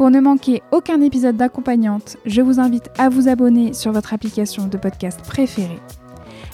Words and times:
Pour 0.00 0.10
ne 0.10 0.20
manquer 0.20 0.62
aucun 0.72 1.02
épisode 1.02 1.36
d'accompagnante, 1.36 2.16
je 2.24 2.40
vous 2.40 2.58
invite 2.58 2.88
à 2.96 3.10
vous 3.10 3.28
abonner 3.28 3.74
sur 3.74 3.92
votre 3.92 4.14
application 4.14 4.66
de 4.66 4.78
podcast 4.78 5.20
préférée 5.20 5.78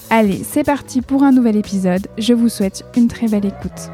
Allez, 0.09 0.43
c'est 0.43 0.65
parti 0.65 1.01
pour 1.01 1.23
un 1.23 1.31
nouvel 1.31 1.55
épisode. 1.55 2.07
Je 2.17 2.33
vous 2.33 2.49
souhaite 2.49 2.83
une 2.97 3.07
très 3.07 3.29
belle 3.29 3.45
écoute. 3.45 3.89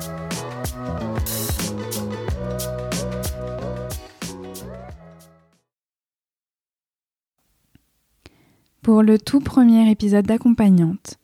Pour 8.82 9.04
le 9.04 9.20
tout 9.20 9.40
premier 9.40 9.88
épisode 9.92 10.26
d'accompagnante, 10.26 11.20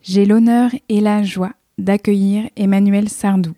j'ai 0.00 0.24
l'honneur 0.24 0.70
et 0.88 1.02
la 1.02 1.22
joie 1.22 1.52
d'accueillir 1.76 2.48
Emmanuelle 2.56 3.10
Sardou, 3.10 3.52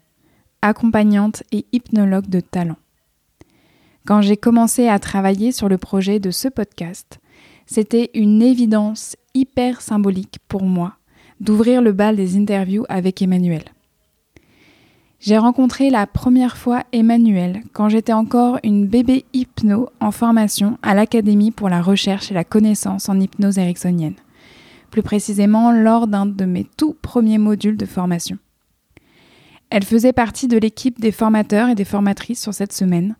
accompagnante 0.60 1.44
et 1.52 1.66
hypnologue 1.70 2.28
de 2.28 2.40
talent. 2.40 2.78
Quand 4.08 4.22
j'ai 4.22 4.38
commencé 4.38 4.88
à 4.88 4.98
travailler 4.98 5.52
sur 5.52 5.68
le 5.68 5.76
projet 5.76 6.18
de 6.18 6.30
ce 6.30 6.48
podcast, 6.48 7.18
c'était 7.66 8.08
une 8.14 8.40
évidence 8.40 9.16
hyper 9.34 9.82
symbolique 9.82 10.38
pour 10.48 10.62
moi 10.62 10.94
d'ouvrir 11.40 11.82
le 11.82 11.92
bal 11.92 12.16
des 12.16 12.38
interviews 12.38 12.86
avec 12.88 13.20
Emmanuel. 13.20 13.64
J'ai 15.20 15.36
rencontré 15.36 15.90
la 15.90 16.06
première 16.06 16.56
fois 16.56 16.84
Emmanuel 16.92 17.62
quand 17.74 17.90
j'étais 17.90 18.14
encore 18.14 18.58
une 18.62 18.86
bébé 18.86 19.26
hypno 19.34 19.90
en 20.00 20.10
formation 20.10 20.78
à 20.80 20.94
l'Académie 20.94 21.50
pour 21.50 21.68
la 21.68 21.82
recherche 21.82 22.30
et 22.30 22.34
la 22.34 22.44
connaissance 22.44 23.10
en 23.10 23.20
hypnose 23.20 23.58
ericksonienne, 23.58 24.16
plus 24.90 25.02
précisément 25.02 25.70
lors 25.70 26.06
d'un 26.06 26.24
de 26.24 26.46
mes 26.46 26.64
tout 26.78 26.96
premiers 27.02 27.36
modules 27.36 27.76
de 27.76 27.84
formation. 27.84 28.38
Elle 29.68 29.84
faisait 29.84 30.14
partie 30.14 30.48
de 30.48 30.56
l'équipe 30.56 30.98
des 30.98 31.12
formateurs 31.12 31.68
et 31.68 31.74
des 31.74 31.84
formatrices 31.84 32.40
sur 32.40 32.54
cette 32.54 32.72
semaine, 32.72 33.14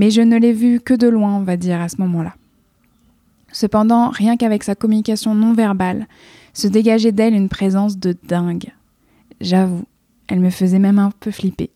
mais 0.00 0.10
je 0.10 0.22
ne 0.22 0.38
l'ai 0.38 0.54
vue 0.54 0.80
que 0.80 0.94
de 0.94 1.06
loin, 1.06 1.36
on 1.36 1.42
va 1.42 1.58
dire, 1.58 1.78
à 1.78 1.90
ce 1.90 2.00
moment-là. 2.00 2.34
Cependant, 3.52 4.08
rien 4.08 4.38
qu'avec 4.38 4.64
sa 4.64 4.74
communication 4.74 5.34
non 5.34 5.52
verbale, 5.52 6.08
se 6.54 6.68
dégageait 6.68 7.12
d'elle 7.12 7.34
une 7.34 7.50
présence 7.50 7.98
de 7.98 8.16
dingue. 8.26 8.72
J'avoue, 9.42 9.84
elle 10.26 10.40
me 10.40 10.48
faisait 10.48 10.78
même 10.78 10.98
un 10.98 11.10
peu 11.20 11.30
flipper. 11.30 11.68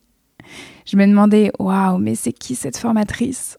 Je 0.86 0.96
me 0.96 1.06
demandais, 1.06 1.52
waouh, 1.58 1.98
mais 1.98 2.14
c'est 2.14 2.32
qui 2.32 2.54
cette 2.54 2.78
formatrice? 2.78 3.58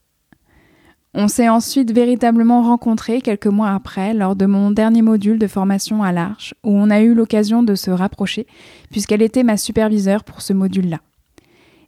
On 1.14 1.28
s'est 1.28 1.48
ensuite 1.48 1.92
véritablement 1.92 2.64
rencontrés 2.64 3.22
quelques 3.22 3.46
mois 3.46 3.70
après, 3.70 4.16
lors 4.16 4.36
de 4.36 4.48
mon 4.48 4.72
dernier 4.72 5.04
module 5.04 5.38
de 5.38 5.46
formation 5.46 6.02
à 6.02 6.12
l'Arche, 6.12 6.56
où 6.64 6.72
on 6.72 6.90
a 6.90 7.02
eu 7.02 7.14
l'occasion 7.14 7.62
de 7.62 7.76
se 7.76 7.92
rapprocher, 7.92 8.48
puisqu'elle 8.90 9.22
était 9.22 9.44
ma 9.44 9.58
superviseure 9.58 10.24
pour 10.24 10.42
ce 10.42 10.54
module-là. 10.54 11.02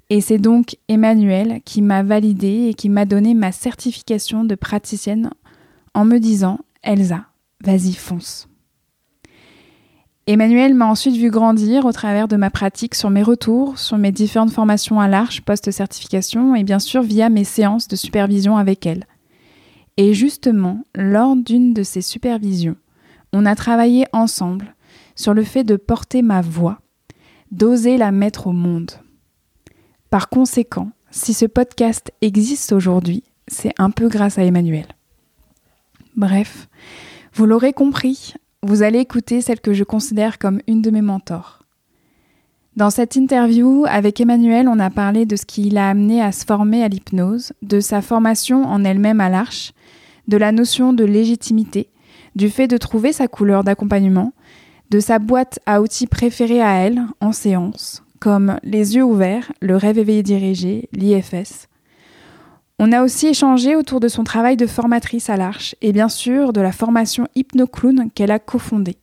Et 0.10 0.22
c'est 0.22 0.38
donc 0.38 0.78
Emmanuel 0.88 1.60
qui 1.66 1.82
m'a 1.82 2.02
validée 2.02 2.68
et 2.70 2.74
qui 2.74 2.88
m'a 2.88 3.06
donné 3.06 3.34
ma 3.34 3.52
certification 3.52 4.46
de 4.46 4.56
praticienne 4.56 5.32
en 5.94 6.06
me 6.06 6.18
disant 6.20 6.60
Elsa, 6.82 7.26
vas-y, 7.64 7.94
fonce. 7.94 8.48
Emmanuel 10.26 10.74
m'a 10.74 10.88
ensuite 10.88 11.16
vu 11.16 11.30
grandir 11.30 11.86
au 11.86 11.92
travers 11.92 12.28
de 12.28 12.36
ma 12.36 12.50
pratique 12.50 12.96
sur 12.96 13.10
mes 13.10 13.24
retours, 13.24 13.80
sur 13.80 13.98
mes 13.98 14.12
différentes 14.12 14.52
formations 14.52 15.00
à 15.00 15.08
l'Arche 15.08 15.42
post-certification 15.42 16.56
et 16.56 16.64
bien 16.64 16.80
sûr 16.80 17.02
via 17.02 17.30
mes 17.30 17.46
séances 17.46 17.88
de 17.88 17.96
supervision 17.96 18.58
avec 18.58 18.86
elle. 18.86 19.06
Et 19.96 20.14
justement, 20.14 20.84
lors 20.96 21.36
d'une 21.36 21.74
de 21.74 21.84
ces 21.84 22.02
supervisions, 22.02 22.76
on 23.34 23.46
a 23.46 23.56
travaillé 23.56 24.06
ensemble 24.14 24.76
sur 25.16 25.34
le 25.34 25.44
fait 25.44 25.64
de 25.64 25.76
porter 25.76 26.22
ma 26.22 26.42
voix, 26.42 26.80
d'oser 27.52 27.98
la 27.98 28.12
mettre 28.12 28.48
au 28.48 28.52
monde. 28.52 28.92
Par 30.10 30.30
conséquent, 30.30 30.92
si 31.12 31.34
ce 31.34 31.46
podcast 31.46 32.12
existe 32.22 32.72
aujourd'hui, 32.72 33.24
c'est 33.48 33.74
un 33.78 33.92
peu 33.92 34.08
grâce 34.08 34.38
à 34.38 34.44
Emmanuel. 34.44 34.86
Bref, 36.16 36.70
vous 37.34 37.46
l'aurez 37.46 37.74
compris, 37.74 38.34
vous 38.64 38.84
allez 38.84 39.00
écouter 39.00 39.42
celle 39.42 39.60
que 39.60 39.74
je 39.74 39.84
considère 39.84 40.40
comme 40.40 40.62
une 40.68 40.82
de 40.82 40.92
mes 40.92 41.02
mentors. 41.02 41.64
Dans 42.78 42.90
cette 42.90 43.16
interview 43.16 43.86
avec 43.88 44.22
Emmanuel, 44.22 44.68
on 44.70 44.80
a 44.80 44.90
parlé 44.90 45.26
de 45.26 45.36
ce 45.36 45.46
qui 45.46 45.70
l'a 45.70 45.90
amené 45.90 46.22
à 46.22 46.32
se 46.32 46.46
former 46.46 46.84
à 46.84 46.88
l'hypnose, 46.88 47.52
de 47.62 47.80
sa 47.80 48.02
formation 48.02 48.64
en 48.64 48.84
elle-même 48.84 49.20
à 49.20 49.30
l'arche, 49.30 49.74
de 50.28 50.38
la 50.38 50.52
notion 50.52 50.94
de 50.94 51.04
légitimité, 51.04 51.90
du 52.36 52.50
fait 52.50 52.68
de 52.68 52.78
trouver 52.78 53.14
sa 53.14 53.28
couleur 53.28 53.64
d'accompagnement, 53.64 54.32
de 54.90 55.00
sa 55.00 55.20
boîte 55.20 55.60
à 55.66 55.82
outils 55.82 56.08
préférée 56.08 56.62
à 56.62 56.76
elle 56.76 57.02
en 57.20 57.32
séance, 57.32 58.04
comme 58.20 58.60
les 58.64 58.96
yeux 58.96 59.04
ouverts, 59.04 59.52
le 59.62 59.76
rêve 59.76 59.98
éveillé 59.98 60.24
dirigé, 60.24 60.90
l'IFS, 60.94 61.68
on 62.80 62.92
a 62.92 63.04
aussi 63.04 63.28
échangé 63.28 63.76
autour 63.76 64.00
de 64.00 64.08
son 64.08 64.24
travail 64.24 64.56
de 64.56 64.68
formatrice 64.68 65.32
à 65.32 65.38
l'Arche 65.38 65.76
et 65.82 65.92
bien 65.92 66.10
sûr 66.10 66.54
de 66.54 66.62
la 66.62 66.72
formation 66.72 67.28
HypnoClown 67.36 68.12
qu'elle 68.12 68.30
a 68.30 68.38
cofondée. 68.38 68.98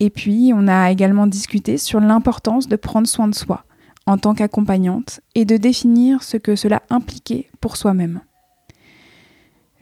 Et 0.00 0.10
puis, 0.10 0.52
on 0.54 0.68
a 0.68 0.90
également 0.90 1.26
discuté 1.26 1.78
sur 1.78 1.98
l'importance 1.98 2.68
de 2.68 2.76
prendre 2.76 3.08
soin 3.08 3.26
de 3.26 3.34
soi 3.34 3.64
en 4.06 4.18
tant 4.18 4.34
qu'accompagnante 4.34 5.20
et 5.34 5.44
de 5.44 5.56
définir 5.56 6.22
ce 6.22 6.36
que 6.36 6.56
cela 6.56 6.82
impliquait 6.90 7.48
pour 7.60 7.76
soi-même. 7.76 8.20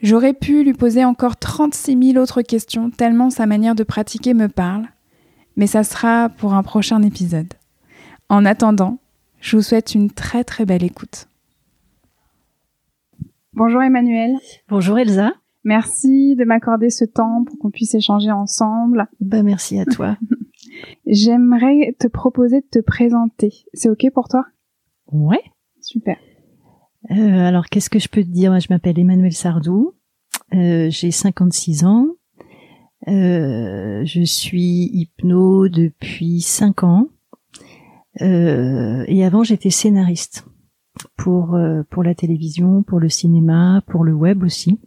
J'aurais 0.03 0.35
pu 0.35 0.63
lui 0.63 0.75
poser 0.75 1.05
encore 1.05 1.37
36 1.37 2.13
000 2.13 2.23
autres 2.23 2.43
questions 2.43 2.91
tellement 2.91 3.31
sa 3.31 3.47
manière 3.47 3.75
de 3.75 3.83
pratiquer 3.83 4.35
me 4.35 4.49
parle, 4.49 4.87
mais 5.57 5.67
ça 5.67 5.85
sera 5.85 6.29
pour 6.29 6.55
un 6.55 6.63
prochain 6.63 7.03
épisode. 7.03 7.53
En 8.29 8.45
attendant, 8.45 8.99
je 9.41 9.57
vous 9.57 9.63
souhaite 9.63 9.95
une 9.95 10.11
très 10.11 10.43
très 10.43 10.65
belle 10.67 10.83
écoute. 10.83 11.29
Bonjour 13.53 13.83
Emmanuel. 13.83 14.35
Bonjour 14.69 14.99
Elsa. 14.99 15.33
Merci 15.65 16.37
de 16.37 16.45
m'accorder 16.45 16.91
ce 16.91 17.05
temps 17.05 17.45
pour 17.45 17.59
qu'on 17.59 17.71
puisse 17.71 17.95
échanger 17.95 18.31
ensemble. 18.31 19.07
Bah 19.21 19.43
merci 19.43 19.79
à 19.79 19.85
toi. 19.85 20.17
J'aimerais 21.07 21.95
te 21.99 22.09
proposer 22.09 22.61
de 22.61 22.67
te 22.71 22.79
présenter. 22.81 23.53
C'est 23.75 23.89
ok 23.89 24.11
pour 24.13 24.29
toi? 24.29 24.45
Ouais. 25.13 25.43
Super. 25.81 26.17
Euh, 27.13 27.47
alors 27.47 27.67
qu'est-ce 27.67 27.91
que 27.91 27.99
je 28.01 28.09
peux 28.09 28.23
te 28.23 28.29
dire? 28.29 28.51
Moi, 28.51 28.59
je 28.59 28.67
m'appelle 28.71 28.99
Emmanuel 28.99 29.33
Sardou. 29.33 29.95
Euh, 30.55 30.91
J'ai 30.91 31.13
56 31.13 31.85
ans. 31.85 32.09
Euh, 33.09 34.05
je 34.05 34.23
suis 34.25 34.91
hypno 34.93 35.69
depuis 35.69 36.41
5 36.41 36.83
ans. 36.83 37.09
Euh, 38.23 39.05
et 39.09 39.25
avant, 39.25 39.43
j'étais 39.43 39.71
scénariste 39.71 40.47
pour 41.17 41.55
euh, 41.55 41.83
pour 41.91 42.03
la 42.03 42.15
télévision, 42.15 42.83
pour 42.83 43.01
le 43.01 43.09
cinéma, 43.09 43.83
pour 43.87 44.05
le 44.05 44.15
web 44.15 44.43
aussi. 44.43 44.79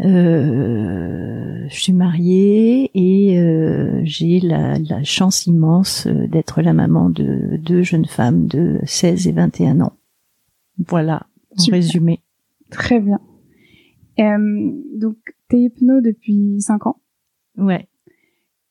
Euh, 0.00 1.68
je 1.68 1.80
suis 1.80 1.92
mariée 1.92 2.90
et 2.94 3.38
euh, 3.38 4.00
j'ai 4.04 4.40
la, 4.40 4.78
la, 4.78 5.04
chance 5.04 5.46
immense 5.46 6.08
d'être 6.08 6.60
la 6.60 6.72
maman 6.72 7.08
de 7.08 7.56
deux 7.58 7.82
jeunes 7.82 8.06
femmes 8.06 8.46
de 8.46 8.80
16 8.84 9.28
et 9.28 9.32
21 9.32 9.80
ans. 9.80 9.92
Voilà, 10.88 11.26
en 11.56 11.70
résumé. 11.70 12.20
Très 12.70 13.00
bien. 13.00 13.20
Euh, 14.18 14.72
donc, 14.96 15.16
t'es 15.48 15.60
hypno 15.60 16.00
depuis 16.00 16.60
5 16.60 16.86
ans 16.86 17.00
Ouais. 17.58 17.86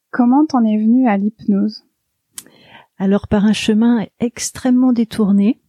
Comment 0.10 0.46
t'en 0.46 0.66
es 0.66 0.78
venue 0.78 1.08
à 1.08 1.18
l'hypnose? 1.18 1.86
Alors 3.02 3.28
par 3.28 3.46
un 3.46 3.54
chemin 3.54 4.06
extrêmement 4.20 4.94
détourné, 4.94 5.60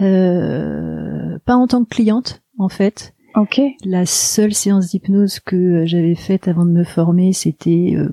euh, 0.00 1.38
pas 1.44 1.54
en 1.54 1.68
tant 1.68 1.84
que 1.84 1.90
cliente 1.90 2.42
en 2.58 2.68
fait. 2.68 3.14
Ok. 3.36 3.60
La 3.84 4.04
seule 4.04 4.52
séance 4.52 4.88
d'hypnose 4.88 5.38
que 5.38 5.86
j'avais 5.86 6.16
faite 6.16 6.48
avant 6.48 6.66
de 6.66 6.72
me 6.72 6.82
former, 6.82 7.32
c'était 7.32 7.94
euh, 7.94 8.12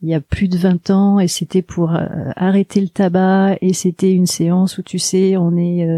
il 0.00 0.10
y 0.10 0.14
a 0.14 0.20
plus 0.20 0.46
de 0.46 0.56
20 0.56 0.90
ans 0.90 1.18
et 1.18 1.26
c'était 1.26 1.60
pour 1.60 1.92
euh, 1.92 2.06
arrêter 2.36 2.80
le 2.80 2.88
tabac 2.88 3.56
et 3.60 3.72
c'était 3.72 4.12
une 4.12 4.26
séance 4.26 4.78
où 4.78 4.84
tu 4.84 5.00
sais, 5.00 5.36
on 5.36 5.56
est 5.56 5.88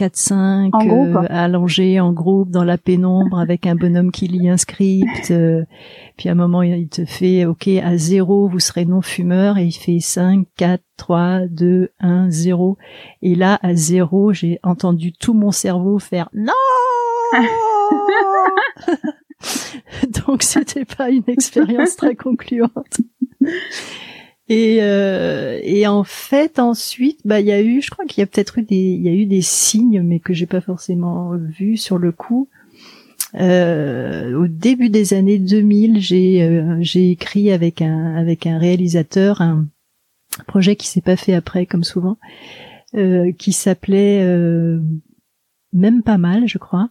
4-5 0.00 0.70
euh, 0.74 1.26
allongés 1.28 2.00
en 2.00 2.12
groupe 2.12 2.50
dans 2.50 2.64
la 2.64 2.78
pénombre 2.78 3.38
avec 3.40 3.66
un 3.66 3.74
bonhomme 3.74 4.10
qui 4.10 4.28
lit 4.28 4.48
un 4.48 4.56
script. 4.56 5.30
Euh, 5.30 5.64
puis 6.16 6.28
à 6.28 6.32
un 6.32 6.36
moment, 6.36 6.62
il 6.62 6.88
te 6.88 7.04
fait, 7.04 7.44
OK, 7.44 7.68
à 7.68 7.96
zéro, 7.96 8.48
vous 8.48 8.60
serez 8.60 8.86
non-fumeur. 8.86 9.58
Et 9.58 9.66
il 9.66 9.72
fait 9.72 10.00
5, 10.00 10.46
4, 10.56 10.82
3, 10.96 11.40
2, 11.48 11.90
1, 12.00 12.30
0. 12.30 12.78
Et 13.22 13.34
là, 13.34 13.58
à 13.62 13.74
zéro, 13.74 14.32
j'ai 14.32 14.58
entendu 14.62 15.12
tout 15.12 15.34
mon 15.34 15.50
cerveau 15.50 15.98
faire 15.98 16.30
non 16.32 16.52
Donc 20.26 20.42
c'était 20.42 20.84
pas 20.84 21.10
une 21.10 21.24
expérience 21.26 21.96
très 21.96 22.14
concluante. 22.14 23.00
Et, 24.50 24.78
euh, 24.80 25.60
et 25.62 25.86
en 25.86 26.02
fait, 26.02 26.58
ensuite, 26.58 27.20
bah, 27.24 27.38
il 27.38 27.46
y 27.46 27.52
a 27.52 27.62
eu, 27.62 27.80
je 27.80 27.88
crois 27.88 28.04
qu'il 28.04 28.20
y 28.20 28.24
a 28.24 28.26
peut-être 28.26 28.58
eu 28.58 28.62
des, 28.62 28.74
il 28.74 29.00
y 29.00 29.08
a 29.08 29.12
eu 29.12 29.24
des 29.24 29.42
signes, 29.42 30.02
mais 30.02 30.18
que 30.18 30.34
j'ai 30.34 30.46
pas 30.46 30.60
forcément 30.60 31.36
vus 31.36 31.76
sur 31.76 31.98
le 31.98 32.10
coup. 32.10 32.48
Euh, 33.36 34.34
au 34.34 34.48
début 34.48 34.90
des 34.90 35.14
années 35.14 35.38
2000, 35.38 36.00
j'ai 36.00 36.42
euh, 36.42 36.78
j'ai 36.80 37.12
écrit 37.12 37.52
avec 37.52 37.80
un 37.80 38.16
avec 38.16 38.44
un 38.44 38.58
réalisateur 38.58 39.40
un 39.40 39.68
projet 40.48 40.74
qui 40.74 40.88
s'est 40.88 41.00
pas 41.00 41.16
fait 41.16 41.34
après, 41.34 41.64
comme 41.64 41.84
souvent, 41.84 42.18
euh, 42.96 43.30
qui 43.30 43.52
s'appelait 43.52 44.20
euh, 44.24 44.80
même 45.72 46.02
pas 46.02 46.18
mal, 46.18 46.48
je 46.48 46.58
crois, 46.58 46.90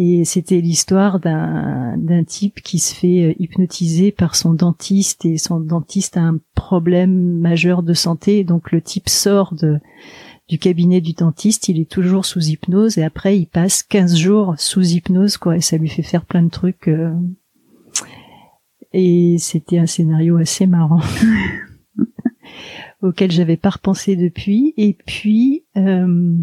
et 0.00 0.24
c'était 0.24 0.60
l'histoire 0.60 1.18
d'un 1.18 1.96
d'un 1.98 2.22
type 2.22 2.62
qui 2.62 2.78
se 2.78 2.94
fait 2.94 3.24
euh, 3.24 3.34
hypnotiser 3.40 4.12
par 4.12 4.36
son 4.36 4.54
dentiste 4.54 5.24
et 5.24 5.38
son 5.38 5.58
dentiste 5.58 6.16
a 6.16 6.22
un 6.22 6.38
problème 6.54 7.40
majeur 7.40 7.82
de 7.82 7.94
santé. 7.94 8.44
Donc 8.44 8.70
le 8.70 8.80
type 8.80 9.08
sort 9.08 9.54
de 9.54 9.80
du 10.48 10.58
cabinet 10.58 11.00
du 11.00 11.12
dentiste, 11.12 11.68
il 11.68 11.80
est 11.80 11.90
toujours 11.90 12.24
sous 12.24 12.46
hypnose 12.46 12.96
et 12.96 13.02
après 13.02 13.38
il 13.38 13.46
passe 13.46 13.82
15 13.82 14.16
jours 14.16 14.54
sous 14.56 14.82
hypnose 14.82 15.36
quoi 15.36 15.56
et 15.56 15.60
ça 15.60 15.76
lui 15.76 15.88
fait 15.88 16.02
faire 16.02 16.24
plein 16.24 16.44
de 16.44 16.50
trucs. 16.50 16.86
Euh. 16.86 17.12
Et 18.92 19.36
c'était 19.38 19.78
un 19.78 19.86
scénario 19.86 20.36
assez 20.36 20.66
marrant 20.66 21.02
auquel 23.02 23.32
j'avais 23.32 23.56
pas 23.56 23.70
repensé 23.70 24.14
depuis. 24.14 24.74
Et 24.76 24.92
puis 24.92 25.64
euh, 25.76 26.36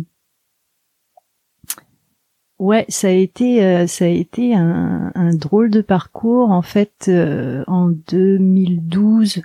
Ouais, 2.58 2.86
ça 2.88 3.08
a 3.08 3.12
été 3.12 3.66
euh, 3.66 3.86
ça 3.86 4.06
a 4.06 4.10
été 4.10 4.56
un, 4.56 5.12
un, 5.14 5.34
drôle 5.34 5.70
de 5.70 5.82
parcours 5.82 6.52
en 6.52 6.62
fait. 6.62 7.06
Euh, 7.10 7.64
en 7.68 7.90
2012, 7.90 9.42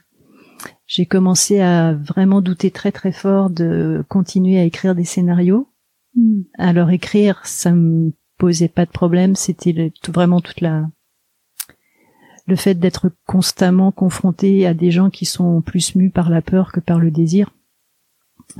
j'ai 0.87 1.07
commencé 1.07 1.61
à 1.61 1.93
vraiment 1.93 2.41
douter 2.41 2.71
très 2.71 2.93
très 2.93 3.13
fort 3.13 3.51
de 3.51 4.05
continuer 4.09 4.61
à 4.61 4.65
écrire 4.65 4.95
des 4.95 5.05
scénarios. 5.05 5.69
Hmm. 6.15 6.43
Alors 6.57 6.91
écrire, 6.91 7.41
ça 7.45 7.73
me 7.73 8.13
posait 8.39 8.69
pas 8.69 8.87
de 8.87 8.91
problème. 8.91 9.35
C'était 9.35 9.93
vraiment 10.07 10.41
toute 10.41 10.61
la 10.61 10.87
le 12.47 12.57
fait 12.57 12.75
d'être 12.75 13.13
constamment 13.27 13.93
confronté 13.93 14.67
à 14.67 14.75
des 14.75 14.91
gens 14.91 15.11
qui 15.11 15.25
sont 15.25 15.63
plus 15.63 15.95
mus 15.95 16.11
par 16.11 16.31
la 16.31 16.43
peur 16.43 16.73
que 16.73 16.81
par 16.81 16.99
le 16.99 17.11
désir. 17.11 17.51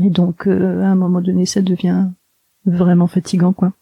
Et 0.01 0.11
donc, 0.11 0.47
euh, 0.47 0.83
à 0.83 0.87
un 0.87 0.95
moment 0.95 1.21
donné, 1.21 1.45
ça 1.45 1.61
devient 1.61 2.09
vraiment 2.65 3.09
fatigant, 3.09 3.53
quoi. 3.53 3.73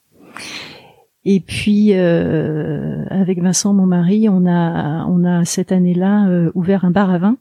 Et 1.24 1.40
puis 1.40 1.90
euh, 1.92 3.04
avec 3.10 3.40
Vincent, 3.42 3.74
mon 3.74 3.86
mari, 3.86 4.28
on 4.28 4.46
a 4.46 5.04
on 5.06 5.24
a 5.24 5.44
cette 5.44 5.72
année-là 5.72 6.28
euh, 6.28 6.50
ouvert 6.54 6.84
un 6.84 6.90
bar 6.90 7.10
à 7.10 7.18
vin. 7.18 7.36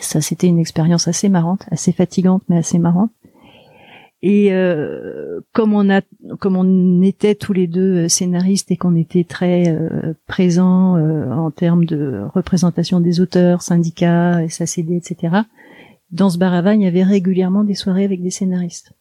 Ça, 0.00 0.20
c'était 0.20 0.46
une 0.46 0.58
expérience 0.58 1.08
assez 1.08 1.28
marrante, 1.28 1.66
assez 1.70 1.92
fatigante, 1.92 2.42
mais 2.48 2.56
assez 2.56 2.78
marrante. 2.78 3.10
Et 4.26 4.54
euh, 4.54 5.40
comme 5.52 5.74
on 5.74 5.90
a, 5.90 6.00
comme 6.40 6.56
on 6.56 7.02
était 7.02 7.34
tous 7.34 7.52
les 7.52 7.66
deux 7.66 8.08
scénaristes 8.08 8.70
et 8.70 8.78
qu'on 8.78 8.96
était 8.96 9.24
très 9.24 9.68
euh, 9.68 10.14
présents 10.26 10.96
euh, 10.96 11.30
en 11.30 11.50
termes 11.50 11.84
de 11.84 12.22
représentation 12.32 13.00
des 13.00 13.20
auteurs, 13.20 13.60
syndicats, 13.60 14.40
SACD, 14.48 14.96
etc. 14.96 15.42
Dans 16.10 16.30
ce 16.30 16.38
bar 16.38 16.54
à 16.54 16.62
vin, 16.62 16.72
il 16.72 16.80
y 16.80 16.86
avait 16.86 17.02
régulièrement 17.02 17.64
des 17.64 17.74
soirées 17.74 18.04
avec 18.04 18.22
des 18.22 18.30
scénaristes. 18.30 18.94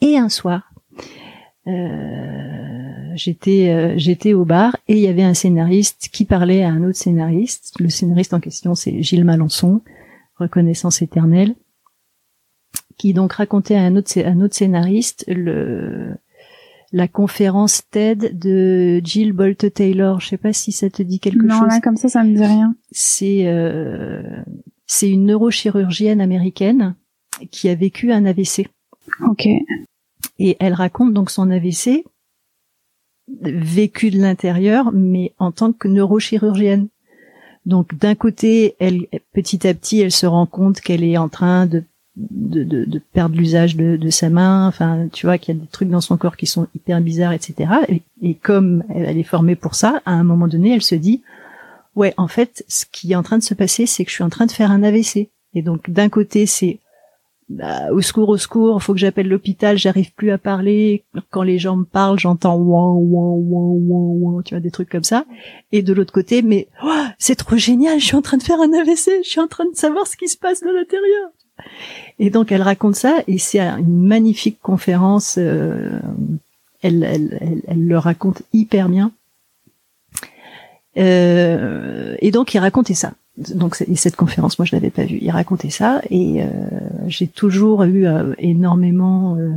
Et 0.00 0.18
un 0.18 0.28
soir, 0.28 0.72
euh, 1.66 3.12
j'étais 3.14 3.68
euh, 3.68 3.94
j'étais 3.96 4.32
au 4.32 4.44
bar 4.44 4.76
et 4.88 4.94
il 4.94 5.00
y 5.00 5.08
avait 5.08 5.22
un 5.22 5.34
scénariste 5.34 6.08
qui 6.10 6.24
parlait 6.24 6.62
à 6.62 6.70
un 6.70 6.82
autre 6.82 6.96
scénariste. 6.96 7.74
Le 7.78 7.90
scénariste 7.90 8.32
en 8.32 8.40
question, 8.40 8.74
c'est 8.74 9.02
Gilles 9.02 9.24
Malençon, 9.24 9.82
Reconnaissance 10.36 11.02
éternelle, 11.02 11.54
qui 12.96 13.12
donc 13.12 13.34
racontait 13.34 13.76
à 13.76 13.82
un 13.82 13.96
autre 13.96 14.18
un 14.24 14.40
autre 14.40 14.54
scénariste 14.54 15.24
le 15.28 16.14
la 16.90 17.06
conférence 17.06 17.82
TED 17.90 18.38
de 18.38 19.02
Jill 19.04 19.32
Bolt 19.32 19.74
Taylor. 19.74 20.20
Je 20.20 20.28
sais 20.28 20.38
pas 20.38 20.54
si 20.54 20.72
ça 20.72 20.88
te 20.88 21.02
dit 21.02 21.20
quelque 21.20 21.42
chose. 21.42 21.60
Non, 21.60 21.66
là 21.66 21.80
comme 21.80 21.96
ça, 21.96 22.08
ça 22.08 22.24
me 22.24 22.34
dit 22.34 22.44
rien. 22.44 22.74
C'est 22.92 23.46
euh, 23.46 24.22
c'est 24.86 25.10
une 25.10 25.26
neurochirurgienne 25.26 26.20
américaine 26.20 26.94
qui 27.50 27.68
a 27.68 27.74
vécu 27.74 28.10
un 28.10 28.24
AVC. 28.24 28.68
Ok. 29.26 29.48
Et 30.38 30.56
elle 30.60 30.74
raconte 30.74 31.12
donc 31.12 31.30
son 31.30 31.50
AVC 31.50 32.04
vécu 33.42 34.10
de 34.10 34.18
l'intérieur, 34.18 34.90
mais 34.92 35.32
en 35.38 35.52
tant 35.52 35.72
que 35.72 35.88
neurochirurgienne. 35.88 36.88
Donc 37.66 37.94
d'un 37.94 38.14
côté, 38.14 38.76
elle 38.78 39.06
petit 39.34 39.66
à 39.66 39.74
petit, 39.74 40.00
elle 40.00 40.12
se 40.12 40.26
rend 40.26 40.46
compte 40.46 40.80
qu'elle 40.80 41.04
est 41.04 41.18
en 41.18 41.28
train 41.28 41.66
de 41.66 41.84
de, 42.16 42.64
de, 42.64 43.00
perdre 43.12 43.36
l'usage 43.36 43.76
de, 43.76 43.96
de, 43.96 44.10
sa 44.10 44.28
main. 44.28 44.66
Enfin, 44.66 45.06
tu 45.12 45.26
vois 45.26 45.38
qu'il 45.38 45.54
y 45.54 45.58
a 45.58 45.60
des 45.60 45.68
trucs 45.68 45.88
dans 45.88 46.00
son 46.00 46.16
corps 46.16 46.36
qui 46.36 46.46
sont 46.46 46.66
hyper 46.74 47.00
bizarres, 47.00 47.32
etc. 47.32 47.70
Et, 47.88 48.02
et 48.22 48.34
comme 48.34 48.82
elle, 48.92 49.18
est 49.18 49.22
formée 49.22 49.54
pour 49.54 49.76
ça, 49.76 50.02
à 50.04 50.12
un 50.12 50.24
moment 50.24 50.48
donné, 50.48 50.74
elle 50.74 50.82
se 50.82 50.96
dit 50.96 51.22
ouais, 51.94 52.14
en 52.16 52.26
fait, 52.28 52.64
ce 52.68 52.86
qui 52.90 53.12
est 53.12 53.16
en 53.16 53.22
train 53.22 53.38
de 53.38 53.42
se 53.42 53.54
passer, 53.54 53.86
c'est 53.86 54.04
que 54.04 54.10
je 54.10 54.16
suis 54.16 54.24
en 54.24 54.30
train 54.30 54.46
de 54.46 54.52
faire 54.52 54.72
un 54.72 54.82
AVC. 54.82 55.28
Et 55.54 55.62
donc 55.62 55.90
d'un 55.90 56.08
côté, 56.08 56.46
c'est 56.46 56.80
bah, 57.48 57.90
au 57.92 58.02
secours, 58.02 58.28
au 58.28 58.36
secours, 58.36 58.82
faut 58.82 58.92
que 58.92 58.98
j'appelle 58.98 59.28
l'hôpital, 59.28 59.78
j'arrive 59.78 60.12
plus 60.12 60.30
à 60.30 60.38
parler. 60.38 61.04
Quand 61.30 61.42
les 61.42 61.58
gens 61.58 61.76
me 61.76 61.84
parlent, 61.84 62.18
j'entends 62.18 62.56
ouin, 62.56 62.92
ouin, 62.92 63.30
ouin, 63.30 64.32
ouin, 64.34 64.42
tu 64.42 64.54
vois, 64.54 64.60
des 64.60 64.70
trucs 64.70 64.90
comme 64.90 65.04
ça. 65.04 65.24
Et 65.72 65.82
de 65.82 65.94
l'autre 65.94 66.12
côté, 66.12 66.42
mais 66.42 66.68
oh, 66.84 67.04
c'est 67.18 67.36
trop 67.36 67.56
génial, 67.56 68.00
je 68.00 68.04
suis 68.04 68.16
en 68.16 68.22
train 68.22 68.36
de 68.36 68.42
faire 68.42 68.60
un 68.60 68.72
AVC, 68.72 69.22
je 69.24 69.28
suis 69.28 69.40
en 69.40 69.48
train 69.48 69.64
de 69.64 69.76
savoir 69.76 70.06
ce 70.06 70.16
qui 70.16 70.28
se 70.28 70.36
passe 70.36 70.60
de 70.60 70.68
l'intérieur. 70.68 71.30
Et 72.18 72.30
donc 72.30 72.52
elle 72.52 72.62
raconte 72.62 72.96
ça, 72.96 73.22
et 73.26 73.38
c'est 73.38 73.60
une 73.60 74.06
magnifique 74.06 74.60
conférence. 74.60 75.36
Euh, 75.38 75.98
elle, 76.82 77.02
elle, 77.66 77.86
le 77.86 77.98
raconte 77.98 78.42
hyper 78.52 78.88
bien. 78.88 79.10
Euh, 80.98 82.16
et 82.20 82.30
donc 82.30 82.52
il 82.54 82.58
racontait 82.58 82.94
ça 82.94 83.12
donc 83.38 83.76
cette 83.76 84.16
conférence, 84.16 84.58
moi 84.58 84.66
je 84.66 84.74
l'avais 84.74 84.90
pas 84.90 85.04
vue. 85.04 85.18
Il 85.20 85.30
racontait 85.30 85.70
ça 85.70 86.02
et 86.10 86.42
euh, 86.42 86.48
j'ai 87.06 87.28
toujours 87.28 87.84
eu 87.84 88.06
euh, 88.06 88.34
énormément 88.38 89.36
euh, 89.36 89.52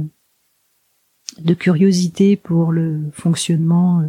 de 1.40 1.54
curiosité 1.54 2.36
pour 2.36 2.72
le 2.72 3.00
fonctionnement 3.14 4.04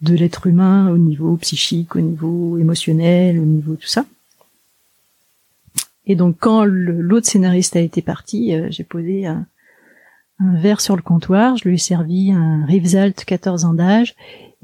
de 0.00 0.14
l'être 0.14 0.46
humain 0.46 0.90
au 0.90 0.96
niveau 0.96 1.36
psychique, 1.36 1.94
au 1.94 2.00
niveau 2.00 2.56
émotionnel, 2.56 3.38
au 3.38 3.44
niveau 3.44 3.74
tout 3.74 3.86
ça. 3.86 4.06
Et 6.06 6.16
donc 6.16 6.36
quand 6.40 6.64
l'autre 6.64 7.26
scénariste 7.26 7.76
a 7.76 7.80
été 7.80 8.00
parti, 8.00 8.54
j'ai 8.70 8.84
posé 8.84 9.26
un, 9.26 9.46
verre 10.54 10.80
sur 10.80 10.96
le 10.96 11.02
comptoir, 11.02 11.58
je 11.58 11.68
lui 11.68 11.74
ai 11.74 11.78
servi 11.78 12.32
un 12.32 12.64
Rivesalt 12.64 13.26
14 13.26 13.66
ans 13.66 13.74
d'âge 13.74 14.14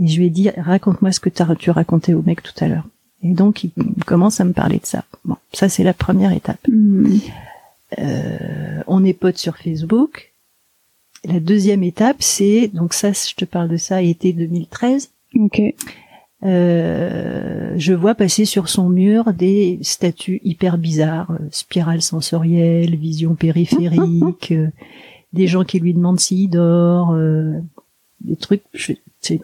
et 0.00 0.08
je 0.08 0.18
lui 0.18 0.28
ai 0.28 0.30
dit 0.30 0.48
raconte-moi 0.48 1.12
ce 1.12 1.20
que 1.20 1.28
tu 1.28 1.70
racontais 1.70 2.14
au 2.14 2.22
mec 2.22 2.42
tout 2.42 2.54
à 2.64 2.68
l'heure. 2.68 2.86
Et 3.22 3.32
donc, 3.32 3.64
il 3.64 3.72
commence 4.04 4.40
à 4.40 4.44
me 4.44 4.52
parler 4.52 4.78
de 4.78 4.86
ça. 4.86 5.04
Bon, 5.24 5.36
ça, 5.52 5.68
c'est 5.68 5.84
la 5.84 5.94
première 5.94 6.32
étape. 6.32 6.60
Hmm. 6.68 7.18
Euh, 7.98 8.82
on 8.86 9.04
est 9.04 9.14
potes 9.14 9.38
sur 9.38 9.56
Facebook. 9.56 10.32
La 11.24 11.40
deuxième 11.40 11.82
étape, 11.82 12.18
c'est, 12.20 12.68
donc 12.68 12.94
ça, 12.94 13.12
je 13.12 13.34
te 13.34 13.44
parle 13.44 13.68
de 13.68 13.76
ça, 13.76 14.02
été 14.02 14.32
2013. 14.32 15.10
Ok. 15.40 15.60
Euh, 16.44 17.74
je 17.76 17.92
vois 17.94 18.14
passer 18.14 18.44
sur 18.44 18.68
son 18.68 18.88
mur 18.88 19.32
des 19.32 19.78
statues 19.82 20.40
hyper 20.44 20.78
bizarres, 20.78 21.30
euh, 21.32 21.48
spirale 21.50 22.02
sensorielle, 22.02 22.94
vision 22.96 23.34
périphérique, 23.34 24.52
euh, 24.52 24.68
des 25.32 25.46
gens 25.46 25.64
qui 25.64 25.80
lui 25.80 25.94
demandent 25.94 26.20
s'il 26.20 26.50
dort, 26.50 27.12
euh, 27.12 27.54
des 28.20 28.36
trucs, 28.36 28.62
c'est 29.18 29.40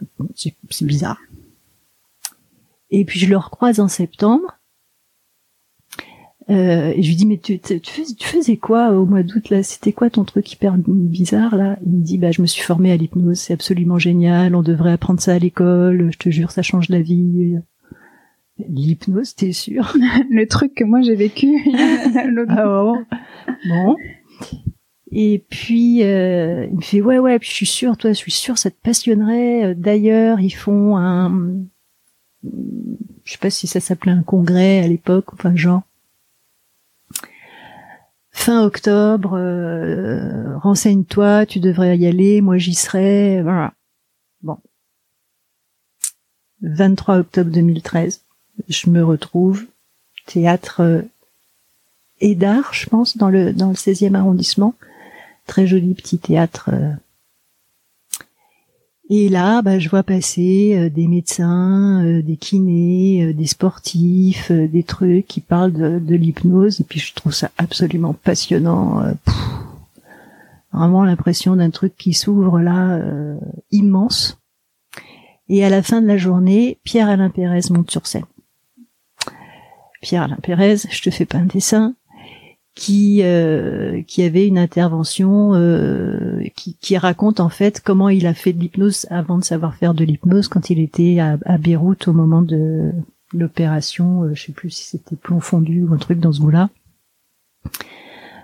bizarre. 0.81 1.19
Et 2.93 3.05
puis 3.05 3.19
je 3.19 3.27
le 3.27 3.37
recroise 3.37 3.79
en 3.79 3.87
septembre. 3.87 4.59
Euh, 6.49 6.91
et 6.95 7.01
je 7.01 7.07
lui 7.07 7.15
dis 7.15 7.25
mais 7.25 7.39
tu, 7.39 7.57
tu, 7.59 7.79
tu 7.79 8.27
faisais 8.27 8.57
quoi 8.57 8.91
au 8.91 9.05
mois 9.05 9.23
d'août 9.23 9.49
là? 9.49 9.63
C'était 9.63 9.93
quoi 9.93 10.09
ton 10.09 10.25
truc 10.25 10.51
hyper 10.51 10.75
bizarre 10.77 11.55
là? 11.55 11.79
Il 11.85 11.93
me 11.93 12.03
dit 12.03 12.19
bah 12.19 12.31
je 12.31 12.41
me 12.41 12.47
suis 12.47 12.61
formée 12.61 12.91
à 12.91 12.97
l'hypnose, 12.97 13.39
c'est 13.39 13.53
absolument 13.53 13.97
génial, 13.97 14.53
on 14.53 14.61
devrait 14.61 14.91
apprendre 14.91 15.21
ça 15.21 15.33
à 15.33 15.39
l'école, 15.39 16.11
je 16.11 16.17
te 16.19 16.29
jure 16.29 16.51
ça 16.51 16.61
change 16.61 16.89
la 16.89 17.01
vie. 17.01 17.55
L'hypnose, 18.59 19.33
t'es 19.33 19.53
sûr 19.53 19.95
Le 20.29 20.45
truc 20.47 20.75
que 20.75 20.83
moi 20.83 21.01
j'ai 21.01 21.15
vécu. 21.15 21.47
ah 22.49 22.93
bon. 23.67 23.95
Et 25.11 25.45
puis 25.49 26.03
euh, 26.03 26.67
il 26.69 26.75
me 26.75 26.81
fait 26.81 27.01
ouais 27.01 27.17
ouais, 27.19 27.39
puis 27.39 27.49
je 27.49 27.55
suis 27.55 27.65
sûre, 27.65 27.97
toi, 27.97 28.11
je 28.11 28.17
suis 28.17 28.31
sûre, 28.31 28.59
ça 28.59 28.69
te 28.69 28.79
passionnerait. 28.83 29.73
D'ailleurs, 29.75 30.41
ils 30.41 30.51
font 30.51 30.97
un, 30.97 31.63
je 32.43 33.31
sais 33.31 33.37
pas 33.37 33.49
si 33.49 33.67
ça 33.67 33.79
s'appelait 33.79 34.11
un 34.11 34.23
congrès 34.23 34.81
à 34.81 34.87
l'époque, 34.87 35.33
enfin 35.33 35.55
genre 35.55 35.83
fin 38.31 38.63
octobre, 38.63 39.37
euh, 39.37 40.57
renseigne-toi, 40.57 41.45
tu 41.45 41.59
devrais 41.59 41.97
y 41.97 42.07
aller, 42.07 42.41
moi 42.41 42.57
j'y 42.57 42.73
serai, 42.73 43.41
voilà. 43.41 43.73
Bon. 44.41 44.57
23 46.61 47.19
octobre 47.19 47.51
2013, 47.51 48.21
je 48.67 48.89
me 48.89 49.03
retrouve 49.03 49.65
théâtre 50.25 50.81
euh, 50.81 51.01
Edard, 52.19 52.73
je 52.73 52.87
pense, 52.87 53.17
dans 53.17 53.29
le 53.29 53.53
dans 53.53 53.69
le 53.69 53.75
16e 53.75 54.15
arrondissement. 54.15 54.75
Très 55.45 55.67
joli 55.67 55.93
petit 55.93 56.17
théâtre 56.17 56.69
euh, 56.71 56.91
et 59.15 59.29
là, 59.29 59.61
bah, 59.61 59.77
je 59.77 59.89
vois 59.89 60.01
passer 60.01 60.75
euh, 60.75 60.89
des 60.89 61.07
médecins, 61.07 62.03
euh, 62.03 62.23
des 62.23 62.35
kinés, 62.35 63.27
euh, 63.27 63.33
des 63.33 63.45
sportifs, 63.45 64.51
des 64.51 64.81
trucs 64.81 65.27
qui 65.27 65.39
parlent 65.39 65.71
de, 65.71 66.15
l'hypnose. 66.15 66.81
Et 66.81 66.83
puis 66.83 66.99
je 66.99 67.13
trouve 67.13 67.31
ça 67.31 67.51
absolument 67.59 68.13
passionnant. 68.13 69.03
vraiment 70.73 71.03
l'impression 71.03 71.55
d'un 71.55 71.69
truc 71.69 71.95
qui 71.95 72.15
s'ouvre 72.15 72.59
là, 72.59 72.99
immense. 73.69 74.39
Et 75.47 75.63
à 75.63 75.69
la 75.69 75.83
fin 75.83 76.01
de 76.01 76.07
la 76.07 76.17
journée, 76.17 76.79
Pierre-Alain 76.83 77.29
Pérez 77.29 77.69
monte 77.69 77.91
sur 77.91 78.07
scène. 78.07 78.25
Pierre-Alain 80.01 80.39
Pérez, 80.41 80.77
je 80.89 81.01
te 81.03 81.11
fais 81.11 81.25
pas 81.25 81.37
un 81.37 81.45
dessin, 81.45 81.93
qui 82.75 83.21
euh, 83.21 84.01
qui 84.03 84.23
avait 84.23 84.47
une 84.47 84.57
intervention 84.57 85.53
euh, 85.53 86.43
qui, 86.55 86.75
qui, 86.75 86.97
raconte 86.97 87.39
en 87.39 87.49
fait 87.49 87.81
comment 87.81 88.09
il 88.09 88.25
a 88.25 88.33
fait 88.33 88.51
de 88.51 88.59
l'hypnose 88.59 89.05
avant 89.09 89.37
de 89.37 89.43
savoir 89.43 89.75
faire 89.75 89.93
de 89.93 90.03
l'hypnose 90.03 90.47
quand 90.47 90.69
il 90.69 90.79
était 90.79 91.19
à, 91.19 91.37
à 91.45 91.57
Beyrouth 91.57 92.07
au 92.07 92.13
moment 92.13 92.41
de 92.41 92.91
l'opération 93.31 94.23
euh, 94.23 94.33
je 94.33 94.45
sais 94.45 94.51
plus 94.53 94.71
si 94.71 94.83
c'était 94.85 95.15
plomb 95.15 95.39
fondu 95.39 95.83
ou 95.83 95.93
un 95.93 95.97
truc 95.97 96.19
dans 96.19 96.31
ce 96.31 96.41
goût-là. 96.41 96.69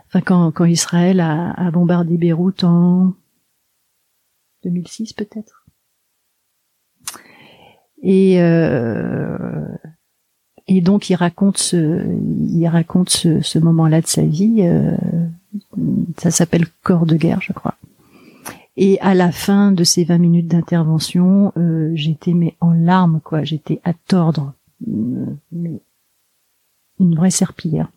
Enfin 0.08 0.22
quand 0.22 0.52
quand 0.52 0.66
Israël 0.66 1.20
a, 1.22 1.52
a 1.52 1.72
bombardé 1.72 2.18
Beyrouth 2.18 2.64
en 2.64 3.14
2006 4.64 5.14
peut-être. 5.14 5.66
Et 8.02 8.42
euh, 8.42 9.68
et 10.70 10.82
donc 10.82 11.10
il 11.10 11.16
raconte 11.16 11.58
ce, 11.58 12.06
il 12.54 12.68
raconte 12.68 13.10
ce, 13.10 13.58
moment-là 13.58 14.02
de 14.02 14.08
sa 14.08 14.22
vie. 14.22 14.58
Euh, 14.60 14.96
ça 16.18 16.30
s'appelle 16.30 16.68
Corps 16.84 17.08
de 17.08 17.16
guerre, 17.16 17.42
je 17.42 17.54
crois. 17.54 17.74
Et 18.78 19.00
à 19.02 19.16
la 19.16 19.32
fin 19.32 19.72
de 19.72 19.84
ces 19.84 20.04
20 20.04 20.20
minutes 20.20 20.48
d'intervention, 20.48 21.52
euh, 21.58 21.92
j'étais 21.96 22.34
mais 22.34 22.56
en 22.62 22.72
larmes, 22.72 23.20
quoi. 23.24 23.44
J'étais 23.44 23.82
à 23.84 23.94
tordre, 23.94 24.54
une, 24.86 25.38
une 27.00 27.16
vraie 27.16 27.32
serpillière. 27.32 27.90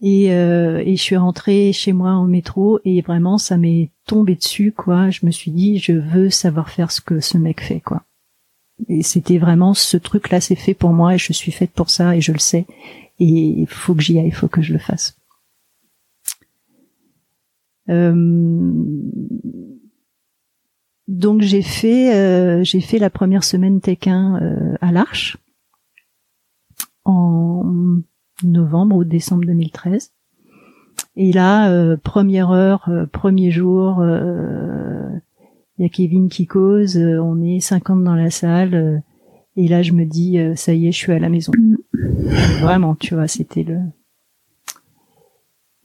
Et, 0.00 0.32
euh, 0.32 0.80
et 0.86 0.94
je 0.94 1.02
suis 1.02 1.16
rentrée 1.16 1.72
chez 1.72 1.92
moi 1.92 2.12
en 2.12 2.24
métro 2.24 2.78
et 2.84 3.00
vraiment 3.00 3.36
ça 3.36 3.56
m'est 3.56 3.90
tombé 4.06 4.36
dessus, 4.36 4.70
quoi. 4.70 5.10
Je 5.10 5.26
me 5.26 5.32
suis 5.32 5.50
dit, 5.50 5.78
je 5.78 5.92
veux 5.92 6.30
savoir 6.30 6.70
faire 6.70 6.92
ce 6.92 7.00
que 7.00 7.18
ce 7.18 7.36
mec 7.36 7.60
fait, 7.60 7.80
quoi. 7.80 8.04
Et 8.86 9.02
c'était 9.02 9.38
vraiment 9.38 9.74
ce 9.74 9.96
truc-là, 9.96 10.40
c'est 10.40 10.54
fait 10.54 10.74
pour 10.74 10.90
moi 10.90 11.14
et 11.14 11.18
je 11.18 11.32
suis 11.32 11.52
faite 11.52 11.72
pour 11.72 11.90
ça 11.90 12.16
et 12.16 12.20
je 12.20 12.32
le 12.32 12.38
sais. 12.38 12.66
Et 13.18 13.24
il 13.24 13.66
faut 13.66 13.94
que 13.94 14.02
j'y 14.02 14.18
aille, 14.18 14.28
il 14.28 14.34
faut 14.34 14.48
que 14.48 14.62
je 14.62 14.72
le 14.72 14.78
fasse. 14.78 15.18
Euh, 17.88 18.72
donc 21.06 21.40
j'ai 21.40 21.62
fait 21.62 22.14
euh, 22.14 22.62
j'ai 22.62 22.82
fait 22.82 22.98
la 22.98 23.08
première 23.08 23.44
semaine 23.44 23.80
Tequin 23.80 24.38
euh, 24.42 24.76
à 24.82 24.92
l'Arche 24.92 25.38
en 27.04 27.64
novembre 28.42 28.96
ou 28.96 29.04
décembre 29.04 29.46
2013. 29.46 30.12
Et 31.16 31.32
là, 31.32 31.96
première 31.96 32.50
heure, 32.50 32.88
premier 33.12 33.50
jour, 33.50 34.04
il 35.78 35.82
y 35.82 35.86
a 35.86 35.88
Kevin 35.88 36.28
qui 36.28 36.46
cause, 36.46 36.96
euh, 36.96 37.20
on 37.20 37.40
est 37.42 37.60
50 37.60 38.02
dans 38.02 38.14
la 38.14 38.30
salle, 38.30 38.74
euh, 38.74 38.98
et 39.56 39.68
là 39.68 39.82
je 39.82 39.92
me 39.92 40.04
dis, 40.04 40.38
euh, 40.38 40.54
ça 40.56 40.74
y 40.74 40.88
est, 40.88 40.92
je 40.92 40.98
suis 40.98 41.12
à 41.12 41.18
la 41.18 41.28
maison. 41.28 41.52
Mm. 41.56 41.76
Vraiment, 42.62 42.94
tu 42.94 43.14
vois, 43.14 43.28
c'était 43.28 43.62
le... 43.62 43.78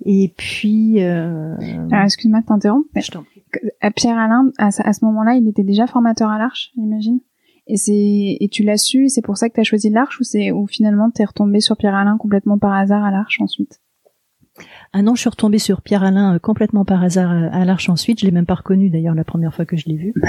Et 0.06 0.34
puis... 0.36 1.00
Alors, 1.00 2.04
excuse-moi 2.04 2.42
de 2.42 2.46
t'interrompre. 2.46 2.90
Pierre 3.96 4.18
Alain, 4.18 4.52
à, 4.58 4.72
ce 4.72 5.06
moment-là, 5.06 5.36
il 5.36 5.48
était 5.48 5.64
déjà 5.64 5.88
formateur 5.88 6.30
à 6.30 6.38
l'Arche, 6.38 6.72
j'imagine 6.76 7.20
et 7.66 7.78
c'est 7.78 8.38
et 8.40 8.50
tu 8.52 8.64
l'as 8.64 8.78
su, 8.78 9.08
c'est 9.08 9.22
pour 9.22 9.38
ça 9.38 9.48
que 9.48 9.54
tu 9.54 9.62
as 9.62 9.64
choisi 9.64 9.90
l'Arche 9.90 10.20
ou 10.20 10.24
c'est 10.24 10.52
ou 10.52 10.68
finalement 10.68 11.10
t'es 11.10 11.24
retombé 11.24 11.62
sur 11.62 11.78
Pierre 11.78 11.96
Alain 11.96 12.18
complètement 12.18 12.58
par 12.58 12.74
hasard 12.74 13.06
à 13.06 13.12
l'Arche 13.12 13.40
ensuite? 13.40 13.80
Ah 14.94 15.02
non, 15.02 15.16
je 15.16 15.22
suis 15.22 15.30
retombée 15.30 15.60
sur 15.60 15.82
Pierre 15.82 16.04
Alain 16.04 16.36
euh, 16.36 16.40
complètement 16.40 16.86
par 16.86 17.04
hasard 17.04 17.32
euh, 17.32 17.50
à 17.52 17.66
l'Arche 17.66 17.90
ensuite. 17.90 18.20
Je 18.20 18.26
l'ai 18.26 18.32
même 18.32 18.46
pas 18.46 18.56
reconnu 18.56 18.90
d'ailleurs 18.90 19.16
la 19.16 19.24
première 19.24 19.54
fois 19.54 19.66
que 19.66 19.78
je 19.78 19.88
l'ai 19.88 19.98
vu. 19.98 20.14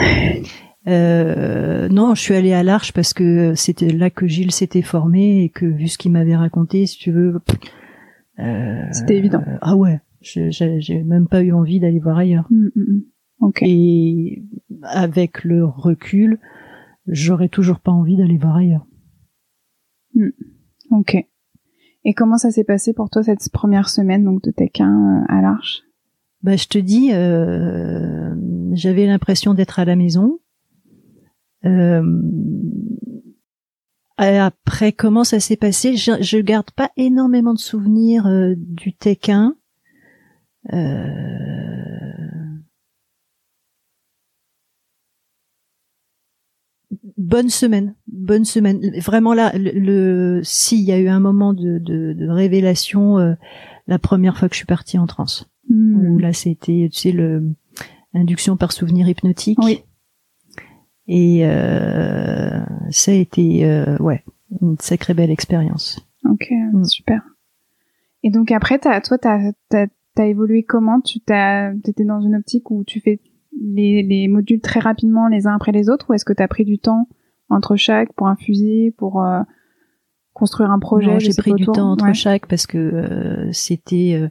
Euh, 0.87 1.89
non, 1.89 2.15
je 2.15 2.21
suis 2.21 2.35
allée 2.35 2.53
à 2.53 2.63
l'Arche 2.63 2.93
parce 2.93 3.15
que 3.15 3.55
c'était 3.55 3.89
là 3.89 4.11
que 4.11 4.27
Gilles 4.27 4.51
s'était 4.51 4.83
formé 4.83 5.43
et 5.43 5.49
que 5.49 5.65
vu 5.65 5.89
ce 5.89 5.97
qu'il 5.97 6.13
m'avait 6.13 6.37
raconté, 6.37 6.85
si 6.85 6.99
tu 6.99 7.11
veux, 7.11 7.41
euh, 8.39 8.83
c'était 8.93 9.17
évident. 9.17 9.43
ah 9.63 9.77
ouais, 9.77 10.01
j'ai 10.21 11.03
même 11.03 11.27
pas 11.27 11.43
eu 11.43 11.53
envie 11.53 11.81
d'aller 11.81 12.01
voir 12.01 12.19
ailleurs. 12.19 12.47
Mm, 12.51 12.69
mm, 12.77 13.03
mm. 13.41 13.51
Et 13.63 14.43
avec 14.83 15.45
le 15.45 15.65
recul, 15.65 16.39
j'aurais 17.07 17.49
toujours 17.49 17.81
pas 17.81 17.93
envie 17.93 18.19
d'aller 18.19 18.37
voir 18.37 18.57
ailleurs. 18.57 18.87
Ok. 20.91 21.17
Et 22.05 22.15
comment 22.15 22.37
ça 22.37 22.51
s'est 22.51 22.65
passé 22.65 22.93
pour 22.93 23.09
toi 23.11 23.23
cette 23.23 23.49
première 23.51 23.89
semaine 23.89 24.25
donc 24.25 24.43
de 24.43 24.51
Tequin 24.51 25.23
euh, 25.23 25.35
à 25.35 25.41
l'Arche? 25.41 25.83
Bah 26.43 26.57
je 26.57 26.67
te 26.67 26.79
dis, 26.79 27.11
euh, 27.13 28.35
j'avais 28.73 29.07
l'impression 29.07 29.55
d'être 29.55 29.79
à 29.79 29.87
la 29.87 29.97
maison. 29.97 30.39
Euh, 31.65 32.03
après 34.19 34.93
comment 34.93 35.25
ça 35.25 35.41
s'est 35.41 35.57
passé, 35.57 35.97
je, 35.97 36.13
je 36.21 36.39
garde 36.39 36.71
pas 36.71 36.91
énormément 36.97 37.55
de 37.55 37.59
souvenirs 37.59 38.27
euh, 38.27 38.55
du 38.57 38.93
Tequin. 38.93 39.57
Euh, 40.73 42.04
bonne 47.17 47.49
semaine, 47.49 47.95
bonne 48.07 48.45
semaine. 48.45 48.81
Vraiment 49.01 49.35
là, 49.35 49.53
le, 49.57 50.41
s'il 50.43 50.81
y 50.81 50.93
a 50.93 50.99
eu 50.99 51.09
un 51.09 51.21
moment 51.21 51.53
de, 51.53 51.79
de, 51.79 52.29
révélation, 52.29 53.19
euh, 53.19 53.35
la 53.87 53.99
première 53.99 54.37
fois 54.39 54.49
que 54.49 54.55
je 54.55 54.59
suis 54.59 54.67
partie 54.67 54.99
en 54.99 55.07
transe. 55.07 55.49
Hmm. 55.69 56.19
là, 56.19 56.33
c'était, 56.33 56.89
tu 56.93 56.99
sais, 56.99 57.13
le 57.13 57.55
induction 58.13 58.57
par 58.57 58.73
souvenir 58.73 59.09
hypnotique. 59.09 59.59
Oui. 59.63 59.83
Et 61.07 61.47
euh, 61.47 62.61
ça 62.91 63.11
a 63.11 63.15
été, 63.15 63.67
euh, 63.67 63.97
ouais, 63.99 64.25
une 64.63 64.77
sacrée 64.79 65.15
belle 65.15 65.31
expérience. 65.31 66.01
Ok, 66.31 66.49
hmm. 66.51 66.85
super. 66.85 67.23
Et 68.23 68.31
donc 68.31 68.51
après, 68.53 68.79
toi, 68.79 69.01
t'as 69.19 69.53
as, 69.75 70.27
évolué 70.27 70.63
comment? 70.63 71.01
Tu 71.01 71.21
t'as, 71.21 71.73
étais 71.75 72.05
dans 72.05 72.21
une 72.21 72.37
optique 72.37 72.71
où 72.71 72.85
tu 72.85 73.01
fais 73.01 73.21
les, 73.61 74.03
les, 74.03 74.29
modules 74.29 74.61
très 74.61 74.81
rapidement 74.81 75.29
les 75.29 75.47
uns 75.47 75.55
après 75.55 75.73
les 75.73 75.89
autres 75.89 76.07
ou 76.11 76.15
est-ce 76.15 76.25
que 76.25 76.33
tu 76.33 76.43
as 76.43 76.49
pris 76.49 76.65
du 76.65 76.79
temps 76.79 77.09
entre 77.49 77.77
chaque 77.77 78.13
pour 78.15 78.27
infuser, 78.27 78.95
pour 78.97 79.23
euh, 79.23 79.41
construire 80.33 80.71
un 80.71 80.79
projet 80.79 81.21
J'ai 81.21 81.35
pris 81.35 81.55
du 81.55 81.67
temps 81.67 81.93
entre 81.93 82.13
chaque 82.13 82.47
parce 82.47 82.67
que 82.67 82.79
euh, 82.79 83.53
c'était 83.53 84.19
euh, 84.21 84.29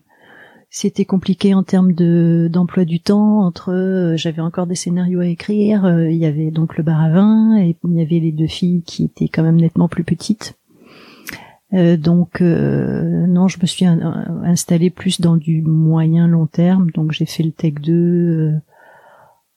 c'était 0.70 1.06
compliqué 1.06 1.53
en 1.53 1.63
termes 1.63 1.94
de 1.94 2.50
d'emploi 2.51 2.86
du 2.86 3.00
temps. 3.00 3.42
Entre 3.42 4.13
j'avais 4.18 4.42
encore 4.42 4.68
des 4.68 4.75
scénarios 4.75 5.20
à 5.20 5.27
écrire, 5.27 5.88
il 6.10 6.18
y 6.18 6.25
avait 6.25 6.51
donc 6.51 6.77
le 6.77 6.84
bar 6.84 7.01
à 7.01 7.10
vin 7.10 7.58
et 7.58 7.75
il 7.84 7.94
y 7.94 8.01
avait 8.01 8.20
les 8.20 8.32
deux 8.32 8.48
filles 8.48 8.82
qui 8.84 9.06
étaient 9.06 9.27
quand 9.27 9.44
même 9.44 9.58
nettement 9.58 9.88
plus 9.88 10.03
petites. 10.03 10.58
donc 11.72 12.42
non, 12.42 13.48
je 13.48 13.60
me 13.62 13.68
suis 13.68 13.86
installée 13.86 14.89
plus 14.89 15.22
dans 15.22 15.38
du 15.38 15.62
moyen 15.62 16.27
long 16.27 16.48
terme. 16.48 16.89
Donc 16.89 17.12
j'ai 17.12 17.27
fait 17.27 17.44
le 17.44 17.51
Tech 17.51 17.75
2 17.75 18.56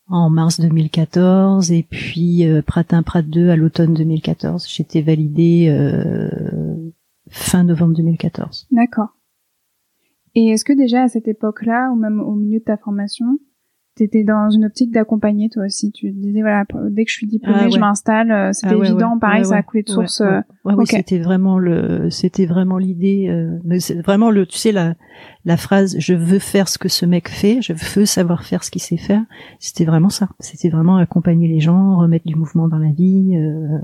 en 0.09 0.31
mars 0.31 0.61
2014 0.61 1.73
et 1.73 1.83
puis 1.83 2.47
euh, 2.47 2.63
Pratin 2.63 3.03
Prat 3.03 3.23
2 3.23 3.51
à 3.51 3.57
l'automne 3.57 3.95
2014. 3.95 4.67
J'étais 4.69 5.03
validée 5.03 5.67
euh, 5.69 6.91
fin 7.29 7.65
novembre 7.65 7.95
2014. 7.97 8.69
D'accord. 8.71 9.17
Et 10.35 10.49
est-ce 10.49 10.65
que 10.65 10.73
déjà 10.73 11.03
à 11.03 11.09
cette 11.09 11.29
époque-là, 11.29 11.91
ou 11.91 11.97
même 11.97 12.21
au 12.21 12.35
milieu 12.35 12.59
de 12.59 12.65
ta 12.65 12.77
formation, 12.77 13.39
t'étais 13.97 14.23
dans 14.23 14.49
une 14.51 14.67
optique 14.67 14.93
d'accompagner 14.93 15.49
toi 15.49 15.65
aussi 15.65 15.91
Tu 15.91 16.11
disais 16.13 16.41
voilà, 16.43 16.65
dès 16.91 17.05
que 17.05 17.11
je 17.11 17.17
suis 17.17 17.27
diplômée, 17.27 17.63
Ah, 17.65 17.69
je 17.69 17.79
m'installe. 17.81 18.31
euh, 18.31 18.53
C'était 18.53 18.75
Ah 18.75 18.79
ouais, 18.79 18.89
évident, 18.89 19.15
ouais. 19.15 19.21
pareil, 19.21 19.45
ça 19.45 19.57
a 19.57 19.63
coulé 19.63 19.83
de 19.83 19.89
source. 19.89 20.21
Ouais, 20.21 20.27
euh, 20.27 20.43
oui, 20.77 20.87
c'était 20.87 21.19
vraiment 21.19 21.59
le, 21.59 22.11
c'était 22.11 22.47
vraiment 22.47 22.79
l'idée. 22.79 23.29
euh, 23.29 23.59
c'est 23.81 24.01
vraiment 24.03 24.31
le, 24.31 24.47
tu 24.47 24.59
sais 24.59 24.71
la, 24.71 24.95
la 25.45 25.57
phrase 25.57 25.97
"je 25.99 26.15
veux 26.15 26.39
faire 26.39 26.69
ce 26.69 26.79
que 26.79 26.89
ce 26.89 27.05
mec 27.07 27.29
fait, 27.29 27.61
je 27.63 27.73
veux 27.73 28.05
savoir 28.07 28.45
faire 28.45 28.63
ce 28.63 28.71
qu'il 28.71 28.83
sait 28.83 28.97
faire". 28.99 29.25
C'était 29.59 29.85
vraiment 29.87 30.11
ça. 30.11 30.29
C'était 30.41 30.69
vraiment 30.69 30.99
accompagner 30.99 31.49
les 31.49 31.61
gens, 31.61 31.97
remettre 31.99 32.27
du 32.27 32.37
mouvement 32.37 32.69
dans 32.69 32.79
la 32.79 32.93
vie, 32.93 33.35
euh, 33.37 33.79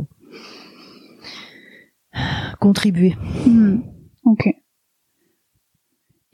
contribuer. 2.60 3.14
Hmm. 3.46 3.78
Ok. 4.24 4.48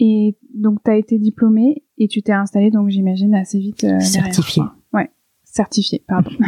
Et 0.01 0.37
donc, 0.55 0.79
tu 0.85 0.91
as 0.91 0.97
été 0.97 1.19
diplômée 1.19 1.85
et 1.99 2.09
tu 2.09 2.23
t'es 2.23 2.33
installée, 2.33 2.71
donc 2.71 2.89
j'imagine, 2.89 3.35
assez 3.35 3.59
vite. 3.59 3.85
euh, 3.85 3.89
derrière, 3.99 4.03
Certifiée. 4.07 4.63
quoi. 4.63 5.01
Ouais, 5.01 5.11
certifiée, 5.45 6.03
pardon. 6.07 6.31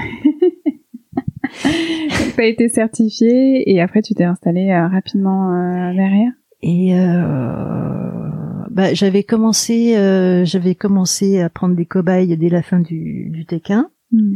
tu 1.63 2.41
as 2.41 2.45
été 2.47 2.69
certifiée 2.69 3.71
et 3.71 3.81
après, 3.81 4.03
tu 4.03 4.15
t'es 4.15 4.25
installée 4.25 4.71
euh, 4.71 4.87
rapidement 4.89 5.53
euh, 5.53 5.93
derrière. 5.95 6.33
Et 6.63 6.95
euh, 6.99 8.67
bah, 8.71 8.93
j'avais 8.95 9.23
commencé, 9.25 9.97
euh, 9.97 10.45
j'avais 10.45 10.75
commencé 10.75 11.41
à 11.41 11.49
prendre 11.49 11.75
des 11.75 11.87
cobayes 11.87 12.37
dès 12.37 12.49
la 12.51 12.63
fin 12.63 12.81
du, 12.81 13.31
du 13.31 13.45
Tech1. 13.45 13.85
Hmm. 14.13 14.35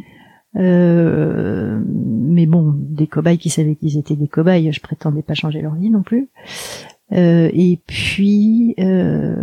Euh, 0.56 1.82
mais 1.86 2.46
bon, 2.46 2.74
des 2.76 3.06
cobayes 3.06 3.38
qui 3.38 3.50
savaient 3.50 3.74
qu'ils 3.74 3.98
étaient 3.98 4.16
des 4.16 4.28
cobayes, 4.28 4.72
je 4.72 4.80
prétendais 4.80 5.22
pas 5.22 5.34
changer 5.34 5.60
leur 5.60 5.74
vie 5.74 5.90
non 5.90 6.02
plus. 6.02 6.28
Euh, 7.12 7.50
et 7.52 7.80
puis, 7.86 8.74
euh, 8.78 9.34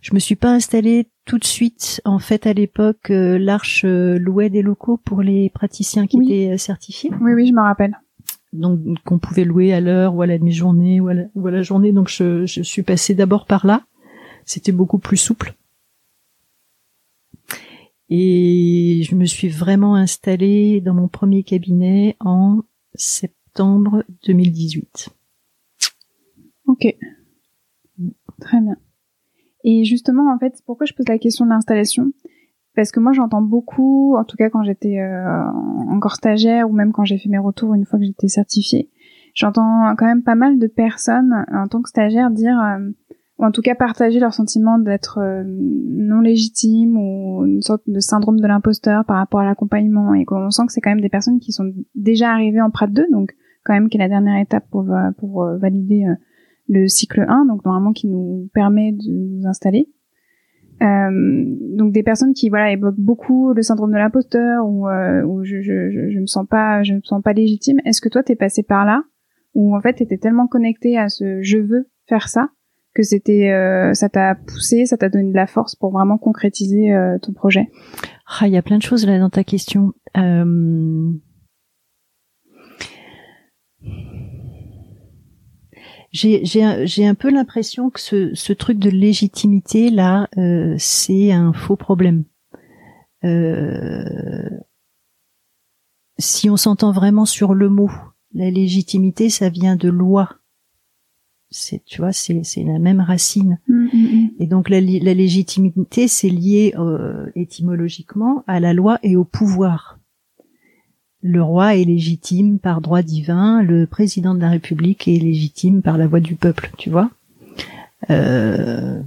je 0.00 0.14
me 0.14 0.18
suis 0.18 0.36
pas 0.36 0.52
installée 0.52 1.08
tout 1.24 1.38
de 1.38 1.44
suite. 1.44 2.00
En 2.04 2.18
fait, 2.18 2.46
à 2.46 2.52
l'époque, 2.52 3.10
euh, 3.10 3.38
l'Arche 3.38 3.84
euh, 3.84 4.18
louait 4.18 4.50
des 4.50 4.62
locaux 4.62 4.96
pour 4.98 5.22
les 5.22 5.50
praticiens 5.50 6.06
qui 6.06 6.18
Oui. 6.18 6.26
étaient 6.32 6.52
euh, 6.54 6.58
certifiés. 6.58 7.10
Oui, 7.20 7.32
oui, 7.32 7.46
je 7.48 7.52
me 7.52 7.60
rappelle. 7.62 7.96
Donc, 8.52 8.80
qu'on 9.04 9.18
pouvait 9.18 9.44
louer 9.44 9.72
à 9.72 9.80
l'heure 9.80 10.14
ou 10.14 10.22
à 10.22 10.26
la 10.26 10.36
demi-journée 10.38 11.00
ou, 11.00 11.08
à 11.08 11.14
la- 11.14 11.24
ou 11.34 11.46
à 11.46 11.50
la 11.50 11.62
journée. 11.62 11.92
Donc, 11.92 12.08
je, 12.08 12.44
je 12.44 12.62
suis 12.62 12.82
passée 12.82 13.14
d'abord 13.14 13.46
par 13.46 13.66
là. 13.66 13.84
C'était 14.44 14.72
beaucoup 14.72 14.98
plus 14.98 15.16
souple. 15.16 15.54
Et 18.10 19.02
je 19.08 19.14
me 19.14 19.24
suis 19.24 19.48
vraiment 19.48 19.94
installée 19.94 20.82
dans 20.82 20.92
mon 20.92 21.08
premier 21.08 21.44
cabinet 21.44 22.16
en 22.20 22.60
septembre 22.94 24.04
2018. 24.26 25.08
Ok. 26.66 26.94
Très 28.40 28.60
bien. 28.60 28.76
Et 29.64 29.84
justement, 29.84 30.32
en 30.32 30.38
fait, 30.38 30.54
pourquoi 30.66 30.86
je 30.86 30.92
pose 30.94 31.08
la 31.08 31.18
question 31.18 31.44
de 31.44 31.50
l'installation. 31.50 32.12
Parce 32.74 32.90
que 32.90 33.00
moi, 33.00 33.12
j'entends 33.12 33.42
beaucoup, 33.42 34.16
en 34.16 34.24
tout 34.24 34.36
cas 34.36 34.48
quand 34.48 34.62
j'étais 34.62 34.98
euh, 34.98 35.44
encore 35.90 36.14
stagiaire 36.14 36.68
ou 36.70 36.72
même 36.72 36.90
quand 36.92 37.04
j'ai 37.04 37.18
fait 37.18 37.28
mes 37.28 37.38
retours 37.38 37.74
une 37.74 37.84
fois 37.84 37.98
que 37.98 38.04
j'étais 38.06 38.28
certifiée, 38.28 38.88
j'entends 39.34 39.94
quand 39.98 40.06
même 40.06 40.22
pas 40.22 40.34
mal 40.34 40.58
de 40.58 40.66
personnes 40.66 41.44
en 41.52 41.68
tant 41.68 41.82
que 41.82 41.90
stagiaire 41.90 42.30
dire, 42.30 42.58
euh, 42.58 42.90
ou 43.38 43.44
en 43.44 43.50
tout 43.50 43.60
cas 43.60 43.74
partager 43.74 44.20
leur 44.20 44.32
sentiment 44.32 44.78
d'être 44.78 45.18
euh, 45.18 45.42
non 45.46 46.20
légitime 46.20 46.96
ou 46.96 47.44
une 47.44 47.60
sorte 47.60 47.82
de 47.86 48.00
syndrome 48.00 48.40
de 48.40 48.46
l'imposteur 48.46 49.04
par 49.04 49.18
rapport 49.18 49.40
à 49.40 49.44
l'accompagnement. 49.44 50.14
Et 50.14 50.24
qu'on 50.24 50.50
sent 50.50 50.62
que 50.66 50.72
c'est 50.72 50.80
quand 50.80 50.90
même 50.90 51.00
des 51.02 51.08
personnes 51.10 51.40
qui 51.40 51.52
sont 51.52 51.70
déjà 51.94 52.30
arrivées 52.32 52.62
en 52.62 52.70
Prat 52.70 52.86
2, 52.86 53.04
donc 53.12 53.32
quand 53.64 53.74
même 53.74 53.90
qui 53.90 53.98
est 53.98 54.00
la 54.00 54.08
dernière 54.08 54.40
étape 54.40 54.64
pour, 54.70 54.82
va- 54.82 55.12
pour 55.18 55.44
euh, 55.44 55.58
valider 55.58 56.04
euh, 56.08 56.14
le 56.68 56.88
cycle 56.88 57.24
1, 57.28 57.46
donc 57.46 57.64
normalement 57.64 57.92
qui 57.92 58.06
nous 58.06 58.48
permet 58.54 58.92
de 58.92 59.10
nous 59.10 59.46
installer. 59.46 59.88
Euh, 60.80 61.44
donc 61.76 61.92
des 61.92 62.02
personnes 62.02 62.32
qui 62.32 62.48
voilà 62.48 62.72
évoquent 62.72 62.98
beaucoup 62.98 63.52
le 63.52 63.62
syndrome 63.62 63.92
de 63.92 63.98
l'imposteur 63.98 64.66
ou, 64.66 64.88
euh, 64.88 65.22
ou 65.22 65.44
je, 65.44 65.60
je, 65.60 65.90
je, 65.90 66.10
je 66.10 66.18
me 66.18 66.26
sens 66.26 66.44
pas 66.48 66.82
je 66.82 66.94
me 66.94 67.00
sens 67.02 67.22
pas 67.22 67.32
légitime. 67.32 67.78
Est-ce 67.84 68.00
que 68.00 68.08
toi 68.08 68.22
t'es 68.22 68.34
passé 68.34 68.62
par 68.62 68.84
là 68.84 69.04
ou 69.54 69.76
en 69.76 69.80
fait 69.80 69.94
t'étais 69.94 70.18
tellement 70.18 70.48
connecté 70.48 70.98
à 70.98 71.08
ce 71.08 71.40
je 71.42 71.58
veux 71.58 71.88
faire 72.08 72.28
ça 72.28 72.48
que 72.94 73.02
c'était 73.02 73.50
euh, 73.50 73.94
ça 73.94 74.08
t'a 74.08 74.34
poussé, 74.34 74.86
ça 74.86 74.96
t'a 74.96 75.08
donné 75.08 75.30
de 75.30 75.36
la 75.36 75.46
force 75.46 75.74
pour 75.74 75.92
vraiment 75.92 76.18
concrétiser 76.18 76.92
euh, 76.92 77.18
ton 77.18 77.32
projet? 77.32 77.68
Ah, 78.26 78.46
il 78.46 78.52
y 78.52 78.56
a 78.56 78.62
plein 78.62 78.78
de 78.78 78.82
choses 78.82 79.06
là 79.06 79.18
dans 79.18 79.30
ta 79.30 79.44
question. 79.44 79.92
Euh, 80.16 81.12
J'ai 86.12 86.44
j'ai 86.44 86.62
un, 86.62 86.84
j'ai 86.84 87.06
un 87.06 87.14
peu 87.14 87.30
l'impression 87.30 87.88
que 87.88 87.98
ce, 88.00 88.34
ce 88.34 88.52
truc 88.52 88.78
de 88.78 88.90
légitimité 88.90 89.90
là, 89.90 90.28
euh, 90.36 90.74
c'est 90.78 91.32
un 91.32 91.52
faux 91.54 91.76
problème. 91.76 92.24
Euh, 93.24 94.50
si 96.18 96.50
on 96.50 96.56
s'entend 96.58 96.92
vraiment 96.92 97.24
sur 97.24 97.54
le 97.54 97.68
mot, 97.70 97.90
la 98.34 98.50
légitimité, 98.50 99.30
ça 99.30 99.48
vient 99.48 99.76
de 99.76 99.88
loi. 99.88 100.36
C'est 101.50 101.82
tu 101.84 102.00
vois, 102.00 102.12
c'est 102.12 102.44
c'est 102.44 102.62
la 102.64 102.78
même 102.78 103.00
racine. 103.00 103.58
Et 104.38 104.46
donc 104.46 104.68
la, 104.68 104.80
la 104.80 105.14
légitimité, 105.14 106.08
c'est 106.08 106.28
lié 106.30 106.74
euh, 106.78 107.30
étymologiquement 107.34 108.44
à 108.46 108.60
la 108.60 108.72
loi 108.74 108.98
et 109.02 109.16
au 109.16 109.24
pouvoir. 109.24 109.98
Le 111.24 111.40
roi 111.40 111.76
est 111.76 111.84
légitime 111.84 112.58
par 112.58 112.80
droit 112.80 113.02
divin, 113.02 113.62
le 113.62 113.86
président 113.86 114.34
de 114.34 114.40
la 114.40 114.50
République 114.50 115.06
est 115.06 115.18
légitime 115.18 115.80
par 115.80 115.96
la 115.96 116.08
voix 116.08 116.18
du 116.18 116.34
peuple, 116.34 116.72
tu 116.76 116.90
vois. 116.90 117.10
Euh, 118.10 119.00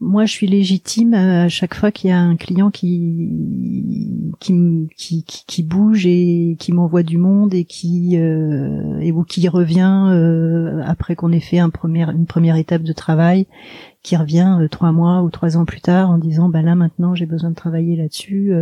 Moi, 0.00 0.24
je 0.24 0.32
suis 0.32 0.46
légitime 0.46 1.12
euh, 1.12 1.44
à 1.44 1.48
chaque 1.48 1.74
fois 1.74 1.90
qu'il 1.90 2.08
y 2.08 2.12
a 2.12 2.18
un 2.18 2.36
client 2.36 2.70
qui 2.70 4.32
qui, 4.40 4.88
qui, 5.46 5.62
bouge 5.62 6.06
et 6.06 6.56
qui 6.58 6.72
m'envoie 6.72 7.02
du 7.02 7.18
monde 7.18 7.52
et 7.52 7.64
qui 7.64 8.16
euh, 8.18 8.98
et 9.00 9.12
ou 9.12 9.24
qui 9.24 9.46
revient 9.48 10.80
après 10.86 11.16
qu'on 11.16 11.32
ait 11.32 11.40
fait 11.40 11.60
une 11.60 11.70
première 12.26 12.56
étape 12.56 12.82
de 12.82 12.94
travail, 12.94 13.46
qui 14.02 14.16
revient 14.16 14.66
trois 14.70 14.92
mois 14.92 15.22
ou 15.22 15.28
trois 15.28 15.58
ans 15.58 15.66
plus 15.66 15.82
tard 15.82 16.10
en 16.10 16.16
disant 16.16 16.48
bah 16.48 16.62
là 16.62 16.74
maintenant 16.74 17.14
j'ai 17.14 17.26
besoin 17.26 17.50
de 17.50 17.54
travailler 17.54 17.96
là-dessus. 17.96 18.54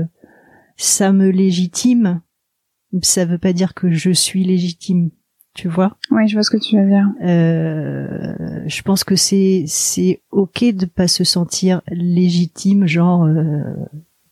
Euh, 0.78 0.82
ça 0.82 1.12
me 1.12 1.30
légitime. 1.30 2.20
Ça 3.02 3.24
veut 3.24 3.38
pas 3.38 3.52
dire 3.52 3.74
que 3.74 3.90
je 3.90 4.10
suis 4.10 4.44
légitime, 4.44 5.10
tu 5.54 5.68
vois. 5.68 5.96
Oui, 6.10 6.26
je 6.28 6.34
vois 6.34 6.42
ce 6.42 6.50
que 6.50 6.56
tu 6.56 6.80
veux 6.80 6.88
dire. 6.88 7.06
Euh, 7.22 8.64
je 8.66 8.82
pense 8.82 9.04
que 9.04 9.16
c'est 9.16 9.64
c'est 9.66 10.22
ok 10.30 10.64
de 10.74 10.86
pas 10.86 11.08
se 11.08 11.24
sentir 11.24 11.82
légitime, 11.90 12.86
genre 12.86 13.24
euh, 13.24 13.62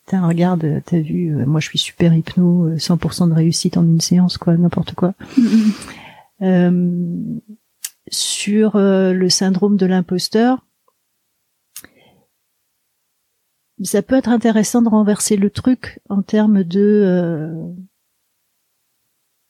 Putain, 0.06 0.24
regarde, 0.24 0.82
t'as 0.85 1.00
vu, 1.00 1.35
euh, 1.35 1.44
moi 1.46 1.59
je 1.59 1.66
suis 1.66 1.80
super 1.80 2.14
hypno, 2.14 2.68
euh, 2.68 2.76
100% 2.76 3.28
de 3.28 3.35
réussite 3.35 3.76
en 3.76 3.82
une 3.82 4.00
séance, 4.00 4.38
quoi, 4.38 4.56
n'importe 4.56 4.94
quoi. 4.94 5.14
Euh, 6.42 7.09
sur 8.09 8.76
euh, 8.76 9.14
le 9.14 9.30
syndrome 9.30 9.78
de 9.78 9.87
l'imposteur, 9.87 10.65
ça 13.82 14.02
peut 14.02 14.16
être 14.16 14.30
intéressant 14.30 14.82
de 14.82 14.88
renverser 14.88 15.36
le 15.36 15.50
truc 15.50 16.00
en 16.08 16.22
termes 16.22 16.64
de 16.64 17.02
euh, 17.04 17.72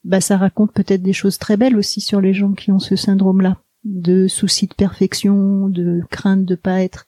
bah 0.03 0.21
ça 0.21 0.37
raconte 0.37 0.73
peut-être 0.73 1.01
des 1.01 1.13
choses 1.13 1.37
très 1.37 1.57
belles 1.57 1.77
aussi 1.77 2.01
sur 2.01 2.21
les 2.21 2.33
gens 2.33 2.53
qui 2.53 2.71
ont 2.71 2.79
ce 2.79 2.95
syndrome-là, 2.95 3.57
de 3.85 4.27
souci 4.27 4.67
de 4.67 4.73
perfection, 4.73 5.69
de 5.69 6.01
crainte 6.09 6.45
de 6.45 6.55
pas 6.55 6.81
être 6.81 7.05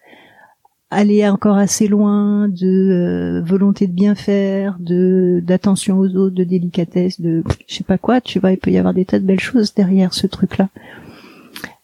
aller 0.92 1.28
encore 1.28 1.58
assez 1.58 1.88
loin, 1.88 2.50
de 2.50 2.66
euh, 2.66 3.42
volonté 3.44 3.88
de 3.88 3.94
bien 3.94 4.16
faire, 4.16 4.78
de 4.80 5.42
d'attention 5.44 6.00
aux 6.00 6.16
autres, 6.16 6.36
de 6.36 6.44
délicatesse, 6.44 7.22
de 7.22 7.44
je 7.68 7.76
sais 7.76 7.84
pas 7.84 7.98
quoi, 7.98 8.22
tu 8.22 8.40
vois, 8.40 8.52
il 8.52 8.58
peut 8.58 8.72
y 8.72 8.78
avoir 8.78 8.94
des 8.94 9.06
tas 9.06 9.20
de 9.20 9.26
belles 9.26 9.40
choses 9.40 9.74
derrière 9.74 10.14
ce 10.14 10.26
truc-là. 10.26 10.70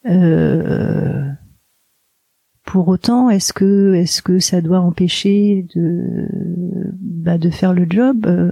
Euh, 0.07 1.29
pour 2.75 2.89
autant, 2.89 3.29
est-ce 3.29 3.53
que 3.53 3.93
est-ce 3.93 4.21
que 4.21 4.39
ça 4.39 4.59
doit 4.59 4.81
empêcher 4.81 5.65
de 5.73 6.27
bah, 6.99 7.39
faire 7.49 7.73
le 7.73 7.85
job 7.89 8.25
euh, 8.27 8.51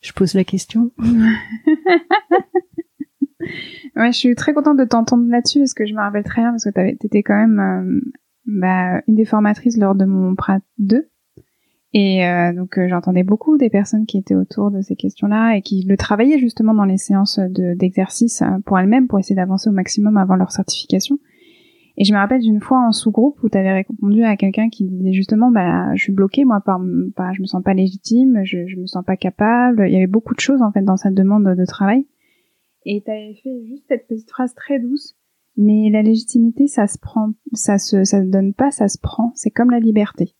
Je 0.00 0.12
pose 0.12 0.34
la 0.34 0.42
question. 0.42 0.90
Ouais, 3.96 4.10
je 4.10 4.18
suis 4.18 4.34
très 4.34 4.54
contente 4.54 4.78
de 4.78 4.84
t'entendre 4.84 5.28
là-dessus 5.28 5.58
parce 5.58 5.74
que 5.74 5.84
je 5.86 5.92
me 5.92 6.00
rappelle 6.00 6.24
très 6.24 6.40
bien 6.40 6.50
parce 6.50 6.64
que 6.64 6.94
t'étais 6.96 7.22
quand 7.22 7.36
même 7.36 7.60
euh, 7.60 8.00
bah, 8.46 9.02
une 9.06 9.14
des 9.14 9.26
formatrices 9.26 9.76
lors 9.76 9.94
de 9.94 10.06
mon 10.06 10.34
Prat 10.34 10.60
2. 10.78 11.08
Et 11.92 12.26
euh, 12.26 12.52
donc 12.54 12.80
j'entendais 12.88 13.22
beaucoup 13.22 13.58
des 13.58 13.70
personnes 13.70 14.06
qui 14.06 14.16
étaient 14.16 14.34
autour 14.34 14.70
de 14.70 14.80
ces 14.80 14.96
questions-là 14.96 15.56
et 15.56 15.62
qui 15.62 15.84
le 15.86 15.96
travaillaient 15.96 16.38
justement 16.40 16.74
dans 16.74 16.86
les 16.86 16.96
séances 16.96 17.38
de- 17.38 17.74
d'exercice 17.74 18.42
pour 18.64 18.78
elles-mêmes 18.78 19.06
pour 19.06 19.20
essayer 19.20 19.36
d'avancer 19.36 19.68
au 19.68 19.74
maximum 19.74 20.16
avant 20.16 20.34
leur 20.36 20.50
certification. 20.50 21.18
Et 21.96 22.04
je 22.04 22.12
me 22.12 22.18
rappelle 22.18 22.40
d'une 22.40 22.60
fois 22.60 22.80
en 22.80 22.90
sous-groupe 22.90 23.40
où 23.42 23.48
tu 23.48 23.56
avais 23.56 23.72
répondu 23.72 24.24
à 24.24 24.36
quelqu'un 24.36 24.68
qui 24.68 24.84
disait 24.84 25.12
justement, 25.12 25.50
bah, 25.50 25.94
je 25.94 26.02
suis 26.02 26.12
bloquée, 26.12 26.44
moi, 26.44 26.60
par, 26.60 26.80
bah, 26.80 27.32
je 27.34 27.40
me 27.40 27.46
sens 27.46 27.62
pas 27.62 27.74
légitime, 27.74 28.40
je, 28.44 28.66
je 28.66 28.76
me 28.76 28.86
sens 28.86 29.04
pas 29.04 29.16
capable. 29.16 29.84
Il 29.86 29.92
y 29.92 29.96
avait 29.96 30.08
beaucoup 30.08 30.34
de 30.34 30.40
choses, 30.40 30.60
en 30.60 30.72
fait, 30.72 30.82
dans 30.82 30.96
cette 30.96 31.14
demande 31.14 31.44
de 31.44 31.64
travail. 31.64 32.06
Et 32.84 33.02
tu 33.04 33.10
avais 33.10 33.34
fait 33.42 33.64
juste 33.66 33.84
cette 33.88 34.08
petite 34.08 34.30
phrase 34.30 34.54
très 34.54 34.80
douce. 34.80 35.16
Mais 35.56 35.88
la 35.88 36.02
légitimité, 36.02 36.66
ça 36.66 36.88
se 36.88 36.98
prend, 36.98 37.30
ça 37.52 37.78
se, 37.78 38.02
ça 38.02 38.22
se 38.22 38.28
donne 38.28 38.54
pas, 38.54 38.72
ça 38.72 38.88
se 38.88 38.98
prend. 38.98 39.30
C'est 39.36 39.50
comme 39.50 39.70
la 39.70 39.78
liberté. 39.78 40.34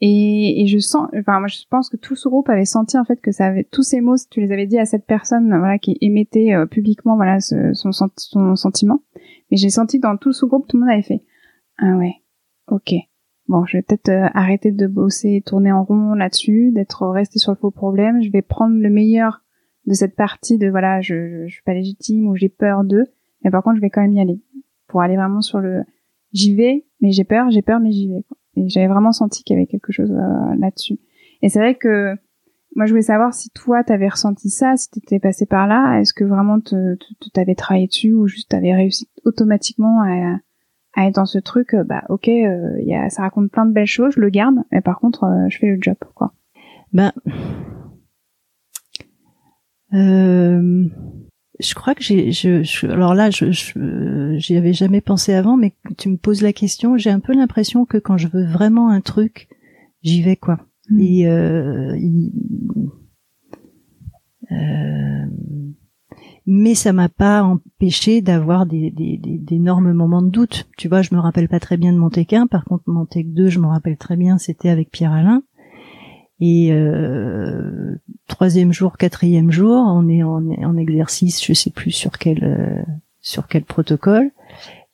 Et, 0.00 0.62
et, 0.62 0.66
je 0.68 0.78
sens, 0.78 1.08
enfin 1.18 1.40
moi 1.40 1.48
je 1.48 1.58
pense 1.68 1.90
que 1.90 1.96
tout 1.96 2.14
ce 2.14 2.28
groupe 2.28 2.48
avait 2.48 2.64
senti 2.64 2.96
en 2.96 3.04
fait 3.04 3.20
que 3.20 3.32
ça 3.32 3.46
avait 3.46 3.64
tous 3.64 3.82
ces 3.82 4.00
mots, 4.00 4.14
tu 4.30 4.40
les 4.40 4.52
avais 4.52 4.68
dit 4.68 4.78
à 4.78 4.84
cette 4.84 5.06
personne, 5.06 5.48
voilà, 5.48 5.76
qui 5.80 5.98
émettait 6.00 6.54
euh, 6.54 6.66
publiquement, 6.66 7.16
voilà, 7.16 7.40
ce, 7.40 7.72
son, 7.72 7.90
son 7.90 8.54
sentiment. 8.54 9.02
Mais 9.50 9.56
j'ai 9.56 9.70
senti 9.70 9.98
que 9.98 10.06
dans 10.06 10.16
tout 10.16 10.32
ce 10.32 10.46
groupe, 10.46 10.66
tout 10.68 10.76
le 10.76 10.80
monde 10.82 10.92
avait 10.92 11.02
fait, 11.02 11.22
ah 11.78 11.96
ouais, 11.96 12.14
ok, 12.68 12.94
bon, 13.48 13.64
je 13.66 13.78
vais 13.78 13.82
peut-être 13.82 14.08
euh, 14.08 14.28
arrêter 14.34 14.72
de 14.72 14.86
bosser, 14.86 15.42
tourner 15.44 15.72
en 15.72 15.84
rond 15.84 16.14
là-dessus, 16.14 16.70
d'être 16.72 17.06
resté 17.06 17.38
sur 17.38 17.52
le 17.52 17.56
faux 17.56 17.70
problème. 17.70 18.22
Je 18.22 18.30
vais 18.30 18.42
prendre 18.42 18.76
le 18.76 18.90
meilleur 18.90 19.42
de 19.86 19.94
cette 19.94 20.16
partie 20.16 20.58
de 20.58 20.68
voilà, 20.68 21.00
je, 21.00 21.46
je, 21.46 21.52
suis 21.52 21.62
pas 21.62 21.74
légitime 21.74 22.26
ou 22.28 22.36
j'ai 22.36 22.48
peur 22.48 22.84
d'eux, 22.84 23.06
mais 23.42 23.50
par 23.50 23.62
contre, 23.62 23.76
je 23.76 23.80
vais 23.80 23.90
quand 23.90 24.02
même 24.02 24.12
y 24.12 24.20
aller 24.20 24.40
pour 24.86 25.02
aller 25.02 25.16
vraiment 25.16 25.40
sur 25.40 25.60
le, 25.60 25.84
j'y 26.32 26.54
vais, 26.54 26.86
mais 27.00 27.12
j'ai 27.12 27.24
peur, 27.24 27.50
j'ai 27.50 27.62
peur, 27.62 27.80
mais 27.80 27.92
j'y 27.92 28.08
vais. 28.08 28.24
Et 28.56 28.68
j'avais 28.68 28.88
vraiment 28.88 29.12
senti 29.12 29.44
qu'il 29.44 29.56
y 29.56 29.58
avait 29.58 29.66
quelque 29.66 29.92
chose 29.92 30.10
euh, 30.10 30.54
là-dessus. 30.58 30.98
Et 31.42 31.48
c'est 31.48 31.58
vrai 31.58 31.76
que 31.76 32.16
moi, 32.76 32.86
je 32.86 32.92
voulais 32.92 33.02
savoir 33.02 33.34
si 33.34 33.50
toi, 33.50 33.82
t'avais 33.82 34.08
ressenti 34.08 34.50
ça, 34.50 34.76
si 34.76 34.90
t'étais 34.90 35.18
passé 35.18 35.46
par 35.46 35.66
là. 35.66 36.00
Est-ce 36.00 36.12
que 36.12 36.24
vraiment 36.24 36.60
t'avais 37.32 37.54
travaillé 37.54 37.86
dessus 37.86 38.12
ou 38.12 38.28
juste 38.28 38.50
t'avais 38.50 38.74
réussi 38.74 39.08
automatiquement 39.24 40.02
à, 40.02 40.38
être 41.06 41.14
dans 41.14 41.26
ce 41.26 41.38
truc 41.38 41.74
euh, 41.74 41.84
Bah, 41.84 42.04
ok, 42.08 42.28
euh, 42.28 43.08
ça 43.08 43.22
raconte 43.22 43.50
plein 43.50 43.66
de 43.66 43.72
belles 43.72 43.86
choses, 43.86 44.14
je 44.14 44.20
le 44.20 44.30
garde, 44.30 44.56
mais 44.72 44.80
par 44.80 44.98
contre, 44.98 45.24
euh, 45.24 45.48
je 45.48 45.58
fais 45.58 45.68
le 45.68 45.78
job, 45.80 45.96
quoi. 46.14 46.32
Ben, 46.92 47.12
euh, 49.94 50.88
je 51.60 51.74
crois 51.74 51.94
que 51.94 52.02
j'ai, 52.02 52.32
je, 52.32 52.62
je, 52.62 52.86
alors 52.86 53.14
là, 53.14 53.30
je, 53.30 53.50
j'y 54.38 54.56
avais 54.56 54.72
jamais 54.72 55.00
pensé 55.00 55.34
avant, 55.34 55.56
mais 55.56 55.74
tu 55.96 56.08
me 56.08 56.16
poses 56.16 56.42
la 56.42 56.52
question, 56.52 56.96
j'ai 56.96 57.10
un 57.10 57.20
peu 57.20 57.34
l'impression 57.34 57.84
que 57.84 57.98
quand 57.98 58.16
je 58.16 58.28
veux 58.28 58.44
vraiment 58.44 58.88
un 58.90 59.00
truc, 59.00 59.48
j'y 60.02 60.22
vais 60.22 60.36
quoi. 60.36 60.58
Mm. 60.90 61.00
Et 61.00 61.28
euh, 61.28 61.96
euh, 64.50 65.26
mais 66.46 66.74
ça 66.74 66.94
m'a 66.94 67.10
pas 67.10 67.42
empêché 67.42 68.22
d'avoir 68.22 68.64
des, 68.64 68.90
des, 68.90 69.18
des, 69.18 69.36
d'énormes 69.36 69.92
moments 69.92 70.22
de 70.22 70.30
doute. 70.30 70.66
Tu 70.78 70.88
vois, 70.88 71.02
je 71.02 71.14
me 71.14 71.20
rappelle 71.20 71.48
pas 71.48 71.60
très 71.60 71.76
bien 71.76 71.92
de 71.92 71.98
mon 71.98 72.08
Tech 72.08 72.32
1, 72.32 72.46
par 72.46 72.64
contre 72.64 72.84
mon 72.86 73.04
Tech 73.04 73.26
2, 73.26 73.48
je 73.48 73.58
me 73.58 73.66
rappelle 73.66 73.98
très 73.98 74.16
bien, 74.16 74.38
c'était 74.38 74.70
avec 74.70 74.90
Pierre 74.90 75.12
Alain. 75.12 75.42
Et 76.40 76.72
euh, 76.72 77.96
troisième 78.28 78.72
jour, 78.72 78.96
quatrième 78.96 79.50
jour, 79.50 79.84
on 79.86 80.08
est 80.08 80.22
en, 80.22 80.46
en, 80.48 80.76
exercice, 80.76 81.44
je 81.44 81.52
sais 81.52 81.70
plus 81.70 81.90
sur 81.90 82.12
quel 82.12 82.44
euh, 82.44 82.82
sur 83.20 83.48
quel 83.48 83.64
protocole. 83.64 84.30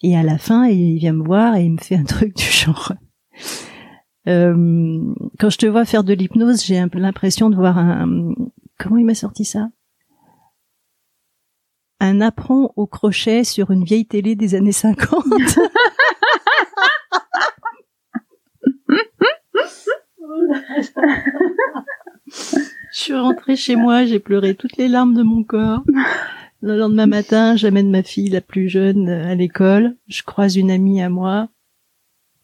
Et 0.02 0.16
à 0.16 0.22
la 0.22 0.38
fin, 0.38 0.66
il 0.66 0.98
vient 0.98 1.12
me 1.12 1.24
voir 1.24 1.54
et 1.54 1.64
il 1.64 1.72
me 1.72 1.78
fait 1.78 1.96
un 1.96 2.04
truc 2.04 2.35
du 2.35 2.44
genre. 2.44 2.92
Euh, 4.27 5.15
quand 5.39 5.51
je 5.51 5.59
te 5.59 5.67
vois 5.67 5.85
faire 5.85 6.05
de 6.05 6.15
l'hypnose, 6.15 6.65
j'ai 6.65 6.79
un 6.79 6.89
peu 6.89 6.99
l'impression 6.99 7.51
de 7.51 7.57
voir 7.57 7.79
un. 7.79 8.35
Comment 8.79 8.97
il 8.97 9.05
m'a 9.05 9.15
sorti 9.15 9.45
ça? 9.45 9.69
Un 12.01 12.21
apprend 12.21 12.73
au 12.77 12.87
crochet 12.87 13.45
sur 13.45 13.71
une 13.71 13.85
vieille 13.85 14.07
télé 14.07 14.35
des 14.35 14.55
années 14.55 14.73
50. 14.73 15.25
je 22.27 23.01
suis 23.01 23.15
rentrée 23.15 23.57
chez 23.57 23.77
moi, 23.77 24.05
j'ai 24.05 24.19
pleuré 24.19 24.55
toutes 24.55 24.77
les 24.77 24.89
larmes 24.89 25.15
de 25.15 25.23
mon 25.23 25.45
corps. 25.45 25.83
Le 26.61 26.79
lendemain 26.79 27.07
matin, 27.07 27.57
j'amène 27.57 27.91
ma 27.91 28.03
fille 28.03 28.31
la 28.31 28.41
plus 28.41 28.69
jeune 28.69 29.09
à 29.09 29.35
l'école. 29.35 29.97
Je 30.09 30.23
croise 30.23 30.57
une 30.57 30.71
amie 30.71 31.03
à 31.03 31.11
moi. 31.11 31.49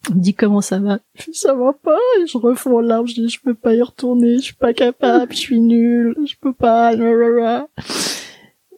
Elle 0.08 0.16
me 0.16 0.20
dit 0.20 0.34
comment 0.34 0.60
ça 0.60 0.78
va? 0.78 1.00
Ça 1.32 1.54
va 1.54 1.72
pas. 1.72 1.98
Et 2.20 2.26
je 2.26 2.38
refonds 2.38 2.78
en 2.78 2.80
larmes. 2.80 3.06
Je 3.06 3.14
dis 3.14 3.28
je 3.28 3.40
peux 3.40 3.54
pas 3.54 3.74
y 3.74 3.82
retourner. 3.82 4.38
Je 4.38 4.44
suis 4.44 4.54
pas 4.54 4.72
capable. 4.72 5.32
Je 5.32 5.38
suis 5.38 5.60
nulle. 5.60 6.16
Je 6.26 6.34
peux 6.40 6.54
pas. 6.54 6.94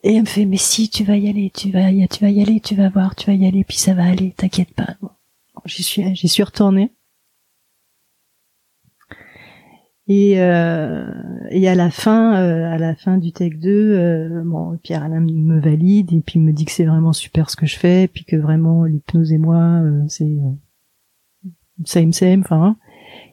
Et 0.04 0.16
elle 0.16 0.22
me 0.22 0.26
fait 0.26 0.46
mais 0.46 0.56
si 0.56 0.88
tu 0.90 1.04
vas 1.04 1.16
y 1.16 1.28
aller, 1.28 1.50
tu 1.54 1.70
vas 1.70 1.90
y, 1.90 2.06
tu 2.08 2.20
vas 2.24 2.30
y 2.30 2.42
aller, 2.42 2.60
tu 2.60 2.74
vas 2.74 2.88
voir, 2.88 3.14
tu 3.14 3.26
vas 3.26 3.36
y 3.36 3.46
aller, 3.46 3.62
puis 3.62 3.76
ça 3.76 3.94
va 3.94 4.04
aller. 4.04 4.34
T'inquiète 4.36 4.74
pas. 4.74 4.96
J'y 5.64 5.84
suis, 5.84 6.14
j'y 6.16 6.28
suis 6.28 6.42
retournée. 6.42 6.92
Et, 10.08 10.40
euh, 10.42 11.06
et 11.50 11.68
à 11.68 11.74
la 11.74 11.90
fin, 11.90 12.34
euh, 12.36 12.72
à 12.72 12.76
la 12.76 12.96
fin 12.96 13.18
du 13.18 13.32
Tech 13.32 13.52
2, 13.58 13.70
euh, 13.70 14.42
bon, 14.44 14.76
Pierre 14.82 15.04
Alain 15.04 15.20
me 15.20 15.60
valide 15.60 16.12
et 16.12 16.20
puis 16.20 16.40
me 16.40 16.52
dit 16.52 16.64
que 16.64 16.72
c'est 16.72 16.84
vraiment 16.84 17.12
super 17.12 17.48
ce 17.48 17.56
que 17.56 17.66
je 17.66 17.78
fais, 17.78 18.08
puis 18.08 18.24
que 18.24 18.36
vraiment 18.36 18.84
l'hypnose 18.84 19.32
et 19.32 19.38
moi, 19.38 19.80
euh, 19.82 20.02
c'est 20.08 20.36
euh, 21.82 22.12
same, 22.12 22.40
enfin. 22.40 22.62
Hein. 22.62 22.76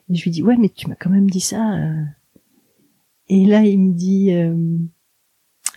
Et 0.08 0.16
je 0.16 0.24
lui 0.24 0.30
dis 0.30 0.42
ouais, 0.42 0.56
mais 0.56 0.68
tu 0.68 0.88
m'as 0.88 0.96
quand 0.96 1.10
même 1.10 1.30
dit 1.30 1.40
ça. 1.40 1.74
Euh. 1.74 2.04
Et 3.28 3.46
là, 3.46 3.62
il 3.62 3.78
me 3.78 3.92
dit, 3.92 4.32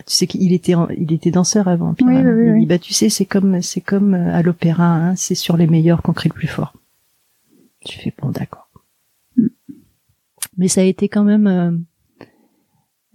tu 0.06 0.14
sais 0.14 0.26
qu'il 0.26 0.52
était, 0.52 0.74
il 0.98 1.12
était 1.12 1.30
danseur 1.30 1.68
avant. 1.68 1.94
Pierre 1.94 2.08
oui, 2.08 2.16
oui, 2.16 2.50
oui, 2.50 2.56
il 2.56 2.60
dit 2.60 2.66
bah 2.66 2.78
tu 2.78 2.92
sais, 2.92 3.08
c'est 3.08 3.26
comme, 3.26 3.62
c'est 3.62 3.80
comme 3.80 4.14
à 4.14 4.42
l'opéra, 4.42 4.92
hein, 4.92 5.14
c'est 5.14 5.36
sur 5.36 5.56
les 5.56 5.68
meilleurs 5.68 6.02
qu'on 6.02 6.12
crie 6.12 6.30
le 6.30 6.34
plus 6.34 6.48
fort. 6.48 6.72
Tu 7.84 7.98
fais 7.98 8.12
bon, 8.20 8.30
d'accord 8.30 8.64
mais 10.56 10.68
ça 10.68 10.80
a 10.80 10.84
été 10.84 11.08
quand 11.08 11.24
même 11.24 11.46
euh, 11.46 11.72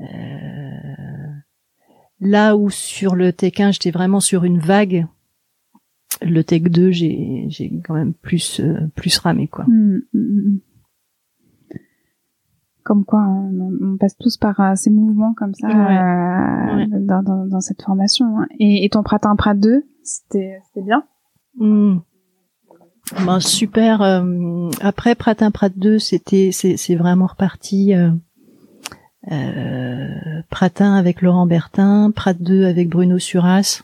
euh, 0.01 1.33
là 2.19 2.55
où 2.55 2.69
sur 2.69 3.15
le 3.15 3.31
1 3.31 3.71
j'étais 3.71 3.91
vraiment 3.91 4.19
sur 4.19 4.43
une 4.43 4.59
vague 4.59 5.07
le 6.21 6.43
Tech 6.43 6.63
2 6.63 6.91
j'ai 6.91 7.45
j'ai 7.49 7.71
quand 7.83 7.93
même 7.93 8.13
plus 8.13 8.59
euh, 8.59 8.87
plus 8.95 9.17
ramé 9.19 9.47
quoi 9.47 9.65
mmh, 9.67 9.99
mmh, 10.13 10.57
comme 12.83 13.05
quoi 13.05 13.19
on, 13.19 13.71
on, 13.81 13.97
passe 13.97 14.17
tous 14.17 14.37
par 14.37 14.59
euh, 14.59 14.73
ces 14.75 14.89
mouvements 14.89 15.33
comme 15.33 15.53
ça 15.53 15.67
ouais. 15.67 16.75
Ouais. 16.75 16.87
Dans, 17.01 17.21
dans, 17.21 17.45
dans, 17.45 17.61
cette 17.61 17.81
formation 17.81 18.39
hein. 18.39 18.47
et, 18.59 18.83
et 18.83 18.89
ton 18.89 19.03
Pratin 19.03 19.35
Prat 19.35 19.53
2 19.55 19.83
c'était 20.03 20.59
c'était 20.65 20.85
bien? 20.85 21.03
Mmh. 21.57 21.99
Ben, 23.25 23.39
super. 23.39 24.01
Euh, 24.01 24.69
après 24.81 25.15
Pratin 25.15 25.51
Prat 25.51 25.69
2, 25.69 25.99
c'était 25.99 26.51
c'est 26.51 26.95
vraiment 26.95 27.27
reparti. 27.27 27.93
Euh, 27.93 28.11
euh, 29.31 30.41
Pratin 30.49 30.95
avec 30.95 31.21
Laurent 31.21 31.45
Bertin, 31.45 32.11
Prat 32.15 32.33
2 32.33 32.65
avec 32.65 32.89
Bruno 32.89 33.19
Suras. 33.19 33.83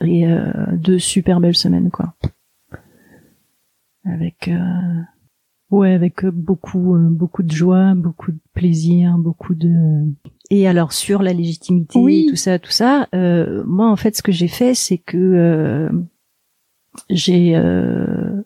Et 0.00 0.26
euh, 0.26 0.52
deux 0.72 0.98
super 0.98 1.40
belles 1.40 1.56
semaines 1.56 1.90
quoi. 1.90 2.14
Avec 4.04 4.48
euh, 4.48 5.00
ouais, 5.70 5.94
avec 5.94 6.24
beaucoup 6.26 6.96
beaucoup 7.10 7.42
de 7.42 7.50
joie, 7.50 7.94
beaucoup 7.94 8.32
de 8.32 8.38
plaisir, 8.52 9.16
beaucoup 9.18 9.54
de 9.54 10.04
et 10.50 10.68
alors 10.68 10.92
sur 10.92 11.22
la 11.22 11.32
légitimité, 11.32 11.98
oui. 11.98 12.26
tout 12.28 12.36
ça, 12.36 12.58
tout 12.58 12.70
ça. 12.70 13.08
moi 13.12 13.90
en 13.90 13.96
fait, 13.96 14.16
ce 14.16 14.22
que 14.22 14.32
j'ai 14.32 14.48
fait, 14.48 14.74
c'est 14.74 14.98
que 14.98 15.90
j'ai 17.10 17.56
euh, 17.56 18.42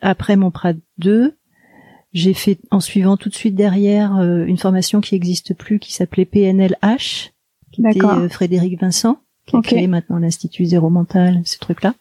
après 0.00 0.36
mon 0.36 0.50
Prat 0.50 0.74
2, 0.98 1.36
j'ai 2.12 2.34
fait 2.34 2.58
en 2.70 2.80
suivant 2.80 3.16
tout 3.16 3.28
de 3.28 3.34
suite 3.34 3.54
derrière 3.54 4.16
euh, 4.16 4.44
une 4.44 4.58
formation 4.58 5.00
qui 5.00 5.14
n'existe 5.14 5.54
plus 5.54 5.78
qui 5.78 5.92
s'appelait 5.92 6.24
PNLH, 6.24 7.32
qui 7.72 7.82
était 7.86 8.04
euh, 8.04 8.28
Frédéric 8.28 8.80
Vincent, 8.80 9.20
qui 9.46 9.56
a 9.56 9.60
créé 9.62 9.86
maintenant 9.86 10.18
l'Institut 10.18 10.64
Zéro 10.66 10.90
Mental, 10.90 11.42
ce 11.44 11.58
truc-là. 11.58 11.94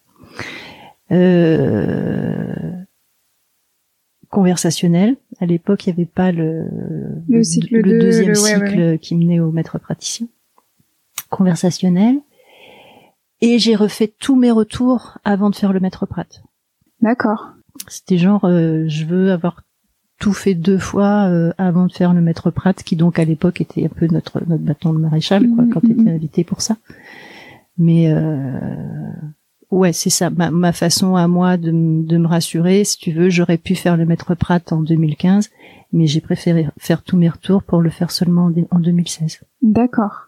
conversationnel. 4.29 5.17
À 5.39 5.45
l'époque, 5.45 5.85
il 5.85 5.89
n'y 5.89 5.93
avait 6.01 6.05
pas 6.05 6.31
le, 6.31 6.67
le, 7.27 7.43
cycle 7.43 7.77
le 7.77 7.99
deuxième 7.99 8.29
le, 8.29 8.35
cycle 8.35 8.59
ouais, 8.77 8.89
ouais. 8.91 8.99
qui 8.99 9.15
menait 9.15 9.39
au 9.39 9.51
maître 9.51 9.79
praticien. 9.79 10.27
Conversationnel. 11.29 12.19
Et 13.41 13.59
j'ai 13.59 13.75
refait 13.75 14.11
tous 14.19 14.35
mes 14.35 14.51
retours 14.51 15.17
avant 15.23 15.49
de 15.49 15.55
faire 15.55 15.73
le 15.73 15.79
maître 15.79 16.05
prat. 16.05 16.25
D'accord. 17.01 17.51
C'était 17.87 18.17
genre, 18.17 18.45
euh, 18.45 18.85
je 18.87 19.05
veux 19.05 19.31
avoir 19.31 19.63
tout 20.19 20.33
fait 20.33 20.53
deux 20.53 20.77
fois 20.77 21.27
euh, 21.29 21.53
avant 21.57 21.85
de 21.85 21.93
faire 21.93 22.13
le 22.13 22.19
maître 22.19 22.51
prat, 22.51 22.73
qui 22.73 22.97
donc 22.97 23.17
à 23.19 23.23
l'époque 23.23 23.61
était 23.61 23.85
un 23.85 23.89
peu 23.89 24.07
notre 24.11 24.41
notre 24.45 24.63
bâton 24.63 24.93
de 24.93 24.99
maréchal, 24.99 25.47
quoi, 25.55 25.63
Mhm, 25.63 25.73
quand 25.73 25.79
tu 25.79 25.91
étais 25.91 26.09
invité 26.09 26.43
pour 26.43 26.61
ça. 26.61 26.75
Mais 27.79 28.11
euh, 28.11 28.59
ouais, 29.71 29.93
c'est 29.93 30.09
ça, 30.09 30.29
ma, 30.29 30.51
ma 30.51 30.73
façon 30.73 31.15
à 31.15 31.27
moi 31.27 31.57
de, 31.57 31.71
me 31.71 32.27
rassurer. 32.27 32.83
Si 32.83 32.97
tu 32.97 33.11
veux, 33.11 33.29
j'aurais 33.29 33.57
pu 33.57 33.73
faire 33.73 33.95
le 33.97 34.05
maître 34.05 34.35
prat 34.35 34.59
en 34.71 34.81
2015, 34.81 35.49
mais 35.93 36.05
j'ai 36.05 36.21
préféré 36.21 36.67
faire 36.77 37.01
tous 37.03 37.17
mes 37.17 37.29
retours 37.29 37.63
pour 37.63 37.81
le 37.81 37.89
faire 37.89 38.11
seulement 38.11 38.45
en, 38.45 38.49
dé- 38.49 38.67
en 38.69 38.79
2016. 38.79 39.39
D'accord. 39.61 40.25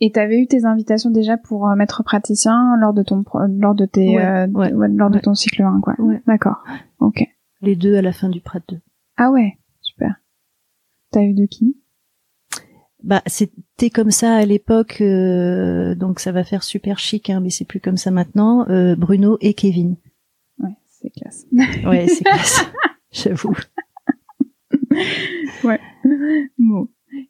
Et 0.00 0.10
tu 0.12 0.18
avais 0.20 0.38
eu 0.38 0.46
tes 0.46 0.64
invitations 0.64 1.10
déjà 1.10 1.36
pour 1.36 1.68
euh, 1.68 1.74
maître 1.74 2.02
praticien 2.02 2.76
lors 2.80 2.92
de 2.92 3.02
ton 3.02 3.24
lors 3.48 3.74
de 3.74 3.86
tes 3.86 4.18
euh, 4.18 4.46
lors 4.46 5.10
de 5.10 5.18
ton 5.18 5.34
cycle 5.34 5.62
1 5.62 5.80
quoi. 5.80 5.94
D'accord. 6.26 6.62
OK. 6.98 7.22
Les 7.62 7.76
deux 7.76 7.96
à 7.96 8.02
la 8.02 8.12
fin 8.12 8.28
du 8.28 8.40
Prat 8.40 8.60
2. 8.68 8.78
Ah 9.16 9.30
ouais, 9.30 9.58
super. 9.80 10.16
T'as 11.12 11.22
eu 11.22 11.32
de 11.34 11.46
qui? 11.46 11.78
Bah 13.06 13.22
c'était 13.26 13.90
comme 13.90 14.10
ça 14.10 14.34
à 14.34 14.44
l'époque 14.44 14.98
euh, 15.00 15.94
donc 15.94 16.18
ça 16.18 16.32
va 16.32 16.42
faire 16.42 16.64
super 16.64 16.98
chic 16.98 17.30
hein, 17.30 17.38
mais 17.40 17.50
c'est 17.50 17.64
plus 17.64 17.78
comme 17.78 17.96
ça 17.96 18.10
maintenant 18.10 18.66
Bruno 18.96 19.38
et 19.40 19.54
Kevin. 19.54 19.96
Ouais, 20.58 20.76
c'est 20.86 21.10
classe. 21.10 21.46
ouais, 21.52 22.08
c'est 22.08 22.24
classe. 22.24 22.66
J'avoue. 23.12 23.56
ouais. 25.64 25.80
Bon. 26.58 26.88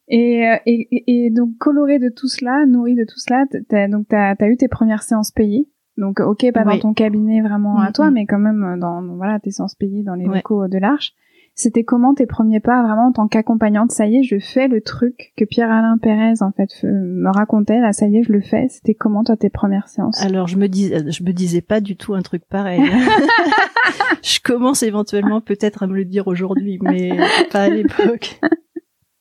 Et, 0.09 0.49
euh, 0.49 0.57
et, 0.67 0.89
et, 1.07 1.31
donc 1.31 1.57
coloré 1.59 1.99
de 1.99 2.09
tout 2.09 2.29
cela, 2.29 2.67
nourri 2.67 2.95
de 2.95 3.05
tout 3.05 3.19
cela, 3.19 3.45
t'as, 3.69 3.89
donc 3.89 4.07
t'as 4.09 4.35
as 4.39 4.49
eu 4.49 4.57
tes 4.57 4.69
premières 4.69 5.03
séances 5.03 5.31
payées. 5.31 5.69
Donc 5.97 6.21
ok, 6.21 6.53
pas 6.53 6.65
dans 6.65 6.79
ton 6.79 6.93
cabinet 6.93 7.41
vraiment 7.41 7.79
à 7.79 7.91
toi, 7.91 8.11
mais 8.11 8.27
quand 8.27 8.39
même 8.39 8.79
dans, 8.79 9.03
voilà 9.17 9.41
tes 9.41 9.51
séances 9.51 9.75
payées 9.75 10.03
dans 10.03 10.15
les 10.15 10.27
locaux 10.27 10.69
de 10.69 10.79
l'Arche. 10.79 11.15
C'était 11.59 11.85
comment 11.85 12.15
tes 12.15 12.27
premiers 12.27 12.61
pas 12.61 12.83
vraiment 12.83 13.09
en 13.09 13.13
tant 13.13 13.29
qu'accompagnante? 13.29 13.91
Ça 13.91 14.07
y 14.07 14.19
est, 14.19 14.23
je 14.23 14.39
fais 14.39 14.69
le 14.69 14.83
truc 14.83 15.33
que 15.37 15.45
Pierre-Alain 15.45 15.97
Pérez 15.97 16.43
en 16.43 16.53
fait 16.53 16.69
me 16.85 17.31
racontait. 17.31 17.81
Là, 17.81 17.93
ça 17.93 18.07
y 18.07 18.19
est, 18.19 18.23
je 18.23 18.33
le 18.33 18.43
fais. 18.43 18.67
C'était 18.69 18.95
comment 18.95 19.25
toi 19.25 19.39
tes 19.39 19.49
premières 19.49 19.89
séances? 19.89 20.21
Alors 20.23 20.49
je 20.49 20.59
me 20.59 20.69
dis, 20.69 20.93
je 20.93 21.25
me 21.25 21.33
disais 21.33 21.63
pas 21.63 21.81
du 21.81 21.97
tout 21.97 22.15
un 22.15 22.21
truc 22.21 22.45
pareil. 22.47 22.83
je 24.23 24.39
commence 24.41 24.83
éventuellement 24.83 25.41
peut-être 25.41 25.83
à 25.83 25.87
me 25.87 25.95
le 25.95 26.05
dire 26.05 26.27
aujourd'hui, 26.27 26.79
mais 26.83 27.17
pas 27.51 27.65
à 27.65 27.69
l'époque. 27.69 28.39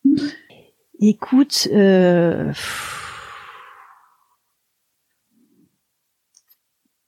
Écoute, 0.99 1.67
euh, 1.73 2.51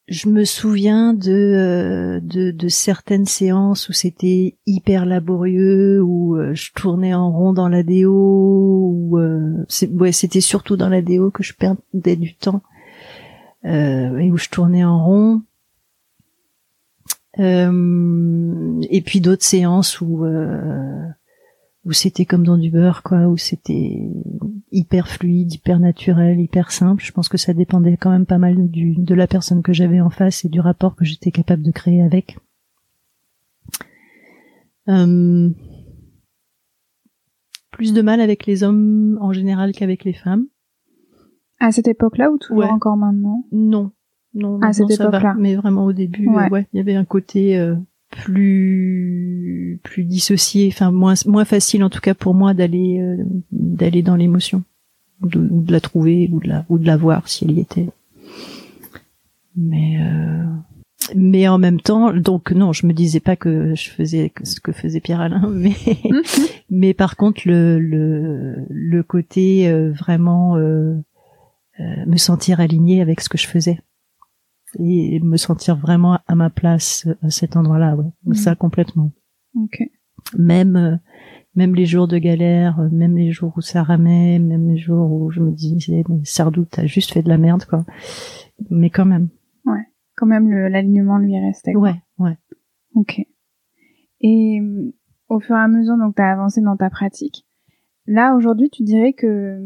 je 0.08 0.30
me 0.30 0.46
souviens 0.46 1.14
de, 1.14 1.32
euh, 1.32 2.20
de, 2.22 2.52
de 2.52 2.68
certaines 2.70 3.26
séances 3.26 3.90
où 3.90 3.94
c'était 3.94 4.56
hyper 4.66 5.06
laborieux, 5.06 6.02
où 6.02 6.38
euh, 6.38 6.54
je 6.54 6.72
tournais 6.74 7.14
en 7.14 7.32
rond 7.32 7.54
dans 7.54 7.68
la 7.68 7.84
déo, 7.84 8.14
où 8.14 9.20
ouais, 9.20 10.12
c'était 10.12 10.42
surtout 10.42 10.78
dans 10.78 10.90
la 10.90 11.02
déo 11.02 11.30
que 11.32 11.44
je 11.44 11.54
perdais 11.54 12.16
du 12.16 12.36
temps 12.36 12.62
et 13.66 14.32
où 14.32 14.38
je 14.38 14.48
tournais 14.48 14.86
en 14.86 15.04
rond. 15.04 15.42
et 17.38 19.02
puis 19.02 19.20
d'autres 19.20 19.44
séances 19.44 20.00
où 20.00 20.26
où 21.88 21.94
c'était 21.94 22.26
comme 22.26 22.44
dans 22.44 22.58
du 22.58 22.70
beurre, 22.70 23.02
quoi, 23.02 23.28
où 23.28 23.38
c'était 23.38 24.10
hyper 24.72 25.08
fluide, 25.08 25.54
hyper 25.54 25.80
naturel, 25.80 26.40
hyper 26.40 26.72
simple. 26.72 27.04
Je 27.04 27.12
pense 27.12 27.30
que 27.30 27.38
ça 27.38 27.54
dépendait 27.54 27.98
quand 27.98 28.10
même 28.10 28.26
pas 28.26 28.38
mal 28.38 28.70
du, 28.70 28.96
de 28.96 29.16
la 29.16 29.28
personne 29.28 29.62
que 29.62 29.74
j'avais 29.74 30.02
en 30.02 30.10
face 30.10 30.46
et 30.46 30.50
du 30.50 30.60
rapport 30.60 30.96
que 30.96 31.06
j'étais 31.06 31.32
capable 31.32 31.64
de 31.64 31.72
créer 31.72 32.02
avec. 32.02 32.38
Euh, 34.90 35.50
plus 37.72 37.94
de 37.94 38.02
mal 38.02 38.22
avec 38.22 38.46
les 38.46 38.64
hommes 38.64 39.18
en 39.22 39.34
général 39.34 39.72
qu'avec 39.72 40.04
les 40.04 40.14
femmes. 40.14 40.48
À 41.60 41.72
cette 41.72 41.88
époque-là 41.88 42.32
ou 42.32 42.38
toujours 42.38 42.72
encore 42.72 42.98
maintenant? 42.98 43.44
Non, 43.52 43.92
non, 44.34 44.60
à 44.62 44.74
cette 44.74 44.92
époque-là. 44.92 45.36
Mais 45.38 45.56
vraiment 45.56 45.86
au 45.86 45.94
début, 45.94 46.28
ouais, 46.28 46.68
il 46.74 46.78
y 46.78 46.80
avait 46.80 46.96
un 46.96 47.06
côté 47.06 47.58
euh, 47.58 47.76
plus 48.10 49.80
plus 49.84 50.04
dissocié, 50.04 50.70
enfin 50.72 50.92
moins 50.92 51.16
moins 51.26 51.46
facile 51.46 51.84
en 51.84 51.90
tout 51.90 52.00
cas 52.00 52.14
pour 52.14 52.34
moi 52.34 52.54
d'aller 52.54 53.00
euh, 53.00 53.24
d'aller 53.52 54.02
dans 54.02 54.16
l'émotion, 54.16 54.64
de, 55.22 55.40
ou 55.40 55.62
de 55.62 55.72
la 55.72 55.80
trouver 55.80 56.30
ou 56.32 56.40
de 56.40 56.48
la 56.48 56.66
ou 56.70 56.78
de 56.78 56.86
la 56.86 56.98
voir 56.98 57.28
si 57.28 57.46
elle 57.46 57.52
y 57.52 57.60
était. 57.60 57.88
Mais 59.56 60.02
euh, 60.02 60.46
mais 61.16 61.48
en 61.48 61.58
même 61.58 61.80
temps, 61.80 62.14
donc 62.14 62.52
non, 62.52 62.74
je 62.74 62.86
me 62.86 62.94
disais 62.94 63.20
pas 63.20 63.36
que 63.36 63.76
je 63.76 63.90
faisais 63.90 64.32
ce 64.44 64.60
que 64.60 64.72
faisait 64.72 65.00
Pierre 65.00 65.22
Alain, 65.22 65.50
mais 65.54 65.76
mais 66.70 66.94
par 66.94 67.16
contre 67.16 67.42
le 67.46 67.80
le 67.80 68.56
le 68.70 69.04
côté 69.04 69.70
euh, 69.70 69.92
vraiment 69.92 70.56
me 71.78 72.18
sentir 72.18 72.60
aligné 72.60 73.02
avec 73.02 73.22
ce 73.22 73.30
que 73.30 73.38
je 73.38 73.48
faisais 73.48 73.80
et 74.80 75.20
me 75.20 75.38
sentir 75.38 75.78
vraiment 75.78 76.20
à 76.28 76.36
ma 76.36 76.50
place 76.50 77.08
à 77.22 77.30
cet 77.30 77.56
endroit-là, 77.56 77.96
ouais. 77.96 78.12
Mm. 78.26 78.34
Ça 78.34 78.56
complètement. 78.56 79.12
Ok. 79.56 79.82
Même 80.38 80.76
euh, 80.76 80.96
même 81.56 81.74
les 81.74 81.86
jours 81.86 82.08
de 82.08 82.18
galère, 82.18 82.80
euh, 82.80 82.90
même 82.92 83.16
les 83.16 83.32
jours 83.32 83.54
où 83.56 83.62
ça 83.62 83.84
ramait, 83.84 84.40
même 84.40 84.70
les 84.70 84.78
jours 84.78 85.12
où 85.12 85.32
je 85.32 85.40
me 85.40 85.52
disais 85.52 86.04
mais 86.10 86.24
Sardou, 86.24 86.66
t'as 86.66 86.86
juste 86.86 87.14
fait 87.14 87.24
de 87.24 87.30
la 87.30 87.38
merde 87.38 87.66
quoi. 87.66 87.86
Mais 88.70 88.90
quand 88.90 89.06
même. 89.06 89.30
Ouais. 89.66 89.86
Quand 90.16 90.26
même 90.26 90.50
l'alignement 90.50 91.18
lui 91.18 91.40
restait. 91.40 91.74
Quoi. 91.74 91.90
Ouais, 91.90 91.96
ouais. 92.20 92.38
Ok. 92.96 93.22
Et 94.22 94.60
euh, 94.62 94.94
au 95.30 95.40
fur 95.40 95.56
et 95.56 95.60
à 95.60 95.68
mesure 95.68 95.98
donc 95.98 96.16
t'as 96.16 96.32
avancé 96.32 96.62
dans 96.62 96.78
ta 96.78 96.90
pratique. 96.90 97.46
Là 98.06 98.36
aujourd'hui, 98.36 98.70
tu 98.70 98.84
dirais 98.84 99.14
que 99.14 99.60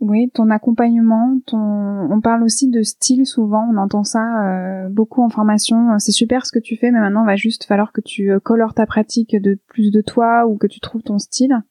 oui, 0.00 0.30
ton 0.34 0.50
accompagnement, 0.50 1.38
ton... 1.46 1.58
on 1.58 2.20
parle 2.20 2.42
aussi 2.42 2.68
de 2.68 2.82
style 2.82 3.26
souvent, 3.26 3.66
on 3.72 3.78
entend 3.78 4.04
ça 4.04 4.44
euh, 4.44 4.88
beaucoup 4.90 5.22
en 5.22 5.30
formation. 5.30 5.98
C'est 5.98 6.12
super 6.12 6.44
ce 6.44 6.52
que 6.52 6.58
tu 6.58 6.76
fais, 6.76 6.90
mais 6.90 7.00
maintenant 7.00 7.22
il 7.22 7.26
va 7.26 7.36
juste 7.36 7.64
falloir 7.64 7.92
que 7.92 8.02
tu 8.02 8.30
euh, 8.30 8.38
colores 8.38 8.74
ta 8.74 8.86
pratique 8.86 9.34
de 9.34 9.58
plus 9.68 9.90
de 9.90 10.02
toi 10.02 10.46
ou 10.46 10.56
que 10.58 10.66
tu 10.66 10.80
trouves 10.80 11.02
ton 11.02 11.18
style. 11.18 11.62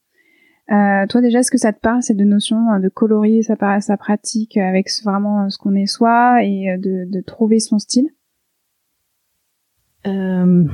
Euh, 0.71 1.05
toi 1.07 1.21
déjà, 1.21 1.39
est-ce 1.39 1.51
que 1.51 1.59
ça 1.59 1.73
te 1.73 1.79
parle 1.79 2.01
cette 2.01 2.17
notion 2.17 2.71
euh, 2.71 2.79
de 2.79 2.89
colorier 2.89 3.43
sa, 3.43 3.55
sa 3.81 3.97
pratique 3.97 4.57
avec 4.57 4.87
vraiment 5.03 5.47
ce 5.49 5.59
qu'on 5.59 5.75
est 5.75 5.85
soi 5.85 6.43
et 6.43 6.77
de, 6.79 7.05
de 7.07 7.21
trouver 7.21 7.59
son 7.59 7.77
style 7.77 8.09
euh, 10.07 10.65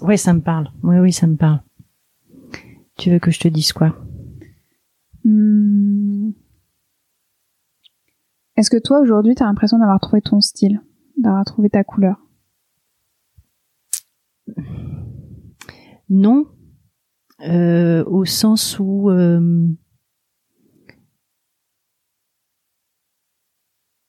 Ouais, 0.00 0.16
ça 0.16 0.32
me 0.32 0.40
parle. 0.40 0.70
Oui, 0.82 0.98
oui, 0.98 1.12
ça 1.12 1.26
me 1.26 1.36
parle. 1.36 1.60
Tu 2.96 3.10
veux 3.10 3.18
que 3.18 3.30
je 3.30 3.40
te 3.40 3.48
dise 3.48 3.72
quoi? 3.74 3.94
Hmm. 5.24 5.73
Est-ce 8.56 8.70
que 8.70 8.80
toi 8.80 9.00
aujourd'hui 9.00 9.34
tu 9.34 9.42
as 9.42 9.46
l'impression 9.46 9.78
d'avoir 9.78 10.00
trouvé 10.00 10.22
ton 10.22 10.40
style, 10.40 10.80
d'avoir 11.16 11.44
trouvé 11.44 11.70
ta 11.70 11.84
couleur? 11.84 12.16
Non, 16.08 16.46
euh, 17.40 18.04
au 18.04 18.24
sens 18.24 18.78
où 18.78 19.10
euh, 19.10 19.66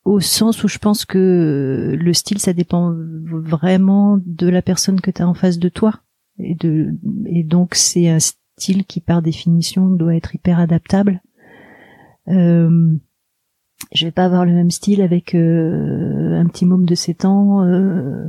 au 0.04 0.20
sens 0.20 0.62
où 0.62 0.68
je 0.68 0.78
pense 0.78 1.04
que 1.04 1.96
le 1.98 2.12
style 2.12 2.38
ça 2.38 2.52
dépend 2.52 2.94
vraiment 2.94 4.18
de 4.24 4.48
la 4.48 4.62
personne 4.62 5.00
que 5.00 5.10
tu 5.10 5.22
as 5.22 5.28
en 5.28 5.34
face 5.34 5.58
de 5.58 5.68
toi. 5.68 6.00
Et 6.38 7.44
donc 7.44 7.74
c'est 7.74 8.08
un 8.08 8.20
style 8.20 8.84
qui 8.84 9.00
par 9.00 9.22
définition 9.22 9.88
doit 9.88 10.14
être 10.14 10.34
hyper 10.34 10.60
adaptable. 10.60 11.22
Euh, 12.28 12.96
je 13.92 14.04
vais 14.06 14.12
pas 14.12 14.24
avoir 14.24 14.44
le 14.44 14.52
même 14.52 14.70
style 14.70 15.02
avec 15.02 15.34
euh, 15.34 16.38
un 16.38 16.46
petit 16.46 16.66
môme 16.66 16.86
de 16.86 16.94
7 16.94 17.24
ans 17.24 17.64
euh, 17.64 18.26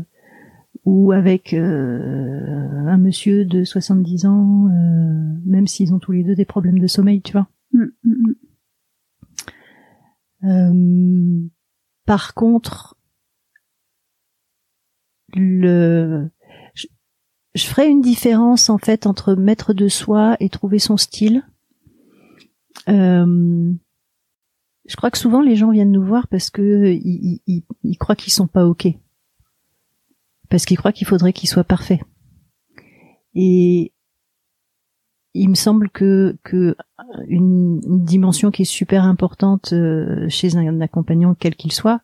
ou 0.86 1.12
avec 1.12 1.54
euh, 1.54 2.88
un 2.88 2.98
monsieur 2.98 3.46
de 3.46 3.64
70 3.64 4.26
ans, 4.26 4.70
même 5.46 5.68
s'ils 5.68 5.94
ont 5.94 6.00
tous 6.00 6.12
les 6.14 6.24
deux 6.24 6.36
des 6.36 6.46
problèmes 6.46 6.80
de 6.80 6.88
sommeil, 6.88 7.22
tu 7.22 7.34
vois. 7.34 7.48
Mm, 7.74 7.86
mm, 8.04 8.34
mm. 10.44 11.50
par 12.06 12.34
contre, 12.34 12.98
le 15.36 16.30
je, 16.74 16.88
je 17.56 17.66
ferai 17.66 17.90
une 17.90 18.02
différence 18.02 18.70
en 18.70 18.78
fait 18.78 19.08
entre 19.08 19.36
mettre 19.36 19.74
de 19.74 19.88
soi 19.88 20.38
et 20.40 20.50
trouver 20.50 20.80
son 20.80 20.96
style. 20.96 21.44
Euh, 22.88 23.74
je 24.88 24.96
crois 24.96 25.12
que 25.12 25.18
souvent 25.18 25.42
les 25.42 25.56
gens 25.56 25.72
viennent 25.72 25.92
nous 25.92 26.06
voir 26.06 26.28
parce 26.28 26.50
que 26.50 26.92
ils, 26.92 27.42
ils, 27.46 27.64
ils 27.84 27.98
croient 27.98 28.16
qu'ils 28.16 28.34
sont 28.34 28.48
pas 28.48 28.66
ok, 28.66 28.88
parce 30.50 30.66
qu'ils 30.66 30.78
croient 30.78 30.94
qu'il 30.94 31.08
faudrait 31.08 31.34
qu'ils 31.34 31.50
soient 31.50 31.64
parfaits. 31.64 32.00
Et 33.36 33.94
il 35.34 35.50
me 35.50 35.56
semble 35.56 35.90
que 35.90 36.38
que 36.44 36.76
une, 37.28 37.80
dimension 38.06 38.52
qui 38.52 38.64
est 38.64 38.66
super 38.66 39.04
importante 39.04 39.74
euh, 39.74 40.28
chez 40.30 40.56
un, 40.56 40.82
accompagnant 40.82 41.36
quel 41.36 41.56
qu'il 41.56 41.72
soit, 41.72 42.02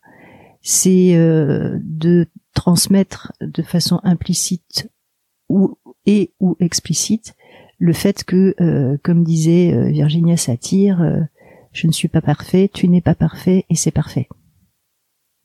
c'est 0.62 1.16
euh, 1.16 1.80
de 1.82 2.28
transmettre 2.54 3.34
de 3.42 3.62
façon 3.62 4.00
implicite 4.04 4.90
ou 5.50 5.78
et 6.06 6.34
ou 6.40 6.56
explicite 6.60 7.36
le 7.80 7.94
fait 7.94 8.24
que, 8.24 8.56
euh, 8.62 8.98
comme 9.04 9.24
disait 9.24 9.92
Virginia 9.92 10.38
Satir, 10.38 11.02
je 11.74 11.88
ne 11.88 11.92
suis 11.92 12.08
pas 12.08 12.22
parfait, 12.22 12.70
tu 12.74 12.88
n'es 12.88 13.02
pas 13.02 13.16
parfait 13.16 13.66
et 13.70 13.76
c'est 13.76 13.92
parfait. 13.92 14.30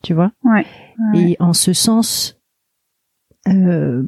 Tu 0.02 0.14
vois? 0.14 0.30
Ouais, 0.44 0.64
Et 1.14 1.36
en 1.40 1.52
ce 1.52 1.72
sens, 1.72 2.40
euh, 3.48 4.04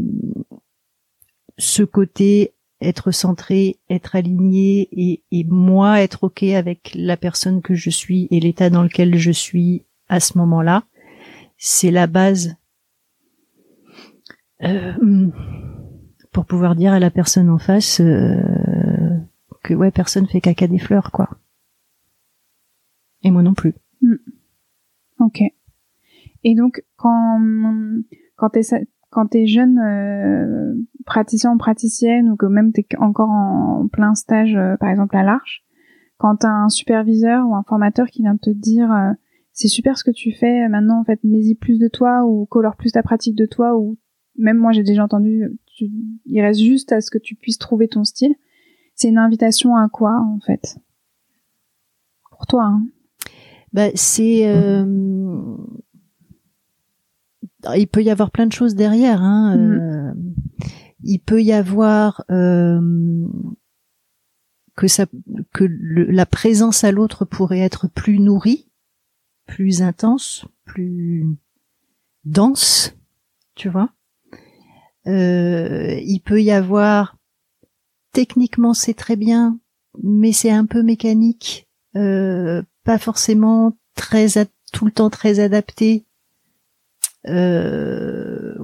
ce 1.58 1.82
côté 1.82 2.54
être 2.80 3.10
centré, 3.10 3.78
être 3.90 4.16
aligné 4.16 4.88
et, 4.92 5.22
et 5.30 5.44
moi 5.44 6.00
être 6.00 6.24
ok 6.24 6.44
avec 6.44 6.92
la 6.94 7.16
personne 7.16 7.60
que 7.60 7.74
je 7.74 7.90
suis 7.90 8.28
et 8.30 8.40
l'état 8.40 8.70
dans 8.70 8.82
lequel 8.82 9.16
je 9.16 9.30
suis 9.30 9.84
à 10.08 10.20
ce 10.20 10.38
moment-là, 10.38 10.84
c'est 11.58 11.90
la 11.90 12.06
base 12.06 12.56
euh, 14.62 15.30
pour 16.32 16.46
pouvoir 16.46 16.74
dire 16.74 16.92
à 16.92 17.00
la 17.00 17.10
personne 17.10 17.50
en 17.50 17.58
face 17.58 18.00
euh, 18.00 19.18
que 19.62 19.74
ouais 19.74 19.90
personne 19.90 20.26
fait 20.26 20.40
caca 20.40 20.66
des 20.66 20.78
fleurs 20.78 21.10
quoi. 21.10 21.28
Et 23.22 23.30
moi 23.30 23.42
non 23.42 23.54
plus. 23.54 23.74
Hmm. 24.00 24.16
Ok. 25.18 25.42
Et 26.42 26.54
donc 26.54 26.82
quand 26.96 27.40
quand 28.36 28.50
t'es 28.50 28.62
quand 29.10 29.26
t'es 29.26 29.46
jeune 29.46 29.78
euh, 29.78 30.74
praticien 31.04 31.52
ou 31.52 31.58
praticienne 31.58 32.30
ou 32.30 32.36
que 32.36 32.46
même 32.46 32.72
t'es 32.72 32.86
encore 32.98 33.30
en 33.30 33.88
plein 33.88 34.14
stage, 34.14 34.54
euh, 34.54 34.76
par 34.76 34.88
exemple 34.88 35.16
à 35.16 35.22
l'Arche, 35.22 35.62
quand 36.16 36.36
t'as 36.36 36.50
un 36.50 36.68
superviseur 36.68 37.46
ou 37.46 37.54
un 37.54 37.64
formateur 37.64 38.06
qui 38.06 38.22
vient 38.22 38.36
te 38.36 38.50
dire 38.50 38.90
euh, 38.92 39.12
c'est 39.52 39.68
super 39.68 39.98
ce 39.98 40.04
que 40.04 40.10
tu 40.10 40.32
fais, 40.32 40.68
maintenant 40.68 41.00
en 41.00 41.04
fait 41.04 41.20
mets-y 41.24 41.54
plus 41.54 41.78
de 41.78 41.88
toi 41.88 42.24
ou 42.24 42.46
colore 42.46 42.76
plus 42.76 42.92
ta 42.92 43.02
pratique 43.02 43.36
de 43.36 43.46
toi 43.46 43.76
ou 43.76 43.98
même 44.36 44.56
moi 44.56 44.72
j'ai 44.72 44.84
déjà 44.84 45.04
entendu, 45.04 45.58
tu, 45.66 45.90
il 46.24 46.40
reste 46.40 46.60
juste 46.60 46.92
à 46.92 47.00
ce 47.00 47.10
que 47.10 47.18
tu 47.18 47.34
puisses 47.34 47.58
trouver 47.58 47.88
ton 47.88 48.04
style. 48.04 48.34
C'est 48.94 49.08
une 49.08 49.18
invitation 49.18 49.76
à 49.76 49.88
quoi 49.88 50.20
en 50.20 50.38
fait? 50.40 50.78
Pour 52.30 52.46
toi 52.46 52.64
hein 52.64 52.86
bah, 53.72 53.88
c'est 53.94 54.48
euh, 54.48 54.84
il 57.76 57.88
peut 57.88 58.02
y 58.02 58.10
avoir 58.10 58.30
plein 58.30 58.46
de 58.46 58.52
choses 58.52 58.74
derrière. 58.74 59.22
Hein. 59.22 59.56
Mm. 59.56 59.80
Euh, 59.80 60.12
il 61.02 61.18
peut 61.18 61.42
y 61.42 61.52
avoir 61.52 62.24
euh, 62.30 63.26
que 64.76 64.88
ça, 64.88 65.06
que 65.52 65.64
la 65.64 66.26
présence 66.26 66.84
à 66.84 66.92
l'autre 66.92 67.24
pourrait 67.24 67.60
être 67.60 67.88
plus 67.88 68.18
nourrie, 68.18 68.68
plus 69.46 69.82
intense, 69.82 70.44
plus 70.64 71.26
dense, 72.24 72.94
tu 73.54 73.68
vois. 73.68 73.90
Euh, 75.06 75.98
il 76.04 76.20
peut 76.20 76.42
y 76.42 76.50
avoir 76.50 77.16
techniquement 78.12 78.74
c'est 78.74 78.94
très 78.94 79.16
bien, 79.16 79.58
mais 80.02 80.32
c'est 80.32 80.50
un 80.50 80.66
peu 80.66 80.82
mécanique, 80.82 81.68
euh, 81.96 82.62
pas 82.90 82.98
forcément 82.98 83.78
très 83.94 84.26
tout 84.72 84.84
le 84.84 84.90
temps 84.90 85.10
très 85.10 85.38
adapté 85.38 86.06
euh, 87.28 88.56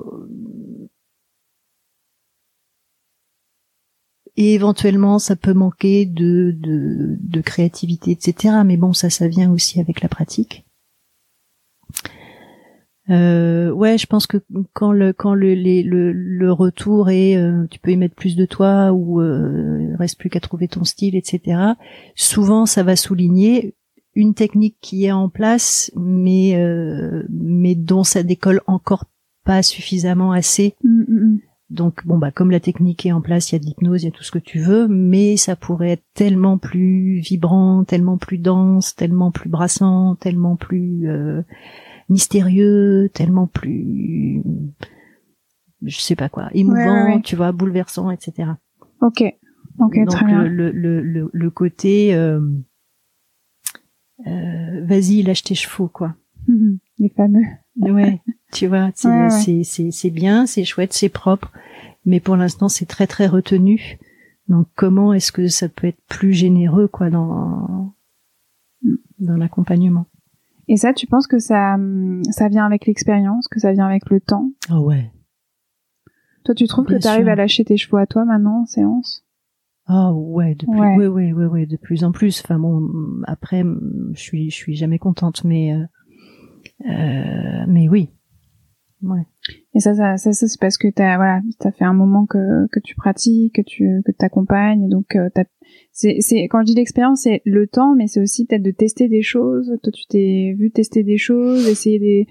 et 4.36 4.54
éventuellement, 4.54 5.20
ça 5.20 5.36
peut 5.36 5.54
manquer 5.54 6.06
de, 6.06 6.52
de, 6.58 7.16
de, 7.20 7.40
créativité, 7.40 8.10
etc. 8.10 8.62
Mais 8.64 8.76
bon, 8.76 8.92
ça, 8.92 9.10
ça 9.10 9.28
vient 9.28 9.52
aussi 9.52 9.78
avec 9.78 10.00
la 10.00 10.08
pratique. 10.08 10.66
Euh, 13.08 13.70
ouais, 13.70 13.96
je 13.96 14.06
pense 14.06 14.26
que 14.26 14.38
quand 14.72 14.90
le 14.90 15.12
quand 15.12 15.34
le 15.34 15.54
le, 15.54 16.12
le 16.12 16.52
retour 16.52 17.10
est, 17.10 17.36
euh, 17.36 17.66
tu 17.70 17.78
peux 17.78 17.92
y 17.92 17.96
mettre 17.96 18.16
plus 18.16 18.34
de 18.34 18.44
toi 18.44 18.90
ou 18.92 19.20
euh, 19.20 19.94
reste 19.96 20.18
plus 20.18 20.30
qu'à 20.30 20.40
trouver 20.40 20.66
ton 20.66 20.82
style, 20.82 21.14
etc. 21.14 21.60
Souvent, 22.16 22.66
ça 22.66 22.82
va 22.82 22.96
souligner 22.96 23.76
une 24.16 24.34
technique 24.34 24.76
qui 24.80 25.04
est 25.04 25.12
en 25.12 25.28
place, 25.28 25.92
mais 25.94 26.56
euh, 26.56 27.22
mais 27.30 27.74
dont 27.74 28.02
ça 28.02 28.22
décolle 28.22 28.62
encore 28.66 29.04
pas 29.44 29.62
suffisamment 29.62 30.32
assez. 30.32 30.74
Mm, 30.82 31.02
mm, 31.02 31.04
mm. 31.08 31.38
Donc 31.68 32.06
bon 32.06 32.18
bah 32.18 32.30
comme 32.30 32.50
la 32.50 32.60
technique 32.60 33.06
est 33.06 33.12
en 33.12 33.20
place, 33.20 33.50
il 33.50 33.54
y 33.54 33.56
a 33.56 33.58
de 33.58 33.66
l'hypnose, 33.66 34.02
il 34.02 34.06
y 34.06 34.08
a 34.08 34.12
tout 34.12 34.22
ce 34.22 34.30
que 34.30 34.38
tu 34.38 34.58
veux, 34.58 34.88
mais 34.88 35.36
ça 35.36 35.56
pourrait 35.56 35.90
être 35.90 36.04
tellement 36.14 36.58
plus 36.58 37.18
vibrant, 37.20 37.84
tellement 37.84 38.18
plus 38.18 38.38
dense, 38.38 38.94
tellement 38.94 39.30
plus 39.32 39.50
brassant, 39.50 40.14
tellement 40.14 40.56
plus 40.56 41.08
euh, 41.08 41.42
mystérieux, 42.08 43.10
tellement 43.12 43.46
plus 43.46 44.42
je 45.82 45.98
sais 46.00 46.16
pas 46.16 46.28
quoi, 46.28 46.48
émouvant, 46.52 47.20
tu 47.20 47.36
vois, 47.36 47.52
bouleversant, 47.52 48.10
etc. 48.10 48.50
Ok, 49.00 49.22
ok, 49.78 50.06
très 50.08 50.24
bien. 50.24 50.44
Le, 50.44 50.70
le, 50.70 51.02
le, 51.02 51.30
le 51.32 51.50
côté 51.50 52.14
euh, 52.14 52.40
euh, 54.26 54.84
vas-y, 54.84 55.22
lâche 55.22 55.42
tes 55.42 55.54
chevaux, 55.54 55.88
quoi. 55.88 56.14
les 56.98 57.08
fameux. 57.10 57.44
Ouais, 57.78 58.20
tu 58.52 58.66
vois, 58.66 58.90
c'est 58.94 59.62
c'est 59.64 60.10
bien, 60.10 60.46
c'est 60.46 60.64
chouette, 60.64 60.92
c'est 60.92 61.10
propre, 61.10 61.52
mais 62.06 62.20
pour 62.20 62.36
l'instant 62.36 62.68
c'est 62.68 62.86
très 62.86 63.06
très 63.06 63.26
retenu. 63.26 63.98
Donc 64.48 64.66
comment 64.76 65.12
est-ce 65.12 65.32
que 65.32 65.48
ça 65.48 65.68
peut 65.68 65.88
être 65.88 66.00
plus 66.08 66.32
généreux, 66.32 66.88
quoi, 66.88 67.10
dans 67.10 67.92
dans 69.18 69.36
l'accompagnement? 69.36 70.06
Et 70.68 70.76
ça, 70.76 70.92
tu 70.94 71.06
penses 71.06 71.26
que 71.26 71.38
ça 71.38 71.76
ça 72.30 72.48
vient 72.48 72.64
avec 72.64 72.86
l'expérience, 72.86 73.48
que 73.48 73.60
ça 73.60 73.72
vient 73.72 73.86
avec 73.86 74.08
le 74.08 74.20
temps? 74.20 74.50
Ah 74.70 74.80
ouais. 74.80 75.10
Toi, 76.44 76.54
tu 76.54 76.66
trouves 76.66 76.86
que 76.86 76.94
tu 76.94 77.08
arrives 77.08 77.28
à 77.28 77.34
lâcher 77.34 77.64
tes 77.64 77.76
chevaux 77.76 77.96
à 77.96 78.06
toi 78.06 78.24
maintenant 78.24 78.62
en 78.62 78.66
séance? 78.66 79.25
Ah 79.88 80.12
ouais, 80.12 80.54
de 80.56 80.66
plus, 80.66 80.78
ouais. 80.78 81.06
ouais, 81.06 81.32
ouais, 81.32 81.46
ouais, 81.46 81.66
de 81.66 81.76
plus 81.76 82.02
en 82.02 82.10
plus. 82.10 82.42
Enfin 82.44 82.58
bon, 82.58 82.88
après, 83.26 83.62
je 84.12 84.20
suis, 84.20 84.50
je 84.50 84.54
suis 84.54 84.74
jamais 84.74 84.98
contente, 84.98 85.44
mais, 85.44 85.72
euh, 85.72 85.84
euh, 86.90 87.64
mais 87.68 87.88
oui, 87.88 88.10
ouais. 89.02 89.22
Et 89.74 89.80
ça, 89.80 89.94
ça, 89.94 90.16
ça, 90.16 90.32
c'est 90.32 90.60
parce 90.60 90.76
que 90.76 90.88
t'as, 90.88 91.16
voilà, 91.16 91.40
t'as 91.60 91.70
fait 91.70 91.84
un 91.84 91.92
moment 91.92 92.26
que 92.26 92.66
que 92.72 92.80
tu 92.80 92.96
pratiques, 92.96 93.54
que 93.54 93.62
tu 93.62 94.02
que 94.04 94.10
t'accompagnes, 94.10 94.88
donc 94.88 95.14
euh, 95.14 95.28
c'est, 95.92 96.16
c'est 96.20 96.42
quand 96.48 96.62
je 96.62 96.66
dis 96.66 96.74
l'expérience, 96.74 97.22
c'est 97.22 97.42
le 97.44 97.68
temps, 97.68 97.94
mais 97.94 98.08
c'est 98.08 98.20
aussi 98.20 98.44
peut-être 98.44 98.64
de 98.64 98.72
tester 98.72 99.08
des 99.08 99.22
choses. 99.22 99.78
Toi, 99.84 99.92
tu 99.92 100.06
t'es 100.06 100.56
vu 100.58 100.72
tester 100.72 101.04
des 101.04 101.18
choses, 101.18 101.68
essayer 101.68 102.00
des 102.00 102.26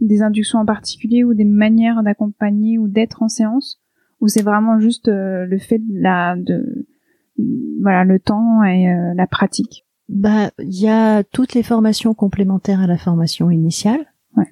des 0.00 0.22
inductions 0.22 0.60
en 0.60 0.66
particulier 0.66 1.24
ou 1.24 1.34
des 1.34 1.44
manières 1.44 2.02
d'accompagner 2.04 2.78
ou 2.78 2.86
d'être 2.86 3.22
en 3.22 3.28
séance 3.28 3.82
ou 4.22 4.28
c'est 4.28 4.42
vraiment 4.42 4.78
juste 4.78 5.08
euh, 5.08 5.44
le 5.44 5.58
fait 5.58 5.78
de 5.78 6.00
la 6.00 6.36
de 6.36 6.86
voilà 7.80 8.04
le 8.04 8.18
temps 8.18 8.62
et 8.64 8.88
euh, 8.88 9.14
la 9.14 9.26
pratique 9.26 9.84
Bah, 10.08 10.50
il 10.58 10.80
y 10.80 10.88
a 10.88 11.22
toutes 11.24 11.54
les 11.54 11.62
formations 11.62 12.14
complémentaires 12.14 12.80
à 12.80 12.86
la 12.86 12.98
formation 12.98 13.50
initiale. 13.50 14.06
Ouais. 14.36 14.46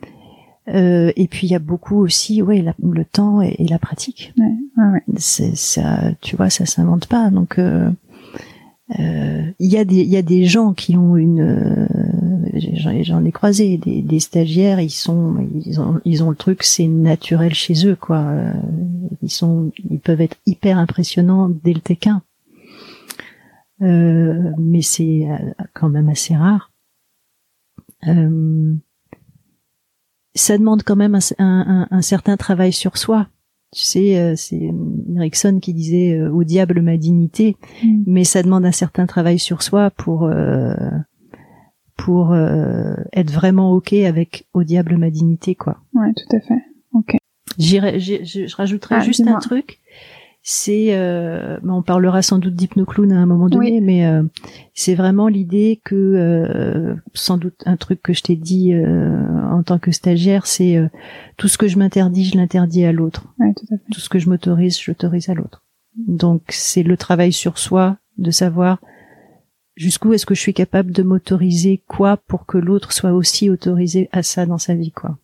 Euh, 0.69 1.13
et 1.17 1.27
puis 1.27 1.47
il 1.47 1.51
y 1.51 1.57
a 1.57 1.61
beaucoup 1.61 1.97
aussi, 1.97 2.43
ouais, 2.43 2.65
le 2.83 3.05
temps 3.05 3.43
et, 3.43 3.67
la 3.69 3.79
pratique. 3.79 4.33
Ouais, 4.39 4.85
ouais, 4.85 5.03
C'est 5.17 5.57
ça, 5.57 6.13
tu 6.21 6.37
vois, 6.37 6.51
ça 6.51 6.67
s'invente 6.67 7.07
pas. 7.07 7.31
Donc 7.31 7.59
euh, 7.59 7.91
euh, 8.99 9.43
il 9.59 9.71
y 9.71 9.79
a 9.79 9.85
des 9.85 10.01
il 10.01 10.09
y 10.09 10.17
a 10.17 10.23
des 10.23 10.45
gens 10.45 10.73
qui 10.73 10.97
ont 10.97 11.17
une 11.17 11.41
euh, 11.41 11.87
j'en 13.03 13.25
ai 13.25 13.31
croisé 13.31 13.79
des, 13.79 14.03
des, 14.03 14.19
stagiaires 14.19 14.81
ils 14.81 14.91
sont 14.91 15.47
ils 15.65 15.81
ont 15.81 16.01
ils 16.05 16.25
ont 16.25 16.31
le 16.31 16.37
truc 16.37 16.65
c'est 16.65 16.89
naturel 16.89 17.55
chez 17.55 17.87
eux 17.87 17.95
quoi 17.95 18.35
ils 19.23 19.31
sont 19.31 19.71
ils 19.89 20.01
peuvent 20.01 20.21
être 20.21 20.39
hyper 20.45 20.77
impressionnants 20.77 21.49
dès 21.63 21.73
le 21.73 21.79
T1 21.79 22.19
euh, 23.83 24.53
mais 24.59 24.83
c'est 24.83 25.27
euh, 25.31 25.53
quand 25.75 25.89
même 25.89 26.09
assez 26.09 26.37
rare. 26.37 26.71
Euh, 28.07 28.75
ça 30.35 30.59
demande 30.59 30.83
quand 30.83 30.97
même 30.97 31.19
un, 31.39 32.03
certain 32.03 32.37
travail 32.37 32.73
sur 32.73 32.97
soi. 32.97 33.29
Tu 33.73 33.83
sais, 33.83 34.35
c'est 34.37 34.71
Erickson 35.17 35.59
qui 35.61 35.75
disait 35.75 36.21
au 36.23 36.45
diable 36.45 36.83
ma 36.83 36.97
dignité, 36.97 37.57
mm. 37.83 38.03
mais 38.07 38.25
ça 38.25 38.43
demande 38.43 38.65
un 38.65 38.73
certain 38.73 39.07
travail 39.07 39.39
sur 39.39 39.63
soi 39.63 39.91
pour 39.91 40.31
pour 41.97 42.35
être 42.35 43.31
vraiment 43.31 43.73
ok 43.73 43.93
avec 43.93 44.47
au 44.55 44.63
diable 44.63 44.97
ma 44.97 45.11
dignité, 45.11 45.55
quoi. 45.57 45.79
Ouais, 45.95 46.13
tout 46.15 46.37
à 46.37 46.41
fait. 46.41 46.63
Ok. 46.95 47.17
J'irai, 47.59 47.99
je 48.01 48.57
rajouterai 48.57 48.97
ah, 48.97 49.01
juste 49.01 49.27
un 49.27 49.39
truc 49.39 49.80
c'est 50.53 50.99
euh, 50.99 51.61
on 51.63 51.81
parlera 51.81 52.23
sans 52.23 52.39
doute 52.39 52.57
d'hypnoclown 52.57 53.13
à 53.13 53.19
un 53.19 53.27
moment 53.27 53.49
donné 53.49 53.81
mais 53.81 54.05
euh, 54.05 54.25
c'est 54.75 54.97
vraiment 54.97 55.29
l'idée 55.29 55.81
que 55.85 55.95
euh, 55.95 56.97
sans 57.15 57.39
doute 57.39 57.55
un 57.67 57.77
truc 57.77 58.03
que 58.03 58.13
je 58.13 58.23
t'ai 58.23 58.35
dit 58.35 58.75
euh, 58.75 59.17
en 59.49 59.63
tant 59.63 59.79
que 59.79 59.93
stagiaire 59.93 60.49
c'est 60.49 60.77
tout 61.37 61.47
ce 61.47 61.57
que 61.57 61.69
je 61.69 61.79
m'interdis 61.79 62.25
je 62.25 62.37
l'interdis 62.37 62.85
à 62.85 62.91
l'autre. 62.91 63.33
Tout, 63.93 64.01
ce 64.01 64.09
que 64.09 64.19
je 64.19 64.29
m'autorise 64.29 64.81
je 64.81 64.91
l'autorise 64.91 65.29
à 65.29 65.35
l'autre. 65.35 65.63
Donc 65.97 66.43
c'est 66.49 66.83
le 66.83 66.97
travail 66.97 67.33
sur 67.33 67.57
soi 67.57 67.99
de 68.19 68.33
savoir 68.33 68.81
jusqu'où 69.77 70.15
est-ce 70.15 70.27
que 70.27 70.35
je 70.35 70.41
suis 70.41 70.55
capable 70.55 70.91
de 70.91 71.05
m'autoriser 71.05 71.81
quoi 71.87 72.17
pour 72.17 72.45
que 72.45 72.59
l'autre 72.59 72.93
soit 72.93 73.13
aussi 73.13 73.51
autorisé 73.51 74.09
à 74.11 74.25
ça 74.25 74.47
dans 74.47 74.59
sa 74.59 74.75
vie 74.75 74.91
quoi. 74.91 75.17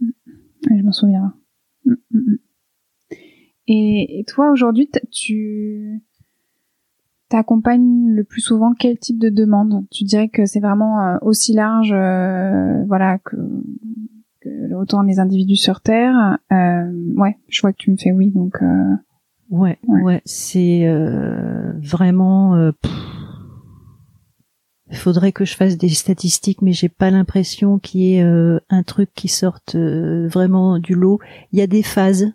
Je 0.00 0.82
m'en 0.84 0.92
souviens. 0.92 1.22
mm, 1.24 1.32
mm, 1.32 1.32
mm. 1.32 1.45
Et, 3.68 4.24
toi, 4.28 4.50
aujourd'hui, 4.50 4.88
tu 5.10 6.02
t'accompagnes 7.28 8.10
le 8.10 8.22
plus 8.22 8.40
souvent 8.40 8.72
quel 8.78 8.98
type 8.98 9.18
de 9.18 9.28
demande? 9.28 9.84
Tu 9.90 10.04
dirais 10.04 10.28
que 10.28 10.46
c'est 10.46 10.60
vraiment 10.60 11.00
euh, 11.00 11.16
aussi 11.22 11.52
large, 11.52 11.92
euh, 11.92 12.84
voilà, 12.86 13.18
que, 13.18 13.36
que, 14.40 14.74
autant 14.74 15.02
les 15.02 15.18
individus 15.18 15.56
sur 15.56 15.80
Terre. 15.80 16.38
Euh, 16.52 16.92
ouais, 17.16 17.36
je 17.48 17.60
vois 17.60 17.72
que 17.72 17.78
tu 17.78 17.90
me 17.90 17.96
fais 17.96 18.12
oui, 18.12 18.30
donc. 18.30 18.60
Ouais, 19.50 19.78
ouais, 19.86 20.22
c'est 20.24 20.86
euh, 20.86 21.72
vraiment. 21.80 22.56
Euh, 22.56 22.72
il 24.90 24.96
faudrait 24.96 25.32
que 25.32 25.44
je 25.44 25.54
fasse 25.54 25.76
des 25.76 25.88
statistiques, 25.88 26.62
mais 26.62 26.72
j'ai 26.72 26.88
pas 26.88 27.10
l'impression 27.10 27.78
qu'il 27.78 28.00
y 28.00 28.16
ait 28.16 28.22
euh, 28.22 28.58
un 28.70 28.82
truc 28.82 29.10
qui 29.14 29.28
sorte 29.28 29.76
vraiment 29.76 30.78
du 30.78 30.94
lot. 30.94 31.20
Il 31.52 31.58
y 31.58 31.62
a 31.62 31.66
des 31.66 31.82
phases. 31.82 32.32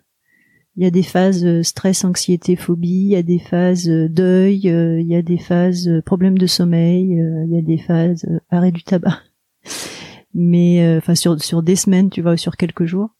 Il 0.76 0.82
y 0.82 0.86
a 0.86 0.90
des 0.90 1.02
phases 1.02 1.62
stress, 1.62 2.04
anxiété, 2.04 2.56
phobie. 2.56 2.88
Il 2.88 3.08
y 3.08 3.16
a 3.16 3.22
des 3.22 3.38
phases 3.38 3.86
deuil. 3.86 4.60
il 4.62 5.06
y 5.06 5.14
a 5.14 5.22
des 5.22 5.38
phases 5.38 5.90
problème 6.06 6.38
de 6.38 6.46
sommeil. 6.46 7.10
il 7.12 7.52
y 7.52 7.58
a 7.58 7.62
des 7.62 7.78
phases 7.78 8.26
arrêt 8.50 8.72
du 8.72 8.82
tabac. 8.82 9.18
Mais 10.34 10.96
enfin 10.96 11.14
sur 11.14 11.38
sur 11.42 11.62
des 11.62 11.76
semaines, 11.76 12.08
tu 12.08 12.22
vois, 12.22 12.38
sur 12.38 12.56
quelques 12.56 12.86
jours 12.86 13.10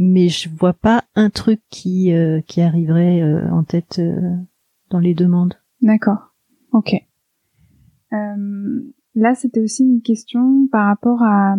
mais 0.00 0.28
je 0.28 0.48
vois 0.48 0.74
pas 0.74 1.04
un 1.16 1.28
truc 1.28 1.60
qui 1.70 2.12
euh, 2.12 2.40
qui 2.42 2.60
arriverait 2.60 3.20
euh, 3.20 3.50
en 3.50 3.64
tête 3.64 3.98
euh, 3.98 4.36
dans 4.90 5.00
les 5.00 5.14
demandes. 5.14 5.54
D'accord. 5.82 6.34
Ok. 6.72 6.94
là, 8.10 9.34
c'était 9.34 9.60
aussi 9.60 9.82
une 9.82 10.00
question 10.00 10.68
par 10.70 10.86
rapport 10.86 11.22
à 11.22 11.56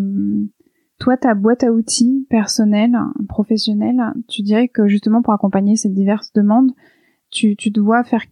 toi, 1.00 1.18
ta 1.18 1.34
boîte 1.34 1.64
à 1.64 1.72
outils 1.72 2.28
personnelle, 2.30 2.98
professionnelle. 3.28 4.02
Tu 4.28 4.42
dirais 4.42 4.68
que 4.68 4.88
justement 4.88 5.22
pour 5.22 5.34
accompagner 5.34 5.76
ces 5.76 5.90
diverses 5.90 6.34
demandes, 6.34 6.72
tu, 7.32 7.56
tu 7.56 7.72
dois 7.72 8.04
faire 8.04 8.24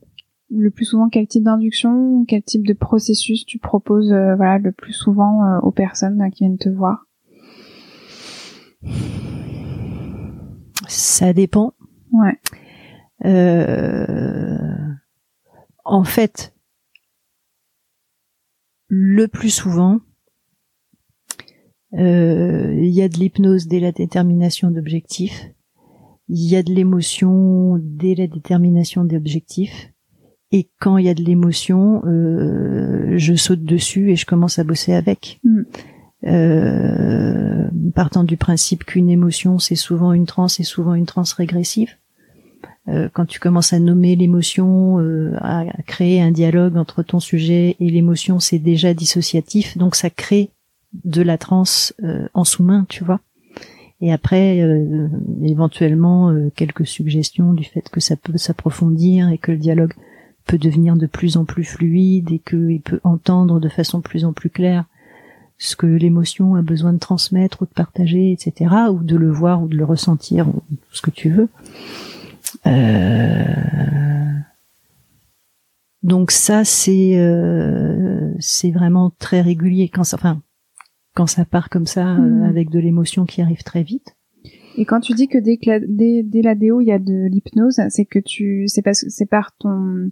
le 0.50 0.70
plus 0.70 0.86
souvent 0.86 1.10
quel 1.10 1.28
type 1.28 1.44
d'induction, 1.44 2.26
quel 2.26 2.44
type 2.44 2.66
de 2.66 2.74
processus 2.74 3.46
tu 3.46 3.60
proposes, 3.60 4.12
voilà, 4.12 4.60
le 4.60 4.72
plus 4.72 4.94
souvent 4.94 5.60
aux 5.60 5.72
personnes 5.72 6.30
qui 6.32 6.44
viennent 6.46 6.58
te 6.58 6.70
voir? 6.70 7.08
Ça 10.88 11.34
dépend. 11.34 11.74
Ouais. 12.12 12.40
Euh, 13.26 14.58
en 15.84 16.04
fait, 16.04 16.54
le 18.88 19.28
plus 19.28 19.50
souvent, 19.50 19.96
euh, 19.96 20.07
il 21.94 22.90
y 22.90 23.02
a 23.02 23.10
de 23.10 23.18
l'hypnose 23.18 23.68
dès 23.68 23.80
la 23.80 23.92
détermination 23.92 24.72
d'objectifs. 24.72 25.50
Il 26.30 26.50
y 26.50 26.56
a 26.56 26.64
de 26.64 26.74
l'émotion 26.74 27.80
dès 27.82 28.16
la 28.16 28.28
détermination 28.28 29.06
d'objectifs. 29.06 29.94
Et 30.52 30.70
quand 30.80 30.98
il 30.98 31.06
y 31.06 31.10
a 31.10 31.14
de 31.14 31.24
l'émotion, 31.24 32.02
euh, 32.06 33.18
je 33.18 33.36
saute 33.36 33.64
dessus 33.64 34.12
et 34.12 34.16
je 34.16 34.26
commence 34.26 34.60
à 34.60 34.64
bosser 34.64 34.94
avec. 34.94 35.40
Mm. 35.44 35.62
Euh, 36.26 37.70
partant 37.94 38.24
du 38.24 38.38
principe 38.38 38.84
qu'une 38.86 39.08
émotion 39.08 39.60
c'est 39.60 39.76
souvent 39.76 40.14
une 40.14 40.26
transe 40.26 40.60
et 40.60 40.64
souvent 40.64 40.96
une 40.96 41.06
transe 41.06 41.34
régressive. 41.34 41.92
Euh, 42.88 43.08
quand 43.14 43.26
tu 43.26 43.40
commences 43.40 43.74
à 43.74 43.80
nommer 43.80 44.16
l'émotion, 44.16 45.00
euh, 45.00 45.36
à, 45.42 45.66
créer 45.86 46.22
un 46.22 46.32
dialogue 46.32 46.78
entre 46.78 47.04
ton 47.04 47.20
sujet 47.20 47.76
et 47.80 47.90
l'émotion, 47.90 48.40
c'est 48.40 48.60
déjà 48.60 48.94
dissociatif, 48.94 49.78
donc 49.78 49.96
ça 49.96 50.10
crée 50.10 50.50
de 51.06 51.22
la 51.22 51.38
transe 51.38 51.94
en 52.34 52.44
sous-main, 52.44 52.86
tu 52.90 53.04
vois. 53.04 53.20
Et 54.00 54.14
après, 54.14 54.64
éventuellement, 55.44 56.34
quelques 56.56 56.86
suggestions 56.86 57.54
du 57.54 57.64
fait 57.64 57.90
que 57.90 58.00
ça 58.00 58.16
peut 58.16 58.38
s'approfondir 58.38 59.30
et 59.30 59.38
que 59.38 59.52
le 59.52 59.58
dialogue 59.58 59.94
peut 60.46 60.58
devenir 60.58 60.96
de 60.96 61.08
plus 61.08 61.38
en 61.38 61.46
plus 61.46 61.64
fluide 61.64 62.32
et 62.32 62.40
qu'il 62.40 62.82
peut 62.82 63.02
entendre 63.04 63.60
de 63.60 63.70
façon 63.70 64.02
plus 64.02 64.24
en 64.26 64.34
plus 64.34 64.50
claire 64.50 64.86
ce 65.60 65.76
que 65.76 65.88
l'émotion 65.88 66.56
a 66.56 66.62
besoin 66.62 66.94
de 66.94 67.00
transmettre 67.00 67.62
ou 67.62 67.66
de 67.66 67.72
partager, 67.72 68.32
etc., 68.32 68.74
ou 68.92 69.04
de 69.04 69.16
le 69.16 69.32
voir 69.32 69.62
ou 69.64 69.68
de 69.68 69.76
le 69.76 69.86
ressentir, 69.86 70.48
ou 70.48 70.62
ce 70.92 71.02
que 71.02 71.10
tu 71.10 71.30
veux. 71.30 71.50
Euh... 72.68 73.44
Donc 76.04 76.32
ça, 76.32 76.64
c'est 76.64 77.18
euh, 77.18 78.34
vraiment 78.72 79.12
très 79.18 79.42
régulier 79.42 79.90
quand 79.90 80.14
enfin, 80.14 80.42
quand 81.18 81.26
ça 81.26 81.46
part 81.46 81.70
comme 81.70 81.88
ça, 81.88 82.14
euh, 82.14 82.20
mmh. 82.20 82.44
avec 82.44 82.70
de 82.70 82.78
l'émotion 82.78 83.26
qui 83.26 83.42
arrive 83.42 83.64
très 83.64 83.82
vite. 83.82 84.16
Et 84.78 84.86
quand 84.86 85.00
tu 85.00 85.14
dis 85.14 85.28
que 85.28 85.40
dès, 85.40 85.58
que 85.58 85.68
la, 85.68 85.80
dès, 85.80 86.22
dès 86.22 86.44
la 86.44 86.54
déo 86.54 86.80
il 86.80 86.86
y 86.86 86.92
a 86.92 87.00
de 87.00 87.28
l'hypnose, 87.28 87.82
c'est 87.90 88.06
que 88.06 88.20
tu 88.20 88.68
c'est 88.68 88.84
parce 88.84 89.04
c'est 89.08 89.26
par 89.26 89.52
ton 89.58 90.12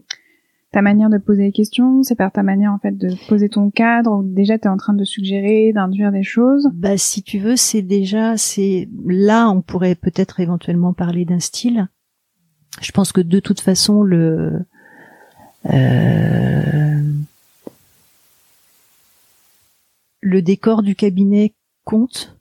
ta 0.71 0.81
manière 0.81 1.11
de 1.11 1.19
poser 1.19 1.43
les 1.43 1.51
questions, 1.51 2.01
c'est 2.01 2.15
par 2.15 2.31
ta 2.31 2.41
manière 2.41 2.73
en 2.73 2.79
fait 2.79 2.97
de 2.97 3.09
poser 3.29 3.49
ton 3.49 3.69
cadre 3.69 4.13
ou 4.13 4.23
déjà 4.23 4.57
tu 4.57 4.65
es 4.65 4.71
en 4.71 4.77
train 4.77 4.95
de 4.95 5.03
suggérer, 5.03 5.71
d'induire 5.73 6.11
des 6.11 6.23
choses? 6.23 6.71
Bah 6.73 6.97
si 6.97 7.21
tu 7.21 7.37
veux, 7.37 7.55
c'est 7.55 7.83
déjà 7.83 8.35
c'est 8.35 8.89
là 9.05 9.47
on 9.51 9.61
pourrait 9.61 9.93
peut-être 9.93 10.39
éventuellement 10.39 10.93
parler 10.93 11.23
d'un 11.23 11.39
style. 11.39 11.87
Je 12.81 12.91
pense 12.91 13.11
que 13.11 13.21
de 13.21 13.39
toute 13.39 13.61
façon 13.61 14.01
le 14.01 14.59
euh, 15.71 17.01
le 20.25 20.41
décor 20.41 20.81
du 20.81 20.95
cabinet 20.95 21.53
compte? 21.83 22.35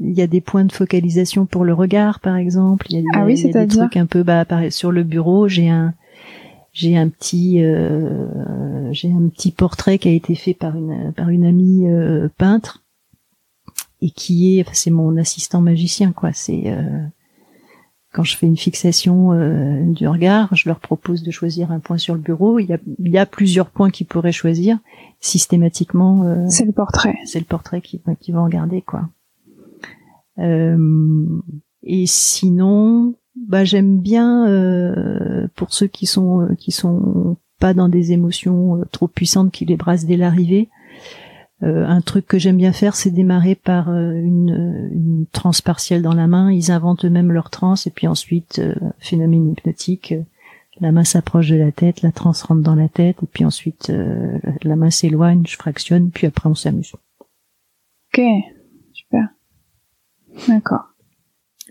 Il 0.00 0.12
y 0.12 0.22
a 0.22 0.26
des 0.26 0.40
points 0.40 0.64
de 0.64 0.72
focalisation 0.72 1.46
pour 1.46 1.64
le 1.64 1.72
regard, 1.72 2.20
par 2.20 2.36
exemple. 2.36 2.86
Il 2.90 2.96
y 2.96 3.00
a, 3.00 3.02
ah 3.14 3.24
oui, 3.24 3.38
il 3.38 3.50
y 3.50 3.56
a 3.56 3.64
des 3.64 3.74
trucs 3.74 3.96
un 3.96 4.06
peu 4.06 4.22
bah, 4.22 4.44
sur 4.70 4.92
le 4.92 5.02
bureau. 5.02 5.48
J'ai 5.48 5.68
un 5.68 5.94
j'ai 6.72 6.96
un 6.96 7.08
petit 7.08 7.62
euh, 7.64 8.92
j'ai 8.92 9.10
un 9.10 9.28
petit 9.28 9.52
portrait 9.52 9.98
qui 9.98 10.08
a 10.08 10.12
été 10.12 10.34
fait 10.34 10.54
par 10.54 10.76
une 10.76 11.12
par 11.12 11.28
une 11.28 11.46
amie 11.46 11.88
euh, 11.88 12.28
peintre 12.36 12.82
et 14.02 14.10
qui 14.10 14.58
est 14.58 14.66
c'est 14.72 14.90
mon 14.90 15.16
assistant 15.16 15.60
magicien 15.60 16.10
quoi 16.10 16.32
c'est 16.32 16.64
euh, 16.66 17.06
quand 18.14 18.22
je 18.22 18.36
fais 18.36 18.46
une 18.46 18.56
fixation 18.56 19.32
du 19.92 20.06
regard 20.06 20.54
je 20.54 20.68
leur 20.68 20.78
propose 20.78 21.22
de 21.22 21.30
choisir 21.30 21.72
un 21.72 21.80
point 21.80 21.98
sur 21.98 22.14
le 22.14 22.20
bureau. 22.20 22.58
Il 22.58 22.66
y 22.66 22.72
a 22.72 22.78
il 23.00 23.10
y 23.10 23.18
a 23.18 23.26
plusieurs 23.26 23.70
points 23.70 23.90
qu'ils 23.90 24.06
pourraient 24.06 24.32
choisir. 24.32 24.78
Systématiquement 25.20 26.46
c'est 26.48 26.64
le 26.64 26.72
portrait. 26.72 27.16
c'est 27.24 27.40
le 27.40 27.44
portrait 27.44 27.80
qui 27.80 28.00
qui 28.20 28.32
vont 28.32 28.44
regarder 28.44 28.82
quoi. 28.82 29.08
Et 30.38 32.06
sinon 32.06 33.14
bah 33.36 33.64
j'aime 33.64 33.98
bien 33.98 34.46
euh, 34.48 35.48
pour 35.56 35.72
ceux 35.74 35.86
qui 35.86 36.06
sont 36.06 36.42
euh, 36.42 36.54
qui 36.54 36.72
sont 36.72 37.36
pas 37.58 37.74
dans 37.74 37.88
des 37.88 38.12
émotions 38.12 38.76
euh, 38.80 38.84
trop 38.90 39.08
puissantes 39.08 39.50
qui 39.50 39.64
les 39.64 39.76
brassent 39.76 40.06
dès 40.06 40.16
l'arrivée. 40.16 40.68
Un 41.64 42.00
truc 42.00 42.26
que 42.26 42.38
j'aime 42.38 42.56
bien 42.56 42.72
faire, 42.72 42.94
c'est 42.94 43.10
démarrer 43.10 43.54
par 43.54 43.90
une, 43.90 44.90
une 44.92 45.26
transe 45.32 45.60
partielle 45.60 46.02
dans 46.02 46.14
la 46.14 46.26
main. 46.26 46.52
Ils 46.52 46.70
inventent 46.70 47.04
eux-mêmes 47.04 47.32
leur 47.32 47.50
transe 47.50 47.86
et 47.86 47.90
puis 47.90 48.06
ensuite, 48.06 48.60
phénomène 48.98 49.52
hypnotique, 49.52 50.14
la 50.80 50.92
main 50.92 51.04
s'approche 51.04 51.48
de 51.48 51.56
la 51.56 51.72
tête, 51.72 52.02
la 52.02 52.12
transe 52.12 52.42
rentre 52.42 52.62
dans 52.62 52.74
la 52.74 52.88
tête 52.88 53.16
et 53.22 53.26
puis 53.26 53.44
ensuite 53.44 53.92
la 54.62 54.76
main 54.76 54.90
s'éloigne, 54.90 55.44
je 55.46 55.56
fractionne, 55.56 56.10
puis 56.10 56.26
après 56.26 56.48
on 56.48 56.54
s'amuse. 56.54 56.92
Ok, 58.12 58.22
super. 58.92 59.28
D'accord. 60.48 60.94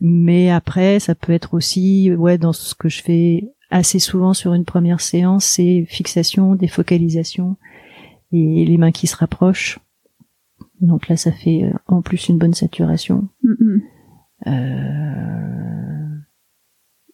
Mais 0.02 0.50
après, 0.50 1.00
ça 1.00 1.16
peut 1.16 1.34
être 1.34 1.54
aussi, 1.54 2.12
ouais, 2.14 2.38
dans 2.38 2.54
ce 2.54 2.74
que 2.76 2.90
je 2.90 3.02
fais 3.04 3.50
assez 3.70 4.00
souvent 4.00 4.34
sur 4.34 4.54
une 4.54 4.66
première 4.66 5.02
séance, 5.02 5.46
c'est 5.46 5.86
fixation, 5.88 6.56
défocalisation 6.56 7.58
et 8.34 8.66
les 8.66 8.78
mains 8.78 8.92
qui 8.92 9.08
se 9.08 9.16
rapprochent. 9.16 9.80
Donc 10.82 11.08
là, 11.08 11.16
ça 11.16 11.32
fait 11.32 11.64
euh, 11.64 11.74
en 11.88 12.02
plus 12.02 12.28
une 12.28 12.38
bonne 12.38 12.54
saturation. 12.54 13.28
Euh... 14.48 15.04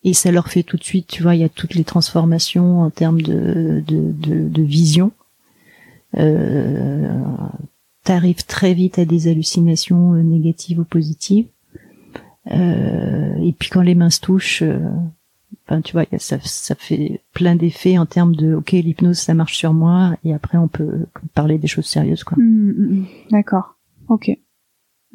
Et 0.04 0.14
ça 0.14 0.32
leur 0.32 0.48
fait 0.48 0.64
tout 0.64 0.78
de 0.78 0.84
suite, 0.84 1.08
tu 1.08 1.22
vois, 1.24 1.36
il 1.36 1.42
y 1.42 1.44
a 1.44 1.50
toutes 1.50 1.76
les 1.76 1.84
transformations 1.84 2.82
en 2.82 2.90
termes 2.90 3.22
de, 3.22 3.84
de, 3.86 4.12
de, 4.12 4.48
de 4.48 4.62
vision. 4.64 5.12
Euh, 6.18 7.10
T'arrives 8.06 8.46
très 8.46 8.74
vite 8.74 8.98
à 8.98 9.06
des 9.06 9.28
hallucinations 9.28 10.14
euh, 10.14 10.22
négatives 10.22 10.80
ou 10.80 10.86
positives. 10.86 11.48
Euh, 12.50 13.36
et 13.44 13.52
puis 13.52 13.70
quand 13.70 13.82
les 13.82 13.94
mains 13.94 14.10
se 14.10 14.22
touchent, 14.22 14.64
ben, 15.68 15.82
tu 15.82 15.94
vois, 15.94 16.06
ça, 16.18 16.38
ça 16.42 16.76
fait 16.76 17.22
plein 17.34 17.56
d'effets 17.56 17.98
en 17.98 18.06
termes 18.06 18.36
de 18.36 18.54
ok 18.54 18.72
l'hypnose 18.72 19.18
ça 19.18 19.34
marche 19.34 19.58
sur 19.58 19.74
moi 19.74 20.16
et 20.24 20.34
après 20.34 20.58
on 20.58 20.68
peut 20.68 21.06
parler 21.34 21.58
des 21.58 21.68
choses 21.68 21.86
sérieuses 21.86 22.24
quoi. 22.24 22.38
Mmh, 22.40 22.72
mmh, 22.72 22.94
mmh. 22.94 23.06
D'accord, 23.32 23.78
ok, 24.08 24.32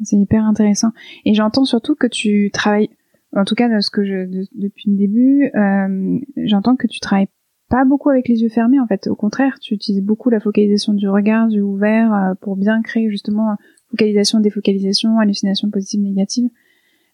c'est 0.03 0.17
hyper 0.17 0.43
intéressant. 0.43 0.91
Et 1.25 1.33
j'entends 1.33 1.65
surtout 1.65 1.95
que 1.95 2.07
tu 2.07 2.51
travailles, 2.51 2.89
en 3.35 3.45
tout 3.45 3.55
cas 3.55 3.73
de 3.73 3.79
ce 3.81 3.89
que 3.89 4.05
je 4.05 4.25
depuis 4.53 4.91
le 4.91 4.97
début, 4.97 5.51
euh, 5.55 6.19
j'entends 6.45 6.75
que 6.75 6.87
tu 6.87 6.99
travailles 6.99 7.27
pas 7.69 7.83
beaucoup 7.83 8.09
avec 8.09 8.27
les 8.27 8.41
yeux 8.41 8.49
fermés 8.49 8.79
en 8.79 8.87
fait. 8.87 9.07
Au 9.07 9.15
contraire, 9.15 9.59
tu 9.59 9.73
utilises 9.73 10.03
beaucoup 10.03 10.29
la 10.29 10.39
focalisation 10.39 10.93
du 10.93 11.09
regard, 11.09 11.47
du 11.47 11.61
ouvert 11.61 12.13
euh, 12.13 12.33
pour 12.39 12.55
bien 12.55 12.81
créer 12.81 13.09
justement 13.09 13.55
focalisation, 13.89 14.39
défocalisation, 14.39 15.17
hallucination 15.19 15.69
positive, 15.69 16.01
négative 16.01 16.49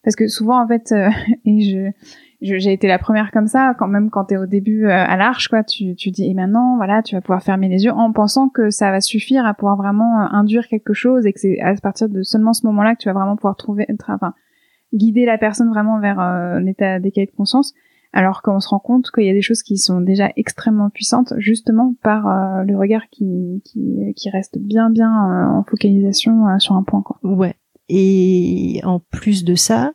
parce 0.02 0.16
que 0.16 0.28
souvent 0.28 0.62
en 0.62 0.66
fait 0.66 0.92
euh, 0.92 1.08
et 1.44 1.60
je 1.62 1.90
j'ai 2.42 2.72
été 2.72 2.88
la 2.88 2.98
première 2.98 3.30
comme 3.30 3.46
ça 3.46 3.74
quand 3.78 3.88
même 3.88 4.10
quand 4.10 4.24
t'es 4.24 4.36
au 4.36 4.46
début 4.46 4.86
euh, 4.86 4.90
à 4.90 5.16
l'arche 5.16 5.48
quoi 5.48 5.62
tu 5.62 5.94
tu 5.94 6.10
dis 6.10 6.28
et 6.28 6.34
maintenant 6.34 6.76
voilà 6.76 7.02
tu 7.02 7.14
vas 7.14 7.20
pouvoir 7.20 7.42
fermer 7.42 7.68
les 7.68 7.84
yeux 7.84 7.92
en 7.92 8.12
pensant 8.12 8.48
que 8.48 8.70
ça 8.70 8.90
va 8.90 9.00
suffire 9.00 9.46
à 9.46 9.54
pouvoir 9.54 9.76
vraiment 9.76 10.20
euh, 10.20 10.26
induire 10.32 10.66
quelque 10.68 10.92
chose 10.92 11.26
et 11.26 11.32
que 11.32 11.40
c'est 11.40 11.60
à 11.60 11.74
partir 11.76 12.08
de 12.08 12.22
seulement 12.22 12.52
ce 12.52 12.66
moment-là 12.66 12.94
que 12.94 13.02
tu 13.02 13.08
vas 13.08 13.14
vraiment 13.14 13.36
pouvoir 13.36 13.56
trouver 13.56 13.86
enfin 14.08 14.34
guider 14.92 15.24
la 15.24 15.38
personne 15.38 15.70
vraiment 15.70 16.00
vers 16.00 16.18
un 16.18 16.66
état 16.66 17.00
d'équilibre 17.00 17.32
de 17.32 17.36
conscience, 17.38 17.72
alors 18.12 18.42
qu'on 18.42 18.60
se 18.60 18.68
rend 18.68 18.78
compte 18.78 19.10
qu'il 19.10 19.24
y 19.24 19.30
a 19.30 19.32
des 19.32 19.40
choses 19.40 19.62
qui 19.62 19.78
sont 19.78 20.02
déjà 20.02 20.28
extrêmement 20.36 20.90
puissantes, 20.90 21.32
justement 21.38 21.94
par 22.02 22.62
le 22.62 22.76
regard 22.76 23.08
qui, 23.08 23.62
qui, 23.64 24.12
qui 24.14 24.28
reste 24.28 24.58
bien 24.58 24.90
bien 24.90 25.10
en 25.10 25.64
focalisation 25.64 26.58
sur 26.58 26.74
un 26.74 26.82
point. 26.82 27.00
Quoi. 27.00 27.16
Ouais. 27.22 27.54
Et 27.88 28.80
en 28.84 29.00
plus 29.00 29.44
de 29.44 29.54
ça, 29.54 29.86
euh, 29.86 29.92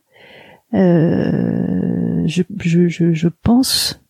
je, 0.73 2.43
je, 2.57 2.87
je, 2.87 3.13
je, 3.13 3.27
pense, 3.27 4.01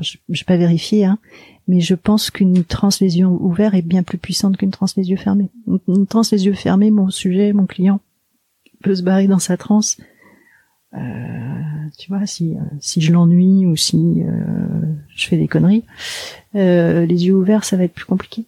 je 0.00 0.18
n'ai 0.28 0.44
pas 0.46 0.56
vérifié, 0.56 1.04
hein, 1.04 1.18
mais 1.66 1.80
je 1.80 1.94
pense 1.94 2.30
qu'une 2.30 2.64
transe 2.64 3.00
les 3.00 3.18
yeux 3.18 3.26
ouverts 3.26 3.74
est 3.74 3.82
bien 3.82 4.02
plus 4.02 4.18
puissante 4.18 4.56
qu'une 4.56 4.70
transe 4.70 4.96
les 4.96 5.10
yeux 5.10 5.16
fermés. 5.16 5.50
Une 5.88 6.06
transe 6.06 6.32
les 6.32 6.46
yeux 6.46 6.54
fermés, 6.54 6.90
mon 6.90 7.10
sujet, 7.10 7.52
mon 7.52 7.66
client 7.66 8.00
peut 8.82 8.94
se 8.94 9.02
barrer 9.02 9.26
dans 9.26 9.38
sa 9.38 9.56
transe. 9.56 9.98
Euh, 10.94 10.98
tu 11.98 12.08
vois, 12.08 12.26
si 12.26 12.54
si 12.80 13.00
je 13.00 13.12
l'ennuie 13.12 13.66
ou 13.66 13.74
si 13.74 14.22
euh, 14.22 14.32
je 15.16 15.26
fais 15.26 15.36
des 15.36 15.48
conneries, 15.48 15.84
euh, 16.54 17.04
les 17.06 17.26
yeux 17.26 17.34
ouverts, 17.34 17.64
ça 17.64 17.76
va 17.76 17.84
être 17.84 17.94
plus 17.94 18.04
compliqué. 18.04 18.44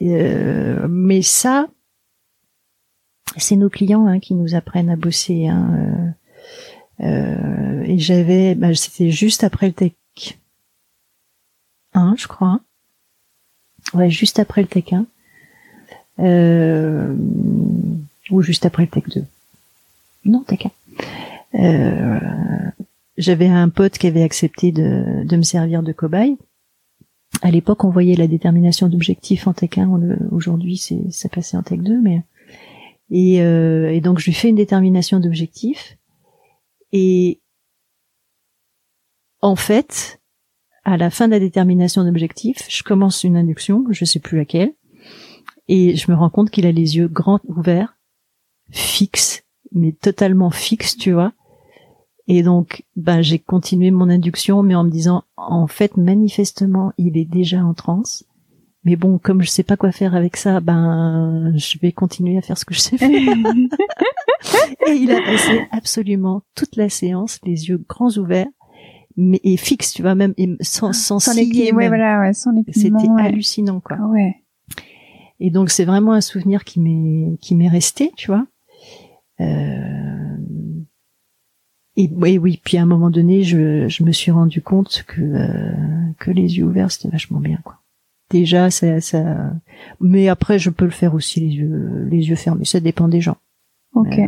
Euh, 0.00 0.86
mais 0.88 1.22
ça, 1.22 1.68
c'est 3.36 3.56
nos 3.56 3.70
clients 3.70 4.06
hein, 4.06 4.18
qui 4.18 4.34
nous 4.34 4.54
apprennent 4.54 4.90
à 4.90 4.96
bosser. 4.96 5.46
Hein, 5.46 6.14
euh, 7.02 7.82
et 7.82 7.98
j'avais, 7.98 8.54
bah, 8.54 8.74
c'était 8.74 9.10
juste 9.10 9.44
après 9.44 9.66
le 9.66 9.72
Tech 9.72 9.92
1, 11.94 12.14
je 12.16 12.26
crois. 12.26 12.60
Ouais, 13.94 14.10
juste 14.10 14.38
après 14.38 14.62
le 14.62 14.68
Tech 14.68 14.92
1. 14.92 15.06
Euh, 16.20 17.14
ou 18.30 18.42
juste 18.42 18.66
après 18.66 18.84
le 18.84 18.88
Tech 18.88 19.04
2. 19.08 19.24
Non, 20.24 20.44
Tech 20.44 20.66
1. 21.54 21.58
Euh, 21.58 22.20
j'avais 23.18 23.48
un 23.48 23.68
pote 23.68 23.98
qui 23.98 24.06
avait 24.06 24.22
accepté 24.22 24.72
de, 24.72 25.24
de 25.24 25.36
me 25.36 25.42
servir 25.42 25.82
de 25.82 25.92
cobaye. 25.92 26.36
À 27.42 27.50
l'époque, 27.50 27.84
on 27.84 27.90
voyait 27.90 28.14
la 28.14 28.26
détermination 28.26 28.88
d'objectifs 28.88 29.46
en 29.46 29.52
Tech 29.52 29.76
1. 29.76 29.88
Aujourd'hui, 30.30 30.76
c'est 30.76 31.10
ça 31.10 31.28
passait 31.28 31.56
en 31.56 31.62
Tech 31.62 31.80
2, 31.80 32.00
mais 32.00 32.22
et, 33.10 33.42
euh, 33.42 33.92
et 33.92 34.00
donc 34.00 34.18
je 34.18 34.26
lui 34.26 34.32
fais 34.32 34.48
une 34.48 34.56
détermination 34.56 35.20
d'objectifs. 35.20 35.98
Et 36.92 37.40
en 39.40 39.56
fait, 39.56 40.20
à 40.84 40.96
la 40.96 41.10
fin 41.10 41.26
de 41.26 41.32
la 41.32 41.40
détermination 41.40 42.04
d'objectif, 42.04 42.58
je 42.68 42.82
commence 42.82 43.24
une 43.24 43.36
induction, 43.36 43.84
je 43.90 44.04
sais 44.04 44.20
plus 44.20 44.38
laquelle, 44.38 44.74
et 45.68 45.96
je 45.96 46.10
me 46.10 46.16
rends 46.16 46.30
compte 46.30 46.50
qu'il 46.50 46.66
a 46.66 46.72
les 46.72 46.96
yeux 46.96 47.08
grands 47.08 47.40
ouverts, 47.44 47.96
fixes, 48.70 49.44
mais 49.72 49.92
totalement 49.92 50.50
fixes, 50.50 50.96
tu 50.96 51.12
vois. 51.12 51.32
Et 52.28 52.42
donc, 52.42 52.84
ben, 52.96 53.20
j'ai 53.20 53.38
continué 53.38 53.90
mon 53.90 54.08
induction, 54.08 54.62
mais 54.62 54.74
en 54.74 54.84
me 54.84 54.90
disant, 54.90 55.24
en 55.36 55.66
fait, 55.66 55.96
manifestement, 55.96 56.92
il 56.98 57.16
est 57.16 57.24
déjà 57.24 57.64
en 57.64 57.74
transe. 57.74 58.24
Mais 58.84 58.96
bon, 58.96 59.18
comme 59.18 59.42
je 59.42 59.48
sais 59.48 59.62
pas 59.62 59.76
quoi 59.76 59.92
faire 59.92 60.14
avec 60.16 60.36
ça, 60.36 60.60
ben, 60.60 61.52
je 61.56 61.78
vais 61.78 61.92
continuer 61.92 62.36
à 62.36 62.42
faire 62.42 62.58
ce 62.58 62.64
que 62.64 62.74
je 62.74 62.80
sais 62.80 62.98
faire. 62.98 63.10
et 64.88 64.92
il 64.92 65.10
a 65.12 65.20
passé 65.22 65.68
absolument 65.70 66.42
toute 66.56 66.74
la 66.74 66.88
séance, 66.88 67.38
les 67.44 67.68
yeux 67.68 67.80
grands 67.88 68.10
ouverts, 68.18 68.48
mais 69.16 69.40
et 69.44 69.56
fixe, 69.56 69.92
tu 69.92 70.02
vois, 70.02 70.16
même 70.16 70.34
sans 70.60 70.92
sans, 70.92 71.20
sans 71.20 71.34
les 71.34 71.72
ouais, 71.72 71.88
voilà, 71.88 72.20
ouais, 72.20 72.32
sans 72.32 72.50
les 72.50 72.64
C'était 72.72 73.08
hallucinant, 73.18 73.80
quoi. 73.80 73.98
Ah 74.00 74.06
ouais. 74.08 74.42
Et 75.38 75.50
donc 75.50 75.70
c'est 75.70 75.84
vraiment 75.84 76.12
un 76.12 76.20
souvenir 76.20 76.64
qui 76.64 76.80
m'est 76.80 77.36
qui 77.40 77.54
m'est 77.54 77.68
resté, 77.68 78.12
tu 78.16 78.28
vois. 78.28 78.46
Euh... 79.40 80.36
Et 81.96 82.10
oui, 82.14 82.38
oui. 82.38 82.60
Puis 82.64 82.78
à 82.78 82.82
un 82.82 82.86
moment 82.86 83.10
donné, 83.10 83.42
je, 83.42 83.86
je 83.86 84.02
me 84.02 84.12
suis 84.12 84.30
rendu 84.30 84.62
compte 84.62 85.04
que 85.06 85.20
euh, 85.20 85.72
que 86.18 86.30
les 86.32 86.58
yeux 86.58 86.64
ouverts 86.64 86.90
c'était 86.90 87.10
vachement 87.10 87.38
bien, 87.38 87.58
quoi. 87.64 87.81
Déjà, 88.32 88.70
ça, 88.70 89.00
ça, 89.00 89.52
mais 90.00 90.28
après, 90.28 90.58
je 90.58 90.70
peux 90.70 90.86
le 90.86 90.90
faire 90.90 91.14
aussi 91.14 91.38
les 91.40 91.54
yeux 91.54 92.06
les 92.10 92.28
yeux 92.28 92.36
fermés. 92.36 92.64
Ça 92.64 92.80
dépend 92.80 93.06
des 93.06 93.20
gens. 93.20 93.36
Ok. 93.94 94.18
Euh, 94.18 94.26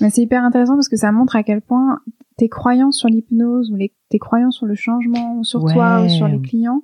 mais 0.00 0.08
c'est 0.08 0.22
hyper 0.22 0.42
intéressant 0.42 0.74
parce 0.74 0.88
que 0.88 0.96
ça 0.96 1.12
montre 1.12 1.36
à 1.36 1.42
quel 1.42 1.60
point 1.60 2.00
tes 2.38 2.48
croyances 2.48 2.96
sur 2.96 3.08
l'hypnose 3.08 3.70
ou 3.70 3.76
les, 3.76 3.92
tes 4.08 4.18
croyances 4.18 4.56
sur 4.56 4.66
le 4.66 4.74
changement 4.74 5.36
ou 5.36 5.44
sur 5.44 5.62
toi 5.66 6.02
ou 6.02 6.08
sur 6.08 6.26
les 6.26 6.40
clients, 6.40 6.82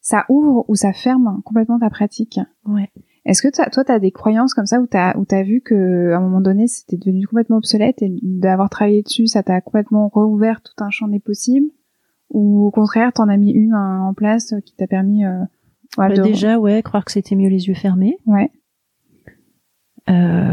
ça 0.00 0.24
ouvre 0.30 0.64
ou 0.68 0.74
ça 0.74 0.94
ferme 0.94 1.42
complètement 1.44 1.78
ta 1.78 1.90
pratique. 1.90 2.40
Ouais. 2.66 2.90
Est-ce 3.26 3.42
que 3.42 3.48
toi, 3.48 3.84
tu 3.84 3.92
as 3.92 3.98
des 3.98 4.12
croyances 4.12 4.54
comme 4.54 4.66
ça 4.66 4.80
où 4.80 4.86
tu 4.86 4.96
as, 4.96 5.42
vu 5.42 5.60
que 5.62 6.12
à 6.12 6.18
un 6.18 6.20
moment 6.20 6.40
donné, 6.40 6.66
c'était 6.66 6.96
devenu 6.96 7.26
complètement 7.26 7.56
obsolète 7.58 8.02
et 8.02 8.18
d'avoir 8.22 8.68
travaillé 8.70 9.02
dessus, 9.02 9.26
ça 9.26 9.42
t'a 9.42 9.60
complètement 9.60 10.08
rouvert 10.08 10.62
tout 10.62 10.84
un 10.84 10.90
champ 10.90 11.08
des 11.08 11.20
possibles? 11.20 11.68
Ou 12.30 12.66
au 12.66 12.70
contraire, 12.70 13.12
t'en 13.12 13.28
as 13.28 13.36
mis 13.36 13.52
une 13.52 13.74
en 13.74 14.14
place 14.14 14.54
qui 14.64 14.74
t'a 14.74 14.86
permis... 14.86 15.24
Euh, 15.24 15.42
voilà, 15.96 16.16
bah, 16.16 16.22
Déjà, 16.22 16.58
ouais, 16.58 16.82
croire 16.82 17.04
que 17.04 17.12
c'était 17.12 17.36
mieux 17.36 17.48
les 17.48 17.68
yeux 17.68 17.74
fermés. 17.74 18.18
Ouais. 18.26 18.50
Euh 20.08 20.44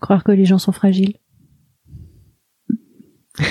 Croire 0.00 0.24
que 0.24 0.32
les 0.32 0.44
gens 0.44 0.58
sont 0.58 0.72
fragiles. 0.72 1.14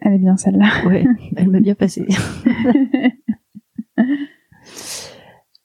Elle 0.00 0.14
est 0.14 0.18
bien 0.18 0.36
celle-là. 0.36 0.86
Ouais, 0.86 1.04
elle 1.36 1.50
m'a 1.50 1.58
bien 1.60 1.74
passé. 1.74 2.06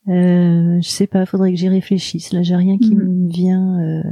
euh, 0.10 0.82
je 0.82 0.90
sais 0.90 1.06
pas, 1.06 1.26
faudrait 1.28 1.52
que 1.52 1.58
j'y 1.58 1.70
réfléchisse. 1.70 2.34
Là, 2.34 2.42
j'ai 2.42 2.56
rien 2.56 2.80
qui 2.80 2.96
mm. 2.96 3.00
me 3.00 3.30
vient. 3.30 4.04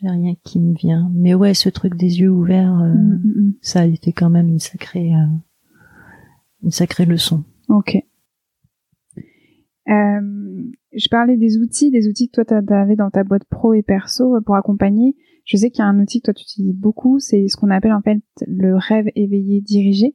J'ai 0.00 0.08
rien 0.08 0.34
qui 0.44 0.60
me 0.60 0.74
vient. 0.74 1.10
Mais 1.12 1.34
ouais, 1.34 1.54
ce 1.54 1.68
truc 1.68 1.96
des 1.96 2.20
yeux 2.20 2.30
ouverts, 2.30 2.80
euh, 2.80 2.94
mm, 2.94 3.22
mm, 3.24 3.54
ça 3.60 3.80
a 3.80 3.84
été 3.84 4.12
quand 4.12 4.30
même 4.30 4.48
une 4.48 4.60
sacrée, 4.60 5.12
euh, 5.12 5.26
une 6.62 6.70
sacrée 6.70 7.04
leçon. 7.04 7.42
Ok. 7.68 7.96
Euh, 9.16 10.70
je 10.92 11.08
parlais 11.10 11.36
des 11.36 11.58
outils, 11.58 11.90
des 11.90 12.06
outils 12.08 12.28
que 12.28 12.42
toi 12.42 12.44
tu 12.44 12.74
avais 12.74 12.94
dans 12.94 13.10
ta 13.10 13.24
boîte 13.24 13.44
pro 13.50 13.74
et 13.74 13.82
perso 13.82 14.40
pour 14.44 14.54
accompagner. 14.54 15.16
Je 15.44 15.56
sais 15.56 15.70
qu'il 15.70 15.80
y 15.80 15.82
a 15.82 15.88
un 15.88 15.98
outil 15.98 16.20
que 16.20 16.26
toi 16.26 16.34
tu 16.34 16.42
utilises 16.42 16.76
beaucoup, 16.76 17.18
c'est 17.18 17.48
ce 17.48 17.56
qu'on 17.56 17.70
appelle 17.70 17.94
en 17.94 18.02
fait 18.02 18.20
le 18.46 18.76
rêve 18.76 19.06
éveillé 19.16 19.62
dirigé. 19.62 20.14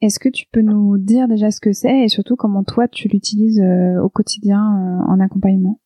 Est-ce 0.00 0.18
que 0.18 0.30
tu 0.30 0.46
peux 0.50 0.62
nous 0.62 0.98
dire 0.98 1.28
déjà 1.28 1.50
ce 1.50 1.60
que 1.60 1.72
c'est 1.72 2.04
et 2.04 2.08
surtout 2.08 2.36
comment 2.36 2.64
toi 2.64 2.88
tu 2.88 3.06
l'utilises 3.08 3.62
au 4.02 4.08
quotidien 4.08 4.60
en 5.06 5.20
accompagnement? 5.20 5.78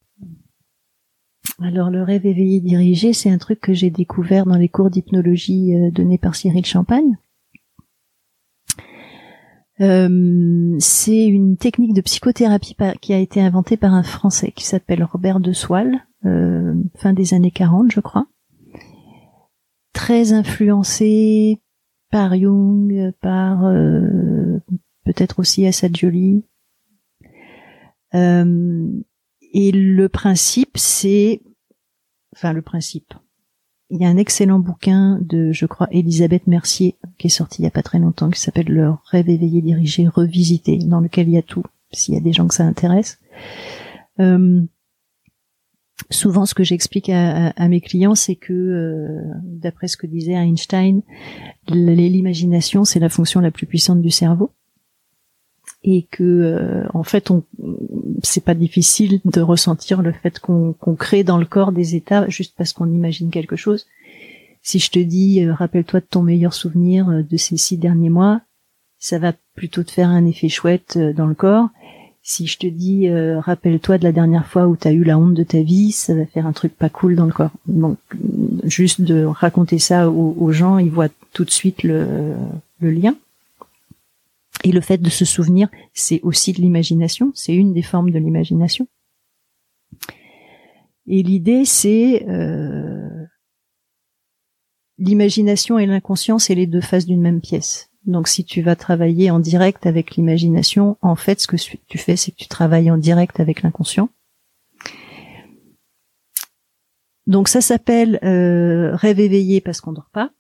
Alors 1.60 1.90
le 1.90 2.02
rêve 2.02 2.26
éveillé 2.26 2.60
dirigé, 2.60 3.12
c'est 3.12 3.30
un 3.30 3.38
truc 3.38 3.60
que 3.60 3.72
j'ai 3.72 3.90
découvert 3.90 4.44
dans 4.44 4.56
les 4.56 4.68
cours 4.68 4.90
d'hypnologie 4.90 5.72
donnés 5.92 6.18
par 6.18 6.34
Cyril 6.34 6.66
Champagne. 6.66 7.16
Euh, 9.80 10.76
c'est 10.78 11.26
une 11.26 11.56
technique 11.56 11.92
de 11.92 12.00
psychothérapie 12.00 12.76
qui 13.00 13.12
a 13.12 13.18
été 13.18 13.40
inventée 13.40 13.76
par 13.76 13.92
un 13.92 14.02
Français 14.02 14.52
qui 14.52 14.64
s'appelle 14.64 15.04
Robert 15.04 15.40
de 15.40 15.52
Soile, 15.52 16.06
euh, 16.24 16.74
fin 16.96 17.12
des 17.12 17.34
années 17.34 17.50
40, 17.50 17.92
je 17.92 18.00
crois. 18.00 18.26
Très 19.92 20.32
influencé 20.32 21.60
par 22.10 22.36
Jung, 22.36 23.12
par 23.20 23.66
euh, 23.66 24.58
peut-être 25.04 25.40
aussi 25.40 25.66
Assad 25.66 25.94
Jolie. 25.96 26.44
Et 29.58 29.72
le 29.72 30.10
principe, 30.10 30.76
c'est, 30.76 31.40
enfin 32.34 32.52
le 32.52 32.60
principe, 32.60 33.14
il 33.88 34.02
y 34.02 34.04
a 34.04 34.08
un 34.08 34.18
excellent 34.18 34.58
bouquin 34.58 35.18
de, 35.22 35.50
je 35.50 35.64
crois, 35.64 35.88
Elisabeth 35.92 36.46
Mercier, 36.46 36.96
qui 37.16 37.28
est 37.28 37.30
sorti 37.30 37.62
il 37.62 37.64
y 37.64 37.66
a 37.66 37.70
pas 37.70 37.82
très 37.82 37.98
longtemps, 37.98 38.28
qui 38.28 38.38
s'appelle 38.38 38.68
Le 38.68 38.92
rêve 39.06 39.30
éveillé, 39.30 39.62
dirigé, 39.62 40.08
revisité, 40.08 40.76
dans 40.76 41.00
lequel 41.00 41.28
il 41.28 41.32
y 41.32 41.38
a 41.38 41.42
tout, 41.42 41.62
s'il 41.90 42.12
y 42.12 42.18
a 42.18 42.20
des 42.20 42.34
gens 42.34 42.46
que 42.46 42.54
ça 42.54 42.64
intéresse. 42.64 43.18
Euh, 44.20 44.60
souvent, 46.10 46.44
ce 46.44 46.52
que 46.52 46.62
j'explique 46.62 47.08
à, 47.08 47.68
mes 47.68 47.80
clients, 47.80 48.14
c'est 48.14 48.36
que, 48.36 48.52
euh, 48.52 49.22
d'après 49.42 49.88
ce 49.88 49.96
que 49.96 50.06
disait 50.06 50.34
Einstein, 50.34 51.00
l'imagination, 51.68 52.84
c'est 52.84 53.00
la 53.00 53.08
fonction 53.08 53.40
la 53.40 53.50
plus 53.50 53.64
puissante 53.64 54.02
du 54.02 54.10
cerveau 54.10 54.52
et 55.86 56.02
que 56.10 56.24
euh, 56.24 56.86
en 56.94 57.04
fait 57.04 57.30
on 57.30 57.44
c'est 58.22 58.44
pas 58.44 58.54
difficile 58.54 59.20
de 59.24 59.40
ressentir 59.40 60.02
le 60.02 60.12
fait 60.12 60.38
qu'on 60.38 60.74
crée 60.98 61.24
dans 61.24 61.38
le 61.38 61.46
corps 61.46 61.72
des 61.72 61.94
états 61.94 62.28
juste 62.28 62.54
parce 62.56 62.72
qu'on 62.72 62.90
imagine 62.90 63.30
quelque 63.30 63.56
chose. 63.56 63.86
Si 64.62 64.78
je 64.78 64.90
te 64.90 64.98
dis 64.98 65.44
euh, 65.44 65.54
rappelle-toi 65.54 66.00
de 66.00 66.06
ton 66.06 66.22
meilleur 66.22 66.54
souvenir 66.54 67.08
euh, 67.08 67.22
de 67.22 67.36
ces 67.36 67.56
six 67.56 67.76
derniers 67.76 68.10
mois, 68.10 68.40
ça 68.98 69.18
va 69.18 69.32
plutôt 69.54 69.82
te 69.82 69.90
faire 69.90 70.08
un 70.08 70.24
effet 70.26 70.48
chouette 70.48 70.98
dans 70.98 71.26
le 71.26 71.34
corps. 71.34 71.68
Si 72.22 72.46
je 72.48 72.58
te 72.58 72.66
dis 72.66 73.08
rappelle-toi 73.08 73.98
de 73.98 74.04
la 74.04 74.10
dernière 74.10 74.46
fois 74.46 74.66
où 74.66 74.76
tu 74.76 74.88
as 74.88 74.92
eu 74.92 75.04
la 75.04 75.16
honte 75.16 75.34
de 75.34 75.44
ta 75.44 75.62
vie, 75.62 75.92
ça 75.92 76.12
va 76.12 76.26
faire 76.26 76.46
un 76.46 76.52
truc 76.52 76.76
pas 76.76 76.88
cool 76.88 77.14
dans 77.14 77.26
le 77.26 77.32
corps. 77.32 77.52
Donc 77.68 77.98
juste 78.64 79.00
de 79.00 79.22
raconter 79.24 79.78
ça 79.78 80.10
aux, 80.10 80.34
aux 80.36 80.50
gens, 80.50 80.78
ils 80.78 80.90
voient 80.90 81.10
tout 81.32 81.44
de 81.44 81.50
suite 81.50 81.84
le, 81.84 82.34
le 82.80 82.90
lien. 82.90 83.14
Et 84.64 84.72
le 84.72 84.80
fait 84.80 84.98
de 84.98 85.10
se 85.10 85.24
souvenir, 85.24 85.68
c'est 85.94 86.20
aussi 86.22 86.52
de 86.52 86.60
l'imagination, 86.60 87.30
c'est 87.34 87.54
une 87.54 87.72
des 87.72 87.82
formes 87.82 88.10
de 88.10 88.18
l'imagination. 88.18 88.88
Et 91.06 91.22
l'idée, 91.22 91.64
c'est 91.64 92.26
euh, 92.28 93.26
l'imagination 94.98 95.78
et 95.78 95.86
l'inconscient, 95.86 96.38
c'est 96.38 96.54
les 96.54 96.66
deux 96.66 96.80
faces 96.80 97.06
d'une 97.06 97.20
même 97.20 97.40
pièce. 97.40 97.90
Donc 98.04 98.28
si 98.28 98.44
tu 98.44 98.62
vas 98.62 98.76
travailler 98.76 99.30
en 99.30 99.40
direct 99.40 99.86
avec 99.86 100.16
l'imagination, 100.16 100.96
en 101.02 101.16
fait, 101.16 101.40
ce 101.40 101.46
que 101.46 101.56
tu 101.86 101.98
fais, 101.98 102.16
c'est 102.16 102.30
que 102.30 102.36
tu 102.36 102.48
travailles 102.48 102.90
en 102.90 102.98
direct 102.98 103.40
avec 103.40 103.62
l'inconscient. 103.62 104.08
Donc 107.26 107.48
ça 107.48 107.60
s'appelle 107.60 108.20
euh, 108.22 108.94
rêve 108.94 109.18
éveillé 109.18 109.60
parce 109.60 109.80
qu'on 109.80 109.92
dort 109.92 110.10
pas. 110.12 110.30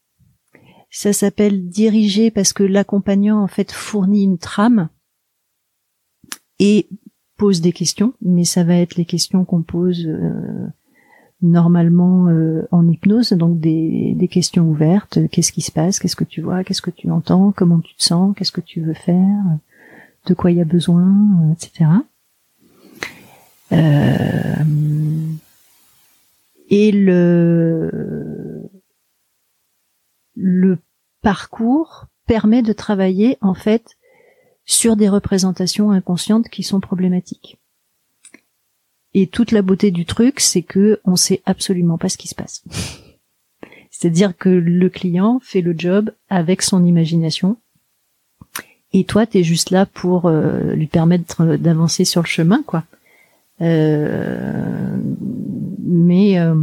Ça 0.98 1.12
s'appelle 1.12 1.68
diriger 1.68 2.30
parce 2.30 2.54
que 2.54 2.62
l'accompagnant 2.62 3.42
en 3.42 3.48
fait 3.48 3.70
fournit 3.70 4.24
une 4.24 4.38
trame 4.38 4.88
et 6.58 6.88
pose 7.36 7.60
des 7.60 7.72
questions, 7.72 8.14
mais 8.22 8.44
ça 8.44 8.64
va 8.64 8.76
être 8.76 8.96
les 8.96 9.04
questions 9.04 9.44
qu'on 9.44 9.60
pose 9.60 10.06
euh, 10.06 10.66
normalement 11.42 12.28
euh, 12.28 12.66
en 12.70 12.88
hypnose, 12.88 13.34
donc 13.34 13.60
des, 13.60 14.14
des 14.16 14.26
questions 14.26 14.70
ouvertes. 14.70 15.18
Qu'est-ce 15.30 15.52
qui 15.52 15.60
se 15.60 15.70
passe? 15.70 15.98
Qu'est-ce 15.98 16.16
que 16.16 16.24
tu 16.24 16.40
vois? 16.40 16.64
Qu'est-ce 16.64 16.80
que 16.80 16.90
tu 16.90 17.10
entends? 17.10 17.52
Comment 17.54 17.80
tu 17.80 17.94
te 17.94 18.02
sens? 18.02 18.34
Qu'est-ce 18.34 18.50
que 18.50 18.62
tu 18.62 18.80
veux 18.80 18.94
faire? 18.94 19.44
De 20.24 20.32
quoi 20.32 20.50
il 20.50 20.56
y 20.56 20.62
a 20.62 20.64
besoin? 20.64 21.52
Etc. 21.52 21.90
Euh, 23.72 24.64
et 26.70 26.90
le 26.90 28.62
le 30.36 30.78
parcours 31.26 32.06
permet 32.28 32.62
de 32.62 32.72
travailler 32.72 33.36
en 33.40 33.54
fait 33.54 33.96
sur 34.64 34.94
des 34.94 35.08
représentations 35.08 35.90
inconscientes 35.90 36.48
qui 36.48 36.62
sont 36.62 36.78
problématiques. 36.78 37.58
Et 39.12 39.26
toute 39.26 39.50
la 39.50 39.62
beauté 39.62 39.90
du 39.90 40.04
truc, 40.04 40.38
c'est 40.38 40.62
que 40.62 41.00
on 41.04 41.16
sait 41.16 41.42
absolument 41.44 41.98
pas 41.98 42.08
ce 42.08 42.16
qui 42.16 42.28
se 42.28 42.36
passe. 42.36 42.62
C'est-à-dire 43.90 44.36
que 44.36 44.48
le 44.48 44.88
client 44.88 45.40
fait 45.42 45.62
le 45.62 45.74
job 45.76 46.12
avec 46.28 46.62
son 46.62 46.84
imagination. 46.84 47.56
Et 48.92 49.02
toi, 49.02 49.26
tu 49.26 49.38
es 49.38 49.42
juste 49.42 49.70
là 49.70 49.84
pour 49.84 50.26
euh, 50.26 50.74
lui 50.74 50.86
permettre 50.86 51.56
d'avancer 51.56 52.04
sur 52.04 52.22
le 52.22 52.28
chemin, 52.28 52.62
quoi. 52.62 52.84
Euh, 53.62 54.96
mais 55.82 56.38
euh, 56.38 56.54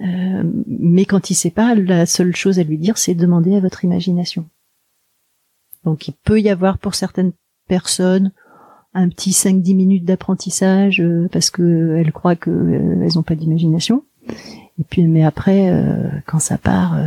mais 0.00 1.04
quand 1.04 1.30
il 1.30 1.34
sait 1.34 1.50
pas, 1.50 1.74
la 1.74 2.06
seule 2.06 2.34
chose 2.34 2.58
à 2.58 2.62
lui 2.62 2.78
dire, 2.78 2.98
c'est 2.98 3.14
demander 3.14 3.56
à 3.56 3.60
votre 3.60 3.84
imagination. 3.84 4.46
Donc 5.84 6.08
il 6.08 6.12
peut 6.12 6.40
y 6.40 6.50
avoir 6.50 6.78
pour 6.78 6.94
certaines 6.94 7.32
personnes 7.66 8.32
un 8.94 9.08
petit 9.08 9.30
5-10 9.30 9.76
minutes 9.76 10.04
d'apprentissage 10.04 11.00
euh, 11.00 11.28
parce 11.30 11.50
que 11.50 11.96
elles 11.96 12.12
croient 12.12 12.36
que 12.36 12.50
euh, 12.50 13.02
elles 13.02 13.18
ont 13.18 13.22
pas 13.22 13.34
d'imagination. 13.34 14.04
Et 14.78 14.84
puis 14.88 15.02
mais 15.04 15.24
après 15.24 15.70
euh, 15.70 16.08
quand 16.26 16.38
ça 16.38 16.58
part 16.58 16.98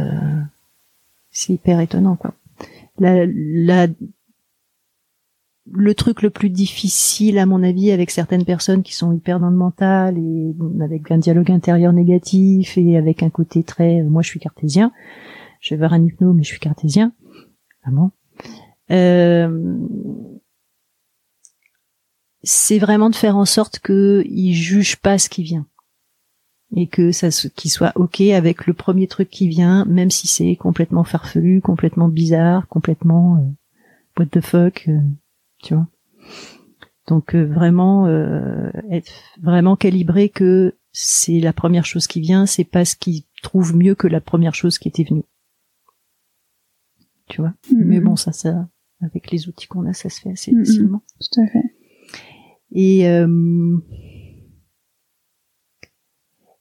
c'est 1.31 1.53
hyper 1.53 1.79
étonnant 1.79 2.15
quoi. 2.15 2.33
Le 5.69 5.93
truc 5.93 6.21
le 6.21 6.29
plus 6.29 6.49
difficile 6.49 7.37
à 7.37 7.45
mon 7.45 7.63
avis 7.63 7.91
avec 7.91 8.09
certaines 8.11 8.45
personnes 8.45 8.83
qui 8.83 8.95
sont 8.95 9.11
hyper 9.13 9.39
dans 9.39 9.49
le 9.49 9.55
mental 9.55 10.17
et 10.17 10.55
avec 10.81 11.11
un 11.11 11.17
dialogue 11.17 11.51
intérieur 11.51 11.93
négatif 11.93 12.77
et 12.77 12.97
avec 12.97 13.21
un 13.21 13.29
côté 13.29 13.63
très 13.63 14.01
moi 14.01 14.21
je 14.21 14.29
suis 14.29 14.39
cartésien, 14.39 14.91
je 15.59 15.73
vais 15.73 15.79
voir 15.79 15.93
un 15.93 16.03
hypno 16.03 16.33
mais 16.33 16.43
je 16.43 16.49
suis 16.49 16.59
cartésien. 16.59 17.13
Vraiment. 17.83 18.11
Euh, 18.91 19.77
c'est 22.43 22.79
vraiment 22.79 23.09
de 23.09 23.15
faire 23.15 23.37
en 23.37 23.45
sorte 23.45 23.79
qu'il 23.79 24.53
juge 24.53 24.97
pas 24.97 25.17
ce 25.17 25.29
qui 25.29 25.43
vient 25.43 25.67
et 26.75 26.87
que 26.87 27.11
ça 27.11 27.29
qu'il 27.55 27.71
soit 27.71 27.91
ok 27.95 28.21
avec 28.21 28.65
le 28.65 28.73
premier 28.73 29.07
truc 29.07 29.29
qui 29.29 29.47
vient, 29.47 29.85
même 29.85 30.09
si 30.09 30.27
c'est 30.27 30.55
complètement 30.55 31.03
farfelu, 31.03 31.61
complètement 31.61 32.07
bizarre, 32.07 32.67
complètement 32.67 33.35
euh, 33.35 33.51
what 34.17 34.27
the 34.27 34.41
fuck, 34.41 34.85
euh, 34.87 34.99
tu 35.61 35.75
vois. 35.75 35.87
Donc 37.07 37.35
euh, 37.35 37.45
vraiment 37.45 38.07
euh, 38.07 38.69
être 38.89 39.11
vraiment 39.41 39.75
calibré 39.75 40.29
que 40.29 40.75
c'est 40.91 41.39
la 41.39 41.53
première 41.53 41.85
chose 41.85 42.07
qui 42.07 42.21
vient, 42.21 42.45
c'est 42.45 42.63
pas 42.63 42.85
ce 42.85 42.95
qui 42.95 43.25
trouve 43.41 43.75
mieux 43.75 43.95
que 43.95 44.07
la 44.07 44.21
première 44.21 44.55
chose 44.55 44.77
qui 44.77 44.87
était 44.87 45.03
venue. 45.03 45.25
Tu 47.27 47.41
vois. 47.41 47.53
Mm-hmm. 47.69 47.85
Mais 47.85 47.99
bon, 48.01 48.15
ça, 48.15 48.31
ça, 48.31 48.67
avec 49.01 49.31
les 49.31 49.47
outils 49.47 49.67
qu'on 49.67 49.85
a, 49.85 49.93
ça 49.93 50.09
se 50.09 50.21
fait 50.21 50.31
assez 50.31 50.51
mm-hmm. 50.51 50.65
facilement. 50.65 51.01
Tout 51.19 51.41
à 51.41 51.47
fait. 51.47 51.75
Et 52.73 53.09
euh, 53.09 53.77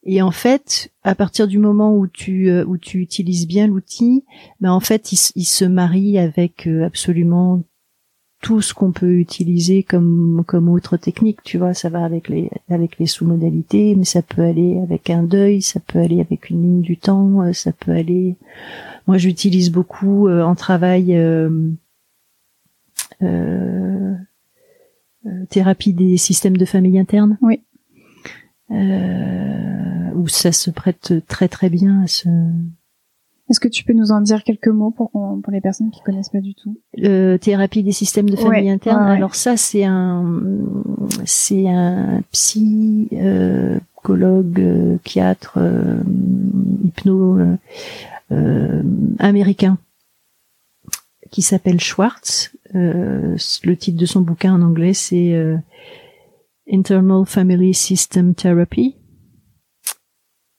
et 0.03 0.22
en 0.22 0.30
fait, 0.30 0.92
à 1.03 1.14
partir 1.14 1.46
du 1.46 1.59
moment 1.59 1.94
où 1.94 2.07
tu 2.07 2.51
euh, 2.51 2.64
où 2.64 2.78
tu 2.78 2.98
utilises 3.01 3.46
bien 3.46 3.66
l'outil, 3.66 4.24
ben 4.61 4.72
en 4.72 4.80
fait, 4.80 5.12
il, 5.12 5.18
il, 5.36 5.44
se 5.44 5.64
marie 5.64 6.18
avec 6.18 6.66
euh, 6.66 6.84
absolument 6.84 7.62
tout 8.41 8.62
ce 8.62 8.72
qu'on 8.74 8.93
peut 8.93 9.14
utiliser 9.14 9.82
comme 9.82 10.45
comme 10.47 10.68
autre 10.68 10.97
technique. 10.97 11.43
Tu 11.43 11.59
vois, 11.59 11.74
ça 11.74 11.88
va 11.91 12.05
avec 12.05 12.28
les 12.28 12.51
avec 12.68 12.99
les 12.99 13.07
sous-modalités, 13.07 13.95
mais 13.97 14.05
ça 14.05 14.22
peut 14.22 14.43
aller 14.43 14.78
avec 14.82 15.11
un 15.11 15.22
deuil, 15.22 15.62
ça 15.62 15.80
peut 15.80 15.99
aller 15.99 16.20
avec 16.20 16.51
une 16.51 16.62
ligne 16.62 16.80
du 16.80 16.97
temps, 16.97 17.53
ça 17.53 17.72
peut 17.72 17.93
aller. 17.93 18.36
Moi, 19.07 19.18
j'utilise 19.18 19.70
beaucoup 19.70 20.28
en 20.28 20.55
travail. 20.55 21.14
Euh, 23.22 24.16
euh, 25.26 25.45
thérapie 25.51 25.93
des 25.93 26.16
systèmes 26.16 26.57
de 26.57 26.64
famille 26.64 26.99
interne. 26.99 27.38
Oui. 27.43 27.61
Euh, 28.70 30.11
où 30.14 30.28
ça 30.28 30.53
se 30.53 30.70
prête 30.70 31.14
très 31.26 31.49
très 31.49 31.68
bien 31.68 32.03
à 32.03 32.07
ce. 32.07 32.28
Est-ce 33.51 33.59
que 33.59 33.68
tu 33.68 33.82
peux 33.82 33.92
nous 33.94 34.12
en 34.12 34.20
dire 34.20 34.44
quelques 34.44 34.68
mots 34.68 34.92
pour, 34.92 35.11
pour 35.11 35.51
les 35.51 35.61
personnes 35.61 35.90
qui 35.90 36.01
connaissent 36.03 36.28
pas 36.28 36.40
du 36.40 36.55
tout? 36.55 36.78
Euh, 37.03 37.36
Thérapie 37.36 37.82
des 37.82 37.90
systèmes 37.90 38.30
de 38.30 38.36
famille 38.36 38.70
interne. 38.70 39.03
Alors 39.03 39.34
ça, 39.34 39.57
c'est 39.57 39.84
un 39.84 40.40
c'est 41.24 41.68
un 41.68 42.22
psychologue, 42.30 43.11
euh, 44.61 44.96
psychiatre, 44.98 45.55
euh, 45.57 45.98
hypno 46.84 47.38
euh, 48.30 48.82
américain 49.18 49.78
qui 51.32 51.42
s'appelle 51.42 51.80
Schwartz. 51.80 52.53
Euh, 52.76 53.36
le 53.64 53.76
titre 53.76 53.98
de 53.98 54.07
son 54.07 54.20
bouquin 54.20 54.55
en 54.55 54.62
anglais, 54.62 54.94
c'est 54.94 55.34
euh, 55.34 55.57
Internal 56.70 57.26
Family 57.26 57.74
System 57.74 58.34
Therapy. 58.34 58.94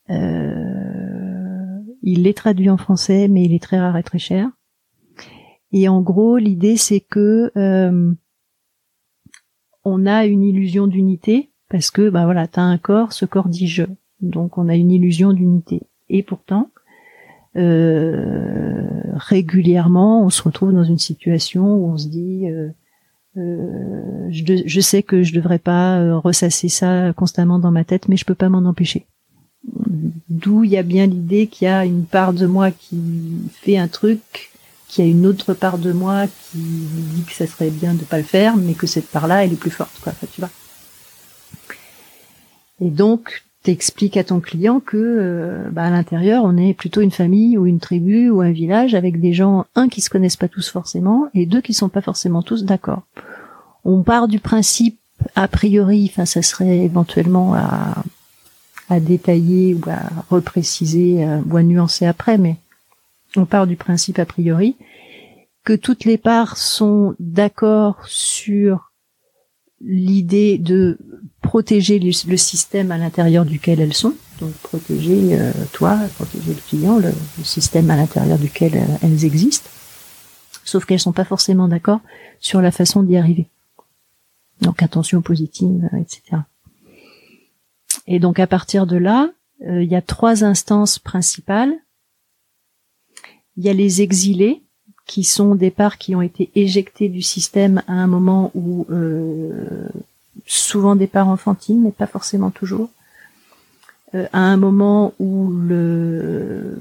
Euh, 0.09 1.00
il 2.01 2.27
est 2.27 2.37
traduit 2.37 2.69
en 2.69 2.77
français, 2.77 3.27
mais 3.27 3.43
il 3.43 3.53
est 3.53 3.63
très 3.63 3.79
rare 3.79 3.97
et 3.97 4.03
très 4.03 4.19
cher. 4.19 4.49
Et 5.71 5.87
en 5.87 6.01
gros, 6.01 6.37
l'idée, 6.37 6.77
c'est 6.77 6.99
que 6.99 7.51
on 9.83 10.05
a 10.05 10.25
une 10.25 10.43
illusion 10.43 10.87
d'unité 10.87 11.51
parce 11.69 11.89
que, 11.89 12.09
bah 12.09 12.25
voilà, 12.25 12.47
t'as 12.47 12.61
un 12.61 12.77
corps, 12.77 13.13
ce 13.13 13.25
corps 13.25 13.47
dit 13.47 13.67
je, 13.67 13.83
donc 14.19 14.57
on 14.57 14.67
a 14.67 14.75
une 14.75 14.91
illusion 14.91 15.33
d'unité. 15.33 15.81
Et 16.09 16.21
pourtant, 16.21 16.69
euh, 17.55 18.87
régulièrement, 19.13 20.25
on 20.25 20.29
se 20.29 20.41
retrouve 20.41 20.73
dans 20.73 20.83
une 20.83 20.99
situation 20.99 21.75
où 21.75 21.91
on 21.91 21.97
se 21.97 22.07
dit 22.07 22.49
euh, 22.49 22.69
euh, 23.37 24.27
je, 24.29 24.63
je, 24.65 24.81
sais 24.81 25.03
que 25.03 25.23
je 25.23 25.33
devrais 25.33 25.59
pas 25.59 26.17
ressasser 26.17 26.67
ça 26.67 27.13
constamment 27.13 27.59
dans 27.59 27.71
ma 27.71 27.85
tête, 27.85 28.09
mais 28.09 28.17
je 28.17 28.25
peux 28.25 28.35
pas 28.35 28.49
m'en 28.49 28.65
empêcher. 28.69 29.05
D'où 30.29 30.63
il 30.63 30.71
y 30.71 30.77
a 30.77 30.83
bien 30.83 31.05
l'idée 31.05 31.47
qu'il 31.47 31.65
y 31.65 31.69
a 31.69 31.85
une 31.85 32.05
part 32.05 32.33
de 32.33 32.47
moi 32.47 32.71
qui 32.71 32.99
fait 33.61 33.77
un 33.77 33.87
truc, 33.87 34.51
qu'il 34.87 35.05
y 35.05 35.07
a 35.07 35.11
une 35.11 35.25
autre 35.25 35.53
part 35.53 35.77
de 35.77 35.91
moi 35.91 36.25
qui 36.27 36.57
dit 36.57 37.23
que 37.23 37.33
ça 37.33 37.47
serait 37.47 37.69
bien 37.69 37.93
de 37.93 38.03
pas 38.03 38.17
le 38.17 38.23
faire, 38.23 38.57
mais 38.57 38.73
que 38.73 38.87
cette 38.87 39.07
part-là, 39.07 39.43
elle 39.43 39.53
est 39.53 39.59
plus 39.59 39.71
forte, 39.71 39.99
quoi. 40.01 40.13
tu 40.33 40.41
vois. 40.41 40.49
Et 42.79 42.89
donc, 42.89 43.43
t'expliques 43.63 44.17
à 44.17 44.23
ton 44.23 44.39
client 44.39 44.79
que 44.79 44.97
euh, 44.97 45.69
bah, 45.71 45.83
à 45.83 45.89
l'intérieur 45.91 46.43
on 46.45 46.57
est 46.57 46.73
plutôt 46.73 47.01
une 47.01 47.11
famille 47.11 47.57
ou 47.57 47.67
une 47.67 47.79
tribu 47.79 48.29
ou 48.29 48.41
un 48.41 48.51
village 48.51 48.95
avec 48.95 49.19
des 49.19 49.33
gens 49.33 49.65
un 49.75 49.87
qui 49.87 50.01
se 50.01 50.09
connaissent 50.09 50.35
pas 50.35 50.47
tous 50.47 50.67
forcément 50.69 51.27
et 51.35 51.45
deux 51.45 51.61
qui 51.61 51.75
sont 51.75 51.89
pas 51.89 52.01
forcément 52.01 52.41
tous 52.41 52.63
d'accord. 52.63 53.03
On 53.85 54.01
part 54.01 54.27
du 54.27 54.39
principe 54.39 54.97
a 55.35 55.47
priori, 55.47 56.09
enfin 56.11 56.25
ça 56.25 56.41
serait 56.41 56.79
éventuellement 56.79 57.53
à, 57.53 58.03
à 58.91 58.99
détailler 58.99 59.73
ou 59.73 59.89
à 59.89 60.01
repréciser 60.29 61.23
euh, 61.23 61.39
ou 61.49 61.55
à 61.55 61.63
nuancer 61.63 62.05
après, 62.05 62.37
mais 62.37 62.57
on 63.37 63.45
part 63.45 63.65
du 63.65 63.77
principe 63.77 64.19
a 64.19 64.25
priori 64.25 64.75
que 65.63 65.73
toutes 65.73 66.03
les 66.03 66.17
parts 66.17 66.57
sont 66.57 67.15
d'accord 67.19 68.05
sur 68.05 68.91
l'idée 69.79 70.57
de 70.57 70.97
protéger 71.41 71.99
le, 71.99 72.11
système 72.11 72.91
à 72.91 72.97
l'intérieur 72.97 73.45
duquel 73.45 73.79
elles 73.79 73.93
sont, 73.93 74.13
donc 74.39 74.51
protéger 74.55 75.39
euh, 75.39 75.51
toi, 75.71 75.97
protéger 76.15 76.53
le 76.53 76.61
client, 76.67 76.99
le, 76.99 77.13
système 77.43 77.89
à 77.89 77.95
l'intérieur 77.95 78.37
duquel 78.37 78.75
euh, 78.75 78.97
elles 79.03 79.23
existent, 79.23 79.69
sauf 80.65 80.85
qu'elles 80.85 80.99
sont 80.99 81.13
pas 81.13 81.25
forcément 81.25 81.69
d'accord 81.69 82.01
sur 82.41 82.61
la 82.61 82.71
façon 82.71 83.03
d'y 83.03 83.15
arriver. 83.15 83.47
Donc 84.59 84.83
attention 84.83 85.21
positive, 85.21 85.89
euh, 85.93 85.97
etc. 85.97 86.41
Et 88.11 88.19
donc 88.19 88.39
à 88.39 88.47
partir 88.47 88.85
de 88.85 88.97
là, 88.97 89.31
il 89.61 89.85
y 89.85 89.95
a 89.95 90.01
trois 90.01 90.43
instances 90.43 90.99
principales. 90.99 91.73
Il 93.55 93.63
y 93.63 93.69
a 93.69 93.73
les 93.73 94.01
exilés, 94.01 94.63
qui 95.05 95.23
sont 95.23 95.55
des 95.55 95.71
parts 95.71 95.97
qui 95.97 96.13
ont 96.15 96.21
été 96.21 96.51
éjectées 96.55 97.07
du 97.07 97.21
système 97.21 97.81
à 97.87 97.93
un 97.93 98.07
moment 98.07 98.51
où 98.53 98.85
souvent 100.45 100.95
des 100.95 101.07
parts 101.07 101.29
enfantines, 101.29 101.81
mais 101.81 101.91
pas 101.91 102.07
forcément 102.07 102.51
toujours. 102.51 102.89
Euh, 104.13 104.27
à 104.33 104.39
un 104.39 104.57
moment 104.57 105.13
où 105.19 105.49
le 105.49 106.77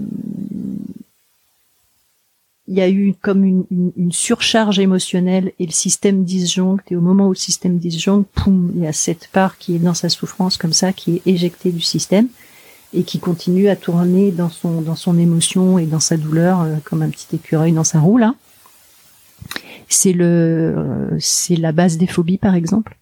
il 2.71 2.77
y 2.77 2.81
a 2.81 2.89
eu 2.89 3.15
comme 3.21 3.45
une, 3.45 3.65
une, 3.97 4.13
surcharge 4.13 4.79
émotionnelle 4.79 5.53
et 5.59 5.67
le 5.67 5.73
système 5.73 6.23
disjoncte 6.23 6.93
et 6.93 6.97
au 6.97 7.01
moment 7.01 7.27
où 7.27 7.31
le 7.31 7.35
système 7.35 7.79
disjoncte, 7.79 8.29
poum, 8.33 8.71
il 8.77 8.83
y 8.83 8.87
a 8.87 8.93
cette 8.93 9.27
part 9.33 9.59
qui 9.59 9.75
est 9.75 9.81
dans 9.81 9.93
sa 9.93 10.09
souffrance 10.09 10.57
comme 10.57 10.73
ça, 10.73 10.93
qui 10.93 11.17
est 11.17 11.23
éjectée 11.27 11.73
du 11.73 11.81
système 11.81 12.29
et 12.95 13.03
qui 13.03 13.19
continue 13.19 13.69
à 13.69 13.75
tourner 13.75 14.31
dans 14.31 14.51
son 14.51 14.83
dans 14.83 14.95
son 14.95 15.19
émotion 15.19 15.81
et 15.81 15.87
dans 15.87 15.99
sa 15.99 16.17
douleur 16.17 16.63
euh, 16.63 16.77
comme 16.85 17.03
un 17.03 17.11
petit 17.11 17.35
écureuil 17.35 17.73
dans 17.73 17.85
sa 17.85 17.99
roue 17.99 18.19
là. 18.19 18.37
C'est 19.89 20.13
le 20.13 20.75
euh, 20.77 21.17
c'est 21.19 21.57
la 21.57 21.73
base 21.73 21.99
des 21.99 22.07
phobies 22.07 22.39
par 22.39 22.55
exemple. 22.55 22.97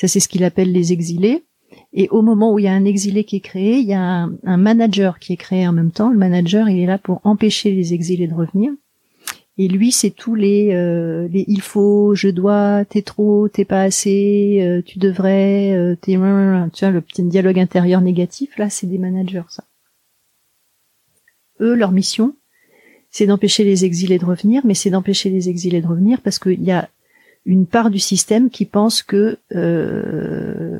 Ça 0.00 0.06
c'est 0.06 0.20
ce 0.20 0.28
qu'il 0.28 0.44
appelle 0.44 0.70
les 0.70 0.92
exilés. 0.92 1.44
Et 1.98 2.08
au 2.10 2.20
moment 2.20 2.52
où 2.52 2.58
il 2.58 2.66
y 2.66 2.68
a 2.68 2.74
un 2.74 2.84
exilé 2.84 3.24
qui 3.24 3.36
est 3.36 3.40
créé, 3.40 3.78
il 3.78 3.86
y 3.86 3.94
a 3.94 4.28
un, 4.44 4.56
manager 4.58 5.18
qui 5.18 5.32
est 5.32 5.38
créé 5.38 5.66
en 5.66 5.72
même 5.72 5.90
temps. 5.90 6.10
Le 6.10 6.18
manager, 6.18 6.68
il 6.68 6.78
est 6.78 6.86
là 6.86 6.98
pour 6.98 7.22
empêcher 7.24 7.70
les 7.72 7.94
exilés 7.94 8.28
de 8.28 8.34
revenir. 8.34 8.70
Et 9.56 9.66
lui, 9.66 9.90
c'est 9.90 10.10
tous 10.10 10.34
les, 10.34 10.74
euh, 10.74 11.26
les 11.28 11.46
il 11.48 11.62
faut, 11.62 12.14
je 12.14 12.28
dois, 12.28 12.84
t'es 12.84 13.00
trop, 13.00 13.48
t'es 13.48 13.64
pas 13.64 13.80
assez, 13.80 14.58
euh, 14.60 14.82
tu 14.84 14.98
devrais, 14.98 15.72
euh, 15.72 15.96
t'es, 15.96 16.12
tu 16.12 16.18
vois, 16.18 16.90
le 16.90 17.00
petit 17.00 17.22
dialogue 17.22 17.58
intérieur 17.58 18.02
négatif, 18.02 18.58
là, 18.58 18.68
c'est 18.68 18.86
des 18.86 18.98
managers, 18.98 19.48
ça. 19.48 19.64
Eux, 21.60 21.74
leur 21.74 21.92
mission, 21.92 22.36
c'est 23.10 23.24
d'empêcher 23.24 23.64
les 23.64 23.86
exilés 23.86 24.18
de 24.18 24.26
revenir, 24.26 24.60
mais 24.66 24.74
c'est 24.74 24.90
d'empêcher 24.90 25.30
les 25.30 25.48
exilés 25.48 25.80
de 25.80 25.86
revenir 25.86 26.20
parce 26.20 26.38
qu'il 26.38 26.62
y 26.62 26.70
a 26.70 26.90
une 27.46 27.64
part 27.64 27.88
du 27.88 27.98
système 27.98 28.50
qui 28.50 28.66
pense 28.66 29.02
que 29.02 29.38
euh, 29.54 30.78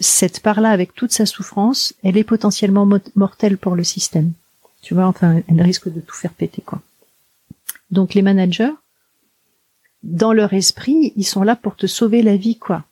cette 0.00 0.40
part-là, 0.40 0.70
avec 0.70 0.94
toute 0.94 1.12
sa 1.12 1.26
souffrance, 1.26 1.94
elle 2.02 2.16
est 2.16 2.24
potentiellement 2.24 2.88
mortelle 3.14 3.58
pour 3.58 3.74
le 3.74 3.84
système. 3.84 4.32
Tu 4.82 4.94
vois, 4.94 5.06
enfin, 5.06 5.42
elle 5.48 5.62
risque 5.62 5.92
de 5.92 6.00
tout 6.00 6.14
faire 6.14 6.32
péter, 6.32 6.62
quoi. 6.64 6.80
Donc 7.90 8.14
les 8.14 8.22
managers, 8.22 8.72
dans 10.02 10.32
leur 10.32 10.52
esprit, 10.52 11.12
ils 11.16 11.24
sont 11.24 11.42
là 11.42 11.56
pour 11.56 11.76
te 11.76 11.86
sauver 11.86 12.22
la 12.22 12.36
vie, 12.36 12.58
quoi. 12.58 12.84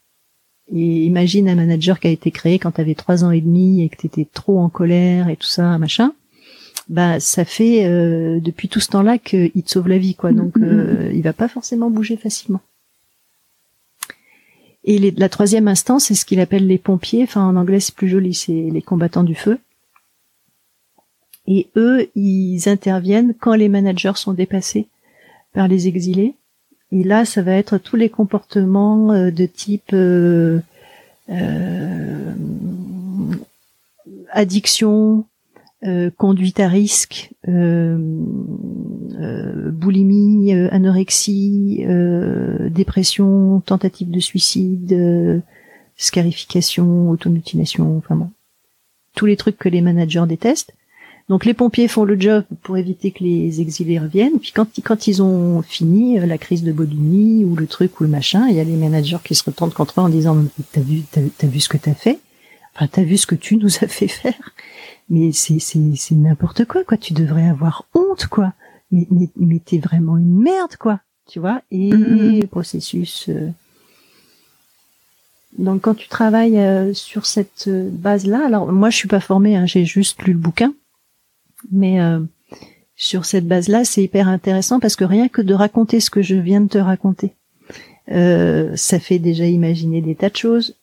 Et 0.73 1.05
imagine 1.05 1.49
un 1.49 1.57
manager 1.57 2.01
qui 2.01 2.07
a 2.07 2.11
été 2.11 2.31
créé 2.31 2.59
quand 2.59 2.73
tu 2.73 2.81
avais 2.81 2.95
trois 2.95 3.25
ans 3.25 3.31
et 3.31 3.41
demi 3.41 3.83
et 3.83 3.89
que 3.89 3.97
tu 3.97 4.07
étais 4.07 4.27
trop 4.33 4.59
en 4.59 4.69
colère 4.69 5.29
et 5.29 5.37
tout 5.37 5.47
ça, 5.47 5.79
machin. 5.79 6.15
Bah, 6.89 7.21
ça 7.21 7.45
fait 7.45 7.87
euh, 7.87 8.41
depuis 8.41 8.69
tout 8.69 8.81
ce 8.81 8.89
temps-là 8.89 9.19
qu'il 9.19 9.63
te 9.63 9.71
sauve 9.71 9.89
la 9.89 9.99
vie, 9.99 10.15
quoi. 10.15 10.33
Donc, 10.33 10.57
mm-hmm. 10.57 10.65
euh, 10.65 11.13
il 11.13 11.23
va 11.23 11.33
pas 11.33 11.49
forcément 11.49 11.91
bouger 11.91 12.17
facilement. 12.17 12.61
Et 14.85 15.13
la 15.13 15.29
troisième 15.31 15.67
instance, 15.67 16.07
c'est 16.07 16.15
ce 16.15 16.27
qu'il 16.27 16.41
appelle 16.41 16.67
les 16.67 16.79
pompiers. 16.79 17.23
Enfin, 17.23 17.47
en 17.47 17.57
anglais, 17.57 17.81
c'est 17.81 17.95
plus 17.95 18.09
joli, 18.09 18.35
c'est 18.35 18.69
les 18.71 18.83
combattants 18.83 19.25
du 19.25 19.35
feu. 19.35 19.59
Et 21.47 21.69
eux, 21.77 22.11
ils 22.15 22.69
interviennent 22.69 23.35
quand 23.39 23.55
les 23.55 23.69
managers 23.69 24.13
sont 24.17 24.33
dépassés 24.33 24.89
par 25.53 25.69
les 25.69 25.89
exilés. 25.89 26.35
Et 26.93 27.03
là, 27.03 27.25
ça 27.25 27.43
va 27.43 27.53
être 27.53 27.79
tous 27.79 27.97
les 27.97 28.09
comportements 28.09 29.13
euh, 29.13 29.31
de 29.31 29.47
type 29.47 29.93
euh, 29.93 30.61
euh, 31.31 32.35
addiction, 34.31 35.25
euh, 35.87 36.11
conduite 36.17 36.61
à 36.61 36.69
risque, 36.69 37.33
euh, 37.47 37.99
euh, 39.21 39.71
boulimie, 39.71 40.53
anorexie, 40.53 41.85
dépression, 42.71 43.61
tentative 43.61 44.11
de 44.11 44.21
suicide, 44.21 45.43
scarification, 45.97 47.11
automutilation, 47.11 47.99
enfin 47.99 48.17
bon, 48.17 48.31
tous 49.15 49.27
les 49.27 49.37
trucs 49.37 49.59
que 49.59 49.69
les 49.69 49.83
managers 49.83 50.25
détestent. 50.27 50.73
Donc 51.29 51.45
les 51.45 51.55
pompiers 51.55 51.89
font 51.89 52.05
le 52.05 52.19
job 52.19 52.45
pour 52.63 52.79
éviter 52.79 53.11
que 53.11 53.23
les 53.23 53.61
exilés 53.61 53.99
reviennent. 53.99 54.39
Puis 54.39 54.53
quand, 54.55 54.69
quand 54.83 55.07
ils 55.07 55.23
ont 55.23 55.61
fini 55.63 56.19
la 56.19 56.39
crise 56.39 56.63
de 56.63 56.73
boulimie 56.73 57.45
ou 57.45 57.57
le 57.57 57.67
truc 57.67 58.01
ou 58.01 58.05
le 58.05 58.11
machin, 58.11 58.47
il 58.49 58.57
y 58.57 58.61
a 58.61 58.65
les 58.65 58.77
managers 58.77 59.19
qui 59.23 59.35
se 59.35 59.45
retournent 59.45 59.73
contre 59.73 60.01
eux 60.01 60.05
en 60.05 60.09
disant 60.09 60.37
t'as 60.73 60.81
vu 60.81 61.03
t'as 61.11 61.47
vu 61.47 61.61
ce 61.61 61.69
que 61.69 61.77
t'as 61.77 61.95
fait, 61.95 62.21
enfin 62.75 62.89
t'as 62.91 63.03
vu 63.03 63.19
ce 63.19 63.27
que 63.27 63.35
tu 63.35 63.57
nous 63.59 63.77
as 63.83 63.89
fait 63.89 64.09
faire? 64.09 64.55
Mais 65.09 65.33
c'est 65.33 65.59
c'est 65.59 65.81
c'est 65.97 66.15
n'importe 66.15 66.65
quoi 66.65 66.85
quoi. 66.85 66.97
Tu 66.97 67.13
devrais 67.13 67.49
avoir 67.49 67.87
honte 67.95 68.27
quoi. 68.27 68.53
Mais 68.91 69.07
mais 69.11 69.29
mais 69.37 69.59
t'es 69.59 69.79
vraiment 69.79 70.17
une 70.17 70.41
merde 70.41 70.77
quoi. 70.77 71.01
Tu 71.27 71.39
vois? 71.39 71.63
Et 71.71 71.91
mm-hmm. 71.91 72.47
processus 72.49 73.27
euh. 73.29 73.51
donc 75.59 75.83
quand 75.83 75.95
tu 75.95 76.09
travailles 76.09 76.59
euh, 76.59 76.93
sur 76.93 77.25
cette 77.25 77.69
euh, 77.69 77.89
base 77.91 78.27
là 78.27 78.45
alors 78.45 78.71
moi 78.71 78.91
je 78.91 78.97
suis 78.97 79.09
pas 79.09 79.21
formée 79.21 79.57
hein, 79.57 79.65
j'ai 79.67 79.85
juste 79.85 80.23
lu 80.23 80.33
le 80.33 80.39
bouquin. 80.39 80.75
Mais 81.73 81.99
sur 82.95 83.25
cette 83.25 83.49
base 83.49 83.69
là 83.69 83.87
c'est 83.87 84.03
hyper 84.03 84.29
intéressant 84.29 84.81
parce 84.81 84.97
que 84.97 85.05
rien 85.05 85.29
que 85.29 85.41
de 85.41 85.55
raconter 85.55 85.99
ce 85.99 86.11
que 86.11 86.21
je 86.21 86.35
viens 86.35 86.61
de 86.61 86.69
te 86.69 86.77
raconter 86.77 87.33
ça 88.07 89.01
fait 89.01 89.19
déjà 89.19 89.47
imaginer 89.47 90.03
des 90.03 90.15
tas 90.15 90.29
de 90.29 90.37
choses 90.37 90.77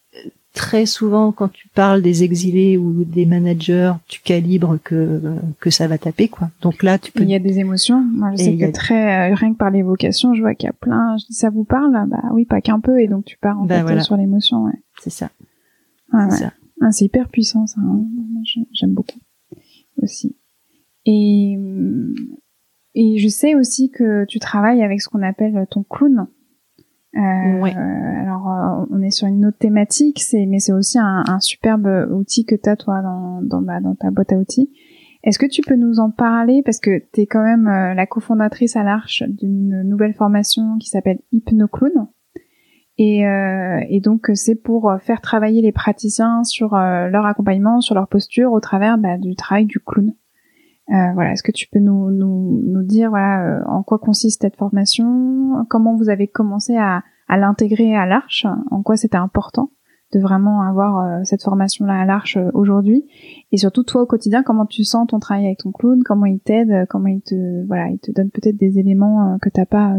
très 0.53 0.85
souvent 0.85 1.31
quand 1.31 1.49
tu 1.49 1.67
parles 1.69 2.01
des 2.01 2.23
exilés 2.23 2.77
ou 2.77 3.03
des 3.03 3.25
managers, 3.25 3.93
tu 4.07 4.21
calibres 4.21 4.77
que 4.83 5.21
que 5.59 5.69
ça 5.69 5.87
va 5.87 5.97
taper 5.97 6.27
quoi. 6.27 6.49
Donc 6.61 6.83
là, 6.83 6.97
tu 6.97 7.11
peux. 7.11 7.23
Il 7.23 7.29
y 7.29 7.35
a 7.35 7.39
des 7.39 7.59
émotions. 7.59 8.01
Moi, 8.01 8.31
je 8.31 8.43
sais 8.43 8.57
que 8.57 8.71
très 8.71 9.31
euh, 9.31 9.35
rien 9.35 9.53
que 9.53 9.57
par 9.57 9.71
l'évocation, 9.71 10.33
je 10.33 10.41
vois 10.41 10.55
qu'il 10.55 10.67
y 10.67 10.69
a 10.69 10.73
plein. 10.73 11.15
Je 11.17 11.25
dis 11.27 11.33
ça 11.33 11.49
vous 11.49 11.63
parle? 11.63 11.91
Bah 12.09 12.23
oui, 12.33 12.45
pas 12.45 12.61
qu'un 12.61 12.79
peu. 12.79 13.01
Et 13.01 13.07
donc 13.07 13.25
tu 13.25 13.37
pars 13.37 13.59
en 13.59 13.65
bah, 13.65 13.85
fait 13.85 14.01
sur 14.01 14.17
l'émotion. 14.17 14.65
Ouais. 14.65 14.79
C'est 15.01 15.09
ça. 15.09 15.29
c'est 16.11 16.37
ça. 16.37 16.53
Ah, 16.81 16.89
hyper 16.99 17.29
puissant 17.29 17.67
ça. 17.67 17.79
Hein. 17.79 18.03
J'aime 18.73 18.93
beaucoup 18.93 19.19
aussi. 20.01 20.35
Et 21.05 21.57
et 22.93 23.19
je 23.19 23.27
sais 23.29 23.55
aussi 23.55 23.89
que 23.89 24.25
tu 24.25 24.39
travailles 24.39 24.83
avec 24.83 25.01
ce 25.01 25.07
qu'on 25.07 25.21
appelle 25.21 25.65
ton 25.69 25.83
clown. 25.83 26.27
Euh, 27.16 27.59
ouais. 27.59 27.74
Alors, 27.76 28.49
euh, 28.49 28.86
on 28.89 29.01
est 29.01 29.12
sur 29.12 29.28
une 29.28 29.45
autre 29.45 29.57
thématique, 29.57 30.22
c'est 30.22 30.45
mais 30.45 30.59
c'est 30.59 30.72
aussi 30.72 30.97
un, 30.97 31.24
un, 31.28 31.39
superbe 31.39 32.07
outil 32.12 32.45
que 32.45 32.55
tu 32.55 32.70
as 32.70 32.78
toi 32.78 33.01
dans 33.01 33.41
dans, 33.41 33.62
bah, 33.62 33.82
dans 33.82 33.95
ta 33.95 34.12
boîte 34.12 34.32
à 34.32 34.38
outils. 34.38 34.72
Est-ce 35.24 35.38
que 35.38 35.45
tu 35.45 35.62
peux 35.62 35.76
nous 35.76 35.99
en 35.99 36.09
parler? 36.09 36.62
Parce 36.64 36.80
que 36.80 37.03
tu 37.14 37.22
es 37.22 37.26
quand 37.26 37.43
même 37.43 37.68
euh, 37.68 37.93
la 37.93 38.05
cofondatrice 38.05 38.76
à 38.76 38.84
l'Arche 38.84 39.24
d'une 39.28 39.84
nouvelle 39.84 40.14
formation 40.14 40.78
qui 40.80 40.88
s'appelle 40.88 41.20
HypnoClown. 41.32 42.07
Et, 42.97 43.28
euh, 43.28 43.80
et 43.89 43.99
donc 43.99 44.30
c'est 44.34 44.55
pour 44.55 44.93
faire 45.01 45.22
travailler 45.22 45.62
les 45.62 45.72
praticiens 45.72 46.43
sur 46.43 46.76
leur 46.76 47.26
accompagnement, 47.26 47.82
sur 47.82 47.95
leur 47.95 48.07
posture 48.07 48.51
au 48.51 48.59
travers 48.59 48.97
bah, 48.97 49.18
du 49.18 49.36
travail 49.36 49.66
du 49.66 49.80
clown. 49.80 50.14
Euh, 50.91 51.13
voilà, 51.13 51.31
est-ce 51.31 51.43
que 51.43 51.51
tu 51.51 51.67
peux 51.69 51.79
nous, 51.79 52.11
nous, 52.11 52.61
nous 52.65 52.83
dire 52.83 53.09
voilà 53.09 53.45
euh, 53.45 53.63
en 53.65 53.81
quoi 53.81 53.97
consiste 53.97 54.41
cette 54.41 54.57
formation, 54.57 55.65
comment 55.69 55.95
vous 55.95 56.09
avez 56.09 56.27
commencé 56.27 56.75
à, 56.75 57.03
à 57.27 57.37
l'intégrer 57.37 57.95
à 57.95 58.05
l'Arche, 58.05 58.45
en 58.71 58.81
quoi 58.81 58.97
c'était 58.97 59.17
important 59.17 59.71
de 60.13 60.19
vraiment 60.19 60.61
avoir 60.61 60.99
euh, 60.99 61.23
cette 61.23 61.43
formation-là 61.43 62.01
à 62.01 62.05
l'Arche 62.05 62.37
aujourd'hui, 62.53 63.05
et 63.53 63.57
surtout 63.57 63.83
toi 63.83 64.01
au 64.01 64.05
quotidien, 64.05 64.43
comment 64.43 64.65
tu 64.65 64.83
sens 64.83 65.07
ton 65.07 65.19
travail 65.19 65.45
avec 65.45 65.59
ton 65.59 65.71
clown, 65.71 66.03
comment 66.03 66.25
il 66.25 66.41
t'aide, 66.41 66.85
comment 66.89 67.07
il 67.07 67.21
te 67.21 67.65
voilà, 67.67 67.87
il 67.87 67.99
te 67.99 68.11
donne 68.11 68.29
peut-être 68.29 68.57
des 68.57 68.77
éléments 68.77 69.37
que 69.41 69.49
t'as 69.49 69.65
pas 69.65 69.97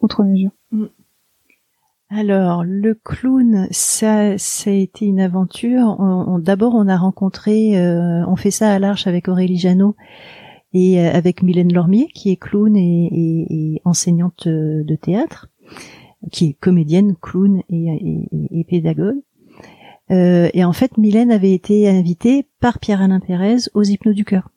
autre 0.00 0.24
mesure? 0.24 0.50
Mm. 0.72 0.86
Alors, 2.16 2.62
le 2.62 2.94
clown, 2.94 3.66
ça, 3.72 4.38
ça 4.38 4.70
a 4.70 4.72
été 4.72 5.04
une 5.04 5.18
aventure. 5.18 5.98
D'abord, 6.38 6.76
on 6.76 6.86
a 6.86 6.96
rencontré, 6.96 7.76
euh, 7.76 8.24
on 8.28 8.36
fait 8.36 8.52
ça 8.52 8.72
à 8.72 8.78
l'Arche 8.78 9.08
avec 9.08 9.26
Aurélie 9.26 9.58
Janot 9.58 9.96
et 10.72 11.00
euh, 11.00 11.12
avec 11.12 11.42
Mylène 11.42 11.72
Lormier, 11.72 12.06
qui 12.14 12.30
est 12.30 12.36
clown 12.36 12.76
et, 12.76 13.82
enseignante 13.84 14.46
de 14.46 14.94
théâtre, 14.94 15.48
qui 16.30 16.50
est 16.50 16.52
comédienne, 16.52 17.16
clown 17.20 17.62
et, 17.68 18.64
pédagogue. 18.68 19.20
Euh, 20.12 20.48
et 20.54 20.64
en 20.64 20.72
fait, 20.72 20.96
Mylène 20.96 21.32
avait 21.32 21.52
été 21.52 21.88
invitée 21.88 22.46
par 22.60 22.78
Pierre-Alain 22.78 23.18
Pérez 23.18 23.56
aux 23.74 23.82
Hypnos 23.82 24.14
du 24.14 24.24
Cœur 24.24 24.50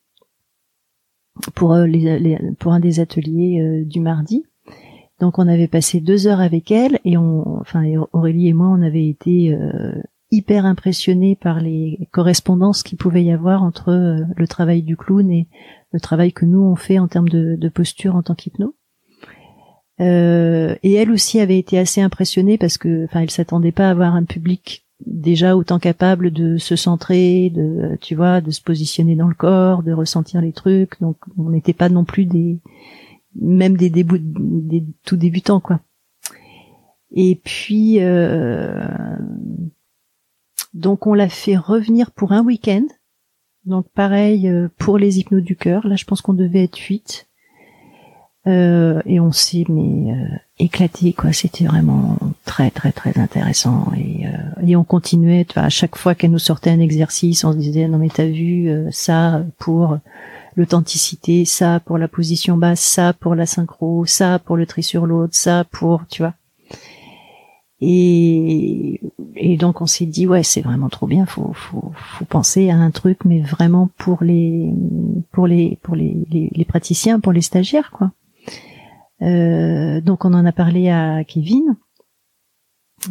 pour 1.55 1.74
un 1.74 2.80
des 2.80 2.99
ateliers 2.99 3.84
du 3.84 3.99
mardi. 3.99 4.45
Donc 5.20 5.39
on 5.39 5.47
avait 5.47 5.68
passé 5.68 5.99
deux 5.99 6.28
heures 6.28 6.41
avec 6.41 6.72
elle 6.72 6.99
et 7.03 7.18
on, 7.18 7.59
enfin 7.59 7.84
Aurélie 8.13 8.49
et 8.49 8.53
moi, 8.53 8.68
on 8.68 8.82
avait 8.82 9.07
été 9.07 9.53
euh, 9.53 9.93
hyper 10.32 10.65
impressionnés 10.65 11.36
par 11.36 11.59
les 11.59 12.07
correspondances 12.11 12.84
qu'il 12.84 12.97
pouvait 12.97 13.24
y 13.24 13.32
avoir 13.32 13.63
entre 13.63 13.89
euh, 13.89 14.20
le 14.36 14.47
travail 14.47 14.84
du 14.84 14.95
clown 14.95 15.30
et 15.32 15.47
le 15.91 15.99
travail 15.99 16.34
que 16.34 16.45
nous 16.45 16.61
on 16.61 16.76
fait 16.76 16.99
en 16.99 17.07
termes 17.07 17.30
de, 17.30 17.70
posture 17.70 18.15
en 18.15 18.22
tant 18.22 18.36
qu'hypno. 18.36 18.76
Euh, 19.99 20.76
et 20.84 20.93
elle 20.93 21.11
aussi 21.11 21.39
avait 21.39 21.57
été 21.57 21.80
assez 21.80 22.01
impressionnée 22.01 22.59
parce 22.59 22.78
que, 22.78 23.05
enfin, 23.05 23.22
elle 23.22 23.32
s'attendait 23.32 23.72
pas 23.72 23.88
à 23.88 23.91
avoir 23.91 24.13
un 24.13 24.26
public 24.26 24.86
déjà 25.05 25.55
autant 25.55 25.80
capable 25.80 26.32
de 26.32 26.57
se 26.57 26.76
centrer, 26.76 27.49
de 27.49 27.97
tu 28.01 28.13
vois, 28.13 28.41
de 28.41 28.51
se 28.51 28.61
positionner 28.61 29.15
dans 29.15 29.28
le 29.28 29.34
corps, 29.34 29.82
de 29.82 29.93
ressentir 29.93 30.41
les 30.41 30.53
trucs. 30.53 31.01
Donc 31.01 31.18
on 31.38 31.49
n'était 31.49 31.74
pas 31.74 31.89
non 31.89 32.03
plus 32.03 32.26
des 32.26 32.59
même 33.41 33.77
des, 33.77 33.89
débuts, 33.89 34.21
des 34.21 34.83
tout 35.03 35.17
débutants 35.17 35.59
quoi. 35.59 35.79
Et 37.11 37.39
puis 37.43 37.97
euh, 37.99 38.88
donc 40.73 41.07
on 41.07 41.13
l'a 41.13 41.29
fait 41.29 41.57
revenir 41.57 42.11
pour 42.11 42.31
un 42.31 42.43
week-end. 42.43 42.85
Donc 43.65 43.88
pareil 43.89 44.47
euh, 44.47 44.69
pour 44.77 44.97
les 44.97 45.19
hypnos 45.19 45.43
du 45.43 45.55
cœur. 45.55 45.88
Là 45.88 45.95
je 45.95 46.05
pense 46.05 46.21
qu'on 46.21 46.33
devait 46.33 46.63
être 46.63 46.77
huit. 46.77 47.27
Euh, 48.47 49.01
et 49.05 49.19
on 49.19 49.33
s'est 49.33 49.65
mais 49.67 50.13
euh, 50.13 50.38
éclaté 50.57 51.11
quoi. 51.11 51.33
C'était 51.33 51.65
vraiment 51.65 52.17
très 52.45 52.71
très 52.71 52.93
très 52.93 53.17
intéressant 53.19 53.91
et, 53.97 54.25
euh, 54.25 54.65
et 54.65 54.75
on 54.77 54.85
continuait. 54.85 55.45
À 55.55 55.69
chaque 55.69 55.97
fois 55.97 56.15
qu'elle 56.15 56.31
nous 56.31 56.39
sortait 56.39 56.69
un 56.69 56.79
exercice, 56.79 57.43
on 57.43 57.51
se 57.51 57.57
disait 57.57 57.88
non 57.88 57.97
mais 57.97 58.09
t'as 58.09 58.25
vu 58.25 58.71
ça 58.91 59.43
pour 59.57 59.97
l'authenticité, 60.58 61.45
ça 61.45 61.80
pour 61.80 61.97
la 61.97 62.08
position 62.08 62.58
basse, 62.58 62.82
ça 62.82 63.14
pour 63.14 63.36
la 63.36 63.45
synchro, 63.45 64.05
ça 64.05 64.39
pour 64.39 64.58
le 64.58 64.66
tri 64.66 64.84
sur 64.84 65.05
l'autre, 65.05 65.36
ça 65.36 65.64
pour 65.72 66.05
tu 66.10 66.24
vois. 66.24 66.34
Et, 67.80 68.99
et 69.36 69.55
donc 69.55 69.82
on 69.82 69.86
s'est 69.86 70.08
dit 70.08 70.26
ouais 70.26 70.41
c'est 70.41 70.62
vraiment 70.62 70.89
trop 70.89 71.05
bien, 71.05 71.28
faut, 71.28 71.53
faut, 71.53 71.91
faut 71.95 72.26
penser 72.26 72.72
à 72.72 72.76
un 72.76 72.89
truc 72.89 73.20
mais 73.24 73.39
vraiment 73.39 73.89
pour 73.97 74.24
les 74.24 74.74
pour 75.32 75.45
les 75.45 75.78
pour 75.84 75.95
les, 75.95 76.18
les, 76.32 76.66
praticiens, 76.66 77.20
pour 77.20 77.32
les 77.32 77.41
stagiaires 77.41 77.91
quoi. 77.91 78.12
Euh, 79.22 80.01
donc 80.01 80.26
on 80.26 80.34
en 80.34 80.45
a 80.45 80.51
parlé 80.51 80.89
à 80.89 81.24
Kevin, 81.24 81.76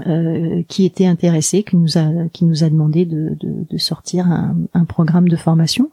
euh, 0.06 0.64
qui 0.66 0.84
était 0.84 1.06
intéressé, 1.06 1.62
qui 1.62 1.76
nous 1.76 1.96
a 1.96 2.28
qui 2.32 2.44
nous 2.44 2.64
a 2.64 2.68
demandé 2.68 3.04
de, 3.04 3.36
de, 3.40 3.78
sortir 3.78 4.26
un, 4.26 4.56
un, 4.74 4.84
programme 4.84 5.28
de 5.28 5.36
formation. 5.36 5.90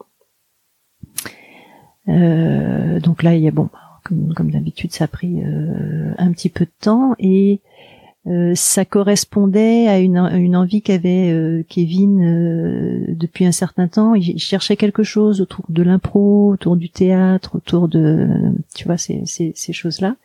Euh, 2.09 2.99
donc 2.99 3.23
là, 3.23 3.35
il 3.35 3.43
y 3.43 3.47
a 3.47 3.51
bon, 3.51 3.69
comme, 4.03 4.51
d'habitude, 4.51 4.91
ça 4.91 5.05
a 5.05 5.07
pris 5.07 5.41
un 6.17 6.31
petit 6.31 6.49
peu 6.49 6.65
de 6.65 6.71
temps 6.79 7.15
et 7.19 7.61
euh, 8.25 8.53
ça 8.55 8.85
correspondait 8.85 9.89
à 9.89 9.99
une, 9.99 10.17
envie 10.55 10.81
qu'avait 10.81 11.29
euh, 11.31 11.61
Kevin 11.67 12.21
euh, 12.21 13.05
depuis 13.09 13.45
un 13.45 13.51
certain 13.51 13.89
temps. 13.89 14.15
Il 14.15 14.39
cherchait 14.39 14.77
quelque 14.77 15.03
chose 15.03 15.41
autour 15.41 15.65
de 15.67 15.83
l'impro, 15.83 16.51
autour 16.51 16.77
du 16.77 16.89
théâtre, 16.89 17.55
autour 17.55 17.89
de, 17.89 18.29
tu 18.75 18.85
vois, 18.85 18.97
ces, 18.97 19.23
ces, 19.25 19.73
choses-là. 19.73 20.15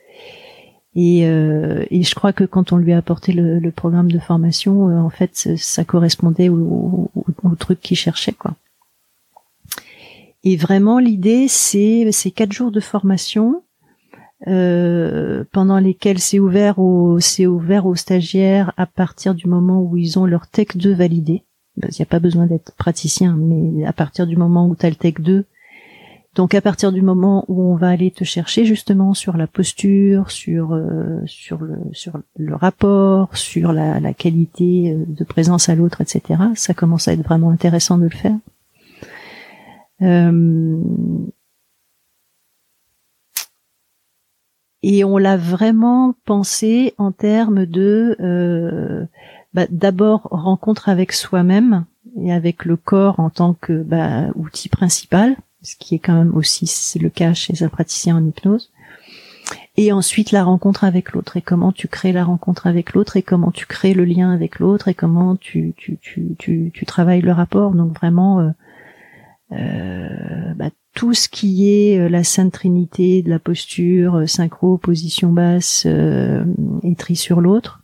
Et, 0.94 1.20
et, 1.20 2.02
je 2.02 2.14
crois 2.14 2.32
que 2.32 2.44
quand 2.44 2.72
on 2.72 2.76
lui 2.76 2.92
a 2.92 2.96
apporté 2.96 3.32
le, 3.32 3.60
le 3.60 3.70
programme 3.70 4.10
de 4.10 4.18
formation, 4.18 4.86
en 4.86 5.10
fait, 5.10 5.56
ça 5.56 5.84
correspondait 5.84 6.48
au, 6.48 7.10
au, 7.14 7.24
au 7.44 7.54
truc 7.54 7.80
qu'il 7.80 7.96
cherchait, 7.96 8.32
quoi. 8.32 8.54
Et 10.44 10.56
vraiment, 10.56 10.98
l'idée, 10.98 11.48
c'est 11.48 12.10
ces 12.12 12.30
quatre 12.30 12.52
jours 12.52 12.70
de 12.70 12.80
formation 12.80 13.62
euh, 14.46 15.42
pendant 15.50 15.78
lesquels 15.78 16.20
c'est 16.20 16.38
ouvert 16.38 16.78
aux 16.78 17.18
c'est 17.18 17.46
ouvert 17.46 17.86
aux 17.86 17.96
stagiaires 17.96 18.72
à 18.76 18.86
partir 18.86 19.34
du 19.34 19.48
moment 19.48 19.82
où 19.82 19.96
ils 19.96 20.16
ont 20.16 20.26
leur 20.26 20.46
Tech 20.46 20.76
2 20.76 20.94
validé. 20.94 21.42
Il 21.76 21.88
n'y 21.88 22.02
a 22.02 22.06
pas 22.06 22.20
besoin 22.20 22.46
d'être 22.46 22.72
praticien, 22.76 23.36
mais 23.36 23.84
à 23.84 23.92
partir 23.92 24.26
du 24.26 24.36
moment 24.36 24.68
où 24.68 24.76
tu 24.76 24.86
as 24.86 24.90
le 24.90 24.96
Tech 24.96 25.14
2, 25.18 25.44
donc 26.36 26.54
à 26.54 26.60
partir 26.60 26.92
du 26.92 27.02
moment 27.02 27.44
où 27.48 27.62
on 27.62 27.74
va 27.74 27.88
aller 27.88 28.12
te 28.12 28.22
chercher 28.22 28.64
justement 28.64 29.12
sur 29.12 29.36
la 29.36 29.48
posture, 29.48 30.30
sur 30.30 30.72
euh, 30.72 31.20
sur 31.26 31.58
le 31.60 31.78
sur 31.92 32.20
le 32.36 32.54
rapport, 32.54 33.36
sur 33.36 33.72
la, 33.72 33.98
la 33.98 34.14
qualité 34.14 34.92
euh, 34.92 35.04
de 35.04 35.24
présence 35.24 35.68
à 35.68 35.74
l'autre, 35.74 36.00
etc. 36.00 36.40
Ça 36.54 36.74
commence 36.74 37.08
à 37.08 37.12
être 37.12 37.24
vraiment 37.24 37.50
intéressant 37.50 37.98
de 37.98 38.04
le 38.04 38.10
faire. 38.10 38.36
Euh, 40.02 40.78
et 44.82 45.04
on 45.04 45.18
l'a 45.18 45.36
vraiment 45.36 46.14
pensé 46.24 46.94
en 46.98 47.12
termes 47.12 47.66
de 47.66 48.16
euh, 48.20 49.04
bah, 49.54 49.66
d'abord 49.70 50.28
rencontre 50.30 50.88
avec 50.88 51.12
soi-même 51.12 51.84
et 52.20 52.32
avec 52.32 52.64
le 52.64 52.76
corps 52.76 53.18
en 53.18 53.30
tant 53.30 53.54
que 53.54 53.82
bah, 53.82 54.28
outil 54.36 54.68
principal, 54.68 55.36
ce 55.62 55.74
qui 55.76 55.96
est 55.96 55.98
quand 55.98 56.14
même 56.14 56.34
aussi 56.34 56.66
le 57.00 57.10
cas 57.10 57.34
chez 57.34 57.62
un 57.62 57.68
praticien 57.68 58.16
en 58.16 58.24
hypnose. 58.24 58.70
Et 59.76 59.92
ensuite 59.92 60.32
la 60.32 60.44
rencontre 60.44 60.84
avec 60.84 61.12
l'autre 61.12 61.36
et 61.36 61.42
comment 61.42 61.72
tu 61.72 61.88
crées 61.88 62.12
la 62.12 62.24
rencontre 62.24 62.66
avec 62.66 62.92
l'autre 62.92 63.16
et 63.16 63.22
comment 63.22 63.50
tu 63.50 63.64
crées 63.66 63.94
le 63.94 64.04
lien 64.04 64.32
avec 64.32 64.58
l'autre 64.58 64.88
et 64.88 64.94
comment 64.94 65.36
tu 65.36 65.72
tu, 65.76 65.98
tu, 65.98 66.34
tu, 66.38 66.70
tu 66.74 66.86
travailles 66.86 67.20
le 67.20 67.32
rapport. 67.32 67.72
Donc 67.72 67.92
vraiment 67.94 68.40
euh, 68.40 68.50
euh, 69.52 70.54
bah, 70.54 70.70
tout 70.94 71.14
ce 71.14 71.28
qui 71.28 71.70
est 71.70 71.98
euh, 71.98 72.08
la 72.08 72.24
Sainte 72.24 72.52
Trinité 72.52 73.22
de 73.22 73.30
la 73.30 73.38
posture, 73.38 74.16
euh, 74.16 74.26
synchro, 74.26 74.78
position 74.78 75.32
basse 75.32 75.84
euh, 75.86 76.44
et 76.82 76.96
tri 76.96 77.16
sur 77.16 77.40
l'autre, 77.40 77.82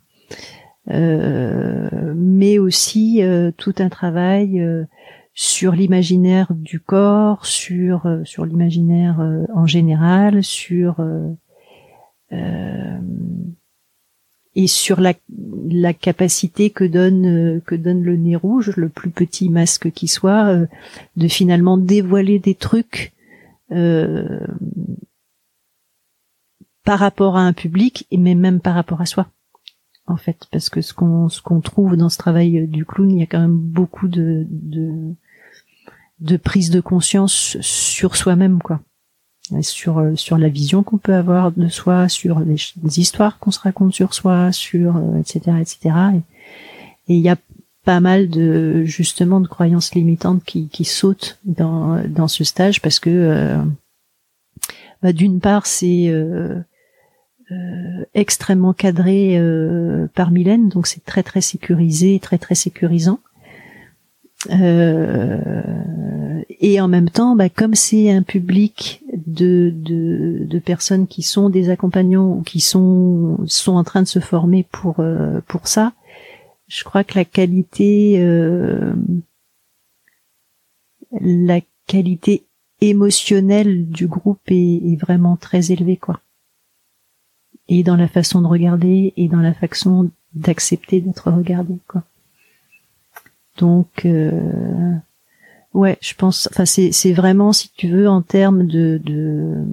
mais 0.87 2.59
aussi 2.59 3.19
tout 3.57 3.73
un 3.79 3.89
travail 3.89 4.63
sur 5.33 5.71
l'imaginaire 5.71 6.53
du 6.53 6.79
corps, 6.79 7.47
sur 7.47 8.07
sur 8.23 8.45
l'imaginaire 8.45 9.19
en 9.55 9.65
général, 9.65 10.43
sur 10.43 11.03
et 14.55 14.67
sur 14.67 15.01
la, 15.01 15.13
capacité 15.93 16.69
que 16.69 16.85
donne 16.85 17.25
euh, 17.25 17.59
que 17.65 17.75
donne 17.75 18.03
le 18.03 18.15
nez 18.15 18.35
rouge, 18.35 18.71
le 18.77 18.89
plus 18.89 19.09
petit 19.09 19.49
masque 19.49 19.91
qui 19.91 20.07
soit, 20.07 20.45
euh, 20.47 20.65
de 21.17 21.27
finalement 21.27 21.77
dévoiler 21.77 22.39
des 22.39 22.55
trucs 22.55 23.13
euh, 23.71 24.39
par 26.83 26.99
rapport 26.99 27.35
à 27.35 27.41
un 27.41 27.53
public 27.53 28.07
et 28.11 28.17
même 28.17 28.61
par 28.61 28.75
rapport 28.75 29.01
à 29.01 29.05
soi 29.05 29.27
en 30.07 30.17
fait. 30.17 30.47
Parce 30.51 30.69
que 30.69 30.81
ce 30.81 30.93
qu'on 30.93 31.27
ce 31.29 31.41
qu'on 31.41 31.59
trouve 31.59 31.97
dans 31.97 32.09
ce 32.09 32.17
travail 32.17 32.67
du 32.67 32.85
clown 32.85 33.11
il 33.11 33.19
y 33.19 33.23
a 33.23 33.27
quand 33.27 33.41
même 33.41 33.57
beaucoup 33.57 34.07
de 34.07 34.45
de, 34.49 35.13
de 36.21 36.37
prise 36.37 36.69
de 36.69 36.79
conscience 36.79 37.57
sur 37.59 38.15
soi-même 38.15 38.61
quoi 38.61 38.79
sur 39.61 39.99
euh, 39.99 40.15
sur 40.15 40.37
la 40.37 40.49
vision 40.49 40.83
qu'on 40.83 40.97
peut 40.97 41.13
avoir 41.13 41.51
de 41.51 41.67
soi, 41.67 42.09
sur 42.09 42.39
les, 42.39 42.57
histoires 42.99 43.39
qu'on 43.39 43.51
se 43.51 43.59
raconte 43.59 43.93
sur 43.93 44.13
soi, 44.13 44.51
sur 44.51 44.97
etc 45.19 45.41
euh, 45.47 45.57
etc. 45.57 45.95
Et 47.07 47.15
il 47.15 47.21
y 47.21 47.29
a 47.29 47.37
pas 47.83 47.99
mal 47.99 48.29
de 48.29 48.83
justement 48.83 49.39
de 49.39 49.47
croyances 49.47 49.93
limitantes 49.93 50.43
qui, 50.43 50.67
qui 50.69 50.85
sautent 50.85 51.39
dans 51.43 52.01
dans 52.07 52.27
ce 52.27 52.43
stage 52.43 52.81
parce 52.81 52.99
que 52.99 53.09
euh, 53.09 53.57
bah, 55.03 55.13
d'une 55.13 55.39
part 55.39 55.67
c'est 55.67 56.07
euh, 56.07 56.59
extrêmement 58.15 58.73
cadré 58.73 59.39
par 60.15 60.31
Mylène, 60.31 60.69
donc 60.69 60.87
c'est 60.87 61.05
très 61.05 61.21
très 61.21 61.41
sécurisé, 61.41 62.19
très 62.19 62.39
très 62.39 62.55
sécurisant. 62.55 63.19
Euh, 64.51 65.61
et 66.49 66.79
en 66.81 66.87
même 66.87 67.09
temps, 67.09 67.35
bah, 67.35 67.49
comme 67.49 67.75
c'est 67.75 68.11
un 68.11 68.23
public 68.23 69.03
de, 69.13 69.71
de, 69.73 70.45
de, 70.45 70.59
personnes 70.59 71.07
qui 71.07 71.23
sont 71.23 71.49
des 71.49 71.69
accompagnants 71.69 72.37
ou 72.37 72.41
qui 72.41 72.59
sont 72.59 73.37
sont 73.45 73.73
en 73.73 73.83
train 73.83 74.01
de 74.01 74.07
se 74.07 74.19
former 74.19 74.65
pour 74.71 74.99
euh, 74.99 75.41
pour 75.47 75.67
ça, 75.67 75.93
je 76.67 76.83
crois 76.83 77.03
que 77.03 77.15
la 77.15 77.25
qualité 77.25 78.15
euh, 78.19 78.93
la 81.21 81.61
qualité 81.87 82.45
émotionnelle 82.81 83.89
du 83.89 84.07
groupe 84.07 84.41
est, 84.47 84.99
vraiment 84.99 85.37
très 85.37 85.71
élevée 85.71 85.97
quoi. 85.97 86.21
Et 87.67 87.83
dans 87.83 87.95
la 87.95 88.07
façon 88.07 88.41
de 88.41 88.47
regarder 88.47 89.13
et 89.17 89.27
dans 89.27 89.41
la 89.41 89.53
façon 89.53 90.11
d'accepter 90.33 91.01
d'être 91.01 91.31
regardé 91.31 91.75
quoi. 91.87 92.03
Donc, 93.57 94.05
euh, 94.05 94.93
ouais, 95.75 95.97
je 96.01 96.13
pense. 96.15 96.47
Enfin, 96.51 96.65
c'est 96.65 97.13
vraiment, 97.13 97.53
si 97.53 97.69
tu 97.69 97.87
veux, 97.89 98.09
en 98.09 98.21
termes 98.21 98.65
de 98.65 98.99
de, 99.03 99.63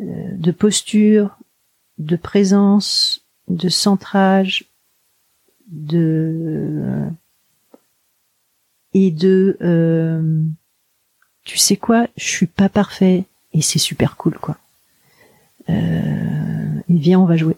euh, 0.00 0.52
posture, 0.52 1.36
de 1.98 2.16
présence, 2.16 3.26
de 3.48 3.68
centrage, 3.68 4.64
de 5.68 7.04
et 8.94 9.10
de 9.10 9.56
euh, 9.60 10.42
tu 11.44 11.58
sais 11.58 11.76
quoi, 11.76 12.06
je 12.16 12.24
suis 12.24 12.46
pas 12.46 12.68
parfait 12.68 13.24
et 13.52 13.62
c'est 13.62 13.78
super 13.78 14.16
cool 14.16 14.38
quoi. 14.38 14.56
Euh, 15.68 16.80
viens, 16.88 17.20
on 17.20 17.26
va 17.26 17.36
jouer. 17.36 17.56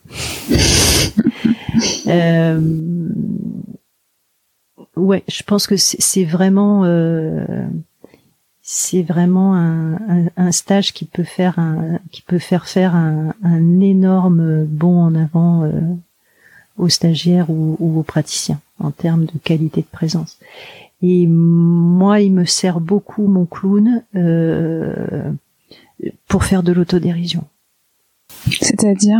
euh, 2.06 2.60
ouais, 4.97 5.24
je 5.28 5.43
pense 5.43 5.66
que 5.66 5.76
c'est 5.76 6.24
vraiment 6.24 6.84
euh, 6.84 7.45
c'est 8.62 9.03
vraiment 9.03 9.57
un, 9.57 9.99
un, 10.36 10.53
stage 10.53 10.93
qui 10.93 11.05
peut 11.05 11.24
faire 11.24 11.59
un 11.59 11.99
qui 12.11 12.22
peut 12.22 12.38
faire 12.38 12.66
faire 12.66 12.95
un, 12.95 13.34
un 13.43 13.80
énorme 13.80 14.64
bond 14.64 15.03
en 15.03 15.14
avant 15.14 15.64
euh, 15.64 15.70
aux 16.78 16.88
stagiaires 16.88 17.51
ou, 17.51 17.76
ou, 17.80 17.99
aux 17.99 18.03
praticiens. 18.03 18.61
en 18.78 18.90
termes 18.90 19.26
de 19.26 19.38
qualité 19.43 19.80
de 19.80 19.86
présence. 19.86 20.38
Et 21.03 21.26
moi, 21.26 22.20
il 22.20 22.32
me 22.32 22.45
sert 22.45 22.80
beaucoup 22.80 23.26
mon 23.26 23.45
clown 23.45 24.05
euh, 24.14 25.32
pour 26.28 26.45
faire 26.45 26.62
de 26.62 26.72
l'autodérision. 26.72 27.45
C'est-à-dire? 28.51 29.18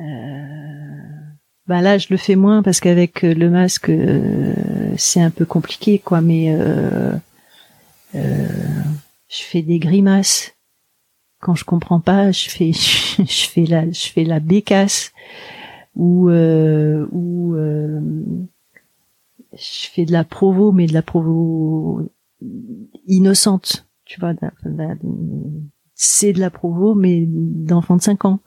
Euh, 0.00 0.04
bah 1.66 1.80
là, 1.80 1.98
je 1.98 2.06
le 2.10 2.16
fais 2.16 2.36
moins 2.36 2.62
parce 2.62 2.80
qu'avec 2.80 3.22
le 3.22 3.50
masque, 3.50 3.88
euh, 3.88 4.54
c'est 4.96 5.20
un 5.20 5.30
peu 5.30 5.44
compliqué, 5.44 5.98
quoi. 5.98 6.20
Mais 6.20 6.54
euh, 6.56 7.12
euh, 8.14 8.46
je 9.28 9.42
fais 9.42 9.62
des 9.62 9.78
grimaces 9.78 10.54
quand 11.40 11.56
je 11.56 11.64
comprends 11.64 12.00
pas. 12.00 12.30
Je 12.30 12.48
fais, 12.48 12.72
je 13.18 13.48
fais 13.48 13.64
la, 13.64 13.90
je 13.90 14.08
fais 14.08 14.24
la 14.24 14.38
bécasse 14.38 15.12
ou 15.96 16.30
ou 16.30 17.56
je 19.52 19.88
fais 19.92 20.04
de 20.04 20.12
la 20.12 20.24
provo, 20.24 20.70
mais 20.70 20.86
de 20.86 20.92
la 20.92 21.02
provo 21.02 22.08
innocente, 23.06 23.86
tu 24.04 24.20
vois. 24.20 24.34
C'est 25.94 26.32
de 26.32 26.40
la 26.40 26.50
provo, 26.50 26.94
mais 26.94 27.24
d'enfant 27.26 27.96
de 27.96 28.02
5 28.02 28.24
ans. 28.26 28.40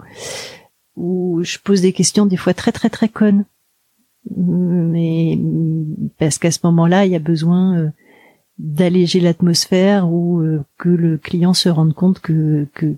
Où 1.00 1.42
je 1.44 1.58
pose 1.58 1.82
des 1.82 1.94
questions 1.94 2.26
des 2.26 2.38
fois 2.38 2.54
très 2.54 2.72
très 2.72 2.90
très 2.90 3.10
connes. 3.10 3.46
Mais 4.36 5.40
parce 6.18 6.38
qu'à 6.38 6.52
ce 6.52 6.60
moment-là, 6.64 7.06
il 7.06 7.12
y 7.12 7.16
a 7.16 7.20
besoin 7.20 7.78
euh, 7.78 7.90
d'alléger 8.60 9.20
l'atmosphère 9.20 10.12
ou 10.12 10.42
euh, 10.42 10.64
que 10.78 10.90
le 10.90 11.18
client 11.18 11.54
se 11.54 11.70
rende 11.70 11.94
compte 11.94 12.20
que 12.20 12.68
que 12.74 12.96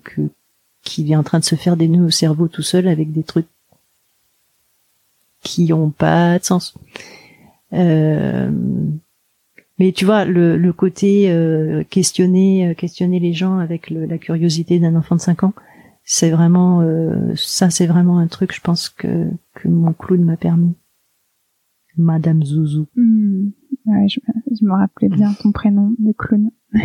qu'il 0.82 1.10
est 1.10 1.16
en 1.16 1.22
train 1.22 1.38
de 1.38 1.44
se 1.44 1.54
faire 1.54 1.76
des 1.76 1.88
nœuds 1.88 2.06
au 2.06 2.10
cerveau 2.10 2.48
tout 2.48 2.62
seul 2.62 2.88
avec 2.88 3.12
des 3.12 3.22
trucs 3.22 3.46
qui 5.42 5.72
ont 5.72 5.90
pas 5.90 6.38
de 6.38 6.44
sens. 6.44 6.74
Euh, 7.72 8.50
mais 9.78 9.92
tu 9.92 10.04
vois, 10.04 10.24
le, 10.24 10.56
le 10.56 10.72
côté 10.72 11.30
euh, 11.30 11.82
questionner, 11.88 12.68
euh, 12.68 12.74
questionner 12.74 13.18
les 13.18 13.32
gens 13.32 13.58
avec 13.58 13.90
la 13.90 14.18
curiosité 14.18 14.78
d'un 14.78 14.94
enfant 14.94 15.16
de 15.16 15.20
5 15.20 15.44
ans, 15.44 15.54
c'est 16.12 16.30
vraiment 16.30 16.82
ça, 17.36 17.70
c'est 17.70 17.86
vraiment 17.86 18.18
un 18.18 18.26
truc, 18.26 18.54
je 18.54 18.60
pense 18.60 18.90
que 18.90 19.30
que 19.54 19.68
mon 19.68 19.94
clown 19.94 20.22
m'a 20.22 20.36
permis. 20.36 20.76
Madame 21.96 22.42
Zouzou. 22.42 22.86
Hmm. 22.96 23.48
Ouais, 23.86 24.08
je, 24.08 24.20
je, 24.50 24.64
me 24.64 24.72
rappelais 24.72 25.08
bien 25.08 25.32
ton 25.32 25.52
prénom 25.52 25.94
de 25.98 26.12
clown. 26.12 26.50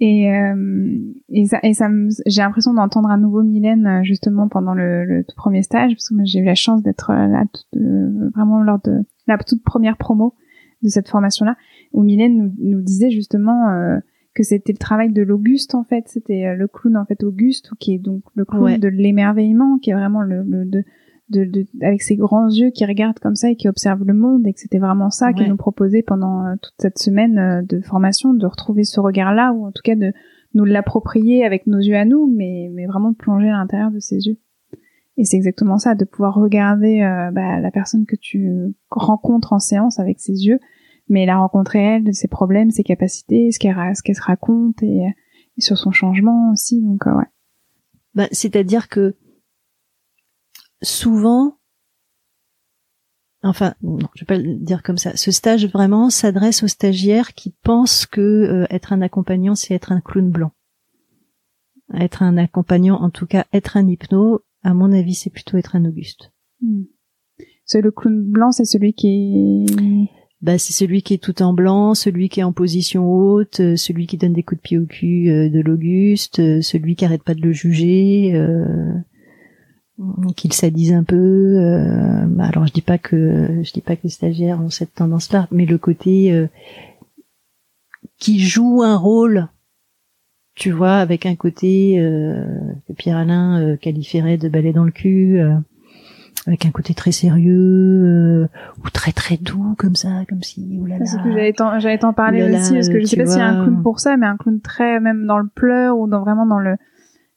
et, 0.00 0.32
euh, 0.32 1.12
et 1.28 1.46
ça, 1.46 1.58
et 1.64 1.74
ça 1.74 1.88
j'ai 2.26 2.40
l'impression 2.40 2.72
d'entendre 2.72 3.10
à 3.10 3.16
nouveau 3.16 3.42
Mylène 3.42 4.04
justement 4.04 4.48
pendant 4.48 4.74
le, 4.74 5.04
le 5.04 5.24
tout 5.24 5.34
premier 5.36 5.62
stage, 5.62 5.92
parce 5.92 6.08
que 6.10 6.14
j'ai 6.24 6.38
eu 6.38 6.44
la 6.44 6.54
chance 6.54 6.84
d'être 6.84 7.12
là 7.12 7.44
vraiment 8.32 8.62
lors 8.62 8.80
de 8.82 9.04
la 9.26 9.38
toute 9.38 9.64
première 9.64 9.96
promo 9.96 10.36
de 10.82 10.88
cette 10.88 11.08
formation-là, 11.08 11.56
où 11.92 12.02
Mylène 12.02 12.36
nous, 12.36 12.54
nous 12.58 12.80
disait 12.80 13.10
justement 13.10 13.70
euh, 13.70 13.98
que 14.34 14.42
c'était 14.42 14.72
le 14.72 14.78
travail 14.78 15.12
de 15.12 15.22
l'Auguste 15.22 15.74
en 15.74 15.84
fait, 15.84 16.04
c'était 16.08 16.46
euh, 16.46 16.54
le 16.54 16.68
clown 16.68 16.96
en 16.96 17.04
fait 17.04 17.22
Auguste, 17.22 17.70
qui 17.78 17.94
est 17.94 17.98
donc 17.98 18.22
le 18.34 18.44
clown 18.44 18.78
de 18.78 18.88
l'émerveillement, 18.88 19.78
qui 19.78 19.90
est 19.90 19.94
vraiment 19.94 20.22
le, 20.22 20.42
le 20.42 20.64
de, 20.64 20.84
de, 21.30 21.44
de, 21.44 21.66
avec 21.82 22.02
ses 22.02 22.16
grands 22.16 22.48
yeux 22.48 22.70
qui 22.70 22.84
regarde 22.84 23.18
comme 23.18 23.36
ça 23.36 23.50
et 23.50 23.56
qui 23.56 23.68
observe 23.68 24.04
le 24.04 24.12
monde, 24.12 24.46
et 24.46 24.52
que 24.52 24.60
c'était 24.60 24.78
vraiment 24.78 25.10
ça 25.10 25.32
qu'il 25.32 25.48
nous 25.48 25.56
proposait 25.56 26.02
pendant 26.02 26.44
euh, 26.44 26.54
toute 26.60 26.74
cette 26.78 26.98
semaine 26.98 27.64
de 27.66 27.80
formation, 27.80 28.34
de 28.34 28.46
retrouver 28.46 28.84
ce 28.84 29.00
regard-là, 29.00 29.52
ou 29.52 29.66
en 29.66 29.72
tout 29.72 29.82
cas 29.82 29.94
de 29.94 30.12
nous 30.54 30.64
l'approprier 30.64 31.44
avec 31.44 31.66
nos 31.66 31.78
yeux 31.78 31.96
à 31.96 32.04
nous, 32.04 32.32
mais, 32.32 32.70
mais 32.72 32.86
vraiment 32.86 33.10
de 33.10 33.16
plonger 33.16 33.48
à 33.48 33.56
l'intérieur 33.56 33.90
de 33.90 33.98
ses 33.98 34.26
yeux. 34.26 34.36
Et 35.16 35.24
c'est 35.24 35.36
exactement 35.36 35.78
ça, 35.78 35.94
de 35.94 36.04
pouvoir 36.04 36.34
regarder 36.34 37.02
euh, 37.02 37.30
bah, 37.30 37.60
la 37.60 37.70
personne 37.70 38.04
que 38.04 38.16
tu 38.16 38.50
rencontres 38.90 39.52
en 39.52 39.60
séance 39.60 40.00
avec 40.00 40.18
ses 40.20 40.46
yeux, 40.46 40.58
mais 41.08 41.26
la 41.26 41.38
rencontrer 41.38 41.80
elle, 41.80 42.14
ses 42.14 42.28
problèmes, 42.28 42.70
ses 42.70 42.84
capacités, 42.84 43.50
ce 43.52 43.58
qu'elle 43.58 43.76
ce 43.94 44.02
qu'elle 44.02 44.16
se 44.16 44.22
raconte 44.22 44.82
et, 44.82 45.06
et, 45.56 45.60
sur 45.60 45.76
son 45.76 45.90
changement 45.90 46.50
aussi. 46.52 46.80
Donc 46.82 47.06
euh, 47.06 47.14
ouais. 47.14 47.26
Bah, 48.14 48.28
c'est-à-dire 48.32 48.88
que 48.88 49.16
souvent, 50.82 51.58
enfin 53.42 53.74
non, 53.82 54.08
je 54.14 54.22
vais 54.22 54.26
pas 54.26 54.38
le 54.38 54.54
dire 54.56 54.82
comme 54.82 54.98
ça. 54.98 55.16
Ce 55.16 55.30
stage 55.30 55.66
vraiment 55.66 56.10
s'adresse 56.10 56.62
aux 56.62 56.68
stagiaires 56.68 57.34
qui 57.34 57.50
pensent 57.62 58.06
que 58.06 58.20
euh, 58.20 58.66
être 58.70 58.92
un 58.92 59.02
accompagnant, 59.02 59.54
c'est 59.54 59.74
être 59.74 59.92
un 59.92 60.00
clown 60.00 60.30
blanc. 60.30 60.52
Être 61.92 62.22
un 62.22 62.38
accompagnant, 62.38 62.96
en 62.96 63.10
tout 63.10 63.26
cas 63.26 63.46
être 63.52 63.76
un 63.76 63.86
hypno, 63.86 64.40
à 64.62 64.72
mon 64.72 64.90
avis, 64.92 65.14
c'est 65.14 65.30
plutôt 65.30 65.58
être 65.58 65.76
un 65.76 65.84
Auguste. 65.84 66.32
Hmm. 66.60 66.84
C'est 67.66 67.82
le 67.82 67.90
clown 67.90 68.22
blanc, 68.24 68.52
c'est 68.52 68.64
celui 68.64 68.94
qui 68.94 69.66
est... 69.68 70.23
Bah, 70.44 70.58
c'est 70.58 70.74
celui 70.74 71.00
qui 71.00 71.14
est 71.14 71.22
tout 71.22 71.40
en 71.40 71.54
blanc, 71.54 71.94
celui 71.94 72.28
qui 72.28 72.40
est 72.40 72.42
en 72.42 72.52
position 72.52 73.10
haute, 73.10 73.60
euh, 73.60 73.76
celui 73.76 74.06
qui 74.06 74.18
donne 74.18 74.34
des 74.34 74.42
coups 74.42 74.60
de 74.60 74.62
pied 74.62 74.76
au 74.76 74.84
cul 74.84 75.30
euh, 75.30 75.48
de 75.48 75.58
l'Auguste, 75.58 76.38
euh, 76.38 76.60
celui 76.60 76.96
qui 76.96 77.06
arrête 77.06 77.22
pas 77.22 77.32
de 77.32 77.40
le 77.40 77.52
juger, 77.52 78.38
qu'il 80.36 80.52
s'adise 80.52 80.92
un 80.92 81.02
peu. 81.02 81.56
Bah, 82.28 82.44
alors 82.44 82.66
je 82.66 82.74
dis 82.74 82.82
pas 82.82 82.98
que 82.98 83.62
je 83.62 83.72
dis 83.72 83.80
pas 83.80 83.96
que 83.96 84.02
les 84.04 84.10
stagiaires 84.10 84.60
ont 84.60 84.68
cette 84.68 84.92
tendance-là, 84.92 85.48
mais 85.50 85.64
le 85.64 85.78
côté 85.78 86.46
qui 88.18 88.38
joue 88.40 88.82
un 88.82 88.98
rôle 88.98 89.48
tu 90.56 90.70
vois, 90.70 90.98
avec 90.98 91.24
un 91.24 91.36
côté 91.36 91.94
que 91.96 92.92
Pierre 92.92 93.16
Alain 93.16 93.76
qualifierait 93.78 94.36
de 94.36 94.48
balai 94.50 94.74
dans 94.74 94.84
le 94.84 94.92
cul, 94.92 95.40
avec 96.46 96.66
un 96.66 96.70
côté 96.70 96.94
très 96.94 97.12
sérieux 97.12 98.48
ou 98.78 98.90
très 98.90 99.12
très 99.12 99.36
doux 99.36 99.74
comme 99.78 99.94
ça, 99.94 100.24
comme 100.28 100.42
si. 100.42 100.80
C'est 101.04 101.22
que 101.22 101.32
j'allais 101.32 101.52
t'en, 101.52 101.78
j'allais 101.78 101.98
t'en 101.98 102.12
parler 102.12 102.42
aussi 102.42 102.74
parce 102.74 102.88
que 102.88 103.00
je 103.00 103.06
sais 103.06 103.16
pas 103.16 103.26
s'il 103.26 103.38
y 103.38 103.42
a 103.42 103.48
un 103.48 103.64
clown 103.64 103.82
pour 103.82 104.00
ça, 104.00 104.16
mais 104.16 104.26
un 104.26 104.36
clown 104.36 104.60
très 104.60 105.00
même 105.00 105.26
dans 105.26 105.38
le 105.38 105.48
pleur 105.48 105.98
ou 105.98 106.06
dans 106.06 106.20
vraiment 106.20 106.46
dans 106.46 106.58
le 106.58 106.76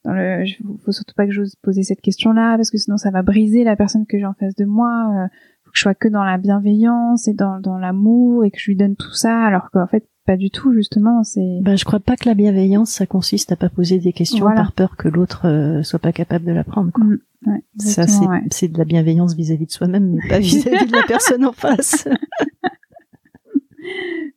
dans 0.03 0.13
le. 0.13 0.45
Faut 0.83 0.91
surtout 0.91 1.13
pas 1.15 1.25
que 1.25 1.31
j'ose 1.31 1.55
poser 1.61 1.83
cette 1.83 2.01
question-là 2.01 2.55
parce 2.57 2.69
que 2.69 2.77
sinon 2.77 2.97
ça 2.97 3.11
va 3.11 3.21
briser 3.21 3.63
la 3.63 3.75
personne 3.75 4.05
que 4.05 4.17
j'ai 4.17 4.25
en 4.25 4.33
face 4.33 4.55
de 4.55 4.65
moi. 4.65 5.29
faut 5.63 5.71
que 5.71 5.77
je 5.77 5.81
sois 5.81 5.95
que 5.95 6.07
dans 6.07 6.23
la 6.23 6.37
bienveillance 6.37 7.27
et 7.27 7.33
dans 7.33 7.59
dans 7.59 7.77
l'amour 7.77 8.45
et 8.45 8.51
que 8.51 8.59
je 8.59 8.71
lui 8.71 8.75
donne 8.75 8.95
tout 8.95 9.13
ça 9.13 9.43
alors 9.43 9.69
qu'en 9.71 9.87
fait 9.87 10.07
pas 10.27 10.37
du 10.37 10.51
tout 10.51 10.73
justement 10.73 11.23
c'est 11.23 11.59
ben 11.61 11.77
je 11.77 11.85
crois 11.85 12.01
pas 12.01 12.17
que 12.17 12.27
la 12.27 12.35
bienveillance 12.35 12.91
ça 12.91 13.05
consiste 13.05 13.53
à 13.53 13.55
pas 13.55 13.69
poser 13.69 13.97
des 13.97 14.11
questions 14.11 14.45
par 14.45 14.73
peur 14.73 14.97
que 14.97 15.07
l'autre 15.07 15.47
euh, 15.47 15.83
soit 15.83 15.99
pas 15.99 16.11
capable 16.11 16.43
de 16.43 16.51
la 16.51 16.65
prendre 16.65 16.91
quoi. 16.91 17.05
Mm, 17.05 17.19
ouais, 17.47 17.63
ça 17.77 18.07
c'est 18.07 18.25
c'est 18.51 18.67
de 18.67 18.77
la 18.77 18.83
bienveillance 18.83 19.35
vis-à-vis 19.35 19.67
de 19.67 19.71
soi-même 19.71 20.11
mais 20.11 20.27
pas 20.27 20.39
vis-à-vis 20.41 20.85
de 20.85 20.91
la 20.91 21.03
personne 21.07 21.45
en 21.45 21.53
face. 21.53 22.07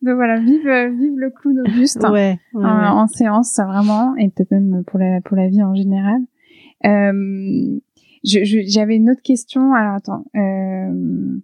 Donc 0.02 0.14
voilà 0.14 0.38
vive 0.38 0.62
vive 0.62 1.18
le 1.18 1.30
clown 1.30 1.60
Auguste 1.66 2.06
ouais, 2.08 2.38
en, 2.54 2.62
en, 2.62 3.08
séance 3.08 3.50
ça 3.50 3.66
vraiment 3.66 4.14
et 4.16 4.28
peut-être 4.28 4.52
même 4.52 4.84
pour 4.86 5.00
la 5.00 5.20
pour 5.20 5.36
la 5.36 5.48
vie 5.48 5.62
en 5.62 5.74
général. 5.74 6.20
Euh, 6.86 7.80
j'avais 8.22 8.94
une 8.94 9.10
autre 9.10 9.22
question. 9.22 9.74
Alors 9.74 9.96
attends 9.96 10.24
euh, 10.36 11.40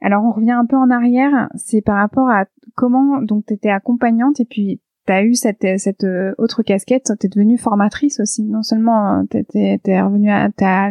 alors 0.00 0.24
on 0.24 0.32
revient 0.32 0.52
un 0.52 0.66
peu 0.66 0.76
en 0.76 0.90
arrière, 0.90 1.48
c'est 1.54 1.80
par 1.80 1.96
rapport 1.96 2.28
à 2.28 2.44
comment 2.74 3.20
donc 3.22 3.46
tu 3.46 3.54
étais 3.54 3.70
accompagnante 3.70 4.40
et 4.40 4.44
puis 4.44 4.80
tu 5.06 5.12
as 5.12 5.22
eu 5.22 5.34
cette 5.34 5.66
cette 5.78 6.04
euh, 6.04 6.34
autre 6.38 6.62
casquette, 6.62 7.12
tu 7.18 7.26
es 7.26 7.28
devenue 7.28 7.58
formatrice 7.58 8.20
aussi. 8.20 8.44
Non 8.44 8.62
seulement 8.62 9.20
euh, 9.20 9.22
tu 9.30 9.58
es, 9.58 10.02
revenue 10.02 10.30
à 10.30 10.50
ta 10.50 10.90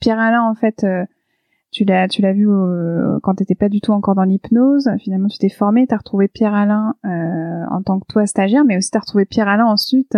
Pierre 0.00 0.18
Alain 0.18 0.42
en 0.42 0.54
fait 0.54 0.84
euh, 0.84 1.04
tu 1.72 1.84
l'as 1.84 2.08
tu 2.08 2.22
l'as 2.22 2.32
vu 2.32 2.48
quand 3.22 3.34
tu 3.34 3.54
pas 3.54 3.68
du 3.68 3.80
tout 3.80 3.92
encore 3.92 4.14
dans 4.14 4.24
l'hypnose, 4.24 4.88
finalement 4.98 5.28
tu 5.28 5.38
t'es 5.38 5.48
formée, 5.48 5.86
tu 5.86 5.94
as 5.94 5.98
retrouvé 5.98 6.28
Pierre 6.28 6.54
Alain 6.54 6.94
en 7.02 7.82
tant 7.82 7.98
que 7.98 8.06
toi 8.06 8.24
stagiaire 8.26 8.64
mais 8.64 8.76
aussi 8.76 8.90
tu 8.90 8.96
as 8.96 9.00
retrouvé 9.00 9.26
Pierre 9.26 9.48
Alain 9.48 9.66
ensuite 9.66 10.16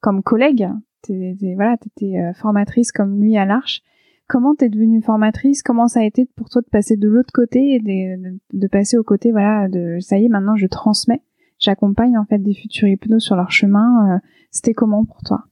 comme 0.00 0.22
collègue. 0.22 0.68
Tu 1.04 1.36
voilà, 1.54 1.76
tu 1.76 1.88
étais 1.88 2.32
formatrice 2.34 2.90
comme 2.90 3.20
lui 3.20 3.36
à 3.36 3.44
l'Arche. 3.44 3.82
Comment 4.28 4.54
t'es 4.54 4.68
devenue 4.68 5.02
formatrice 5.02 5.62
Comment 5.62 5.88
ça 5.88 6.00
a 6.00 6.04
été 6.04 6.26
pour 6.36 6.50
toi 6.50 6.60
de 6.60 6.68
passer 6.70 6.96
de 6.96 7.08
l'autre 7.08 7.32
côté 7.32 7.74
et 7.74 7.80
de, 7.80 8.66
passer 8.66 8.98
au 8.98 9.02
côté 9.02 9.32
voilà 9.32 9.68
de 9.68 9.98
ça 10.00 10.18
y 10.18 10.26
est 10.26 10.28
maintenant 10.28 10.54
je 10.54 10.66
transmets, 10.66 11.22
j'accompagne 11.58 12.18
en 12.18 12.26
fait 12.26 12.38
des 12.38 12.54
futurs 12.54 12.88
hypnos 12.88 13.24
sur 13.24 13.36
leur 13.36 13.50
chemin. 13.50 14.16
Euh, 14.16 14.18
c'était 14.50 14.74
comment 14.74 15.04
pour 15.04 15.22
toi? 15.22 15.44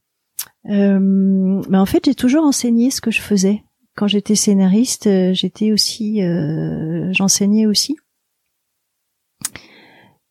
Euh, 0.69 1.59
ben 1.69 1.79
en 1.79 1.85
fait 1.85 2.05
j'ai 2.05 2.13
toujours 2.13 2.43
enseigné 2.45 2.91
ce 2.91 3.01
que 3.01 3.11
je 3.11 3.21
faisais. 3.21 3.63
Quand 3.95 4.07
j'étais 4.07 4.35
scénariste, 4.35 5.07
euh, 5.07 5.33
j'étais 5.33 5.71
aussi, 5.71 6.21
j'enseignais 7.13 7.65
aussi. 7.65 7.97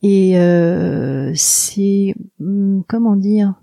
Et 0.03 0.39
euh, 0.39 1.33
c'est 1.35 2.15
hmm, 2.39 2.83
comment 2.89 3.17
dire, 3.17 3.55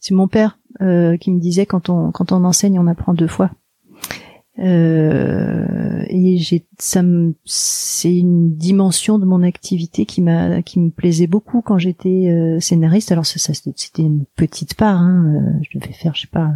c'est 0.00 0.14
mon 0.14 0.26
père 0.26 0.58
qui 0.78 1.30
me 1.30 1.38
disait 1.38 1.66
quand 1.66 1.88
on 1.88 2.10
quand 2.10 2.32
on 2.32 2.42
enseigne 2.44 2.80
on 2.80 2.88
apprend 2.88 3.14
deux 3.14 3.28
fois. 3.28 3.52
Euh, 4.58 6.04
et 6.08 6.38
ça 6.78 7.02
c'est 7.44 8.16
une 8.16 8.54
dimension 8.56 9.18
de 9.18 9.26
mon 9.26 9.42
activité 9.42 10.06
qui 10.06 10.22
m'a 10.22 10.62
qui 10.62 10.80
me 10.80 10.88
plaisait 10.88 11.26
beaucoup 11.26 11.60
quand 11.60 11.76
j'étais 11.76 12.30
euh, 12.30 12.58
scénariste 12.58 13.12
alors 13.12 13.26
ça, 13.26 13.38
ça 13.38 13.52
c'était 13.52 14.02
une 14.02 14.24
petite 14.34 14.72
part 14.72 14.98
hein, 14.98 15.26
euh, 15.26 15.60
je 15.60 15.78
devais 15.78 15.92
faire 15.92 16.14
je 16.14 16.22
sais 16.22 16.26
pas 16.32 16.52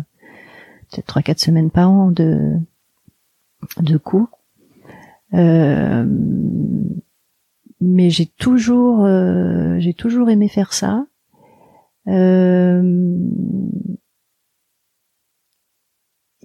peut-être 0.91 1.05
trois 1.05 1.21
quatre 1.21 1.41
semaines 1.41 1.71
par 1.71 1.91
an 1.91 2.11
de 2.11 2.57
de 3.81 3.97
cours. 3.97 4.29
Euh, 5.35 6.05
mais 7.81 8.11
j'ai 8.11 8.27
toujours, 8.27 9.05
euh, 9.05 9.77
j'ai 9.79 9.95
toujours 9.95 10.29
aimé 10.31 10.49
faire 10.49 10.73
ça. 10.73 11.07
Euh, 12.09 12.83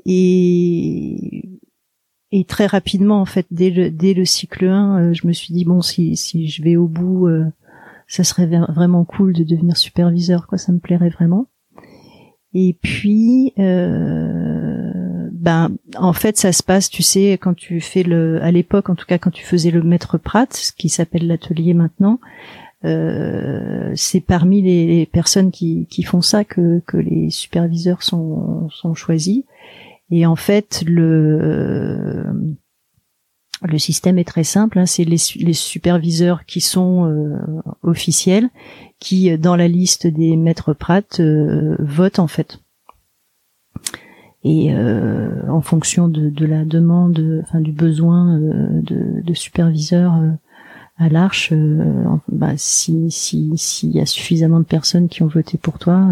et, 0.06 1.60
et 2.32 2.44
très 2.46 2.66
rapidement, 2.66 3.22
en 3.22 3.26
fait, 3.26 3.48
dès 3.52 3.70
le, 3.70 3.92
dès 3.92 4.14
le 4.14 4.26
cycle 4.26 4.66
1, 4.68 5.14
je 5.14 5.28
me 5.28 5.34
suis 5.34 5.54
dit 5.54 5.66
bon, 5.66 5.82
si, 5.82 6.16
si 6.16 6.48
je 6.48 6.64
vais 6.64 6.76
au 6.76 6.88
bout, 6.88 7.28
ça 8.08 8.24
serait 8.24 8.46
vraiment 8.46 9.06
cool 9.06 9.34
de 9.34 9.44
devenir 9.44 9.78
superviseur, 9.78 10.48
quoi. 10.48 10.58
Ça 10.58 10.72
me 10.72 10.80
plairait 10.80 11.10
vraiment. 11.10 11.48
Et 12.58 12.78
puis, 12.82 13.54
euh, 13.60 15.30
ben, 15.34 15.72
en 15.98 16.14
fait, 16.14 16.38
ça 16.38 16.54
se 16.54 16.64
passe, 16.64 16.90
tu 16.90 17.04
sais, 17.04 17.34
quand 17.34 17.54
tu 17.54 17.82
fais 17.82 18.04
le, 18.04 18.42
à 18.42 18.50
l'époque, 18.50 18.90
en 18.90 18.96
tout 18.96 19.06
cas, 19.06 19.18
quand 19.18 19.32
tu 19.32 19.44
faisais 19.44 19.72
le 19.72 19.84
maître 19.84 20.18
Pratt, 20.18 20.54
ce 20.54 20.72
qui 20.72 20.88
s'appelle 20.88 21.28
l'atelier 21.28 21.74
maintenant, 21.74 22.22
euh, 22.86 23.92
c'est 23.96 24.22
parmi 24.22 24.62
les, 24.62 25.06
personnes 25.06 25.52
qui, 25.52 25.86
qui 25.88 26.04
font 26.04 26.22
ça 26.22 26.46
que, 26.46 26.82
que 26.88 26.96
les 26.96 27.30
superviseurs 27.30 28.04
sont, 28.04 28.70
sont 28.70 28.94
choisis. 28.94 29.44
Et 30.12 30.26
en 30.26 30.36
fait, 30.36 30.84
le 30.86 32.56
le 33.62 33.78
système 33.78 34.18
est 34.18 34.28
très 34.28 34.44
simple, 34.44 34.80
hein, 34.80 34.86
c'est 34.86 35.04
les, 35.06 35.18
les, 35.38 35.54
superviseurs 35.54 36.46
qui 36.46 36.62
sont 36.62 37.06
euh, 37.06 37.38
officiels, 37.84 38.50
qui 39.00 39.32
euh, 39.32 39.38
dans 39.38 39.56
la 39.56 39.68
liste 39.68 40.08
des 40.08 40.36
maîtres 40.36 40.74
Pratt 40.74 41.20
euh, 41.20 41.76
votent 41.80 42.20
en 42.20 42.28
fait. 42.28 42.60
Et 44.48 44.72
en 44.76 45.62
fonction 45.62 46.08
de, 46.08 46.30
de, 46.30 46.46
la 46.46 46.66
demande, 46.66 47.42
enfin 47.42 47.62
du 47.62 47.72
besoin 47.72 48.38
de, 48.38 49.24
de 49.24 49.34
superviseurs 49.34 50.14
à 50.98 51.10
l'Arche, 51.10 51.52
bah, 52.28 52.54
si 52.56 53.10
s'il 53.10 53.58
si, 53.58 53.90
y 53.90 54.00
a 54.00 54.06
suffisamment 54.06 54.60
de 54.60 54.66
personnes 54.66 55.10
qui 55.10 55.24
ont 55.24 55.28
voté 55.28 55.58
pour 55.58 55.80
toi, 55.80 56.08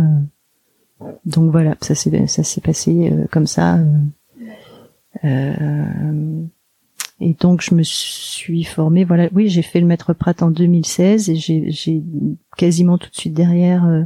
donc 1.26 1.52
voilà, 1.52 1.76
ça 1.82 1.96
s'est 1.96 2.28
ça 2.28 2.44
s'est 2.44 2.62
passé 2.62 3.12
comme 3.32 3.48
ça. 3.48 3.80
Euh, 5.24 6.44
et 7.20 7.34
donc 7.34 7.62
je 7.62 7.76
me 7.76 7.84
suis 7.84 8.64
formée. 8.64 9.04
Voilà, 9.04 9.30
oui, 9.34 9.50
j'ai 9.50 9.62
fait 9.62 9.80
le 9.80 9.86
maître 9.86 10.14
Pratt 10.14 10.42
en 10.42 10.52
2016 10.52 11.30
et 11.30 11.36
j'ai 11.36 12.04
quasiment 12.58 12.98
tout 12.98 13.10
de 13.10 13.16
suite 13.16 13.34
derrière 13.34 13.86
euh, 13.86 14.04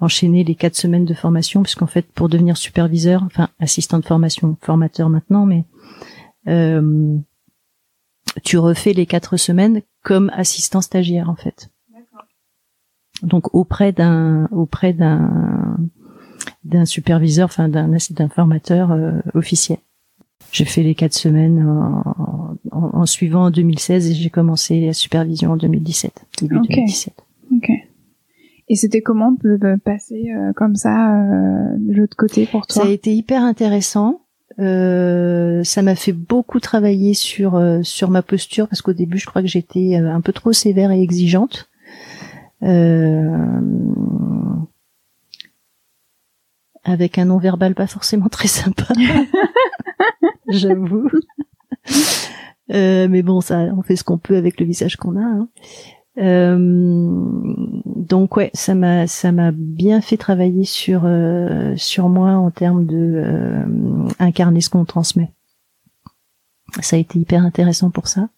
enchaîné 0.00 0.44
les 0.44 0.54
quatre 0.54 0.76
semaines 0.76 1.04
de 1.04 1.14
formation, 1.14 1.62
puisqu'en 1.62 1.86
fait 1.86 2.06
pour 2.12 2.28
devenir 2.28 2.56
superviseur, 2.56 3.22
enfin 3.24 3.48
assistant 3.58 3.98
de 3.98 4.04
formation, 4.04 4.56
formateur 4.62 5.08
maintenant, 5.08 5.44
mais 5.44 5.64
euh, 6.46 7.16
tu 8.44 8.56
refais 8.58 8.92
les 8.92 9.06
quatre 9.06 9.36
semaines 9.36 9.82
comme 10.02 10.30
assistant 10.34 10.80
stagiaire 10.80 11.28
en 11.28 11.36
fait. 11.36 11.70
Donc 13.22 13.52
auprès 13.52 13.92
d'un 13.92 14.48
auprès 14.52 14.92
d'un 14.92 15.76
d'un 16.68 16.84
superviseur, 16.84 17.46
enfin 17.46 17.68
d'un 17.68 17.88
d'un 18.10 18.28
formateur 18.28 18.92
euh, 18.92 19.12
officiel. 19.34 19.78
J'ai 20.52 20.64
fait 20.64 20.82
les 20.82 20.94
quatre 20.94 21.14
semaines 21.14 21.66
en, 21.66 22.56
en, 22.70 23.06
suivant 23.06 23.46
en 23.46 23.50
2016 23.50 24.10
et 24.10 24.14
j'ai 24.14 24.30
commencé 24.30 24.86
la 24.86 24.94
supervision 24.94 25.52
en 25.52 25.56
2017, 25.56 26.24
début 26.40 26.60
2017. 26.60 27.12
Ok. 27.54 27.70
Et 28.70 28.76
c'était 28.76 29.00
comment 29.00 29.32
de, 29.42 29.76
passer 29.82 30.30
euh, 30.30 30.52
comme 30.54 30.76
ça 30.76 31.16
euh, 31.16 31.76
de 31.78 31.94
l'autre 31.94 32.16
côté 32.16 32.46
pour 32.46 32.66
toi? 32.66 32.82
Ça 32.82 32.88
a 32.88 32.92
été 32.92 33.14
hyper 33.14 33.42
intéressant. 33.42 34.20
Euh, 34.58 35.62
ça 35.64 35.82
m'a 35.82 35.94
fait 35.94 36.12
beaucoup 36.12 36.60
travailler 36.60 37.14
sur 37.14 37.54
euh, 37.54 37.80
sur 37.82 38.10
ma 38.10 38.22
posture 38.22 38.66
parce 38.66 38.82
qu'au 38.82 38.92
début 38.92 39.18
je 39.18 39.26
crois 39.26 39.40
que 39.40 39.46
j'étais 39.46 39.94
un 39.94 40.20
peu 40.20 40.32
trop 40.32 40.52
sévère 40.52 40.90
et 40.90 41.00
exigeante. 41.00 41.70
Avec 46.88 47.18
un 47.18 47.26
non 47.26 47.38
verbal 47.38 47.74
pas 47.74 47.86
forcément 47.86 48.28
très 48.30 48.48
sympa. 48.48 48.86
j'avoue. 50.48 51.08
Euh, 52.72 53.08
mais 53.08 53.22
bon, 53.22 53.40
ça, 53.40 53.58
on 53.76 53.82
fait 53.82 53.96
ce 53.96 54.04
qu'on 54.04 54.18
peut 54.18 54.36
avec 54.36 54.60
le 54.60 54.66
visage 54.66 54.96
qu'on 54.96 55.16
a. 55.16 55.24
Hein. 55.24 55.48
Euh, 56.18 56.56
donc 57.84 58.36
ouais, 58.36 58.50
ça 58.52 58.74
m'a 58.74 59.06
ça 59.06 59.30
m'a 59.30 59.52
bien 59.52 60.00
fait 60.00 60.16
travailler 60.16 60.64
sur 60.64 61.02
euh, 61.04 61.74
sur 61.76 62.08
moi 62.08 62.32
en 62.32 62.50
termes 62.50 62.86
de 62.86 62.96
euh, 62.96 64.08
incarner 64.18 64.60
ce 64.60 64.68
qu'on 64.68 64.84
transmet. 64.84 65.30
Ça 66.80 66.96
a 66.96 66.98
été 66.98 67.20
hyper 67.20 67.44
intéressant 67.44 67.90
pour 67.90 68.08
ça. 68.08 68.28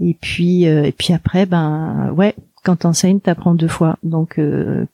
Et 0.00 0.14
puis 0.14 0.68
euh, 0.68 0.84
et 0.84 0.92
puis 0.92 1.12
après 1.12 1.44
ben 1.44 2.12
ouais, 2.16 2.36
quand 2.62 2.76
t'enseignes, 2.76 3.20
t'apprends 3.20 3.54
deux 3.54 3.68
fois. 3.68 3.98
Donc 4.02 4.40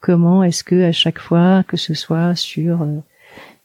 comment 0.01 0.43
est-ce 0.43 0.64
que 0.64 0.83
à 0.83 0.93
chaque 0.93 1.19
fois 1.19 1.62
que 1.64 1.77
ce 1.77 1.95
soit 1.95 2.35
sur 2.35 2.87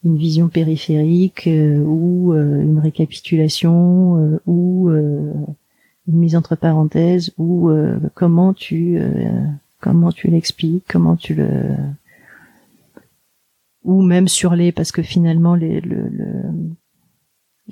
une 0.03 0.17
vision 0.17 0.49
périphérique 0.49 1.47
euh, 1.47 1.77
ou 1.79 2.33
euh, 2.33 2.61
une 2.61 2.79
récapitulation 2.79 4.17
euh, 4.17 4.39
ou 4.45 4.89
une 4.89 6.17
mise 6.17 6.35
entre 6.35 6.55
parenthèses 6.55 7.31
ou 7.37 7.71
comment 8.13 8.53
tu 8.53 8.99
comment 9.79 10.11
tu 10.11 10.27
l'expliques, 10.27 10.83
comment 10.89 11.15
tu 11.15 11.33
le 11.33 11.47
ou 13.83 14.01
même 14.01 14.27
sur 14.27 14.55
les 14.55 14.73
parce 14.73 14.91
que 14.91 15.01
finalement 15.01 15.55
les 15.55 15.79
le, 15.79 16.11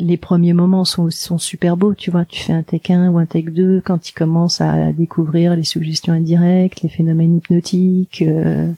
les 0.01 0.17
premiers 0.17 0.53
moments 0.53 0.85
sont, 0.85 1.09
sont 1.09 1.37
super 1.37 1.77
beaux, 1.77 1.93
tu 1.93 2.11
vois, 2.11 2.25
tu 2.25 2.41
fais 2.41 2.53
un 2.53 2.63
tech 2.63 2.89
1 2.89 3.09
ou 3.09 3.17
un 3.17 3.25
tech 3.25 3.45
2 3.45 3.81
quand 3.83 3.99
tu 3.99 4.13
commences 4.13 4.61
à 4.61 4.91
découvrir 4.91 5.55
les 5.55 5.63
suggestions 5.63 6.13
indirectes, 6.13 6.81
les 6.81 6.89
phénomènes 6.89 7.37
hypnotiques, 7.37 8.23
euh, 8.23 8.71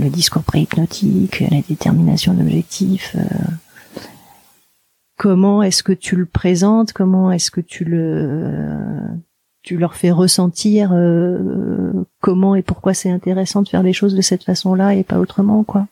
le 0.00 0.08
discours 0.10 0.42
préhypnotique, 0.42 1.40
la 1.50 1.62
détermination 1.62 2.34
d'objectifs. 2.34 3.16
Euh, 3.16 4.04
comment 5.16 5.62
est-ce 5.62 5.82
que 5.82 5.92
tu 5.92 6.16
le 6.16 6.26
présentes? 6.26 6.92
Comment 6.92 7.32
est-ce 7.32 7.50
que 7.50 7.60
tu 7.60 7.84
le 7.84 8.78
tu 9.62 9.76
leur 9.78 9.94
fais 9.94 10.10
ressentir 10.10 10.90
euh, 10.92 11.92
comment 12.20 12.56
et 12.56 12.62
pourquoi 12.62 12.94
c'est 12.94 13.10
intéressant 13.10 13.62
de 13.62 13.68
faire 13.68 13.84
les 13.84 13.92
choses 13.92 14.16
de 14.16 14.20
cette 14.20 14.42
façon-là 14.42 14.94
et 14.94 15.04
pas 15.04 15.18
autrement, 15.18 15.62
quoi? 15.62 15.86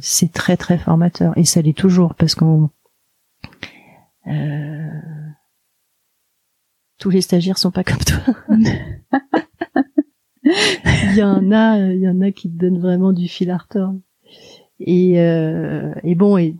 C'est 0.00 0.32
très 0.32 0.56
très 0.56 0.78
formateur 0.78 1.36
et 1.36 1.44
ça 1.44 1.62
l'est 1.62 1.76
toujours 1.76 2.14
parce 2.14 2.34
qu'on 2.34 2.70
tous 7.02 7.10
les 7.10 7.20
stagiaires 7.20 7.58
sont 7.58 7.72
pas 7.72 7.82
comme 7.82 7.98
toi. 7.98 8.20
il 10.44 11.16
y 11.16 11.22
en 11.24 11.50
a, 11.50 11.78
il 11.78 12.00
y 12.00 12.08
en 12.08 12.20
a 12.20 12.30
qui 12.30 12.48
te 12.48 12.56
donnent 12.56 12.78
vraiment 12.78 13.12
du 13.12 13.26
fil 13.26 13.50
à 13.50 13.56
retordre. 13.56 13.98
Et, 14.78 15.20
euh, 15.20 15.92
et 16.04 16.14
bon, 16.14 16.36
et, 16.36 16.56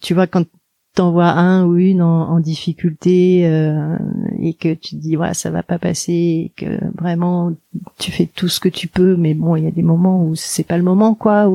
tu 0.00 0.14
vois 0.14 0.28
quand 0.28 0.46
t'envoies 0.98 1.30
un 1.30 1.64
ou 1.64 1.76
une 1.76 2.02
en, 2.02 2.40
difficulté 2.40 3.46
euh, 3.46 3.96
et 4.38 4.54
que 4.54 4.74
tu 4.74 4.96
te 4.96 5.00
dis 5.00 5.16
ouais 5.16 5.34
ça 5.34 5.50
va 5.50 5.62
pas 5.62 5.78
passer, 5.78 6.52
que 6.56 6.78
vraiment 6.94 7.52
tu 7.98 8.12
fais 8.12 8.26
tout 8.26 8.48
ce 8.48 8.60
que 8.60 8.68
tu 8.68 8.88
peux, 8.88 9.16
mais 9.16 9.34
bon 9.34 9.56
il 9.56 9.64
y 9.64 9.68
a 9.68 9.72
des 9.72 9.82
moments 9.82 10.24
où 10.24 10.34
c'est 10.34 10.64
pas 10.64 10.76
le 10.76 10.82
moment 10.82 11.14
quoi. 11.14 11.50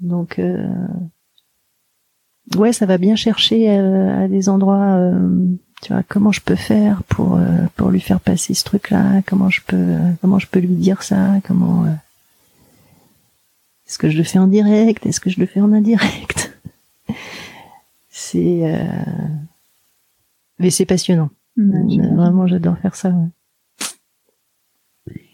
Donc 0.00 0.38
euh, 0.38 0.66
ouais 2.56 2.72
ça 2.72 2.86
va 2.86 2.98
bien 2.98 3.16
chercher 3.16 3.70
à, 3.70 4.22
à 4.22 4.28
des 4.28 4.48
endroits 4.48 5.10
tu 5.82 5.92
vois 5.92 6.02
comment 6.02 6.32
je 6.32 6.40
peux 6.40 6.56
faire 6.56 7.02
pour 7.04 7.36
euh, 7.36 7.66
pour 7.76 7.90
lui 7.90 8.00
faire 8.00 8.20
passer 8.20 8.54
ce 8.54 8.64
truc 8.64 8.90
là 8.90 9.22
comment 9.26 9.48
je 9.48 9.60
peux 9.66 9.96
comment 10.20 10.38
je 10.38 10.46
peux 10.46 10.60
lui 10.60 10.74
dire 10.74 11.02
ça 11.02 11.34
comment 11.46 11.84
euh, 11.84 11.92
est-ce 13.86 13.98
que 13.98 14.10
je 14.10 14.18
le 14.18 14.24
fais 14.24 14.38
en 14.38 14.48
direct 14.48 15.06
est-ce 15.06 15.20
que 15.20 15.30
je 15.30 15.38
le 15.40 15.46
fais 15.46 15.60
en 15.60 15.72
indirect? 15.72 16.37
C'est 18.18 18.60
euh... 18.64 18.84
mais 20.58 20.70
c'est 20.70 20.86
passionnant. 20.86 21.30
Vraiment 21.56 22.46
j'adore 22.46 22.78
faire 22.78 22.94
ça 22.94 23.12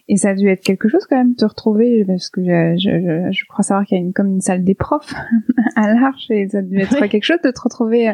et 0.06 0.16
ça 0.18 0.30
a 0.30 0.34
dû 0.34 0.48
être 0.48 0.62
quelque 0.62 0.88
chose 0.90 1.06
quand 1.08 1.16
même 1.16 1.32
de 1.32 1.36
te 1.36 1.46
retrouver 1.46 2.04
parce 2.04 2.28
que 2.28 2.42
je, 2.42 2.76
je, 2.76 3.32
je 3.32 3.44
crois 3.46 3.62
savoir 3.62 3.86
qu'il 3.86 3.96
y 3.96 4.00
a 4.00 4.04
une 4.04 4.12
comme 4.12 4.34
une 4.34 4.42
salle 4.42 4.62
des 4.62 4.74
profs 4.74 5.14
à 5.76 5.94
l'Arche 5.94 6.30
et 6.30 6.46
ça 6.48 6.58
a 6.58 6.62
dû 6.62 6.78
être 6.78 7.06
quelque 7.06 7.24
chose 7.24 7.40
de 7.42 7.50
te 7.50 7.60
retrouver 7.60 8.12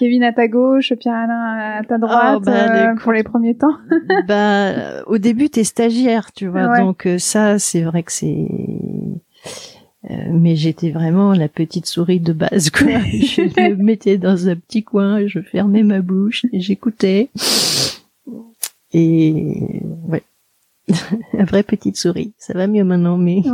Kevin 0.00 0.22
à 0.22 0.32
ta 0.32 0.48
gauche, 0.48 0.94
Pierre-Alain 0.94 1.78
à 1.78 1.84
ta 1.84 1.98
droite 1.98 2.38
oh, 2.38 2.40
bah, 2.40 2.90
euh, 2.90 2.94
pour 2.96 3.12
les 3.12 3.22
premiers 3.22 3.54
temps. 3.54 3.76
Bah, 4.26 5.04
au 5.06 5.18
début, 5.18 5.50
t'es 5.50 5.62
stagiaire, 5.62 6.32
tu 6.32 6.46
vois. 6.46 6.78
Donc 6.78 7.06
euh, 7.06 7.18
ça, 7.18 7.58
c'est 7.58 7.82
vrai 7.82 8.02
que 8.02 8.12
c'est. 8.12 8.48
Euh, 10.08 10.14
mais 10.30 10.56
j'étais 10.56 10.90
vraiment 10.90 11.34
la 11.34 11.48
petite 11.48 11.86
souris 11.86 12.20
de 12.20 12.32
base, 12.32 12.70
quoi. 12.70 12.86
je 12.88 13.42
me 13.42 13.82
mettais 13.82 14.16
dans 14.16 14.48
un 14.48 14.56
petit 14.56 14.82
coin, 14.82 15.26
je 15.26 15.40
fermais 15.40 15.82
ma 15.82 16.00
bouche 16.00 16.46
et 16.52 16.60
j'écoutais. 16.60 17.30
Et 18.92 19.82
ouais, 20.08 20.22
la 21.34 21.44
vraie 21.44 21.62
petite 21.62 21.96
souris. 21.96 22.32
Ça 22.38 22.54
va 22.54 22.66
mieux 22.66 22.84
maintenant, 22.84 23.18
mais. 23.18 23.42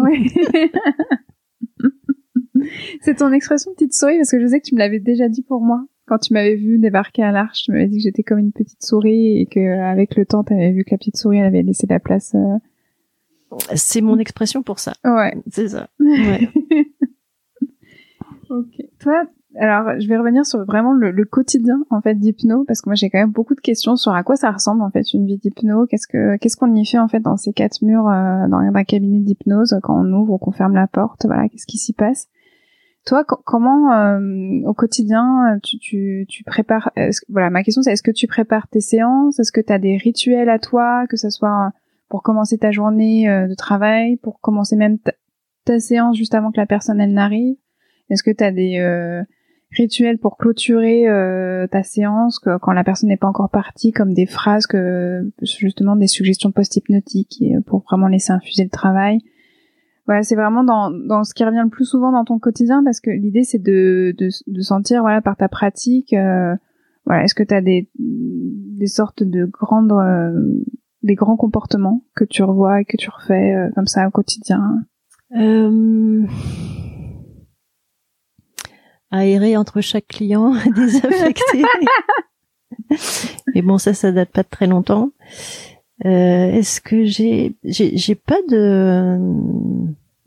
c'est 3.01 3.17
ton 3.17 3.33
expression 3.33 3.73
petite 3.75 3.95
souris 3.95 4.17
parce 4.17 4.31
que 4.31 4.41
je 4.41 4.47
sais 4.47 4.61
que 4.61 4.67
tu 4.67 4.75
me 4.75 4.81
l'avais 4.81 5.01
déjà 5.01 5.29
dit 5.29 5.43
pour 5.43 5.61
moi 5.61 5.85
quand 6.07 6.19
tu 6.19 6.33
m'avais 6.33 6.55
vu 6.55 6.79
débarquer 6.79 7.25
à 7.25 7.33
l'arche. 7.33 7.65
Tu 7.65 7.73
m'avais 7.73 7.89
dit 7.89 7.97
que 7.97 8.05
j'étais 8.05 8.23
comme 8.23 8.39
une 8.39 8.53
petite 8.53 8.85
souris 8.85 9.41
et 9.41 9.47
que 9.47 9.81
avec 9.81 10.17
le 10.17 10.25
temps, 10.25 10.45
tu 10.45 10.53
avais 10.53 10.71
vu 10.71 10.85
que 10.85 10.93
la 10.93 10.99
petite 10.99 11.17
souris 11.17 11.39
elle 11.39 11.47
avait 11.47 11.63
laissé 11.63 11.87
la 11.89 11.99
place. 11.99 12.35
Euh... 12.35 12.59
C'est 13.75 14.01
mon 14.01 14.19
expression 14.19 14.63
pour 14.63 14.79
ça. 14.79 14.93
Ouais, 15.05 15.37
c'est 15.51 15.69
ça. 15.69 15.89
Ouais. 16.01 16.49
ok. 18.51 18.83
Toi, 19.01 19.25
alors, 19.59 19.99
je 19.99 20.07
vais 20.07 20.19
revenir 20.19 20.45
sur 20.45 20.65
vraiment 20.65 20.93
le, 20.93 21.11
le 21.11 21.25
quotidien 21.25 21.85
en 21.91 22.01
fait 22.01 22.15
d'hypno 22.15 22.65
parce 22.65 22.83
que 22.83 22.91
moi 22.91 22.95
j'ai 22.95 23.09
quand 23.09 23.19
même 23.19 23.33
beaucoup 23.33 23.55
de 23.55 23.61
questions 23.61 23.97
sur 23.97 24.13
à 24.13 24.23
quoi 24.23 24.37
ça 24.37 24.51
ressemble 24.51 24.83
en 24.83 24.91
fait 24.91 25.13
une 25.15 25.27
vie 25.27 25.39
d'hypno. 25.39 25.87
Qu'est-ce 25.87 26.07
que 26.07 26.37
qu'est-ce 26.37 26.57
qu'on 26.57 26.75
y 26.75 26.85
fait 26.85 26.99
en 26.99 27.09
fait 27.09 27.21
dans 27.21 27.37
ces 27.37 27.53
quatre 27.53 27.81
murs 27.83 28.09
euh, 28.09 28.49
dans 28.49 28.59
un 28.59 28.85
cabinet 28.85 29.21
d'hypnose 29.21 29.79
quand 29.83 29.99
on 29.99 30.13
ouvre 30.13 30.35
ou 30.35 30.39
qu'on 30.39 30.53
ferme 30.53 30.75
la 30.75 30.87
porte. 30.87 31.25
Voilà, 31.25 31.49
qu'est-ce 31.49 31.67
qui 31.67 31.79
s'y 31.79 31.95
passe? 31.95 32.29
Toi, 33.07 33.25
comment 33.25 33.93
euh, 33.93 34.61
au 34.67 34.75
quotidien 34.75 35.59
tu 35.63 35.79
tu, 35.79 36.27
tu 36.29 36.45
prépares 36.45 36.91
Voilà, 37.29 37.51
ma 37.51 37.63
question 37.63 37.81
c'est 37.83 37.93
est-ce 37.93 38.03
que 38.03 38.11
tu 38.11 38.27
prépares 38.27 38.69
tes 38.69 38.81
séances? 38.81 39.39
Est-ce 39.39 39.53
que 39.53 39.61
tu 39.61 39.73
as 39.73 39.79
des 39.79 39.97
rituels 39.97 40.51
à 40.51 40.59
toi, 40.59 41.07
que 41.09 41.17
ce 41.17 41.31
soit 41.31 41.73
pour 42.09 42.23
commencer 42.23 42.59
ta 42.59 42.71
journée 42.71 43.29
euh, 43.29 43.49
de 43.49 43.55
travail, 43.55 44.17
pour 44.19 44.41
commencer 44.41 44.77
même 44.77 44.99
ta, 45.65 45.81
séance 45.81 46.17
juste 46.17 46.35
avant 46.35 46.53
que 46.53 46.61
la 46.61 46.67
personne 46.67 47.01
elle 47.01 47.13
n'arrive? 47.13 47.57
Est-ce 48.09 48.23
que 48.23 48.31
tu 48.31 48.45
as 48.45 48.53
des 48.53 48.79
rituels 49.73 50.19
pour 50.19 50.37
clôturer 50.37 51.09
euh, 51.09 51.67
ta 51.67 51.83
séance 51.83 52.39
que, 52.39 52.59
quand 52.59 52.73
la 52.73 52.85
personne 52.85 53.09
n'est 53.09 53.17
pas 53.17 53.27
encore 53.27 53.51
partie, 53.51 53.93
comme 53.93 54.15
des 54.15 54.27
phrases 54.27 54.67
que 54.67 55.31
justement 55.43 55.97
des 55.97 56.07
suggestions 56.07 56.53
post-hypnotiques 56.53 57.43
pour 57.67 57.83
vraiment 57.83 58.09
laisser 58.09 58.33
infuser 58.33 58.65
le 58.65 58.71
travail? 58.71 59.21
Voilà, 60.07 60.23
c'est 60.23 60.37
vraiment 60.37 60.63
dans, 60.63 60.91
dans 60.91 61.25
ce 61.25 61.35
qui 61.35 61.45
revient 61.45 61.63
le 61.65 61.69
plus 61.69 61.85
souvent 61.85 62.13
dans 62.13 62.25
ton 62.25 62.39
quotidien 62.39 62.85
parce 62.85 63.01
que 63.01 63.11
l'idée 63.11 63.43
c'est 63.43 63.59
de, 63.59 64.15
de, 64.17 64.29
de, 64.47 64.61
sentir 64.61 65.01
voilà 65.01 65.21
par 65.21 65.37
ta 65.37 65.49
pratique 65.49 66.13
euh, 66.13 66.55
voilà 67.07 67.25
est-ce 67.25 67.35
que 67.35 67.43
tu 67.43 67.53
as 67.53 67.61
des 67.61 67.91
des 67.99 68.87
sortes 68.87 69.25
de 69.25 69.47
grandes 69.47 69.91
euh, 69.91 70.63
des 71.07 71.15
grands 71.15 71.37
comportements 71.37 72.03
que 72.15 72.25
tu 72.25 72.43
revois 72.43 72.81
et 72.81 72.85
que 72.85 72.97
tu 72.97 73.09
refais 73.11 73.55
comme 73.75 73.87
ça 73.87 74.07
au 74.07 74.11
quotidien 74.11 74.85
aérer 79.11 79.57
entre 79.57 79.81
chaque 79.81 80.07
client, 80.07 80.55
désaffecté. 80.75 81.63
Mais 83.55 83.63
bon, 83.63 83.79
ça, 83.79 83.95
ça 83.95 84.13
date 84.13 84.31
pas 84.31 84.43
de 84.43 84.49
très 84.49 84.67
longtemps. 84.67 85.11
Euh, 86.05 86.51
Est-ce 86.51 86.81
que 86.81 87.05
j'ai, 87.05 87.57
j'ai, 87.65 88.15
pas 88.15 88.41
de. 88.49 89.19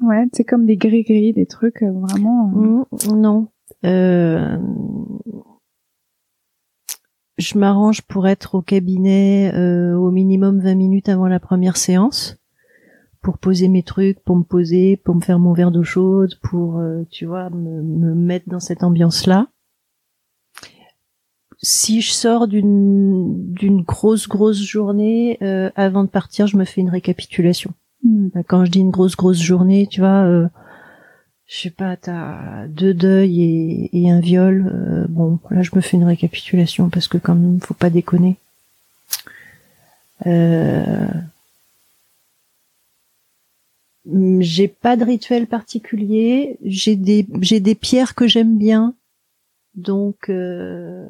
Ouais, 0.01 0.25
c'est 0.33 0.43
comme 0.43 0.65
des 0.65 0.77
gris-gris, 0.77 1.33
des 1.33 1.45
trucs 1.45 1.83
euh, 1.83 1.91
vraiment. 1.91 2.51
Euh. 2.55 3.11
Mmh, 3.11 3.15
non. 3.15 3.47
Euh... 3.85 4.57
Je 7.39 7.57
m'arrange 7.57 8.01
pour 8.01 8.27
être 8.27 8.55
au 8.55 8.61
cabinet 8.61 9.53
euh, 9.55 9.95
au 9.95 10.11
minimum 10.11 10.59
20 10.59 10.75
minutes 10.75 11.07
avant 11.07 11.27
la 11.27 11.39
première 11.39 11.77
séance 11.77 12.37
pour 13.21 13.37
poser 13.37 13.69
mes 13.69 13.83
trucs, 13.83 14.19
pour 14.23 14.35
me 14.35 14.43
poser, 14.43 14.97
pour 14.97 15.15
me 15.15 15.21
faire 15.21 15.39
mon 15.39 15.53
verre 15.53 15.71
d'eau 15.71 15.83
chaude, 15.83 16.35
pour, 16.41 16.79
euh, 16.79 17.03
tu 17.09 17.25
vois, 17.25 17.49
me, 17.49 17.81
me, 17.81 18.13
mettre 18.13 18.49
dans 18.49 18.59
cette 18.59 18.83
ambiance-là. 18.83 19.47
Si 21.61 22.01
je 22.01 22.11
sors 22.11 22.47
d'une 22.47 23.53
d'une 23.53 23.81
grosse 23.83 24.27
grosse 24.27 24.61
journée, 24.61 25.37
euh, 25.41 25.69
avant 25.75 26.03
de 26.03 26.09
partir, 26.09 26.47
je 26.47 26.57
me 26.57 26.65
fais 26.65 26.81
une 26.81 26.89
récapitulation. 26.89 27.73
Hmm. 28.03 28.29
Quand 28.47 28.65
je 28.65 28.71
dis 28.71 28.79
une 28.79 28.91
grosse 28.91 29.15
grosse 29.17 29.41
journée, 29.41 29.87
tu 29.87 30.01
vois, 30.01 30.25
euh, 30.25 30.47
je 31.49 31.61
sais 31.61 31.71
pas, 31.71 31.97
t'as 31.97 32.67
deux 32.67 32.93
deuils 32.93 33.89
et, 33.91 34.11
un 34.11 34.19
viol. 34.19 34.71
Euh, 34.71 35.07
bon, 35.09 35.39
là, 35.49 35.63
je 35.63 35.71
me 35.73 35.81
fais 35.81 35.97
une 35.97 36.03
récapitulation 36.03 36.89
parce 36.89 37.07
que 37.07 37.17
quand 37.17 37.33
même, 37.33 37.59
faut 37.59 37.73
pas 37.73 37.89
déconner. 37.89 38.37
Euh, 40.27 41.07
j'ai 44.39 44.67
pas 44.67 44.95
de 44.95 45.03
rituel 45.03 45.47
particulier. 45.47 46.57
J'ai 46.63 46.95
des 46.95 47.75
pierres 47.75 48.13
que 48.13 48.27
j'aime 48.27 48.59
bien. 48.59 48.93
Donc 49.73 50.29
euh, 50.29 51.07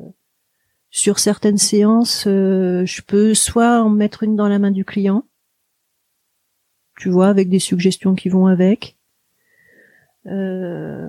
sur 0.89 1.19
certaines 1.19 1.57
séances, 1.57 2.23
je 2.25 3.01
peux 3.01 3.33
soit 3.33 3.81
en 3.81 3.89
mettre 3.89 4.23
une 4.23 4.37
dans 4.37 4.47
la 4.47 4.59
main 4.59 4.71
du 4.71 4.85
client, 4.85 5.25
tu 6.97 7.09
vois, 7.09 7.27
avec 7.27 7.49
des 7.49 7.59
suggestions 7.59 8.15
qui 8.15 8.29
vont 8.29 8.47
avec, 8.47 8.95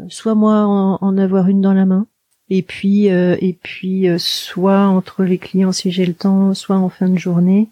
soit 0.08 0.34
moi 0.34 0.64
en, 0.66 0.98
en, 1.00 1.18
avoir 1.18 1.48
une 1.48 1.60
dans 1.60 1.74
la 1.74 1.86
main. 1.86 2.06
Et 2.48 2.62
puis 2.62 3.06
et 3.06 3.58
puis 3.62 4.06
soit 4.18 4.86
entre 4.86 5.24
les 5.24 5.38
clients 5.38 5.72
si 5.72 5.90
j'ai 5.90 6.06
le 6.06 6.14
temps, 6.14 6.54
soit 6.54 6.76
en 6.76 6.88
fin 6.88 7.08
de 7.08 7.18
journée 7.18 7.68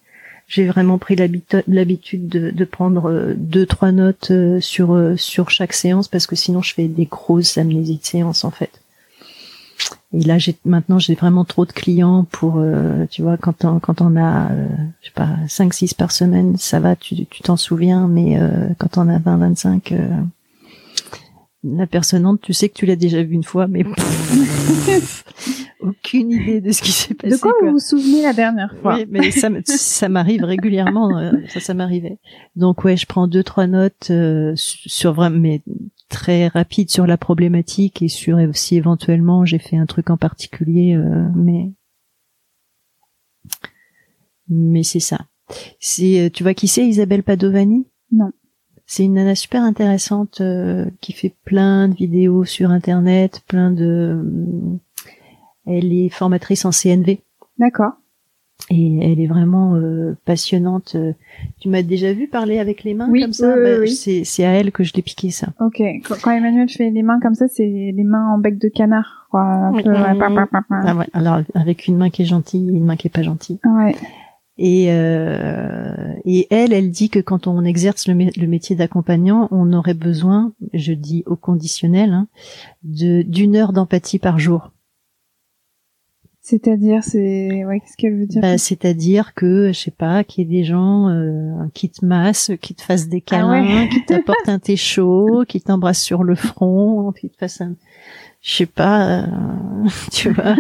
j'ai 0.49 0.67
vraiment 0.67 0.97
pris 0.97 1.15
l'habitude 1.15 2.29
de, 2.29 2.51
de, 2.51 2.65
prendre 2.65 3.11
euh, 3.11 3.35
deux 3.37 3.67
trois 3.67 3.93
notes 3.93 4.31
euh, 4.31 4.61
sur 4.61 4.95
euh, 4.95 5.15
sur 5.17 5.51
chaque 5.51 5.75
séance 5.75 6.09
parce 6.09 6.27
que 6.27 6.37
sinon 6.37 6.63
je 6.63 6.73
fais 6.73 6.89
des 6.89 7.05
grosses 7.05 7.59
amnésies 7.59 7.99
de 7.99 8.05
séance 8.05 8.45
en 8.45 8.51
fait. 8.51 8.81
Et 10.15 10.21
là 10.23 10.39
j'ai 10.39 10.57
maintenant 10.65 10.99
j'ai 10.99 11.15
vraiment 11.15 11.45
trop 11.45 11.67
de 11.67 11.73
clients 11.73 12.27
pour 12.31 12.65
tu 13.11 13.23
vois 13.23 13.37
quand 13.37 13.65
on 13.65 13.79
quand 13.79 14.01
on 14.01 14.17
a 14.17 14.49
je 15.03 15.07
sais 15.09 15.13
pas 15.15 15.37
5 15.47 15.73
6 15.73 15.95
par 15.95 16.11
semaine, 16.11 16.57
ça 16.57 16.81
va 16.81 16.97
tu 16.97 17.27
t'en 17.45 17.59
souviens 17.59 18.09
mais 18.09 18.41
quand 18.79 18.97
on 18.97 19.09
a 19.09 19.19
20 19.19 19.37
25 19.37 19.95
la 21.65 21.87
personne 21.87 22.39
tu 22.41 22.53
sais 22.53 22.69
que 22.69 22.75
tu 22.75 22.87
l'as 22.87 22.97
déjà 22.97 23.23
vu 23.23 23.35
une 23.35 23.45
fois 23.45 23.67
mais 23.67 23.85
aucune 25.81 26.31
idée 26.33 26.61
de 26.61 26.73
ce 26.73 26.83
qui 26.83 26.93
s'est 26.93 27.15
passé. 27.15 27.35
De 27.35 27.41
quoi, 27.41 27.53
vous 27.63 27.73
vous 27.73 27.79
souvenez 27.79 28.23
la 28.23 28.33
dernière 28.33 28.75
fois 28.81 28.97
Oui, 28.97 29.07
mais 29.09 29.31
ça, 29.31 29.49
ça 29.65 30.09
m'arrive 30.09 30.45
régulièrement. 30.45 31.17
Euh, 31.19 31.33
ça, 31.49 31.61
ça 31.61 31.75
m'arrivait. 31.75 32.19
Donc 32.57 32.85
ouais, 32.85 32.97
je 32.97 33.07
prends 33.07 33.29
deux 33.29 33.43
trois 33.43 33.67
notes 33.67 34.09
euh, 34.11 34.53
sur 34.57 35.13
vraiment, 35.13 35.39
mais 35.39 35.63
très 36.09 36.49
rapide 36.49 36.91
sur 36.91 37.07
la 37.07 37.17
problématique 37.17 38.03
et 38.03 38.09
sur 38.09 38.39
si 38.55 38.77
éventuellement 38.77 39.45
j'ai 39.45 39.59
fait 39.59 39.77
un 39.77 39.87
truc 39.87 40.11
en 40.11 40.17
particulier, 40.17 40.95
euh, 40.95 41.29
mais 41.35 41.71
mais 44.49 44.83
c'est 44.83 45.01
ça. 45.01 45.27
C'est, 45.81 46.31
tu 46.33 46.43
vois 46.43 46.55
qui 46.55 46.69
c'est 46.69 46.87
Isabelle 46.87 47.23
Padovani? 47.23 47.87
Non. 48.13 48.31
C'est 48.91 49.05
une 49.05 49.15
nana 49.15 49.35
super 49.35 49.63
intéressante 49.63 50.43
qui 51.03 51.13
fait 51.13 51.35
plein 51.45 51.89
de 51.89 51.95
vidéos 51.95 52.45
sur 52.45 52.71
internet, 52.71 53.43
plein 53.47 53.71
de 53.71 54.25
elle 55.67 55.93
est 55.93 56.09
formatrice 56.09 56.65
en 56.65 56.71
CNV. 56.71 57.21
D'accord. 57.59 57.93
Et 58.71 58.99
elle 59.01 59.21
est 59.21 59.27
vraiment 59.27 59.77
euh, 59.77 60.17
passionnante. 60.25 60.97
Tu 61.61 61.69
m'as 61.69 61.83
déjà 61.83 62.13
vu 62.13 62.27
parler 62.27 62.59
avec 62.59 62.83
les 62.85 62.95
mains 62.95 63.07
comme 63.07 63.33
ça? 63.33 63.55
bah, 63.55 63.87
C'est 63.87 64.45
à 64.45 64.51
elle 64.51 64.73
que 64.73 64.83
je 64.83 64.93
l'ai 64.95 65.03
piqué 65.03 65.31
ça. 65.31 65.49
Ok. 65.61 65.81
Quand 66.23 66.33
Emmanuel 66.33 66.69
fait 66.69 66.91
les 66.91 67.03
mains 67.03 67.21
comme 67.21 67.35
ça, 67.35 67.47
c'est 67.49 67.93
les 67.95 68.05
mains 68.05 68.33
en 68.35 68.39
bec 68.39 68.59
de 68.59 68.69
canard. 68.69 69.29
Quoi. 69.31 69.73
Ah 70.71 70.95
Alors 71.13 71.41
avec 71.55 71.87
une 71.87 71.97
main 71.97 72.11
qui 72.11 72.23
est 72.23 72.27
gentille 72.27 72.69
et 72.69 72.73
une 72.73 72.85
main 72.85 72.97
qui 72.97 73.07
est 73.07 73.15
pas 73.15 73.23
gentille. 73.23 73.61
Ouais. 73.65 73.95
Et, 74.59 74.93
euh, 74.93 76.15
et 76.25 76.49
elle, 76.51 76.73
elle 76.73 76.91
dit 76.91 77.11
que 77.11 77.21
quand 77.21 77.47
on 77.47 77.65
exerce 77.65 78.09
le, 78.09 78.15
métier 78.15 78.75
d'accompagnant, 78.75 79.47
on 79.53 79.73
aurait 79.73 79.95
besoin, 79.95 80.53
je 80.75 80.93
dis 80.93 81.23
au 81.27 81.37
conditionnel, 81.37 82.13
hein, 82.13 82.27
de 82.83 83.23
d'une 83.23 83.55
heure 83.55 83.73
d'empathie 83.73 84.19
par 84.19 84.41
jour. 84.41 84.73
C'est-à-dire, 86.41 87.05
c'est, 87.05 87.65
ouais, 87.67 87.79
qu'est-ce 87.79 87.97
qu'elle 87.97 88.19
veut 88.19 88.27
dire? 88.27 88.41
Bah, 88.41 88.57
C'est-à-dire 88.57 89.35
que, 89.35 89.69
je 89.69 89.79
sais 89.79 89.91
pas, 89.91 90.25
qu'il 90.25 90.43
y 90.43 90.47
ait 90.47 90.61
des 90.61 90.65
gens 90.65 91.09
euh, 91.09 91.53
qui 91.75 91.91
te 91.91 92.05
massent, 92.05 92.53
qui 92.63 92.75
te 92.75 92.81
fassent 92.83 93.09
des 93.09 93.23
ah 93.27 93.31
câlins, 93.31 93.87
qui 93.89 94.03
t'apportent 94.07 94.49
un 94.49 94.59
thé 94.59 94.75
chaud, 94.75 95.45
qui 95.47 95.61
t'embrassent 95.61 96.03
sur 96.03 96.25
le 96.25 96.35
front, 96.35 97.13
qui 97.13 97.29
te 97.29 97.37
fassent 97.37 97.61
un, 97.61 97.77
je 98.41 98.51
sais 98.51 98.67
pas, 98.67 99.25
euh, 99.25 99.27
tu 100.11 100.31
vois, 100.31 100.57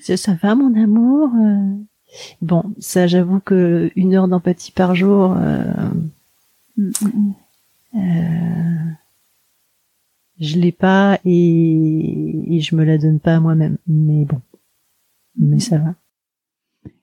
ça 0.00 0.34
va 0.42 0.54
mon 0.54 0.74
amour. 0.74 1.28
Euh? 1.38 1.74
Bon, 2.40 2.64
ça, 2.78 3.06
j'avoue 3.06 3.40
que 3.40 3.90
une 3.96 4.14
heure 4.14 4.28
d'empathie 4.28 4.72
par 4.72 4.94
jour. 4.94 5.34
Mm, 6.76 6.90
mm, 7.00 7.34
mm. 7.94 8.96
je 10.40 10.58
l'ai 10.58 10.72
pas 10.72 11.18
et, 11.24 12.56
et 12.56 12.60
je 12.60 12.74
me 12.74 12.84
la 12.84 12.98
donne 12.98 13.20
pas 13.20 13.36
à 13.36 13.40
moi-même. 13.40 13.78
Mais 13.86 14.24
bon 14.24 14.40
mais 15.38 15.58
ça 15.58 15.78
va. 15.78 15.94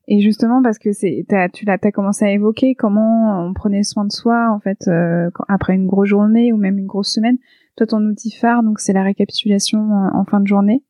Et 0.08 0.22
justement 0.22 0.62
parce 0.64 0.80
que 0.80 0.92
c'est 0.92 1.26
tu 1.54 1.66
l'as 1.66 1.78
t'as 1.78 1.92
commencé 1.92 2.26
à 2.26 2.32
évoquer 2.32 2.74
comment 2.76 3.46
on 3.46 3.54
prenait 3.54 3.84
soin 3.84 4.06
de 4.06 4.12
soi 4.12 4.50
en 4.52 4.60
fait 4.60 4.88
euh, 4.88 5.30
après 5.48 5.76
une 5.76 5.86
grosse 5.86 6.10
journée 6.10 6.52
ou 6.52 6.58
même 6.58 6.80
une 6.80 6.88
grosse 6.88 7.14
semaine. 7.14 7.38
Toi 7.76 7.86
ton 7.88 8.04
outil 8.06 8.32
phare 8.32 8.64
donc 8.64 8.80
c'est 8.80 8.94
la 8.94 9.04
récapitulation 9.04 9.80
en 10.14 10.24
fin 10.26 10.40
de 10.40 10.48
journée. 10.48 10.84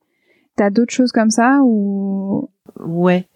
T'as 0.56 0.70
d'autres 0.70 0.92
choses 0.92 1.12
comme 1.12 1.30
ça 1.30 1.60
ou? 1.62 2.48
Ouais. 2.84 3.26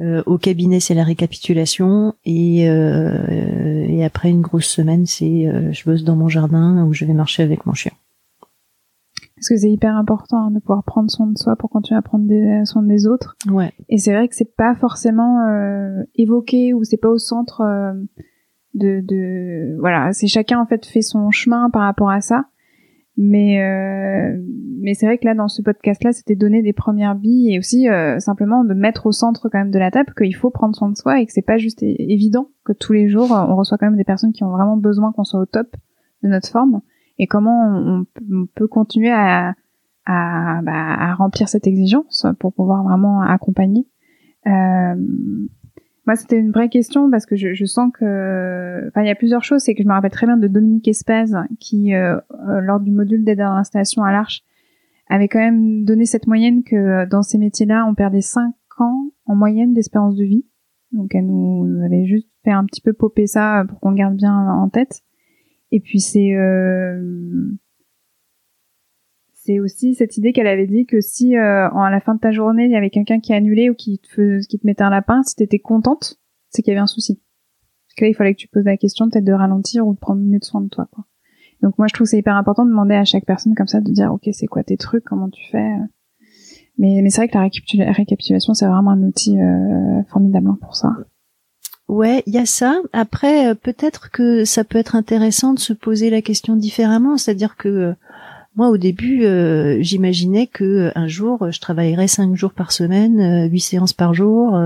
Euh, 0.00 0.24
au 0.26 0.38
cabinet 0.38 0.80
c'est 0.80 0.94
la 0.94 1.04
récapitulation 1.04 2.14
et 2.24 2.68
euh, 2.68 3.86
et 3.88 4.04
après 4.04 4.28
une 4.28 4.40
grosse 4.40 4.66
semaine 4.66 5.06
c'est 5.06 5.48
je 5.72 5.84
bosse 5.84 6.02
dans 6.02 6.16
mon 6.16 6.26
jardin 6.28 6.84
où 6.84 6.92
je 6.92 7.04
vais 7.04 7.12
marcher 7.12 7.44
avec 7.44 7.64
mon 7.64 7.74
chien. 7.74 7.92
parce 9.36 9.48
que 9.50 9.56
c'est 9.56 9.70
hyper 9.70 9.94
important 9.94 10.46
hein, 10.46 10.50
de 10.50 10.58
pouvoir 10.58 10.82
prendre 10.84 11.10
soin 11.10 11.26
de 11.26 11.38
soi 11.38 11.54
pour 11.54 11.70
continuer 11.70 11.98
à 11.98 12.02
prendre 12.02 12.26
des, 12.26 12.62
soin 12.64 12.82
des 12.82 13.06
autres. 13.06 13.36
Ouais. 13.48 13.72
Et 13.88 13.98
c'est 13.98 14.12
vrai 14.12 14.26
que 14.26 14.34
c'est 14.34 14.56
pas 14.56 14.74
forcément 14.74 15.46
euh, 15.46 16.02
évoqué 16.14 16.74
ou 16.74 16.82
c'est 16.82 16.96
pas 16.96 17.10
au 17.10 17.18
centre 17.18 17.60
euh, 17.60 17.92
de, 18.74 19.00
de 19.00 19.76
voilà, 19.78 20.12
c'est 20.12 20.26
chacun 20.26 20.58
en 20.60 20.66
fait 20.66 20.86
fait 20.86 21.02
son 21.02 21.30
chemin 21.30 21.70
par 21.70 21.82
rapport 21.82 22.10
à 22.10 22.20
ça. 22.20 22.46
Mais 23.16 23.62
euh, 23.62 24.36
mais 24.80 24.94
c'est 24.94 25.06
vrai 25.06 25.18
que 25.18 25.24
là 25.24 25.34
dans 25.34 25.46
ce 25.46 25.62
podcast 25.62 26.02
là, 26.02 26.12
c'était 26.12 26.34
donner 26.34 26.62
des 26.62 26.72
premières 26.72 27.14
billes 27.14 27.54
et 27.54 27.58
aussi 27.58 27.88
euh, 27.88 28.18
simplement 28.18 28.64
de 28.64 28.74
mettre 28.74 29.06
au 29.06 29.12
centre 29.12 29.48
quand 29.48 29.58
même 29.58 29.70
de 29.70 29.78
la 29.78 29.92
table 29.92 30.12
qu'il 30.16 30.34
faut 30.34 30.50
prendre 30.50 30.74
soin 30.74 30.90
de 30.90 30.96
soi 30.96 31.20
et 31.20 31.26
que 31.26 31.32
c'est 31.32 31.42
pas 31.42 31.56
juste 31.56 31.82
évident 31.82 32.48
que 32.64 32.72
tous 32.72 32.92
les 32.92 33.08
jours 33.08 33.30
on 33.30 33.54
reçoit 33.54 33.78
quand 33.78 33.86
même 33.86 33.96
des 33.96 34.04
personnes 34.04 34.32
qui 34.32 34.42
ont 34.42 34.50
vraiment 34.50 34.76
besoin 34.76 35.12
qu'on 35.12 35.22
soit 35.22 35.40
au 35.40 35.46
top 35.46 35.68
de 36.24 36.28
notre 36.28 36.48
forme 36.48 36.80
et 37.18 37.28
comment 37.28 38.04
on, 38.30 38.46
peut 38.54 38.66
continuer 38.66 39.12
à 39.12 39.54
à, 40.06 40.60
bah, 40.62 40.72
à 40.72 41.14
remplir 41.14 41.48
cette 41.48 41.66
exigence 41.66 42.26
pour 42.38 42.52
pouvoir 42.52 42.82
vraiment 42.82 43.22
accompagner. 43.22 43.86
Euh, 44.46 44.94
moi, 46.06 46.16
c'était 46.16 46.38
une 46.38 46.50
vraie 46.50 46.68
question 46.68 47.10
parce 47.10 47.24
que 47.24 47.34
je, 47.34 47.54
je 47.54 47.64
sens 47.64 47.90
que, 47.92 48.88
enfin, 48.88 49.02
il 49.02 49.06
y 49.06 49.10
a 49.10 49.14
plusieurs 49.14 49.42
choses. 49.42 49.62
C'est 49.62 49.74
que 49.74 49.82
je 49.82 49.88
me 49.88 49.92
rappelle 49.92 50.10
très 50.10 50.26
bien 50.26 50.36
de 50.36 50.48
Dominique 50.48 50.86
Espaz 50.88 51.34
qui, 51.60 51.94
euh, 51.94 52.16
euh, 52.16 52.60
lors 52.60 52.80
du 52.80 52.90
module 52.90 53.24
d'aide 53.24 53.40
à 53.40 53.54
l'installation 53.54 54.02
à 54.02 54.12
l'Arche, 54.12 54.42
avait 55.08 55.28
quand 55.28 55.38
même 55.38 55.84
donné 55.84 56.04
cette 56.04 56.26
moyenne 56.26 56.62
que 56.62 56.76
euh, 56.76 57.06
dans 57.06 57.22
ces 57.22 57.38
métiers-là, 57.38 57.86
on 57.88 57.94
perdait 57.94 58.20
5 58.20 58.52
ans 58.78 59.10
en 59.24 59.34
moyenne 59.34 59.72
d'espérance 59.72 60.16
de 60.16 60.24
vie. 60.24 60.44
Donc, 60.92 61.14
elle 61.14 61.26
nous, 61.26 61.66
nous, 61.66 61.84
avait 61.84 62.04
juste 62.04 62.28
fait 62.44 62.52
un 62.52 62.64
petit 62.64 62.82
peu 62.82 62.92
popper 62.92 63.26
ça 63.26 63.64
pour 63.68 63.80
qu'on 63.80 63.92
garde 63.92 64.16
bien 64.16 64.34
en 64.34 64.68
tête. 64.68 65.00
Et 65.72 65.80
puis, 65.80 66.00
c'est 66.00 66.34
c'est 69.44 69.60
aussi 69.60 69.94
cette 69.94 70.16
idée 70.16 70.32
qu'elle 70.32 70.46
avait 70.46 70.66
dit 70.66 70.86
que 70.86 71.00
si 71.00 71.36
euh, 71.36 71.68
à 71.68 71.90
la 71.90 72.00
fin 72.00 72.14
de 72.14 72.20
ta 72.20 72.32
journée 72.32 72.64
il 72.64 72.70
y 72.70 72.76
avait 72.76 72.90
quelqu'un 72.90 73.20
qui 73.20 73.34
annulait 73.34 73.68
ou 73.68 73.74
qui 73.74 73.98
te, 73.98 74.40
qui 74.46 74.58
te 74.58 74.66
mettait 74.66 74.84
un 74.84 74.90
lapin, 74.90 75.22
si 75.22 75.36
t'étais 75.36 75.58
contente, 75.58 76.18
c'est 76.48 76.62
qu'il 76.62 76.72
y 76.72 76.74
avait 76.74 76.82
un 76.82 76.86
souci. 76.86 77.20
Parce 77.86 77.96
que 77.96 78.04
là, 78.04 78.08
il 78.08 78.14
fallait 78.14 78.34
que 78.34 78.40
tu 78.40 78.48
poses 78.48 78.64
la 78.64 78.78
question 78.78 79.08
peut-être 79.10 79.24
de 79.24 79.32
ralentir 79.32 79.86
ou 79.86 79.92
de 79.92 79.98
prendre 79.98 80.22
mieux 80.22 80.38
de 80.38 80.44
soin 80.44 80.62
de 80.62 80.68
toi. 80.68 80.88
Quoi. 80.90 81.04
Donc 81.62 81.76
moi, 81.76 81.86
je 81.88 81.94
trouve 81.94 82.06
c'est 82.06 82.18
hyper 82.18 82.36
important 82.36 82.64
de 82.64 82.70
demander 82.70 82.94
à 82.94 83.04
chaque 83.04 83.26
personne 83.26 83.54
comme 83.54 83.66
ça 83.66 83.80
de 83.80 83.90
dire 83.90 84.12
ok 84.12 84.28
c'est 84.32 84.46
quoi 84.46 84.64
tes 84.64 84.78
trucs, 84.78 85.04
comment 85.04 85.28
tu 85.28 85.44
fais. 85.50 85.72
Mais, 86.78 87.00
mais 87.02 87.10
c'est 87.10 87.20
vrai 87.20 87.28
que 87.28 87.76
la 87.78 87.92
récapitulation 87.92 88.54
c'est 88.54 88.66
vraiment 88.66 88.90
un 88.90 89.02
outil 89.02 89.38
euh, 89.38 90.02
formidable 90.08 90.48
hein, 90.48 90.58
pour 90.60 90.74
ça. 90.74 90.90
Ouais, 91.86 92.22
il 92.26 92.32
y 92.32 92.38
a 92.38 92.46
ça. 92.46 92.80
Après, 92.94 93.48
euh, 93.50 93.54
peut-être 93.54 94.10
que 94.10 94.46
ça 94.46 94.64
peut 94.64 94.78
être 94.78 94.96
intéressant 94.96 95.52
de 95.52 95.58
se 95.58 95.74
poser 95.74 96.08
la 96.08 96.22
question 96.22 96.56
différemment, 96.56 97.18
c'est-à-dire 97.18 97.56
que 97.56 97.94
moi, 98.56 98.68
au 98.68 98.76
début, 98.76 99.24
euh, 99.24 99.78
j'imaginais 99.80 100.46
que 100.46 100.64
euh, 100.64 100.92
un 100.94 101.08
jour, 101.08 101.50
je 101.50 101.60
travaillerais 101.60 102.06
cinq 102.06 102.36
jours 102.36 102.52
par 102.52 102.70
semaine, 102.70 103.20
euh, 103.20 103.48
huit 103.48 103.60
séances 103.60 103.92
par 103.92 104.14
jour, 104.14 104.56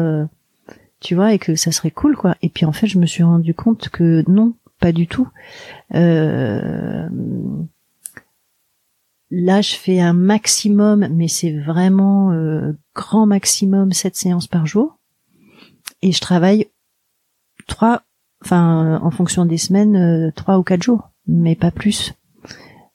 tu 1.00 1.14
vois, 1.14 1.32
et 1.32 1.38
que 1.38 1.54
ça 1.54 1.72
serait 1.72 1.90
cool, 1.90 2.16
quoi. 2.16 2.36
Et 2.42 2.48
puis 2.50 2.66
en 2.66 2.72
fait, 2.72 2.86
je 2.86 2.98
me 2.98 3.06
suis 3.06 3.22
rendu 3.22 3.54
compte 3.54 3.88
que 3.88 4.24
non, 4.28 4.54
pas 4.80 4.92
du 4.92 5.06
tout. 5.06 5.28
là, 5.90 7.08
je 9.60 9.74
fais 9.74 10.00
un 10.00 10.12
maximum, 10.12 11.08
mais 11.10 11.28
c'est 11.28 11.52
vraiment 11.52 12.32
grand 12.94 13.26
maximum 13.26 13.92
sept 13.92 14.16
séances 14.16 14.48
par 14.48 14.66
jour, 14.66 14.98
et 16.02 16.12
je 16.12 16.20
travaille 16.20 16.66
trois, 17.66 18.02
enfin, 18.44 19.00
en 19.02 19.10
fonction 19.10 19.46
des 19.46 19.58
semaines, 19.58 20.32
trois 20.34 20.58
ou 20.58 20.62
quatre 20.62 20.82
jours, 20.82 21.10
mais 21.26 21.54
pas 21.54 21.70
plus. 21.70 22.17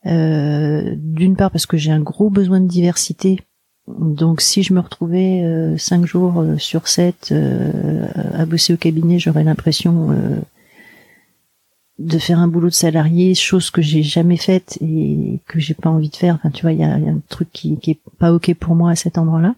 Euh, 0.05 0.95
d'une 0.97 1.37
part 1.37 1.49
parce 1.49 1.65
que 1.65 1.77
j'ai 1.77 1.91
un 1.91 2.01
gros 2.01 2.29
besoin 2.29 2.59
de 2.59 2.67
diversité. 2.67 3.39
Donc 3.87 4.41
si 4.41 4.63
je 4.63 4.73
me 4.73 4.79
retrouvais 4.79 5.41
euh, 5.43 5.77
cinq 5.77 6.05
jours 6.05 6.41
euh, 6.41 6.57
sur 6.57 6.87
sept 6.87 7.33
à 8.33 8.45
bosser 8.45 8.73
au 8.73 8.77
cabinet, 8.77 9.19
j'aurais 9.19 9.43
l'impression 9.43 10.15
de 11.99 12.17
faire 12.17 12.39
un 12.39 12.47
boulot 12.47 12.69
de 12.69 12.73
salarié, 12.73 13.35
chose 13.35 13.69
que 13.69 13.81
j'ai 13.81 14.03
jamais 14.03 14.37
faite 14.37 14.77
et 14.81 15.39
que 15.47 15.59
j'ai 15.59 15.73
pas 15.73 15.89
envie 15.89 16.09
de 16.09 16.15
faire. 16.15 16.35
Enfin, 16.35 16.49
tu 16.49 16.63
vois, 16.63 16.73
il 16.73 16.79
y 16.79 16.83
a, 16.83 16.97
y 16.97 17.07
a, 17.07 17.11
un 17.11 17.21
truc 17.29 17.49
qui, 17.53 17.77
qui 17.77 17.91
est 17.91 17.99
pas 18.19 18.33
ok 18.33 18.53
pour 18.55 18.75
moi 18.75 18.91
à 18.91 18.95
cet 18.95 19.17
endroit-là. 19.17 19.55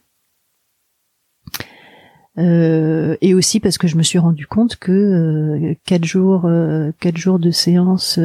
Euh, 2.37 3.15
et 3.21 3.33
aussi 3.33 3.61
parce 3.61 3.77
que 3.77 3.87
je 3.87 3.95
me 3.95 4.03
suis 4.03 4.19
rendu 4.19 4.45
compte 4.45 4.75
que 4.75 4.91
euh, 4.91 5.73
quatre 5.85 6.03
jours, 6.03 6.43
euh, 6.45 6.91
quatre 6.99 7.17
jours 7.17 7.39
de 7.39 7.51
séance, 7.51 8.19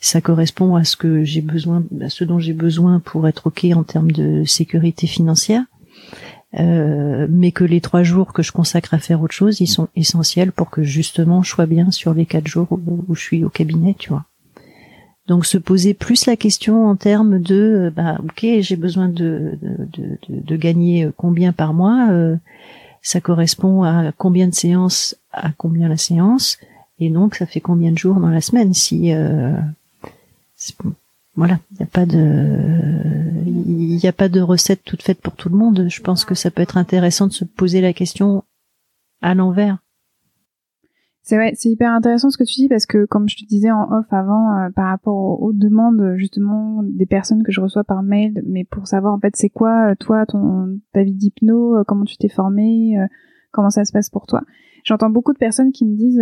ça 0.00 0.20
correspond 0.20 0.76
à 0.76 0.84
ce 0.84 0.96
que 0.96 1.22
j'ai 1.24 1.42
besoin, 1.42 1.84
à 2.00 2.08
ce 2.08 2.24
dont 2.24 2.38
j'ai 2.38 2.54
besoin 2.54 3.00
pour 3.00 3.28
être 3.28 3.48
ok 3.48 3.66
en 3.74 3.82
termes 3.82 4.12
de 4.12 4.44
sécurité 4.44 5.06
financière. 5.06 5.64
mais 6.52 7.52
que 7.52 7.64
les 7.64 7.80
trois 7.80 8.02
jours 8.02 8.32
que 8.32 8.42
je 8.42 8.52
consacre 8.52 8.94
à 8.94 8.98
faire 8.98 9.20
autre 9.22 9.34
chose, 9.34 9.60
ils 9.60 9.66
sont 9.66 9.88
essentiels 9.94 10.52
pour 10.52 10.70
que 10.70 10.82
justement 10.82 11.42
je 11.42 11.50
sois 11.50 11.66
bien 11.66 11.90
sur 11.90 12.14
les 12.14 12.26
quatre 12.26 12.48
jours 12.48 12.68
où, 12.72 13.14
je 13.14 13.20
suis 13.20 13.44
au 13.44 13.50
cabinet, 13.50 13.94
tu 13.98 14.10
vois. 14.10 14.24
Donc 15.28 15.46
se 15.46 15.58
poser 15.58 15.94
plus 15.94 16.26
la 16.26 16.34
question 16.34 16.88
en 16.88 16.96
termes 16.96 17.40
de, 17.40 17.92
bah 17.94 18.18
ok, 18.24 18.44
j'ai 18.60 18.76
besoin 18.76 19.08
de, 19.08 19.56
de, 19.62 19.86
de, 19.92 20.18
de, 20.28 20.56
gagner 20.56 21.08
combien 21.16 21.52
par 21.52 21.72
mois 21.72 22.08
ça 23.02 23.20
correspond 23.20 23.82
à 23.84 24.12
combien 24.12 24.48
de 24.48 24.54
séances, 24.54 25.16
à 25.32 25.52
combien 25.52 25.88
la 25.88 25.96
séance, 25.96 26.58
et 26.98 27.10
donc 27.10 27.34
ça 27.34 27.46
fait 27.46 27.60
combien 27.60 27.92
de 27.92 27.98
jours 27.98 28.20
dans 28.20 28.28
la 28.28 28.40
semaine. 28.40 28.74
Si 28.74 29.12
euh, 29.12 29.56
voilà, 31.36 31.58
il 31.70 31.76
n'y 31.78 31.82
a 31.82 31.86
pas 31.86 32.06
de, 32.06 33.40
il 33.46 33.96
n'y 33.96 34.06
a 34.06 34.12
pas 34.12 34.28
de 34.28 34.40
recette 34.40 34.82
toute 34.84 35.02
faite 35.02 35.20
pour 35.20 35.34
tout 35.34 35.48
le 35.48 35.56
monde. 35.56 35.86
Je 35.88 36.00
pense 36.02 36.24
que 36.24 36.34
ça 36.34 36.50
peut 36.50 36.62
être 36.62 36.76
intéressant 36.76 37.26
de 37.26 37.32
se 37.32 37.44
poser 37.44 37.80
la 37.80 37.92
question 37.92 38.44
à 39.22 39.34
l'envers. 39.34 39.78
C'est 41.30 41.36
vrai, 41.36 41.52
c'est 41.54 41.68
hyper 41.68 41.92
intéressant 41.92 42.28
ce 42.30 42.36
que 42.36 42.42
tu 42.42 42.54
dis 42.54 42.68
parce 42.68 42.86
que 42.86 43.04
comme 43.04 43.28
je 43.28 43.36
te 43.36 43.44
disais 43.44 43.70
en 43.70 43.84
off 43.92 44.06
avant, 44.10 44.52
euh, 44.58 44.70
par 44.74 44.88
rapport 44.88 45.40
aux, 45.40 45.52
demandes 45.52 46.14
justement 46.16 46.82
des 46.82 47.06
personnes 47.06 47.44
que 47.44 47.52
je 47.52 47.60
reçois 47.60 47.84
par 47.84 48.02
mail, 48.02 48.42
mais 48.48 48.64
pour 48.64 48.88
savoir 48.88 49.14
en 49.14 49.20
fait 49.20 49.36
c'est 49.36 49.48
quoi 49.48 49.92
euh, 49.92 49.94
toi 49.94 50.26
ton 50.26 50.80
ta 50.92 51.04
vie 51.04 51.14
d'hypno, 51.14 51.76
euh, 51.76 51.84
comment 51.86 52.02
tu 52.02 52.16
t'es 52.16 52.28
formé, 52.28 52.96
comment 53.52 53.70
ça 53.70 53.84
se 53.84 53.92
passe 53.92 54.10
pour 54.10 54.26
toi. 54.26 54.42
J'entends 54.82 55.08
beaucoup 55.08 55.32
de 55.32 55.38
personnes 55.38 55.70
qui 55.70 55.86
me 55.86 55.94
disent 55.94 56.20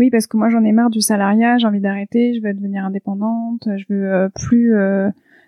oui 0.00 0.10
parce 0.10 0.26
que 0.26 0.36
moi 0.36 0.48
j'en 0.48 0.64
ai 0.64 0.72
marre 0.72 0.90
du 0.90 1.00
salariat, 1.00 1.58
j'ai 1.58 1.68
envie 1.68 1.80
d'arrêter, 1.80 2.34
je 2.34 2.44
veux 2.44 2.52
devenir 2.52 2.84
indépendante, 2.84 3.68
je 3.76 3.84
veux 3.94 4.28
plus 4.34 4.74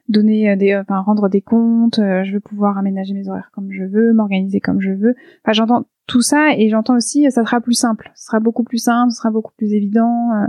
donner 0.09 0.55
des 0.55 0.77
enfin 0.77 1.01
rendre 1.01 1.29
des 1.29 1.41
comptes, 1.41 1.99
je 1.99 2.33
veux 2.33 2.39
pouvoir 2.39 2.79
aménager 2.79 3.13
mes 3.13 3.29
horaires 3.29 3.51
comme 3.53 3.73
je 3.73 3.83
veux, 3.83 4.13
m'organiser 4.13 4.61
comme 4.61 4.81
je 4.81 4.93
veux. 4.93 5.17
Enfin 5.43 5.53
j'entends 5.53 5.85
tout 6.13 6.21
ça 6.21 6.55
et 6.55 6.69
j'entends 6.69 6.97
aussi 6.97 7.29
ça 7.31 7.43
sera 7.43 7.63
plus 7.63 7.75
simple, 7.75 8.13
ce 8.15 8.27
sera 8.27 8.39
beaucoup 8.39 8.65
plus 8.65 8.77
simple, 8.77 9.11
ce 9.11 9.17
sera 9.17 9.31
beaucoup 9.31 9.53
plus 9.57 9.73
évident. 9.73 10.31
Euh. 10.35 10.47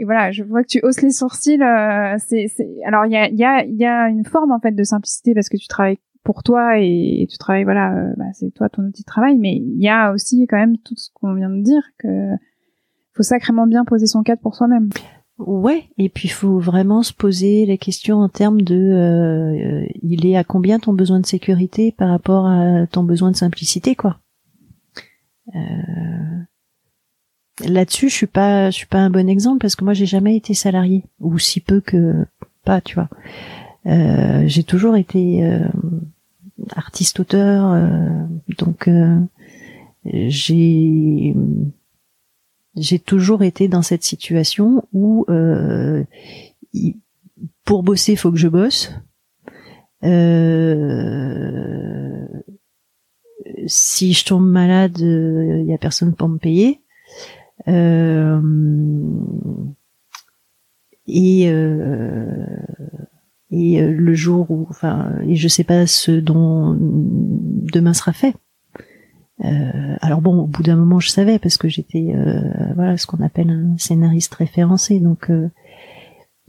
et 0.00 0.04
voilà, 0.04 0.32
je 0.32 0.42
vois 0.42 0.62
que 0.62 0.68
tu 0.68 0.80
hausses 0.82 1.00
les 1.00 1.12
sourcils. 1.12 1.62
Euh, 1.62 2.16
c'est, 2.18 2.48
alors 2.84 3.06
il 3.06 3.12
y 3.12 3.16
a, 3.16 3.28
y, 3.28 3.76
y 3.76 3.86
a 3.86 4.08
une 4.08 4.24
forme 4.24 4.50
en 4.50 4.58
fait 4.58 4.72
de 4.72 4.82
simplicité 4.82 5.32
parce 5.32 5.48
que 5.48 5.56
tu 5.56 5.68
travailles 5.68 5.98
pour 6.24 6.42
toi 6.42 6.78
et, 6.80 7.26
tu 7.30 7.38
travailles 7.38 7.62
voilà, 7.62 7.94
euh, 7.94 8.14
bah, 8.16 8.24
c'est 8.32 8.50
toi 8.52 8.68
ton 8.68 8.82
outil 8.82 9.02
de 9.02 9.06
travail, 9.06 9.38
mais 9.38 9.54
il 9.54 9.80
y 9.80 9.88
a 9.88 10.12
aussi 10.12 10.44
quand 10.48 10.56
même 10.56 10.76
tout 10.78 10.96
ce 10.96 11.10
qu'on 11.14 11.34
vient 11.34 11.50
de 11.50 11.62
dire 11.62 11.82
que 11.98 12.30
faut 13.12 13.22
sacrément 13.22 13.68
bien 13.68 13.84
poser 13.84 14.06
son 14.06 14.24
cadre 14.24 14.42
pour 14.42 14.56
soi-même. 14.56 14.88
Ouais, 15.38 15.84
et 15.98 16.08
puis 16.08 16.26
il 16.26 16.32
faut 16.32 16.58
vraiment 16.58 17.04
se 17.04 17.12
poser 17.12 17.64
la 17.64 17.76
question 17.76 18.18
en 18.18 18.28
termes 18.28 18.62
de 18.62 19.86
il 20.02 20.26
est 20.26 20.36
à 20.36 20.42
combien 20.42 20.80
ton 20.80 20.92
besoin 20.92 21.20
de 21.20 21.26
sécurité 21.26 21.92
par 21.96 22.08
rapport 22.08 22.46
à 22.46 22.88
ton 22.88 23.04
besoin 23.04 23.30
de 23.30 23.36
simplicité 23.36 23.94
quoi. 23.94 24.18
Euh, 25.54 26.42
là-dessus, 27.64 28.08
je 28.08 28.14
suis 28.14 28.26
pas, 28.26 28.70
je 28.70 28.76
suis 28.76 28.86
pas 28.86 28.98
un 28.98 29.10
bon 29.10 29.28
exemple 29.28 29.58
parce 29.58 29.76
que 29.76 29.84
moi, 29.84 29.94
j'ai 29.94 30.06
jamais 30.06 30.36
été 30.36 30.54
salarié 30.54 31.04
ou 31.20 31.38
si 31.38 31.60
peu 31.60 31.80
que 31.80 32.26
pas, 32.64 32.80
tu 32.80 32.94
vois. 32.94 33.08
Euh, 33.86 34.44
j'ai 34.46 34.64
toujours 34.64 34.96
été 34.96 35.44
euh, 35.44 35.68
artiste-auteur, 36.74 37.88
donc 38.58 38.88
j'ai 40.04 41.34
j'ai 42.76 42.98
toujours 42.98 43.42
été 43.42 43.68
dans 43.68 43.82
cette 43.82 44.02
situation 44.02 44.86
où 44.92 45.26
pour 47.64 47.82
bosser, 47.82 48.16
faut 48.16 48.30
que 48.32 48.38
je 48.38 48.48
bosse. 48.48 48.90
Si 53.66 54.12
je 54.12 54.24
tombe 54.24 54.46
malade, 54.48 54.98
il 54.98 55.06
euh, 55.06 55.62
y 55.62 55.74
a 55.74 55.78
personne 55.78 56.14
pour 56.14 56.28
me 56.28 56.38
payer. 56.38 56.80
Euh, 57.68 58.40
et 61.06 61.48
euh, 61.48 62.46
et 63.50 63.80
le 63.80 64.14
jour 64.14 64.50
où, 64.50 64.66
enfin, 64.68 65.12
et 65.26 65.36
je 65.36 65.48
sais 65.48 65.64
pas 65.64 65.86
ce 65.86 66.10
dont 66.10 66.76
demain 66.78 67.94
sera 67.94 68.12
fait. 68.12 68.34
alors 70.00 70.22
bon, 70.22 70.40
au 70.40 70.46
bout 70.46 70.62
d'un 70.62 70.76
moment, 70.76 70.98
je 70.98 71.10
savais 71.10 71.38
parce 71.38 71.56
que 71.56 71.68
j'étais, 71.68 72.16
voilà, 72.74 72.96
ce 72.96 73.06
qu'on 73.06 73.22
appelle 73.22 73.50
un 73.50 73.78
scénariste 73.78 74.34
référencé. 74.34 74.98
Donc, 74.98 75.30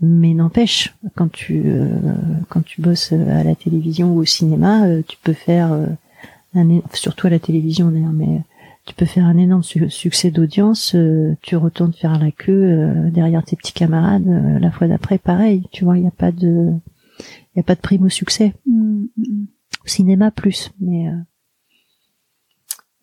Mais 0.02 0.34
n'empêche, 0.34 0.96
quand 1.16 1.32
tu 1.32 1.64
quand 2.50 2.64
tu 2.64 2.82
bosses 2.82 3.12
à 3.14 3.44
la 3.44 3.54
télévision 3.54 4.14
ou 4.14 4.22
au 4.22 4.26
cinéma, 4.26 4.88
tu 5.08 5.18
peux 5.22 5.34
faire 5.34 5.78
un, 6.56 6.82
surtout 6.94 7.28
à 7.28 7.30
la 7.30 7.40
télévision 7.40 7.92
d'ailleurs, 7.92 8.14
mais 8.14 8.42
tu 8.86 8.94
peux 8.94 9.06
faire 9.06 9.26
un 9.26 9.38
énorme 9.38 9.64
succès 9.64 10.32
d'audience, 10.32 10.96
tu 11.42 11.56
retournes 11.56 11.94
faire 11.94 12.20
la 12.20 12.32
queue 12.32 13.10
derrière 13.12 13.44
tes 13.44 13.56
petits 13.56 13.74
camarades 13.74 14.28
la 14.62 14.72
fois 14.72 14.88
d'après, 14.88 15.18
pareil, 15.18 15.64
tu 15.72 15.86
vois, 15.86 15.98
il 15.98 16.02
n'y 16.02 16.08
a 16.08 16.12
pas 16.12 16.32
de 16.32 16.72
il 17.56 17.60
a 17.60 17.64
pas 17.64 17.76
de 17.76 17.80
prime 17.80 18.04
au 18.04 18.10
succès. 18.10 18.54
Mm, 18.68 19.06
mm, 19.18 19.46
au 19.84 19.88
cinéma 19.88 20.30
plus, 20.30 20.72
mais 20.80 21.10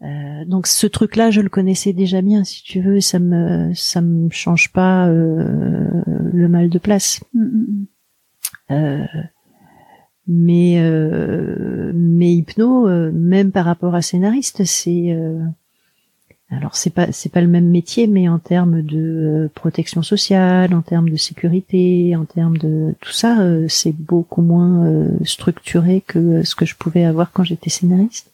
euh, 0.02 0.44
donc 0.46 0.66
ce 0.66 0.86
truc-là, 0.86 1.30
je 1.30 1.40
le 1.40 1.48
connaissais 1.48 1.92
déjà 1.92 2.22
bien, 2.22 2.42
si 2.44 2.62
tu 2.64 2.80
veux, 2.80 3.00
ça 3.00 3.18
me 3.18 3.72
ça 3.74 4.00
me 4.00 4.28
change 4.30 4.72
pas 4.72 5.06
euh, 5.08 6.02
le 6.32 6.48
mal 6.48 6.68
de 6.70 6.78
place. 6.78 7.22
Mm, 7.34 7.86
mm, 8.70 9.16
mm. 10.32 10.78
Euh, 10.78 11.92
mais 11.94 12.22
mais 12.22 12.34
hypno, 12.34 12.88
même 13.12 13.50
par 13.52 13.64
rapport 13.64 13.94
à 13.94 14.02
scénariste, 14.02 14.64
c'est 14.64 15.16
alors 16.50 16.76
c'est 16.76 16.90
pas 16.90 17.10
c'est 17.12 17.30
pas 17.30 17.40
le 17.40 17.48
même 17.48 17.68
métier, 17.68 18.06
mais 18.06 18.28
en 18.28 18.38
termes 18.38 18.82
de 18.82 19.50
protection 19.54 20.02
sociale, 20.02 20.74
en 20.74 20.82
termes 20.82 21.08
de 21.08 21.16
sécurité, 21.16 22.14
en 22.16 22.24
termes 22.24 22.58
de 22.58 22.94
tout 23.00 23.12
ça, 23.12 23.38
c'est 23.68 23.94
beaucoup 23.96 24.42
moins 24.42 25.08
structuré 25.24 26.02
que 26.06 26.42
ce 26.44 26.54
que 26.54 26.66
je 26.66 26.76
pouvais 26.76 27.04
avoir 27.04 27.32
quand 27.32 27.44
j'étais 27.44 27.70
scénariste 27.70 28.32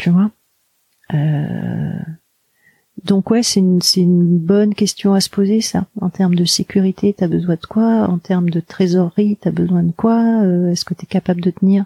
tu 0.00 0.10
vois? 0.10 0.30
Euh, 1.12 2.00
donc 3.04 3.30
ouais, 3.30 3.42
c'est 3.42 3.60
une, 3.60 3.80
c'est 3.82 4.00
une 4.00 4.38
bonne 4.38 4.74
question 4.74 5.14
à 5.14 5.20
se 5.20 5.30
poser 5.30 5.60
ça. 5.60 5.86
En 6.00 6.10
termes 6.10 6.34
de 6.34 6.44
sécurité, 6.44 7.14
t'as 7.16 7.28
besoin 7.28 7.54
de 7.54 7.66
quoi? 7.66 8.08
En 8.08 8.18
termes 8.18 8.50
de 8.50 8.60
trésorerie, 8.60 9.38
t'as 9.40 9.50
besoin 9.50 9.82
de 9.82 9.92
quoi? 9.92 10.42
Euh, 10.42 10.70
Est-ce 10.70 10.84
que 10.84 10.94
t'es 10.94 11.06
capable 11.06 11.40
de 11.40 11.50
tenir 11.50 11.84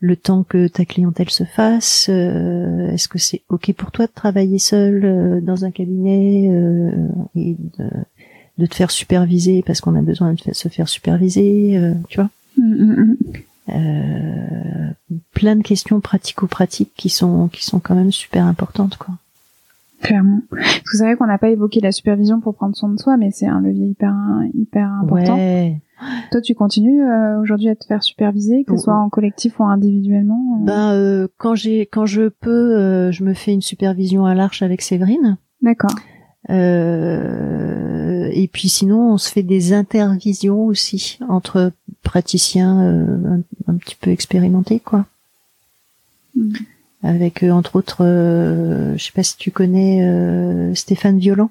le 0.00 0.16
temps 0.16 0.42
que 0.42 0.66
ta 0.68 0.84
clientèle 0.84 1.30
se 1.30 1.44
fasse? 1.44 2.06
Euh, 2.08 2.90
Est-ce 2.92 3.08
que 3.08 3.18
c'est 3.18 3.42
ok 3.48 3.72
pour 3.74 3.90
toi 3.90 4.06
de 4.06 4.12
travailler 4.12 4.58
seul 4.58 5.42
dans 5.44 5.64
un 5.64 5.70
cabinet 5.70 6.50
et 7.34 7.56
de, 8.58 8.66
te 8.66 8.74
faire 8.74 8.90
superviser 8.90 9.62
parce 9.66 9.80
qu'on 9.80 9.94
a 9.94 10.02
besoin 10.02 10.34
de 10.34 10.52
se 10.52 10.68
faire 10.68 10.88
superviser, 10.88 11.80
tu 12.08 12.18
vois? 12.18 12.30
Mmh, 12.58 12.74
mmh, 12.74 12.92
mmh. 12.92 13.16
Euh, 13.72 14.90
plein 15.32 15.56
de 15.56 15.62
questions 15.62 16.00
pratico-pratiques 16.00 16.92
qui 16.96 17.08
sont 17.08 17.48
qui 17.48 17.64
sont 17.64 17.78
quand 17.78 17.94
même 17.94 18.12
super 18.12 18.44
importantes 18.44 18.96
quoi. 18.96 19.14
Clairement. 20.02 20.42
Vous 20.50 20.98
savez 20.98 21.16
qu'on 21.16 21.26
n'a 21.26 21.38
pas 21.38 21.50
évoqué 21.50 21.80
la 21.80 21.92
supervision 21.92 22.40
pour 22.40 22.54
prendre 22.54 22.74
soin 22.74 22.88
de 22.88 22.98
soi, 22.98 23.16
mais 23.16 23.30
c'est 23.30 23.46
un 23.46 23.60
levier 23.60 23.86
hyper 23.86 24.14
hyper 24.54 24.90
important. 25.02 25.36
Ouais. 25.36 25.80
Toi, 26.30 26.40
tu 26.40 26.54
continues 26.54 27.02
euh, 27.02 27.40
aujourd'hui 27.40 27.68
à 27.68 27.76
te 27.76 27.84
faire 27.84 28.02
superviser, 28.02 28.64
que 28.64 28.76
ce 28.76 28.84
soit 28.84 28.96
en 28.96 29.10
collectif 29.10 29.60
ou 29.60 29.64
individuellement 29.64 30.60
euh 30.60 30.64
Ben 30.64 30.92
euh, 30.92 31.28
quand 31.36 31.54
j'ai 31.54 31.84
quand 31.84 32.06
je 32.06 32.28
peux, 32.28 33.10
je 33.10 33.24
me 33.24 33.34
fais 33.34 33.52
une 33.52 33.60
supervision 33.60 34.24
à 34.24 34.34
l'arche 34.34 34.62
avec 34.62 34.80
Séverine. 34.80 35.36
D'accord. 35.60 35.94
Et 36.48 38.48
puis 38.50 38.70
sinon, 38.70 39.12
on 39.12 39.18
se 39.18 39.30
fait 39.30 39.42
des 39.42 39.74
intervisions 39.74 40.64
aussi 40.64 41.18
entre 41.28 41.72
praticiens 42.02 43.42
un, 43.68 43.76
petit 43.76 43.96
peu 44.00 44.10
expérimentés, 44.10 44.80
quoi. 44.80 45.04
Mm. 46.34 46.54
Avec 47.02 47.42
euh, 47.42 47.50
entre 47.50 47.76
autres, 47.76 48.04
je 48.04 49.02
sais 49.02 49.12
pas 49.12 49.22
si 49.22 49.36
tu 49.36 49.50
connais 49.50 50.74
Stéphane 50.74 51.18
Violent. 51.18 51.50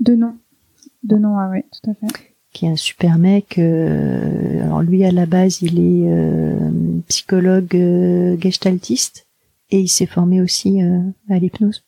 De 0.00 0.14
nom. 0.14 0.36
De 1.02 1.16
nom, 1.16 1.38
ah 1.38 1.48
oui, 1.50 1.62
tout 1.72 1.90
à 1.90 1.94
fait. 1.94 2.06
Qui 2.52 2.66
est 2.66 2.70
un 2.70 2.76
super 2.76 3.18
mec. 3.18 3.58
alors 3.58 4.82
lui, 4.82 5.04
à 5.04 5.12
la 5.12 5.26
base, 5.26 5.62
il 5.62 5.78
est 5.78 7.02
psychologue 7.08 7.76
gestaltiste 8.40 9.26
et 9.70 9.80
il 9.80 9.88
s'est 9.88 10.06
formé 10.06 10.40
aussi 10.40 10.80
à 11.28 11.38
l'hypnose. 11.38 11.84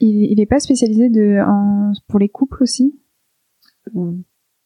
Il, 0.00 0.32
il 0.32 0.40
est 0.40 0.46
pas 0.46 0.60
spécialisé 0.60 1.10
de 1.10 1.38
en, 1.46 1.92
pour 2.08 2.18
les 2.18 2.28
couples 2.28 2.62
aussi? 2.62 2.98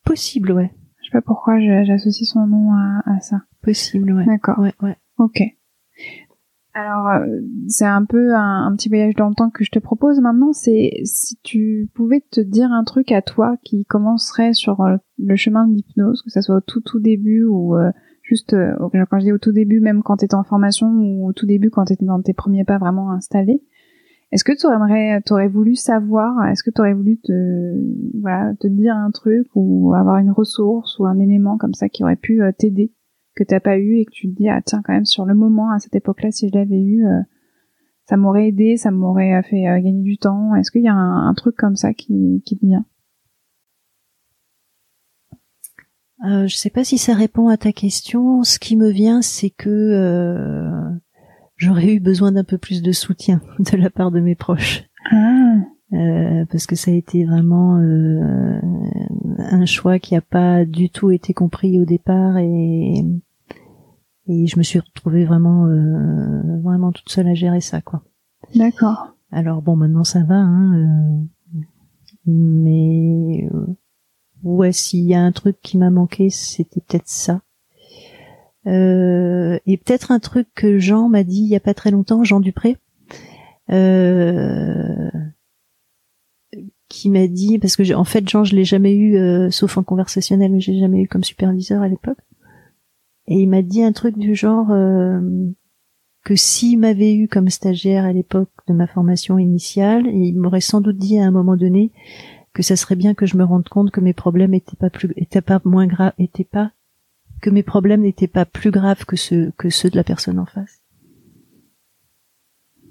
Possible, 0.04 0.52
ouais. 0.52 0.70
Je 1.00 1.06
sais 1.06 1.12
pas 1.12 1.22
pourquoi 1.22 1.58
j'associe 1.84 2.28
son 2.28 2.46
nom 2.46 2.72
à, 2.72 3.02
à, 3.06 3.20
ça. 3.20 3.42
Possible, 3.62 4.12
ouais. 4.12 4.24
D'accord. 4.24 4.58
Ouais, 4.58 4.74
ouais. 4.82 4.96
Ok. 5.18 5.42
Alors, 6.78 7.08
euh, 7.08 7.40
c'est 7.68 7.86
un 7.86 8.04
peu 8.04 8.34
un, 8.34 8.70
petit 8.76 8.90
voyage 8.90 9.14
dans 9.14 9.30
le 9.30 9.34
temps 9.34 9.48
que 9.48 9.64
je 9.64 9.70
te 9.70 9.78
propose 9.78 10.20
maintenant. 10.20 10.52
C'est 10.52 10.90
si 11.04 11.38
tu 11.42 11.88
pouvais 11.94 12.22
te 12.30 12.42
dire 12.42 12.70
un 12.70 12.84
truc 12.84 13.12
à 13.12 13.22
toi 13.22 13.56
qui 13.64 13.86
commencerait 13.86 14.52
sur 14.52 14.82
euh, 14.82 14.96
le 15.18 15.36
chemin 15.36 15.66
de 15.66 15.72
l'hypnose, 15.72 16.20
que 16.20 16.30
ça 16.30 16.42
soit 16.42 16.56
au 16.56 16.60
tout 16.60 16.82
tout 16.82 17.00
début 17.00 17.44
ou 17.44 17.76
euh, 17.76 17.90
juste 18.20 18.54
quand 18.78 19.18
je 19.18 19.24
dis 19.24 19.32
au 19.32 19.38
tout 19.38 19.52
début, 19.52 19.80
même 19.80 20.02
quand 20.02 20.18
tu 20.18 20.26
étais 20.26 20.34
en 20.34 20.44
formation 20.44 20.88
ou 20.88 21.26
au 21.26 21.32
tout 21.32 21.46
début 21.46 21.70
quand 21.70 21.86
tu 21.86 21.94
étais 21.94 22.04
dans 22.04 22.20
tes 22.20 22.34
premiers 22.34 22.64
pas 22.64 22.76
vraiment 22.76 23.10
installés. 23.10 23.62
Est-ce 24.30 24.44
que 24.44 24.52
tu 24.52 24.66
aurais, 24.66 25.22
aurais 25.30 25.48
voulu 25.48 25.76
savoir, 25.76 26.46
est-ce 26.48 26.62
que 26.62 26.70
tu 26.70 26.82
aurais 26.82 26.92
voulu 26.92 27.18
te, 27.20 27.72
voilà, 28.20 28.52
te 28.60 28.66
dire 28.66 28.94
un 28.94 29.12
truc 29.12 29.46
ou 29.54 29.94
avoir 29.94 30.18
une 30.18 30.30
ressource 30.30 30.98
ou 30.98 31.06
un 31.06 31.18
élément 31.20 31.56
comme 31.56 31.72
ça 31.72 31.88
qui 31.88 32.04
aurait 32.04 32.16
pu 32.16 32.42
euh, 32.42 32.52
t'aider, 32.52 32.92
que 33.36 33.44
t'as 33.44 33.60
pas 33.60 33.78
eu 33.78 33.98
et 33.98 34.04
que 34.04 34.10
tu 34.10 34.28
te 34.28 34.34
dis, 34.34 34.48
ah 34.48 34.60
tiens, 34.64 34.80
quand 34.84 34.92
même, 34.92 35.04
sur 35.04 35.24
le 35.24 35.34
moment, 35.34 35.70
à 35.70 35.78
cette 35.78 35.94
époque-là, 35.94 36.32
si 36.32 36.48
je 36.48 36.54
l'avais 36.58 36.80
eu, 36.80 37.06
euh, 37.06 37.20
ça 38.06 38.16
m'aurait 38.16 38.48
aidé, 38.48 38.76
ça 38.76 38.90
m'aurait 38.90 39.34
euh, 39.34 39.42
fait 39.42 39.62
gagner 39.62 40.02
du 40.02 40.18
temps. 40.18 40.54
Est-ce 40.54 40.70
qu'il 40.70 40.82
y 40.82 40.88
a 40.88 40.94
un, 40.94 41.34
truc 41.34 41.54
comme 41.56 41.76
ça 41.76 41.92
qui, 41.92 42.42
qui 42.44 42.58
te 42.58 42.66
vient? 42.66 42.84
Euh, 46.24 46.46
Je 46.46 46.56
sais 46.56 46.70
pas 46.70 46.82
si 46.82 46.98
ça 46.98 47.14
répond 47.14 47.48
à 47.48 47.56
ta 47.56 47.72
question. 47.72 48.42
Ce 48.42 48.58
qui 48.58 48.76
me 48.76 48.90
vient, 48.90 49.22
c'est 49.22 49.50
que 49.50 50.96
j'aurais 51.56 51.94
eu 51.94 52.00
besoin 52.00 52.32
d'un 52.32 52.44
peu 52.44 52.58
plus 52.58 52.82
de 52.82 52.92
soutien 52.92 53.42
de 53.58 53.76
la 53.76 53.90
part 53.90 54.10
de 54.10 54.20
mes 54.20 54.34
proches. 54.34 54.84
Ah. 55.12 55.56
Euh, 55.92 56.44
parce 56.50 56.66
que 56.66 56.74
ça 56.74 56.90
a 56.90 56.94
été 56.94 57.24
vraiment 57.24 57.78
euh, 57.78 58.60
un 59.38 59.64
choix 59.66 60.00
qui 60.00 60.14
n'a 60.14 60.20
pas 60.20 60.64
du 60.64 60.90
tout 60.90 61.12
été 61.12 61.32
compris 61.32 61.80
au 61.80 61.84
départ 61.84 62.38
et 62.38 63.04
et 64.28 64.46
je 64.46 64.58
me 64.58 64.62
suis 64.62 64.78
retrouvée 64.78 65.24
vraiment 65.24 65.66
euh, 65.66 66.60
vraiment 66.62 66.92
toute 66.92 67.08
seule 67.08 67.28
à 67.28 67.34
gérer 67.34 67.60
ça 67.60 67.80
quoi. 67.80 68.02
D'accord. 68.54 69.14
Alors 69.30 69.62
bon 69.62 69.76
maintenant 69.76 70.04
ça 70.04 70.22
va 70.22 70.36
hein, 70.36 71.26
mais 72.26 73.48
ouais 74.42 74.72
s'il 74.72 75.04
y 75.04 75.14
a 75.14 75.20
un 75.20 75.32
truc 75.32 75.56
qui 75.62 75.78
m'a 75.78 75.90
manqué 75.90 76.30
c'était 76.30 76.80
peut-être 76.80 77.08
ça 77.08 77.40
euh, 78.66 79.58
et 79.66 79.76
peut-être 79.76 80.10
un 80.10 80.18
truc 80.18 80.48
que 80.54 80.78
Jean 80.78 81.08
m'a 81.08 81.22
dit 81.22 81.40
il 81.40 81.48
y 81.48 81.56
a 81.56 81.60
pas 81.60 81.74
très 81.74 81.90
longtemps, 81.90 82.24
Jean 82.24 82.40
Dupré, 82.40 82.76
euh, 83.70 85.10
qui 86.88 87.10
m'a 87.10 87.28
dit 87.28 87.58
parce 87.58 87.76
que 87.76 87.94
en 87.94 88.04
fait 88.04 88.28
Jean 88.28 88.44
je 88.44 88.56
l'ai 88.56 88.64
jamais 88.64 88.94
eu 88.94 89.16
euh, 89.18 89.50
sauf 89.50 89.78
en 89.78 89.84
conversationnel, 89.84 90.50
mais 90.52 90.60
j'ai 90.60 90.78
jamais 90.78 91.00
eu 91.02 91.08
comme 91.08 91.24
superviseur 91.24 91.82
à 91.82 91.88
l'époque. 91.88 92.18
Et 93.28 93.40
il 93.40 93.48
m'a 93.48 93.62
dit 93.62 93.82
un 93.82 93.92
truc 93.92 94.16
du 94.18 94.34
genre 94.34 94.68
que 96.24 96.34
s'il 96.34 96.78
m'avait 96.78 97.14
eu 97.14 97.28
comme 97.28 97.48
stagiaire 97.48 98.04
à 98.04 98.12
l'époque 98.12 98.50
de 98.66 98.72
ma 98.72 98.86
formation 98.86 99.38
initiale, 99.38 100.06
il 100.06 100.36
m'aurait 100.36 100.60
sans 100.60 100.80
doute 100.80 100.96
dit 100.96 101.18
à 101.18 101.24
un 101.24 101.30
moment 101.30 101.56
donné 101.56 101.92
que 102.52 102.62
ça 102.62 102.74
serait 102.74 102.96
bien 102.96 103.14
que 103.14 103.26
je 103.26 103.36
me 103.36 103.44
rende 103.44 103.68
compte 103.68 103.90
que 103.90 104.00
mes 104.00 104.12
problèmes 104.12 104.54
étaient 104.54 104.76
pas 104.76 104.90
plus 104.90 105.12
étaient 105.16 105.40
pas 105.40 105.60
moins 105.64 105.86
graves 105.86 106.14
étaient 106.18 106.42
pas 106.42 106.72
que 107.42 107.50
mes 107.50 107.62
problèmes 107.62 108.00
n'étaient 108.00 108.26
pas 108.26 108.44
plus 108.44 108.70
graves 108.70 109.04
que 109.04 109.14
ceux 109.14 109.52
que 109.56 109.70
ceux 109.70 109.90
de 109.90 109.96
la 109.96 110.04
personne 110.04 110.38
en 110.38 110.46
face. 110.46 110.80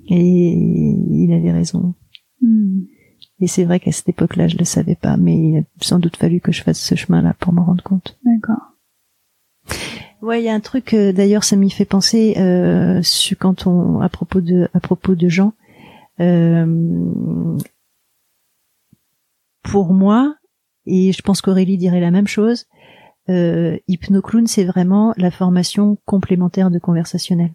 Et 0.07 0.53
il 0.53 1.33
avait 1.33 1.51
raison. 1.51 1.95
Hmm. 2.41 2.83
Et 3.39 3.47
c'est 3.47 3.65
vrai 3.65 3.79
qu'à 3.79 3.91
cette 3.91 4.07
époque-là, 4.07 4.47
je 4.47 4.57
le 4.57 4.65
savais 4.65 4.95
pas, 4.95 5.17
mais 5.17 5.35
il 5.35 5.57
a 5.57 5.61
sans 5.81 5.99
doute 5.99 6.15
fallu 6.15 6.39
que 6.39 6.51
je 6.51 6.63
fasse 6.63 6.79
ce 6.79 6.95
chemin-là 6.95 7.35
pour 7.39 7.51
me 7.51 7.59
rendre 7.59 7.83
compte. 7.83 8.17
D'accord. 8.23 8.64
Ouais, 10.26 10.41
il 10.41 10.45
y 10.45 10.49
a 10.49 10.56
un 10.56 10.60
truc. 10.60 10.95
Euh, 10.95 11.14
d'ailleurs, 11.14 11.43
ça 11.43 11.56
m'y 11.56 11.69
fait 11.69 11.85
penser 11.85 12.34
euh, 12.38 12.99
quand 13.39 13.68
on 13.68 13.99
à 14.02 14.10
propos 14.10 14.41
de 14.41 14.68
à 14.73 14.80
propos 14.80 15.14
de 15.14 15.30
Jean. 15.30 15.53
Euh, 16.19 17.56
pour 19.61 19.93
moi, 19.93 20.35
et 20.88 21.11
je 21.11 21.22
pense 21.22 21.41
qu'Aurélie 21.43 21.77
dirait 21.77 21.99
la 21.99 22.10
même 22.10 22.26
chose, 22.27 22.65
euh, 23.30 23.77
Hypnoclown, 23.88 24.47
c'est 24.47 24.65
vraiment 24.65 25.14
la 25.18 25.30
formation 25.30 25.99
complémentaire 26.06 26.72
de 26.72 26.80
conversationnel. 26.80 27.53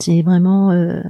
C'est 0.00 0.22
vraiment 0.22 0.72
euh, 0.72 1.02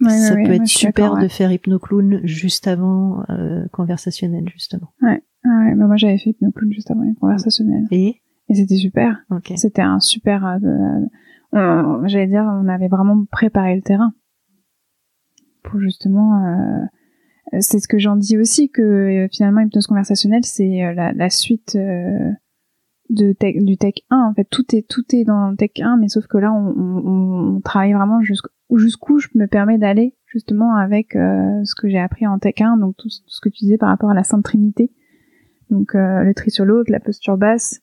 ça 0.00 0.34
peut 0.34 0.52
être 0.52 0.66
super 0.66 1.16
de 1.18 1.28
faire 1.28 1.52
hypnoclown 1.52 2.20
juste 2.24 2.66
avant 2.66 3.22
euh, 3.28 3.66
conversationnel 3.72 4.48
justement. 4.50 4.94
Ouais, 5.02 5.22
ouais 5.44 5.74
bah 5.74 5.86
moi 5.86 5.96
j'avais 5.96 6.18
fait 6.18 6.30
hypnoclown 6.30 6.72
juste 6.72 6.90
avant 6.90 7.12
conversationnel. 7.14 7.84
Et 7.90 8.20
et 8.50 8.54
c'était 8.54 8.76
super. 8.76 9.22
C'était 9.56 9.82
un 9.82 10.00
super. 10.00 10.58
Euh, 11.54 12.06
J'allais 12.06 12.26
dire, 12.28 12.44
on 12.44 12.66
avait 12.68 12.88
vraiment 12.88 13.24
préparé 13.30 13.76
le 13.76 13.82
terrain 13.82 14.12
pour 15.62 15.80
justement 15.80 16.88
c'est 17.58 17.78
ce 17.78 17.88
que 17.88 17.98
j'en 17.98 18.16
dis 18.16 18.38
aussi 18.38 18.70
que 18.70 19.26
finalement 19.30 19.60
hypnose 19.60 19.86
conversationnelle 19.86 20.44
c'est 20.44 20.94
la, 20.94 21.12
la, 21.12 21.30
suite 21.30 21.76
de 23.10 23.32
tech, 23.32 23.56
du 23.62 23.76
tech 23.76 23.94
1 24.10 24.30
en 24.30 24.34
fait 24.34 24.46
tout 24.50 24.64
est 24.74 24.86
tout 24.88 25.04
est 25.14 25.24
dans 25.24 25.50
le 25.50 25.56
tech 25.56 25.70
1 25.80 25.96
mais 25.98 26.08
sauf 26.08 26.26
que 26.26 26.38
là 26.38 26.52
on, 26.52 26.74
on, 26.76 27.56
on 27.56 27.60
travaille 27.60 27.94
vraiment 27.94 28.20
jusqu'où 28.20 29.18
je 29.18 29.28
me 29.34 29.46
permets 29.46 29.78
d'aller 29.78 30.14
justement 30.26 30.76
avec 30.76 31.16
euh, 31.16 31.64
ce 31.64 31.74
que 31.74 31.88
j'ai 31.88 31.98
appris 31.98 32.26
en 32.26 32.38
tech 32.38 32.60
1 32.60 32.76
donc 32.78 32.96
tout, 32.96 33.08
ce 33.08 33.40
que 33.40 33.48
tu 33.48 33.64
disais 33.64 33.78
par 33.78 33.88
rapport 33.88 34.10
à 34.10 34.14
la 34.14 34.24
Sainte 34.24 34.44
Trinité 34.44 34.92
donc 35.70 35.94
euh, 35.94 36.22
le 36.22 36.34
tri 36.34 36.50
sur 36.50 36.64
l'autre 36.64 36.90
la 36.90 37.00
posture 37.00 37.36
basse 37.36 37.80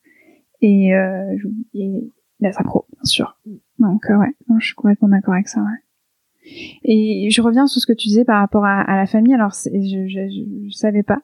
et, 0.62 0.96
euh, 0.96 1.36
et 1.74 2.12
la 2.40 2.52
synchro 2.52 2.86
bien 2.92 3.04
sûr. 3.04 3.38
Donc 3.80 4.10
euh, 4.10 4.18
ouais 4.18 4.36
je 4.60 4.66
suis 4.66 4.76
complètement 4.76 5.10
d'accord 5.10 5.34
avec 5.34 5.48
ça 5.48 5.62
ouais. 5.62 5.86
Et 6.84 7.30
je 7.32 7.42
reviens 7.42 7.68
sur 7.68 7.82
ce 7.82 7.88
que 7.88 7.94
tu 7.94 8.08
disais 8.08 8.26
par 8.26 8.40
rapport 8.40 8.66
à, 8.66 8.96
la 8.96 9.06
famille. 9.06 9.34
Alors 9.34 9.52
je, 9.54 10.08
je, 10.08 10.68
je, 10.68 10.76
savais 10.76 11.04
pas. 11.04 11.22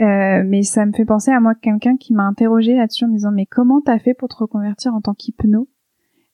Euh, 0.00 0.42
mais 0.46 0.62
ça 0.62 0.86
me 0.86 0.92
fait 0.92 1.04
penser 1.04 1.30
à 1.30 1.40
moi 1.40 1.54
quelqu'un 1.54 1.96
qui 1.96 2.14
m'a 2.14 2.24
interrogé 2.24 2.74
là-dessus 2.74 3.04
en 3.04 3.08
me 3.08 3.14
disant 3.14 3.32
mais 3.32 3.44
comment 3.44 3.82
t'as 3.82 3.98
fait 3.98 4.14
pour 4.14 4.28
te 4.28 4.36
reconvertir 4.36 4.94
en 4.94 5.00
tant 5.00 5.14
qu'hypno? 5.14 5.68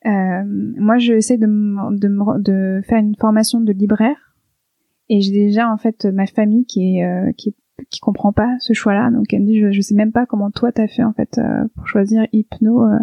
Euh, 0.06 0.44
Moi, 0.46 0.98
je 0.98 1.14
essaie 1.14 1.38
de, 1.38 1.46
de, 1.46 2.42
de, 2.42 2.80
faire 2.84 2.98
une 2.98 3.16
formation 3.16 3.60
de 3.60 3.72
libraire 3.72 4.36
et 5.08 5.20
j'ai 5.20 5.32
déjà 5.32 5.70
en 5.70 5.76
fait 5.78 6.04
ma 6.04 6.26
famille 6.26 6.64
qui 6.64 6.98
est 6.98 7.04
euh, 7.04 7.32
qui, 7.32 7.56
qui 7.90 8.00
comprend 8.00 8.32
pas 8.32 8.56
ce 8.60 8.72
choix-là, 8.72 9.10
donc 9.10 9.32
elle 9.32 9.42
me 9.42 9.46
dit 9.46 9.60
je, 9.60 9.70
je 9.70 9.80
sais 9.80 9.94
même 9.94 10.12
pas 10.12 10.26
comment 10.26 10.50
toi 10.50 10.72
t'as 10.72 10.88
fait 10.88 11.04
en 11.04 11.12
fait 11.12 11.38
euh, 11.38 11.64
pour 11.74 11.86
choisir 11.86 12.26
hypno 12.32 12.84
euh, 12.84 12.98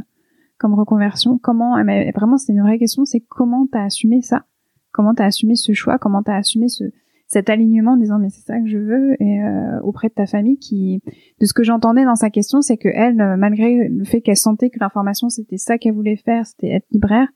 comme 0.57 0.73
reconversion. 0.73 1.37
Comment 1.37 1.75
vraiment 2.15 2.37
c'est 2.37 2.53
une 2.53 2.61
vraie 2.61 2.79
question, 2.79 3.05
c'est 3.05 3.21
comment 3.21 3.67
t'as 3.71 3.83
assumé 3.83 4.21
ça? 4.21 4.45
Comment 4.91 5.13
t'as 5.13 5.25
assumé 5.25 5.55
ce 5.55 5.73
choix? 5.73 5.97
Comment 5.97 6.23
t'as 6.23 6.37
assumé 6.37 6.67
ce 6.69 6.85
cet 7.27 7.49
alignement 7.49 7.93
en 7.93 7.97
disant 7.97 8.19
mais 8.19 8.29
c'est 8.29 8.45
ça 8.45 8.59
que 8.59 8.67
je 8.67 8.77
veux? 8.77 9.21
Et 9.21 9.41
euh, 9.41 9.79
auprès 9.81 10.09
de 10.09 10.13
ta 10.13 10.25
famille 10.25 10.57
qui 10.57 11.01
de 11.39 11.45
ce 11.45 11.53
que 11.53 11.63
j'entendais 11.63 12.05
dans 12.05 12.15
sa 12.15 12.29
question 12.29 12.61
c'est 12.61 12.77
que 12.77 12.89
elle 12.89 13.21
euh, 13.21 13.37
malgré 13.37 13.87
le 13.87 14.03
fait 14.05 14.21
qu'elle 14.21 14.37
sentait 14.37 14.69
que 14.69 14.79
l'information 14.79 15.29
c'était 15.29 15.57
ça 15.57 15.77
qu'elle 15.77 15.93
voulait 15.93 16.15
faire 16.15 16.45
c'était 16.45 16.69
être 16.69 16.87
libraire 16.91 17.27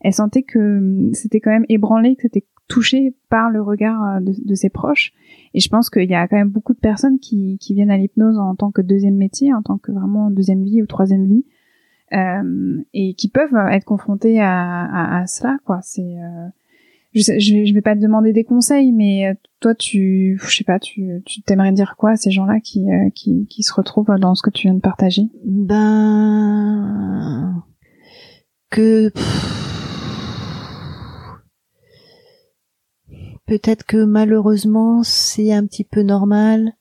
elle 0.00 0.12
sentait 0.12 0.42
que 0.42 0.78
hum, 0.78 1.14
c'était 1.14 1.40
quand 1.40 1.50
même 1.50 1.66
ébranlé 1.68 2.16
que 2.16 2.22
c'était 2.22 2.46
touché 2.68 3.14
par 3.28 3.50
le 3.50 3.62
regard 3.62 4.02
euh, 4.02 4.20
de, 4.20 4.32
de, 4.44 4.54
ses 4.54 4.70
proches. 4.70 5.12
Et 5.54 5.60
je 5.60 5.68
pense 5.68 5.90
qu'il 5.90 6.08
y 6.10 6.14
a 6.14 6.26
quand 6.28 6.36
même 6.36 6.50
beaucoup 6.50 6.74
de 6.74 6.78
personnes 6.78 7.18
qui, 7.18 7.58
qui 7.60 7.74
viennent 7.74 7.90
à 7.90 7.96
l'hypnose 7.96 8.38
en 8.38 8.54
tant 8.54 8.70
que 8.70 8.82
deuxième 8.82 9.16
métier 9.16 9.52
en 9.52 9.62
tant 9.62 9.78
que 9.78 9.92
vraiment 9.92 10.30
deuxième 10.30 10.64
vie 10.64 10.82
ou 10.82 10.86
troisième 10.86 11.26
vie 11.26 11.44
euh, 12.12 12.82
et 12.92 13.14
qui 13.14 13.28
peuvent 13.28 13.56
être 13.70 13.84
confrontées 13.84 14.40
à, 14.40 14.84
à, 14.84 15.20
à 15.20 15.26
cela 15.26 15.58
quoi. 15.64 15.80
C'est 15.82 16.02
euh, 16.02 16.48
je, 17.16 17.38
je, 17.38 17.72
vais 17.74 17.80
pas 17.80 17.94
te 17.94 18.00
demander 18.00 18.32
des 18.32 18.44
conseils, 18.44 18.92
mais 18.92 19.26
euh, 19.26 19.34
toi, 19.60 19.74
tu, 19.74 20.38
je 20.42 20.54
sais 20.54 20.64
pas, 20.64 20.78
tu, 20.78 21.22
tu 21.24 21.40
t'aimerais 21.42 21.72
dire 21.72 21.96
quoi 21.96 22.10
à 22.10 22.16
ces 22.16 22.30
gens-là 22.30 22.60
qui, 22.60 22.90
euh, 22.90 23.08
qui, 23.14 23.46
qui 23.48 23.62
se 23.62 23.72
retrouvent 23.72 24.14
dans 24.18 24.34
ce 24.34 24.42
que 24.42 24.50
tu 24.50 24.66
viens 24.66 24.74
de 24.74 24.80
partager? 24.80 25.22
Ben, 25.44 25.94
que 28.70 29.10
peut-être 33.46 33.84
que 33.84 34.04
malheureusement 34.04 35.02
c'est 35.02 35.52
un 35.52 35.64
petit 35.66 35.84
peu 35.84 36.02
normal 36.02 36.72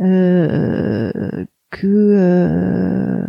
euh, 0.00 1.44
que 1.70 1.86
euh, 1.86 3.26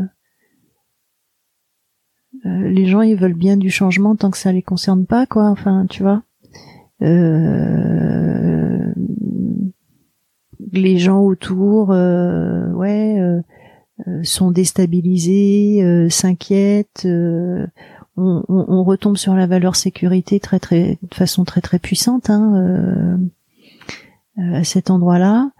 euh, 2.46 2.70
les 2.70 2.86
gens 2.86 3.02
ils 3.02 3.16
veulent 3.18 3.34
bien 3.34 3.58
du 3.58 3.70
changement 3.70 4.16
tant 4.16 4.30
que 4.30 4.38
ça 4.38 4.52
les 4.52 4.62
concerne 4.62 5.06
pas 5.06 5.26
quoi 5.26 5.50
enfin 5.50 5.86
tu 5.90 6.04
vois. 6.04 6.24
Euh, 7.02 8.94
les 10.72 10.98
gens 10.98 11.22
autour 11.22 11.92
euh, 11.92 12.72
ouais 12.74 13.18
sont 14.24 14.52
déstabilisés 14.52 16.08
s'inquiètent 16.10 17.08
on, 18.20 18.84
retombe 18.84 19.18
sur 19.18 19.36
la 19.36 19.48
valeur 19.48 19.76
sécurité 19.76 20.40
très 20.40 20.60
très 20.60 20.98
de 21.02 21.16
façon 21.16 21.46
très 21.46 21.62
très 21.62 21.80
puissante 21.80 22.30
hein, 22.30 23.20
à 24.38 24.64
cet 24.64 24.90
endroit 24.90 25.20
là 25.20 25.52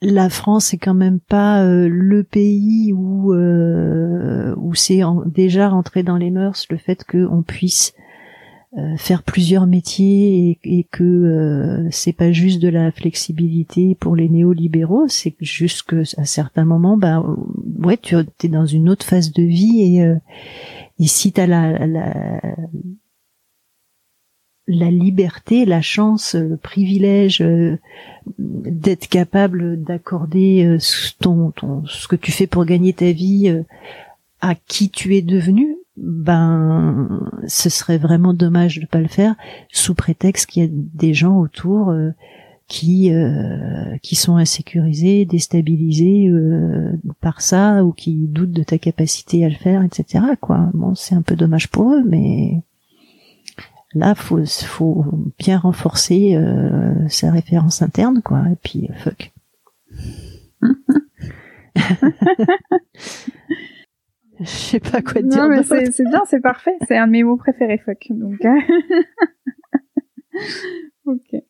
la 0.00 0.30
France 0.30 0.72
est 0.74 0.78
quand 0.78 0.94
même 0.94 1.20
pas 1.20 1.64
euh, 1.64 1.88
le 1.88 2.22
pays 2.22 2.92
où 2.92 3.32
euh, 3.34 4.54
où 4.56 4.74
c'est 4.74 5.00
déjà 5.26 5.68
rentré 5.68 6.02
dans 6.02 6.16
les 6.16 6.30
mœurs 6.30 6.66
le 6.70 6.76
fait 6.76 7.04
qu'on 7.04 7.42
puisse 7.42 7.94
euh, 7.96 7.97
faire 8.96 9.22
plusieurs 9.22 9.66
métiers 9.66 10.58
et, 10.62 10.78
et 10.78 10.84
que 10.84 11.88
c'est 11.90 12.12
pas 12.12 12.32
juste 12.32 12.60
de 12.60 12.68
la 12.68 12.92
flexibilité 12.92 13.94
pour 13.94 14.14
les 14.14 14.28
néolibéraux, 14.28 15.08
c'est 15.08 15.34
juste 15.40 15.82
que 15.82 16.02
à 16.20 16.24
certains 16.24 16.64
moments, 16.64 16.96
bah 16.96 17.24
ouais, 17.78 17.96
tu 17.96 18.16
es 18.16 18.48
dans 18.48 18.66
une 18.66 18.88
autre 18.88 19.06
phase 19.06 19.32
de 19.32 19.42
vie 19.42 19.80
et 19.80 20.14
et 21.00 21.06
si 21.06 21.32
t'as 21.32 21.46
la, 21.46 21.86
la 21.86 22.40
la 24.68 24.90
liberté, 24.90 25.64
la 25.64 25.80
chance, 25.80 26.34
le 26.34 26.58
privilège 26.58 27.40
euh, 27.40 27.78
d'être 28.38 29.08
capable 29.08 29.82
d'accorder 29.82 30.64
euh, 30.66 30.78
ton, 31.18 31.50
ton, 31.52 31.84
ce 31.86 32.06
que 32.06 32.16
tu 32.16 32.30
fais 32.30 32.46
pour 32.46 32.66
gagner 32.66 32.92
ta 32.92 33.10
vie 33.10 33.48
euh, 33.48 33.62
à 34.42 34.54
qui 34.54 34.90
tu 34.90 35.16
es 35.16 35.22
devenu, 35.22 35.77
ben 36.02 37.30
ce 37.46 37.70
serait 37.70 37.98
vraiment 37.98 38.34
dommage 38.34 38.80
de 38.80 38.86
pas 38.86 39.00
le 39.00 39.08
faire 39.08 39.34
sous 39.70 39.94
prétexte 39.94 40.48
qu'il 40.48 40.62
y 40.62 40.66
a 40.66 40.70
des 40.72 41.14
gens 41.14 41.38
autour 41.38 41.94
qui 42.66 43.10
qui 44.02 44.16
sont 44.16 44.36
insécurisés, 44.36 45.24
déstabilisés 45.24 46.30
par 47.20 47.40
ça 47.40 47.84
ou 47.84 47.92
qui 47.92 48.26
doutent 48.28 48.52
de 48.52 48.62
ta 48.62 48.78
capacité 48.78 49.44
à 49.44 49.48
le 49.48 49.54
faire, 49.54 49.82
etc. 49.82 50.24
Quoi. 50.40 50.70
Bon, 50.74 50.94
c'est 50.94 51.14
un 51.14 51.22
peu 51.22 51.36
dommage 51.36 51.68
pour 51.68 51.92
eux, 51.92 52.02
mais 52.04 52.62
là 53.94 54.14
faut 54.14 54.44
faut 54.44 55.04
bien 55.38 55.58
renforcer 55.58 56.36
euh, 56.36 57.08
sa 57.08 57.30
référence 57.30 57.80
interne 57.82 58.22
quoi 58.22 58.44
et 58.50 58.56
puis 58.62 58.88
euh, 58.90 58.94
fuck 58.98 59.32
je 64.40 64.46
sais 64.46 64.80
pas 64.80 65.02
quoi 65.02 65.22
dire 65.22 65.42
non 65.42 65.48
mais 65.48 65.62
c'est 65.62 66.04
bien 66.04 66.22
c'est 66.26 66.40
parfait 66.40 66.76
c'est 66.86 66.96
un 66.96 67.06
de 67.06 67.12
mes 67.12 67.22
mots 67.22 67.36
préférés 67.36 67.78
fuck 67.78 68.06
donc 68.10 68.44
hein. 68.44 68.58
ok 71.06 71.42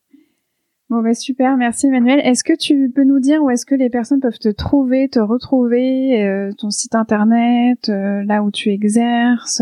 Bon 0.89 1.03
bah 1.03 1.13
super, 1.13 1.55
merci 1.55 1.85
Emmanuel. 1.85 2.19
Est-ce 2.23 2.43
que 2.43 2.57
tu 2.57 2.89
peux 2.89 3.03
nous 3.03 3.19
dire 3.19 3.43
où 3.43 3.51
est-ce 3.51 3.63
que 3.63 3.75
les 3.75 3.91
personnes 3.91 4.21
peuvent 4.21 4.39
te 4.39 4.49
trouver, 4.49 5.07
te 5.07 5.19
retrouver, 5.19 6.23
euh, 6.23 6.51
ton 6.57 6.71
site 6.71 6.95
internet, 6.95 7.89
là 7.89 8.41
où 8.41 8.49
tu 8.49 8.71
exerces 8.71 9.61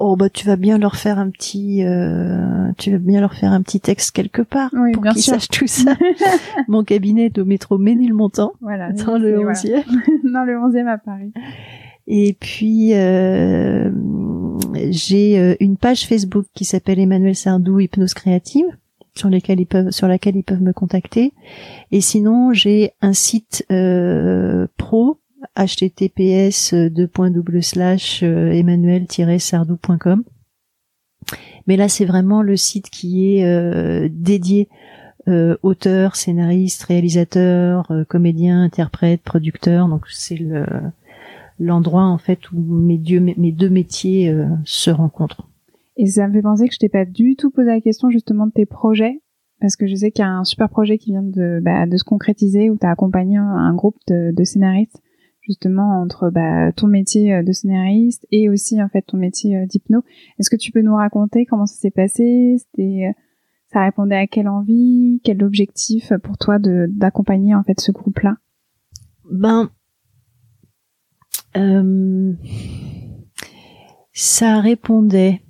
Oh 0.00 0.14
bah 0.14 0.30
tu 0.30 0.46
vas 0.46 0.54
bien 0.54 0.78
leur 0.78 0.94
faire 0.94 1.18
un 1.18 1.28
petit, 1.28 1.84
euh, 1.84 2.70
tu 2.78 2.92
vas 2.92 2.98
bien 2.98 3.20
leur 3.20 3.34
faire 3.34 3.50
un 3.50 3.62
petit 3.62 3.80
texte 3.80 4.12
quelque 4.12 4.42
part 4.42 4.70
pour 4.70 5.02
qu'ils 5.02 5.22
sachent 5.22 5.48
tout 5.48 5.66
ça. 5.66 5.96
Mon 6.68 6.84
cabinet 6.84 7.26
est 7.26 7.38
au 7.38 7.44
métro 7.44 7.78
Ménilmontant, 7.78 8.52
voilà, 8.60 8.92
dans 8.92 9.18
le 9.18 9.38
11e. 9.38 9.82
dans 10.32 10.44
le 10.44 10.54
11e 10.54 10.86
à 10.86 10.98
Paris. 10.98 11.32
Et 12.08 12.32
puis 12.32 12.94
euh, 12.94 13.90
j'ai 14.90 15.38
euh, 15.38 15.54
une 15.60 15.76
page 15.76 16.06
Facebook 16.06 16.46
qui 16.54 16.64
s'appelle 16.64 16.98
Emmanuel 16.98 17.36
Sardou 17.36 17.80
Hypnose 17.80 18.14
Créative 18.14 18.64
sur 19.14 19.28
lesquels 19.28 19.60
ils 19.60 19.66
peuvent 19.66 19.90
sur 19.90 20.08
laquelle 20.08 20.36
ils 20.36 20.42
peuvent 20.42 20.62
me 20.62 20.72
contacter. 20.72 21.34
Et 21.92 22.00
sinon 22.00 22.54
j'ai 22.54 22.92
un 23.02 23.12
site 23.12 23.66
euh, 23.70 24.66
pro 24.78 25.18
https 25.54 26.72
euh, 26.72 26.90
emmanuel-sardou.com. 28.52 30.24
Mais 31.66 31.76
là, 31.76 31.88
c'est 31.88 32.06
vraiment 32.06 32.42
le 32.42 32.56
site 32.56 32.90
qui 32.90 33.36
est 33.36 33.44
euh, 33.44 34.08
dédié 34.10 34.68
euh, 35.28 35.56
auteur, 35.62 36.16
scénariste, 36.16 36.82
réalisateur, 36.84 37.90
euh, 37.90 38.04
comédien, 38.04 38.62
interprète, 38.62 39.20
producteur. 39.22 39.88
Donc 39.88 40.06
c'est 40.08 40.36
le 40.36 40.64
l'endroit 41.58 42.04
en 42.04 42.18
fait 42.18 42.50
où 42.52 42.58
mes, 42.58 42.98
dieux, 42.98 43.20
mes 43.20 43.52
deux 43.52 43.70
métiers 43.70 44.34
se 44.64 44.90
rencontrent. 44.90 45.48
Et 45.96 46.06
ça 46.06 46.28
me 46.28 46.32
fait 46.32 46.42
penser 46.42 46.68
que 46.68 46.74
je 46.74 46.78
t'ai 46.78 46.88
pas 46.88 47.04
du 47.04 47.34
tout 47.36 47.50
posé 47.50 47.68
la 47.68 47.80
question 47.80 48.10
justement 48.10 48.46
de 48.46 48.52
tes 48.52 48.66
projets, 48.66 49.20
parce 49.60 49.74
que 49.74 49.86
je 49.86 49.96
sais 49.96 50.12
qu'il 50.12 50.24
y 50.24 50.28
a 50.28 50.30
un 50.30 50.44
super 50.44 50.68
projet 50.68 50.96
qui 50.96 51.10
vient 51.10 51.22
de, 51.22 51.60
bah, 51.62 51.86
de 51.86 51.96
se 51.96 52.04
concrétiser 52.04 52.70
où 52.70 52.76
tu 52.78 52.86
as 52.86 52.90
accompagné 52.90 53.36
un, 53.36 53.74
groupe 53.74 53.96
de, 54.06 54.32
de 54.32 54.44
scénaristes 54.44 55.02
justement 55.48 56.00
entre 56.00 56.30
bah, 56.30 56.72
ton 56.72 56.86
métier 56.86 57.34
euh, 57.34 57.42
de 57.42 57.52
scénariste 57.52 58.26
et 58.30 58.48
aussi 58.48 58.80
en 58.82 58.88
fait 58.88 59.02
ton 59.02 59.16
métier 59.16 59.56
euh, 59.56 59.66
d'hypno. 59.66 60.02
Est-ce 60.38 60.50
que 60.50 60.56
tu 60.56 60.70
peux 60.70 60.82
nous 60.82 60.94
raconter 60.94 61.46
comment 61.46 61.66
ça 61.66 61.80
s'est 61.80 61.90
passé? 61.90 62.56
C'était 62.58 63.06
euh, 63.08 63.12
ça 63.72 63.82
répondait 63.82 64.16
à 64.16 64.26
quelle 64.26 64.48
envie, 64.48 65.20
quel 65.24 65.42
objectif 65.42 66.12
pour 66.22 66.38
toi 66.38 66.58
de 66.58 66.86
d'accompagner 66.90 67.54
en 67.54 67.62
fait 67.62 67.80
ce 67.80 67.92
groupe-là? 67.92 68.36
Ben 69.30 69.70
euh, 71.58 72.32
ça 74.12 74.60
répondait 74.60 75.42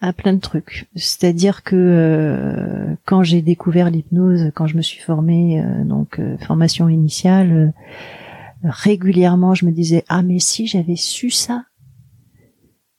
à 0.00 0.12
plein 0.12 0.32
de 0.32 0.40
trucs. 0.40 0.88
C'est-à-dire 0.94 1.62
que 1.62 1.76
euh, 1.76 2.94
quand 3.04 3.22
j'ai 3.22 3.42
découvert 3.42 3.90
l'hypnose, 3.90 4.50
quand 4.54 4.66
je 4.66 4.76
me 4.76 4.82
suis 4.82 5.00
formée, 5.00 5.60
euh, 5.60 5.84
donc 5.84 6.18
euh, 6.18 6.36
formation 6.38 6.88
initiale, 6.88 7.72
régulièrement 8.62 9.54
je 9.54 9.66
me 9.66 9.72
disais 9.72 10.04
ah 10.08 10.22
mais 10.22 10.38
si 10.38 10.66
j'avais 10.66 10.96
su 10.96 11.30
ça, 11.30 11.64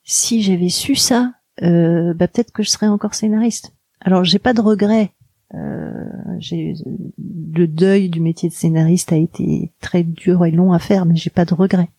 si 0.04 0.42
j'avais 0.42 0.70
su 0.70 0.96
ça, 0.96 1.34
bah 1.62 2.28
peut-être 2.28 2.54
que 2.54 2.64
je 2.64 2.70
serais 2.70 2.88
encore 2.88 3.14
scénariste. 3.14 3.74
Alors 4.00 4.24
j'ai 4.24 4.40
pas 4.40 4.54
de 4.54 4.62
regrets. 4.62 5.12
le 5.52 7.66
deuil 7.66 8.10
du 8.10 8.22
métier 8.22 8.50
de 8.50 8.54
scénariste 8.54 9.12
a 9.12 9.18
été 9.18 9.74
très 9.82 10.04
dur 10.04 10.46
et 10.46 10.52
long 10.52 10.72
à 10.72 10.80
faire, 10.80 11.06
mais 11.06 11.18
j'ai 11.18 11.30
pas 11.30 11.46
de 11.46 11.54
regrets. 11.54 11.90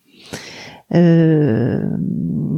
Euh, 0.92 1.88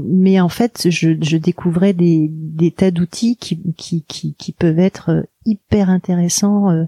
mais 0.07 0.41
en 0.41 0.49
fait, 0.49 0.89
je, 0.91 1.17
je 1.21 1.37
découvrais 1.37 1.93
des, 1.93 2.29
des 2.31 2.71
tas 2.71 2.91
d'outils 2.91 3.37
qui, 3.37 3.61
qui, 3.77 4.05
qui, 4.05 4.35
qui, 4.35 4.53
peuvent 4.53 4.79
être 4.79 5.27
hyper 5.45 5.91
intéressants 5.91 6.71
euh, 6.71 6.85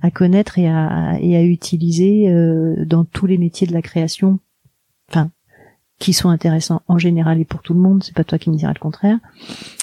à 0.00 0.10
connaître 0.10 0.58
et 0.58 0.68
à, 0.68 1.18
et 1.20 1.36
à 1.36 1.42
utiliser 1.42 2.30
euh, 2.30 2.84
dans 2.86 3.04
tous 3.04 3.26
les 3.26 3.36
métiers 3.36 3.66
de 3.66 3.74
la 3.74 3.82
création. 3.82 4.38
Enfin, 5.10 5.30
qui 5.98 6.12
sont 6.12 6.28
intéressants 6.28 6.82
en 6.86 6.98
général 6.98 7.40
et 7.40 7.44
pour 7.44 7.62
tout 7.62 7.74
le 7.74 7.80
monde. 7.80 8.02
C'est 8.04 8.14
pas 8.14 8.24
toi 8.24 8.38
qui 8.38 8.50
me 8.50 8.56
diras 8.56 8.72
le 8.72 8.78
contraire. 8.78 9.18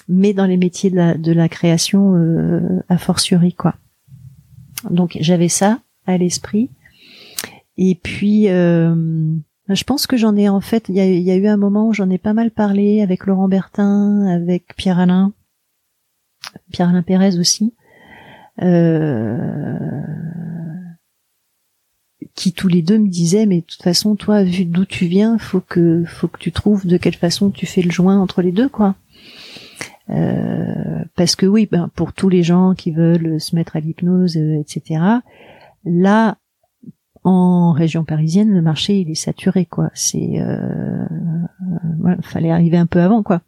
Mais 0.07 0.33
dans 0.33 0.45
les 0.45 0.57
métiers 0.57 0.89
de 0.89 0.95
la, 0.95 1.15
de 1.15 1.31
la 1.31 1.49
création, 1.49 2.15
euh, 2.15 2.83
a 2.89 2.97
fortiori 2.97 3.53
quoi. 3.53 3.75
Donc 4.89 5.17
j'avais 5.19 5.49
ça 5.49 5.79
à 6.05 6.17
l'esprit. 6.17 6.69
Et 7.77 7.95
puis 7.95 8.47
euh, 8.47 8.95
je 9.69 9.83
pense 9.83 10.05
que 10.07 10.17
j'en 10.17 10.35
ai 10.35 10.47
en 10.49 10.61
fait, 10.61 10.89
il 10.89 10.95
y 10.95 11.31
a, 11.31 11.35
eu 11.35 11.47
un 11.47 11.57
moment 11.57 11.87
où 11.87 11.93
j'en 11.93 12.09
ai 12.09 12.17
pas 12.17 12.33
mal 12.33 12.51
parlé 12.51 13.01
avec 13.01 13.25
Laurent 13.25 13.47
Bertin, 13.47 14.27
avec 14.27 14.75
Pierre 14.75 14.99
Alain, 14.99 15.33
Pierre 16.71 16.89
Alain 16.89 17.01
Pérez 17.01 17.39
aussi, 17.39 17.73
euh, 18.61 19.77
qui 22.35 22.53
tous 22.53 22.67
les 22.67 22.81
deux 22.81 22.99
me 22.99 23.09
disaient 23.09 23.45
mais 23.45 23.61
de 23.61 23.65
toute 23.65 23.81
façon 23.81 24.15
toi 24.15 24.43
vu 24.43 24.65
d'où 24.65 24.85
tu 24.85 25.07
viens, 25.07 25.37
faut 25.39 25.61
que 25.61 26.03
faut 26.05 26.27
que 26.27 26.39
tu 26.39 26.51
trouves 26.51 26.85
de 26.85 26.97
quelle 26.97 27.15
façon 27.15 27.49
tu 27.49 27.65
fais 27.65 27.81
le 27.81 27.91
joint 27.91 28.19
entre 28.19 28.41
les 28.41 28.51
deux 28.51 28.69
quoi. 28.69 28.95
Euh, 30.09 31.03
parce 31.15 31.35
que 31.35 31.45
oui, 31.45 31.67
ben, 31.71 31.89
pour 31.95 32.13
tous 32.13 32.29
les 32.29 32.43
gens 32.43 32.75
qui 32.75 32.91
veulent 32.91 33.41
se 33.41 33.55
mettre 33.55 33.75
à 33.75 33.79
l'hypnose, 33.79 34.37
euh, 34.37 34.59
etc. 34.59 35.01
Là, 35.83 36.37
en 37.25 37.71
région 37.71 38.05
parisienne, 38.05 38.53
le 38.53 38.61
marché 38.61 38.99
il 38.99 39.09
est 39.09 39.15
saturé 39.15 39.65
quoi. 39.65 39.89
C'est 39.95 40.39
euh, 40.39 41.05
voilà, 41.99 42.21
fallait 42.21 42.51
arriver 42.51 42.77
un 42.77 42.85
peu 42.85 43.01
avant 43.01 43.23
quoi. 43.23 43.41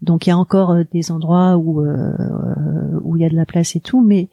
Donc 0.00 0.26
il 0.26 0.30
y 0.30 0.32
a 0.32 0.38
encore 0.38 0.70
euh, 0.70 0.84
des 0.92 1.10
endroits 1.10 1.56
où 1.56 1.84
euh, 1.84 3.00
où 3.02 3.16
il 3.16 3.22
y 3.22 3.24
a 3.24 3.28
de 3.28 3.34
la 3.34 3.46
place 3.46 3.74
et 3.74 3.80
tout, 3.80 4.00
mais 4.00 4.28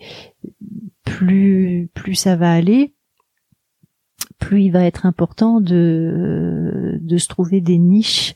plus 1.04 1.90
plus 1.96 2.14
ça 2.14 2.36
va 2.36 2.54
aller, 2.54 2.94
plus 4.38 4.62
il 4.62 4.70
va 4.70 4.86
être 4.86 5.08
important 5.08 5.60
de 5.60 7.00
de 7.02 7.18
se 7.18 7.28
trouver 7.28 7.62
des 7.62 7.80
niches, 7.80 8.36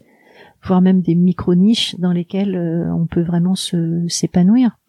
voire 0.64 0.82
même 0.82 1.02
des 1.02 1.14
micro 1.14 1.54
niches 1.54 2.00
dans 2.00 2.12
lesquelles 2.12 2.58
on 2.92 3.06
peut 3.06 3.22
vraiment 3.22 3.56
se 3.56 4.04
s'épanouir. 4.08 4.80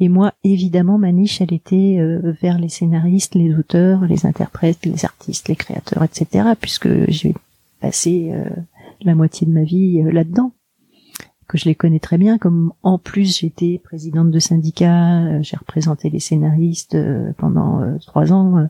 Et 0.00 0.08
moi, 0.08 0.32
évidemment, 0.44 0.96
ma 0.96 1.12
niche, 1.12 1.42
elle 1.42 1.52
était 1.52 1.98
euh, 2.00 2.32
vers 2.40 2.58
les 2.58 2.70
scénaristes, 2.70 3.34
les 3.34 3.54
auteurs, 3.54 4.06
les 4.06 4.24
interprètes, 4.24 4.86
les 4.86 5.04
artistes, 5.04 5.48
les 5.48 5.56
créateurs, 5.56 6.02
etc. 6.02 6.48
Puisque 6.58 6.88
j'ai 7.08 7.34
passé 7.80 8.30
euh, 8.32 8.48
la 9.02 9.14
moitié 9.14 9.46
de 9.46 9.52
ma 9.52 9.62
vie 9.62 10.00
euh, 10.00 10.10
là-dedans, 10.10 10.52
que 11.48 11.58
je 11.58 11.66
les 11.66 11.74
connais 11.74 12.00
très 12.00 12.16
bien. 12.16 12.38
Comme 12.38 12.72
en 12.82 12.98
plus 12.98 13.40
j'étais 13.40 13.78
présidente 13.84 14.30
de 14.30 14.38
syndicat, 14.38 15.42
j'ai 15.42 15.56
représenté 15.56 16.08
les 16.08 16.20
scénaristes 16.20 16.96
pendant 17.38 17.98
trois 18.06 18.32
ans. 18.32 18.68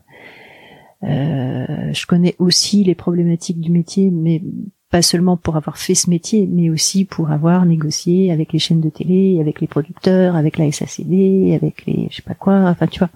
je 1.02 2.06
connais 2.06 2.36
aussi 2.38 2.82
les 2.82 2.94
problématiques 2.94 3.60
du 3.60 3.70
métier, 3.70 4.10
mais 4.10 4.42
pas 4.90 5.02
seulement 5.02 5.36
pour 5.36 5.56
avoir 5.56 5.78
fait 5.78 5.94
ce 5.94 6.10
métier, 6.10 6.48
mais 6.50 6.68
aussi 6.68 7.04
pour 7.04 7.30
avoir 7.30 7.64
négocié 7.64 8.32
avec 8.32 8.52
les 8.52 8.58
chaînes 8.58 8.80
de 8.80 8.90
télé, 8.90 9.38
avec 9.40 9.60
les 9.60 9.68
producteurs, 9.68 10.36
avec 10.36 10.58
la 10.58 10.70
SACD, 10.70 11.54
avec 11.54 11.86
les 11.86 12.08
je 12.10 12.16
sais 12.16 12.22
pas 12.22 12.34
quoi, 12.34 12.56
enfin 12.68 12.86
tu 12.86 12.98
vois. 12.98 13.10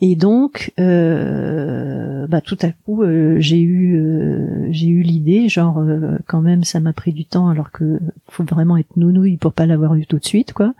Et 0.00 0.14
donc, 0.14 0.72
euh, 0.78 2.28
bah, 2.28 2.40
tout 2.40 2.58
à 2.62 2.70
coup, 2.70 3.02
euh, 3.02 3.36
j'ai 3.40 3.60
eu, 3.60 3.96
euh, 3.96 4.68
j'ai 4.70 4.86
eu 4.86 5.02
l'idée, 5.02 5.48
genre 5.48 5.82
quand 6.26 6.40
même, 6.40 6.62
ça 6.62 6.78
m'a 6.78 6.92
pris 6.92 7.12
du 7.12 7.24
temps, 7.24 7.48
alors 7.48 7.72
que 7.72 7.98
faut 8.28 8.44
vraiment 8.44 8.76
être 8.76 8.96
nounouille 8.96 9.38
pour 9.38 9.52
pas 9.52 9.66
l'avoir 9.66 9.94
eu 9.96 10.06
tout 10.06 10.18
de 10.18 10.24
suite, 10.24 10.52
quoi, 10.52 10.74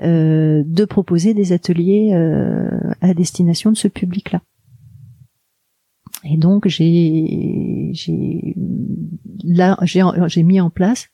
de 0.00 0.84
proposer 0.84 1.34
des 1.34 1.52
ateliers 1.52 2.12
à 3.00 3.14
destination 3.14 3.70
de 3.70 3.76
ce 3.76 3.88
public-là. 3.88 4.40
Et 6.24 6.36
donc 6.36 6.68
j'ai 6.68 7.90
j'ai 7.92 8.54
là 9.44 9.76
j'ai 9.82 10.02
j'ai 10.26 10.42
mis 10.42 10.60
en 10.60 10.70
place 10.70 11.08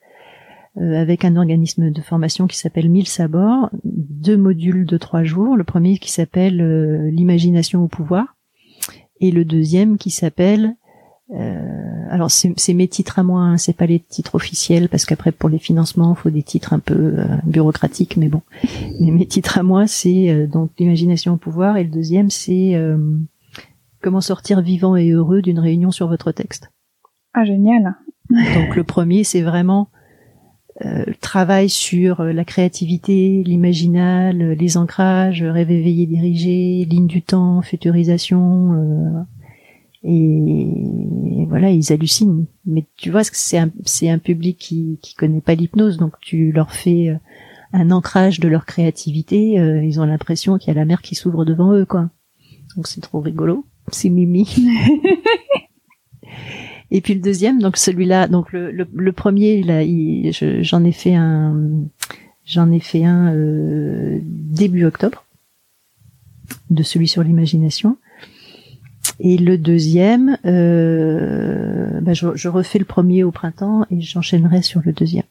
euh, 0.76 1.00
avec 1.00 1.24
un 1.24 1.36
organisme 1.36 1.90
de 1.90 2.00
formation 2.02 2.46
qui 2.46 2.58
s'appelle 2.58 2.90
Mille 2.90 3.08
Sabords 3.08 3.70
deux 3.84 4.36
modules 4.36 4.84
de 4.84 4.98
trois 4.98 5.24
jours. 5.24 5.56
Le 5.56 5.64
premier 5.64 5.98
qui 5.98 6.10
s'appelle 6.10 6.60
euh, 6.60 7.10
l'imagination 7.10 7.82
au 7.82 7.88
pouvoir 7.88 8.36
et 9.20 9.30
le 9.30 9.44
deuxième 9.44 9.96
qui 9.96 10.10
s'appelle 10.10 10.74
euh, 11.34 12.06
alors 12.08 12.30
c'est 12.30 12.72
mes 12.72 12.88
titres 12.88 13.18
à 13.18 13.22
moi, 13.22 13.42
hein, 13.42 13.58
c'est 13.58 13.76
pas 13.76 13.84
les 13.84 14.00
titres 14.00 14.34
officiels 14.34 14.88
parce 14.88 15.04
qu'après 15.04 15.30
pour 15.30 15.50
les 15.50 15.58
financements 15.58 16.14
faut 16.14 16.30
des 16.30 16.42
titres 16.42 16.72
un 16.72 16.78
peu 16.78 16.94
euh, 17.18 17.26
bureaucratiques, 17.44 18.16
mais 18.16 18.28
bon. 18.28 18.40
Mais 18.98 19.10
mes 19.10 19.26
titres 19.26 19.58
à 19.58 19.62
moi 19.62 19.86
c'est 19.86 20.46
donc 20.46 20.70
l'imagination 20.78 21.34
au 21.34 21.36
pouvoir 21.36 21.76
et 21.76 21.84
le 21.84 21.90
deuxième 21.90 22.30
c'est 22.30 22.74
Comment 24.02 24.20
sortir 24.20 24.60
vivant 24.60 24.96
et 24.96 25.10
heureux 25.10 25.42
d'une 25.42 25.58
réunion 25.58 25.90
sur 25.90 26.08
votre 26.08 26.32
texte? 26.32 26.70
Ah, 27.34 27.44
génial. 27.44 27.96
Donc 28.30 28.76
le 28.76 28.84
premier, 28.84 29.24
c'est 29.24 29.42
vraiment 29.42 29.88
euh, 30.84 31.04
travail 31.20 31.68
sur 31.68 32.20
euh, 32.20 32.32
la 32.32 32.44
créativité, 32.44 33.42
l'imaginal, 33.44 34.40
euh, 34.40 34.54
les 34.54 34.76
ancrages, 34.76 35.42
rêve 35.42 35.72
éveillé 35.72 36.06
dirigé, 36.06 36.84
ligne 36.84 37.08
du 37.08 37.22
temps, 37.22 37.62
futurisation. 37.62 38.74
Euh, 38.74 39.22
et, 40.04 41.46
voilà, 41.48 41.70
ils 41.70 41.92
hallucinent. 41.92 42.46
Mais 42.64 42.86
tu 42.96 43.10
vois, 43.10 43.24
c'est 43.24 43.58
un, 43.58 43.70
c'est 43.84 44.08
un 44.08 44.18
public 44.18 44.58
qui, 44.58 45.00
qui 45.02 45.14
connaît 45.14 45.40
pas 45.40 45.54
l'hypnose, 45.54 45.96
donc 45.96 46.12
tu 46.20 46.52
leur 46.52 46.72
fais 46.72 47.18
un 47.72 47.90
ancrage 47.90 48.38
de 48.38 48.48
leur 48.48 48.64
créativité. 48.64 49.54
ils 49.54 50.00
ont 50.00 50.04
l'impression 50.04 50.58
qu'il 50.58 50.68
y 50.68 50.76
a 50.76 50.78
la 50.78 50.84
mer 50.84 51.02
qui 51.02 51.14
s'ouvre 51.14 51.44
devant 51.44 51.72
eux, 51.72 51.84
quoi. 51.84 52.10
Donc 52.76 52.86
c'est 52.86 53.00
trop 53.00 53.20
rigolo 53.20 53.64
c'est 53.94 54.08
Mimi. 54.08 54.48
Et 56.90 57.00
puis 57.02 57.14
le 57.14 57.20
deuxième, 57.20 57.60
donc 57.60 57.76
celui-là, 57.76 58.28
donc 58.28 58.52
le, 58.52 58.70
le, 58.70 59.12
premier, 59.12 59.62
là, 59.62 59.82
j'en 60.62 60.84
ai 60.84 60.92
fait 60.92 61.14
un, 61.14 61.84
j'en 62.46 62.70
ai 62.70 62.80
fait 62.80 63.04
un 63.04 63.34
euh, 63.34 64.18
début 64.22 64.86
octobre, 64.86 65.24
de 66.70 66.82
celui 66.82 67.06
sur 67.06 67.22
l'imagination. 67.22 67.98
Et 69.20 69.36
le 69.36 69.58
deuxième, 69.58 70.38
euh, 70.46 72.00
bah, 72.00 72.14
je, 72.14 72.48
refais 72.48 72.78
le 72.78 72.84
premier 72.84 73.22
au 73.22 73.32
printemps 73.32 73.84
et 73.90 74.00
j'enchaînerai 74.00 74.62
sur 74.62 74.80
le 74.84 74.92
deuxième. 74.92 75.24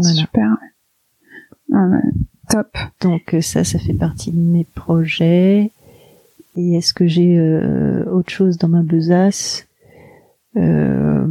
Super. 0.00 0.56
Ah 1.74 2.00
top. 2.48 2.78
Donc 3.00 3.36
ça, 3.40 3.64
ça 3.64 3.78
fait 3.78 3.94
partie 3.94 4.30
de 4.32 4.40
mes 4.40 4.64
projets. 4.64 5.70
Et 6.58 6.74
est-ce 6.74 6.92
que 6.92 7.06
j'ai 7.06 7.38
euh, 7.38 8.04
autre 8.10 8.30
chose 8.30 8.58
dans 8.58 8.66
ma 8.66 8.82
besace 8.82 9.68
euh, 10.56 11.24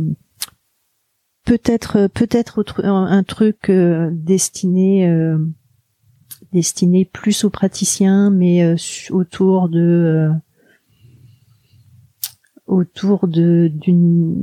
Peut-être, 1.44 2.08
peut-être 2.08 2.64
un, 2.86 3.24
truc 3.24 3.70
euh, 3.70 4.10
destiné, 4.14 5.10
destiné 6.54 7.04
plus 7.04 7.44
aux 7.44 7.50
praticiens, 7.50 8.30
mais 8.30 8.76
autour 9.12 9.70
de 9.70 10.30
autour 12.66 13.28
de 13.30 13.70
d'une 13.74 14.36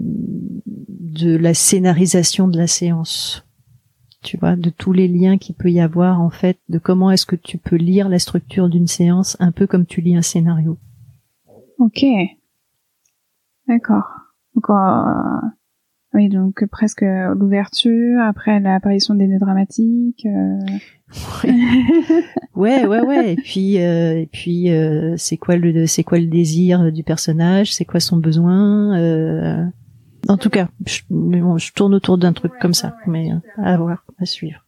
de 0.88 1.36
la 1.36 1.52
scénarisation 1.52 2.48
de 2.48 2.56
la 2.56 2.66
séance 2.66 3.43
tu 4.24 4.36
vois, 4.36 4.56
de 4.56 4.70
tous 4.70 4.92
les 4.92 5.06
liens 5.06 5.38
qu'il 5.38 5.54
peut 5.54 5.70
y 5.70 5.80
avoir 5.80 6.20
en 6.20 6.30
fait, 6.30 6.58
de 6.68 6.78
comment 6.78 7.10
est-ce 7.10 7.26
que 7.26 7.36
tu 7.36 7.58
peux 7.58 7.76
lire 7.76 8.08
la 8.08 8.18
structure 8.18 8.68
d'une 8.68 8.88
séance 8.88 9.36
un 9.38 9.52
peu 9.52 9.66
comme 9.68 9.86
tu 9.86 10.00
lis 10.00 10.16
un 10.16 10.22
scénario. 10.22 10.78
Ok. 11.78 12.04
D'accord. 13.68 14.04
Donc, 14.54 14.70
euh, 14.70 15.48
oui, 16.14 16.28
donc 16.28 16.64
presque 16.70 17.02
l'ouverture, 17.02 18.20
après 18.22 18.60
l'apparition 18.60 19.14
des 19.14 19.26
nœuds 19.26 19.38
dramatiques. 19.38 20.26
Euh... 20.26 20.58
ouais, 22.54 22.86
ouais, 22.86 23.00
ouais. 23.00 23.32
Et 23.32 23.36
puis, 23.36 23.82
euh, 23.82 24.18
et 24.18 24.26
puis, 24.26 24.70
euh, 24.70 25.14
c'est 25.16 25.36
quoi 25.36 25.56
le, 25.56 25.86
c'est 25.86 26.04
quoi 26.04 26.18
le 26.18 26.26
désir 26.26 26.92
du 26.92 27.02
personnage, 27.02 27.74
c'est 27.74 27.84
quoi 27.84 28.00
son 28.00 28.16
besoin? 28.16 29.70
En 30.28 30.36
tout 30.36 30.50
cas, 30.50 30.68
je, 30.86 31.02
je 31.10 31.72
tourne 31.72 31.94
autour 31.94 32.18
d'un 32.18 32.32
truc 32.32 32.52
comme 32.60 32.74
ça, 32.74 32.96
mais 33.06 33.30
à 33.56 33.76
voir, 33.76 34.04
à 34.18 34.24
suivre. 34.24 34.64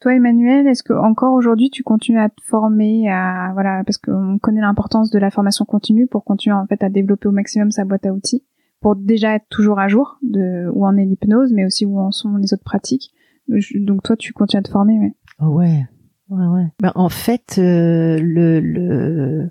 Toi, 0.00 0.14
Emmanuel, 0.14 0.66
est-ce 0.66 0.82
que 0.82 0.92
encore 0.92 1.32
aujourd'hui 1.32 1.70
tu 1.70 1.82
continues 1.82 2.20
à 2.20 2.28
te 2.28 2.42
former, 2.44 3.10
à 3.10 3.50
voilà, 3.54 3.82
parce 3.84 3.96
qu'on 3.96 4.38
connaît 4.38 4.60
l'importance 4.60 5.10
de 5.10 5.18
la 5.18 5.30
formation 5.30 5.64
continue 5.64 6.06
pour 6.06 6.22
continuer 6.22 6.54
en 6.54 6.66
fait 6.66 6.82
à 6.84 6.90
développer 6.90 7.28
au 7.28 7.32
maximum 7.32 7.70
sa 7.70 7.84
boîte 7.84 8.04
à 8.04 8.12
outils, 8.12 8.44
pour 8.80 8.94
déjà 8.94 9.34
être 9.34 9.46
toujours 9.48 9.78
à 9.78 9.88
jour 9.88 10.18
de 10.22 10.68
où 10.74 10.86
en 10.86 10.96
est 10.96 11.04
l'hypnose, 11.06 11.52
mais 11.52 11.64
aussi 11.64 11.86
où 11.86 11.98
en 11.98 12.10
sont 12.10 12.36
les 12.36 12.52
autres 12.52 12.64
pratiques. 12.64 13.10
Donc 13.74 14.02
toi, 14.02 14.16
tu 14.16 14.32
continues 14.32 14.60
à 14.60 14.62
te 14.62 14.70
former, 14.70 14.98
ouais. 14.98 15.14
Ouais, 15.40 15.86
ouais, 16.28 16.46
ouais. 16.46 16.66
Ben, 16.82 16.92
en 16.94 17.08
fait, 17.08 17.56
euh, 17.58 18.18
le, 18.20 18.60
le 18.60 19.50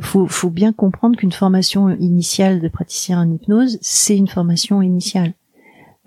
faut, 0.00 0.26
faut 0.26 0.50
bien 0.50 0.72
comprendre 0.72 1.16
qu'une 1.16 1.32
formation 1.32 1.90
initiale 1.90 2.60
de 2.60 2.68
praticien 2.68 3.20
en 3.20 3.30
hypnose, 3.30 3.78
c'est 3.80 4.16
une 4.16 4.28
formation 4.28 4.82
initiale. 4.82 5.32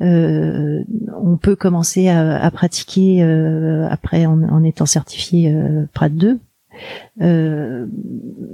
Euh, 0.01 0.84
on 1.22 1.38
peut 1.38 1.55
commencer 1.55 2.09
à, 2.09 2.49
pratiquer 2.51 3.23
euh, 3.23 3.88
après 3.89 4.26
en, 4.26 4.63
étant 4.63 4.85
certifié 4.85 5.53
euh, 5.53 5.85
PRAT 5.93 6.09
2. 6.09 6.39
Euh, 7.22 7.85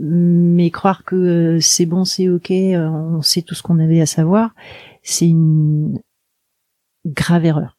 mais 0.01 0.69
croire 0.71 1.03
que 1.05 1.59
c'est 1.61 1.85
bon, 1.85 2.03
c'est 2.03 2.27
ok, 2.27 2.51
on 2.51 3.21
sait 3.21 3.43
tout 3.43 3.55
ce 3.55 3.63
qu'on 3.63 3.79
avait 3.79 4.01
à 4.01 4.05
savoir, 4.05 4.53
c'est 5.03 5.27
une 5.27 5.99
grave 7.05 7.45
erreur. 7.45 7.76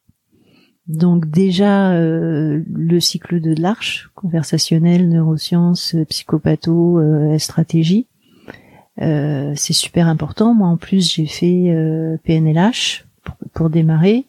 Donc 0.89 1.29
déjà 1.29 1.93
le 1.95 2.99
cycle 2.99 3.39
de 3.39 3.53
l'Arche, 3.61 4.09
conversationnel, 4.15 5.07
neurosciences, 5.07 5.95
psychopatho, 6.09 6.99
stratégie, 7.37 8.07
c'est 8.97 9.73
super 9.73 10.07
important. 10.07 10.53
Moi 10.53 10.67
en 10.67 10.77
plus 10.77 11.13
j'ai 11.13 11.27
fait 11.27 11.71
PNLH, 12.23 13.05
pour, 13.53 13.69
démarrer. 13.69 14.25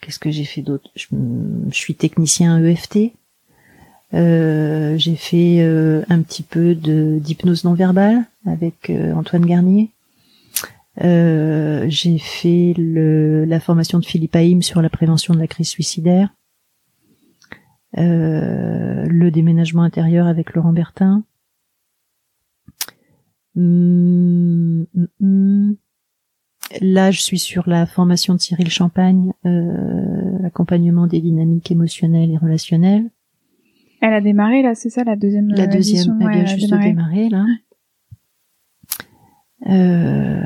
Qu'est-ce 0.00 0.18
que 0.18 0.30
j'ai 0.30 0.44
fait 0.44 0.62
d'autre? 0.62 0.90
Je, 0.94 1.06
suis 1.70 1.94
technicien 1.94 2.62
EFT. 2.62 3.12
Euh, 4.14 4.96
j'ai 4.96 5.16
fait 5.16 5.58
euh, 5.60 6.02
un 6.08 6.22
petit 6.22 6.42
peu 6.42 6.74
de 6.74 7.18
d'hypnose 7.18 7.64
non 7.64 7.74
verbale 7.74 8.24
avec 8.46 8.88
euh, 8.90 9.12
Antoine 9.14 9.44
Garnier. 9.44 9.90
J'ai 11.00 12.18
fait 12.18 12.74
le, 12.76 13.44
la 13.44 13.60
formation 13.60 13.98
de 13.98 14.04
Philippe 14.04 14.36
Haïm 14.36 14.62
sur 14.62 14.82
la 14.82 14.90
prévention 14.90 15.34
de 15.34 15.38
la 15.38 15.46
crise 15.46 15.68
suicidaire. 15.68 16.34
le 17.96 19.28
déménagement 19.30 19.82
intérieur 19.82 20.26
avec 20.26 20.54
Laurent 20.54 20.72
Bertin. 20.72 21.24
Hum, 23.56 24.86
hum, 24.94 25.08
hum. 25.20 25.76
Là, 26.80 27.10
je 27.10 27.20
suis 27.20 27.38
sur 27.38 27.68
la 27.68 27.86
formation 27.86 28.34
de 28.34 28.40
Cyril 28.40 28.70
Champagne, 28.70 29.32
euh, 29.46 30.46
accompagnement 30.46 31.06
des 31.06 31.20
dynamiques 31.20 31.70
émotionnelles 31.70 32.30
et 32.30 32.36
relationnelles. 32.36 33.10
Elle 34.00 34.12
a 34.12 34.20
démarré 34.20 34.62
là, 34.62 34.74
c'est 34.74 34.90
ça 34.90 35.02
la 35.02 35.16
deuxième 35.16 35.48
La 35.48 35.66
deuxième, 35.66 36.18
elle 36.20 36.30
vient 36.30 36.46
juste 36.46 36.70
de 36.70 36.78
démarrer 36.78 37.28
là. 37.30 37.44
Euh, 39.68 40.42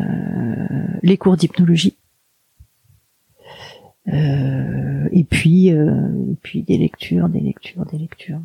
les 1.03 1.17
cours 1.17 1.37
d'hypnologie. 1.37 1.97
Euh, 4.09 5.09
et 5.13 5.25
puis, 5.25 5.73
euh, 5.73 6.33
et 6.33 6.37
puis 6.43 6.63
des 6.63 6.77
lectures, 6.77 7.29
des 7.29 7.41
lectures, 7.41 7.87
des 7.87 7.99
lectures. 7.99 8.41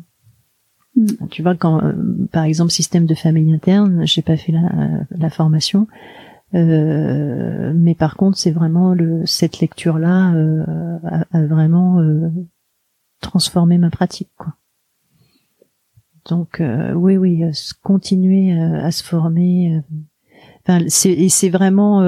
Hmm. 0.94 1.26
Tu 1.30 1.42
vois 1.42 1.56
quand, 1.56 1.82
euh, 1.82 1.92
par 2.30 2.44
exemple, 2.44 2.70
système 2.70 3.06
de 3.06 3.14
famille 3.14 3.52
interne, 3.52 4.06
j'ai 4.06 4.22
pas 4.22 4.36
fait 4.36 4.52
la, 4.52 4.70
la 5.10 5.30
formation. 5.30 5.88
Euh, 6.54 7.72
mais 7.74 7.94
par 7.94 8.16
contre, 8.16 8.38
c'est 8.38 8.50
vraiment 8.50 8.94
le, 8.94 9.26
cette 9.26 9.60
lecture-là 9.60 10.32
euh, 10.34 10.64
a, 11.32 11.44
vraiment 11.44 12.00
euh, 12.00 12.30
transformé 13.20 13.78
ma 13.78 13.90
pratique, 13.90 14.30
quoi. 14.36 14.54
Donc 16.28 16.62
oui, 16.94 17.16
oui, 17.16 17.42
continuer 17.82 18.52
à 18.52 18.90
se 18.90 19.02
former. 19.02 19.80
Enfin, 20.68 20.84
c'est, 20.88 21.12
et 21.12 21.28
c'est 21.28 21.48
vraiment 21.48 22.02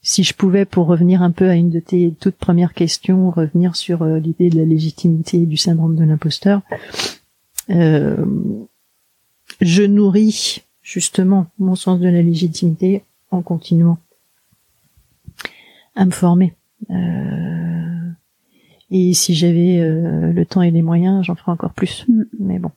si 0.00 0.24
je 0.24 0.32
pouvais, 0.32 0.64
pour 0.64 0.86
revenir 0.86 1.22
un 1.22 1.30
peu 1.30 1.50
à 1.50 1.54
une 1.54 1.68
de 1.68 1.80
tes 1.80 2.14
toutes 2.18 2.36
premières 2.36 2.72
questions, 2.72 3.30
revenir 3.30 3.76
sur 3.76 4.04
l'idée 4.06 4.48
de 4.48 4.56
la 4.56 4.64
légitimité 4.64 5.42
et 5.42 5.46
du 5.46 5.58
syndrome 5.58 5.96
de 5.96 6.04
l'imposteur, 6.04 6.62
euh, 7.70 8.24
je 9.60 9.82
nourris 9.82 10.62
justement 10.82 11.46
mon 11.58 11.74
sens 11.74 12.00
de 12.00 12.08
la 12.08 12.22
légitimité 12.22 13.02
en 13.30 13.42
continuant 13.42 13.98
à 15.94 16.04
me 16.04 16.10
former. 16.10 16.54
Euh, 16.90 18.10
et 18.90 19.12
si 19.12 19.34
j'avais 19.34 19.80
euh, 19.80 20.32
le 20.32 20.46
temps 20.46 20.62
et 20.62 20.70
les 20.70 20.82
moyens, 20.82 21.24
j'en 21.24 21.34
ferais 21.34 21.52
encore 21.52 21.74
plus. 21.74 22.06
Mm. 22.08 22.22
Mais 22.38 22.58
bon. 22.58 22.70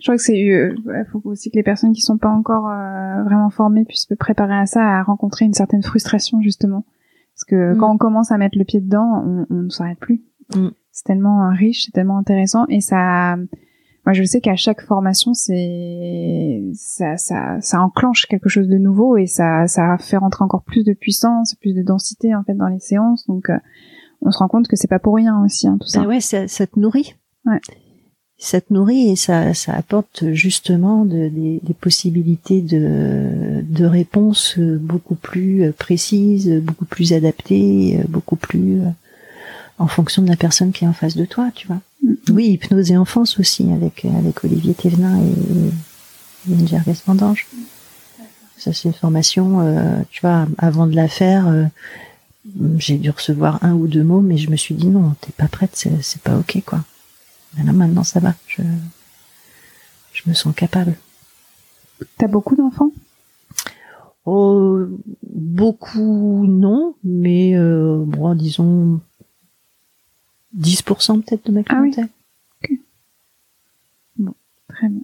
Je 0.00 0.04
crois 0.04 0.16
que 0.16 0.22
c'est 0.22 0.50
euh, 0.50 0.74
faut 1.10 1.20
aussi 1.24 1.50
que 1.50 1.56
les 1.56 1.62
personnes 1.62 1.92
qui 1.92 2.02
sont 2.02 2.18
pas 2.18 2.28
encore 2.28 2.68
euh, 2.68 3.22
vraiment 3.24 3.50
formées 3.50 3.84
puissent 3.84 4.06
se 4.08 4.14
préparer 4.14 4.56
à 4.56 4.66
ça, 4.66 4.82
à 4.82 5.02
rencontrer 5.02 5.44
une 5.44 5.54
certaine 5.54 5.82
frustration 5.82 6.40
justement. 6.40 6.84
Parce 7.34 7.44
que 7.44 7.74
mm. 7.74 7.78
quand 7.78 7.92
on 7.92 7.98
commence 7.98 8.30
à 8.30 8.38
mettre 8.38 8.58
le 8.58 8.64
pied 8.64 8.80
dedans, 8.80 9.22
on, 9.24 9.46
on 9.50 9.62
ne 9.62 9.68
s'arrête 9.68 9.98
plus. 9.98 10.22
Mm. 10.54 10.68
C'est 10.92 11.04
tellement 11.04 11.50
riche, 11.50 11.84
c'est 11.84 11.92
tellement 11.92 12.18
intéressant 12.18 12.66
et 12.68 12.80
ça 12.80 13.36
moi, 14.06 14.12
je 14.12 14.22
sais 14.22 14.40
qu'à 14.40 14.54
chaque 14.54 14.82
formation, 14.82 15.34
c'est 15.34 16.62
ça, 16.74 17.16
ça, 17.16 17.60
ça 17.60 17.82
enclenche 17.82 18.26
quelque 18.26 18.48
chose 18.48 18.68
de 18.68 18.78
nouveau 18.78 19.16
et 19.16 19.26
ça, 19.26 19.66
ça 19.66 19.98
fait 19.98 20.16
rentrer 20.16 20.44
encore 20.44 20.62
plus 20.62 20.84
de 20.84 20.92
puissance, 20.92 21.56
plus 21.56 21.74
de 21.74 21.82
densité 21.82 22.32
en 22.32 22.44
fait 22.44 22.54
dans 22.54 22.68
les 22.68 22.78
séances. 22.78 23.26
Donc, 23.26 23.50
euh, 23.50 23.58
on 24.22 24.30
se 24.30 24.38
rend 24.38 24.46
compte 24.46 24.68
que 24.68 24.76
c'est 24.76 24.86
pas 24.86 25.00
pour 25.00 25.16
rien 25.16 25.42
aussi, 25.44 25.66
hein, 25.66 25.76
tout 25.80 25.88
ça. 25.88 26.02
Ben 26.02 26.06
ouais, 26.06 26.20
ça, 26.20 26.46
ça, 26.46 26.68
te 26.68 26.78
nourrit. 26.78 27.16
Ouais. 27.46 27.60
Ça 28.38 28.60
te 28.60 28.72
nourrit 28.72 29.10
et 29.10 29.16
ça, 29.16 29.54
ça 29.54 29.72
apporte 29.72 30.30
justement 30.32 31.06
de, 31.06 31.28
des, 31.28 31.58
des 31.62 31.74
possibilités 31.74 32.60
de, 32.60 33.62
de 33.62 33.84
réponses 33.86 34.58
beaucoup 34.58 35.14
plus 35.14 35.72
précises, 35.72 36.50
beaucoup 36.62 36.84
plus 36.84 37.14
adaptées, 37.14 37.98
beaucoup 38.08 38.36
plus 38.36 38.80
euh, 38.80 38.88
en 39.78 39.86
fonction 39.86 40.20
de 40.20 40.28
la 40.28 40.36
personne 40.36 40.72
qui 40.72 40.84
est 40.84 40.88
en 40.88 40.92
face 40.92 41.16
de 41.16 41.24
toi, 41.24 41.50
tu 41.54 41.66
vois. 41.66 41.80
Mm-hmm. 42.04 42.32
Oui, 42.32 42.46
hypnose 42.48 42.90
et 42.90 42.98
enfance 42.98 43.38
aussi 43.40 43.72
avec 43.72 44.04
avec 44.04 44.44
Olivier 44.44 44.74
Thévenin 44.74 45.18
et, 45.18 46.52
et 46.52 46.66
Gervais 46.66 46.94
Vendange. 47.06 47.46
Ça 48.58 48.74
c'est 48.74 48.88
une 48.88 48.94
formation, 48.94 49.60
euh, 49.60 50.02
tu 50.10 50.20
vois, 50.20 50.46
avant 50.58 50.86
de 50.86 50.94
la 50.94 51.08
faire, 51.08 51.48
euh, 51.48 51.64
j'ai 52.76 52.98
dû 52.98 53.08
recevoir 53.10 53.64
un 53.64 53.72
ou 53.72 53.86
deux 53.86 54.04
mots, 54.04 54.20
mais 54.20 54.36
je 54.36 54.50
me 54.50 54.56
suis 54.56 54.74
dit 54.74 54.88
non, 54.88 55.14
t'es 55.22 55.32
pas 55.32 55.48
prête, 55.48 55.72
c'est, 55.72 56.02
c'est 56.02 56.20
pas 56.20 56.36
ok 56.36 56.62
quoi. 56.66 56.84
Mais 57.56 57.64
là 57.64 57.72
maintenant 57.72 58.04
ça 58.04 58.20
va, 58.20 58.34
je 58.46 58.62
je 60.12 60.28
me 60.28 60.34
sens 60.34 60.54
capable. 60.54 60.96
T'as 62.18 62.26
beaucoup 62.26 62.56
d'enfants? 62.56 62.90
Oh, 64.24 64.80
beaucoup 65.22 66.46
non, 66.46 66.94
mais 67.04 67.56
euh, 67.56 68.02
bon, 68.04 68.34
disons 68.34 69.00
10% 70.58 71.22
peut-être 71.22 71.46
de 71.46 71.52
ma 71.52 71.62
clientèle. 71.62 72.08
Ah 72.08 72.66
oui. 72.70 72.80
Bon, 74.16 74.34
très 74.68 74.88
bien. 74.88 75.02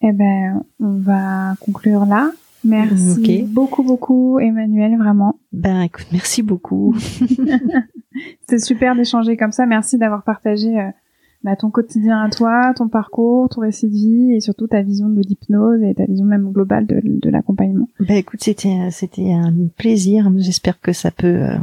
Eh 0.00 0.12
ben, 0.12 0.64
on 0.80 0.98
va 0.98 1.54
conclure 1.60 2.06
là. 2.06 2.30
Merci 2.64 3.44
beaucoup, 3.44 3.84
beaucoup, 3.84 4.40
Emmanuel, 4.40 4.96
vraiment. 4.98 5.38
Ben, 5.52 5.82
écoute, 5.82 6.06
merci 6.12 6.42
beaucoup. 6.42 6.96
C'était 8.40 8.58
super 8.58 8.96
d'échanger 8.96 9.36
comme 9.36 9.52
ça. 9.52 9.64
Merci 9.64 9.96
d'avoir 9.96 10.24
partagé 10.24 10.78
euh, 10.80 10.90
bah, 11.44 11.56
ton 11.56 11.70
quotidien 11.70 12.20
à 12.20 12.30
toi, 12.30 12.72
ton 12.76 12.88
parcours, 12.88 13.48
ton 13.48 13.60
récit 13.60 13.88
de 13.88 13.92
vie 13.92 14.32
et 14.34 14.40
surtout 14.40 14.66
ta 14.66 14.82
vision 14.82 15.08
de 15.08 15.20
l'hypnose 15.20 15.82
et 15.82 15.94
ta 15.94 16.04
vision 16.04 16.24
même 16.24 16.50
globale 16.50 16.86
de, 16.86 17.00
de 17.04 17.30
l'accompagnement. 17.30 17.86
Ben, 18.00 18.16
écoute, 18.16 18.40
c'était, 18.42 18.90
c'était 18.90 19.32
un 19.32 19.52
plaisir. 19.76 20.30
J'espère 20.36 20.80
que 20.80 20.92
ça 20.92 21.10
peut 21.10 21.42
euh, 21.42 21.58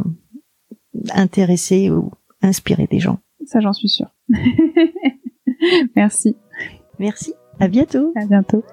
intéresser 1.14 1.90
ou 1.90 2.12
inspirer 2.42 2.88
des 2.90 3.00
gens. 3.00 3.20
Ça, 3.46 3.60
j'en 3.60 3.74
suis 3.74 3.90
sûre. 3.90 4.10
Merci. 5.96 6.36
Merci. 7.00 7.34
À 7.60 7.68
bientôt. 7.68 8.14
À 8.16 8.26
bientôt. 8.26 8.64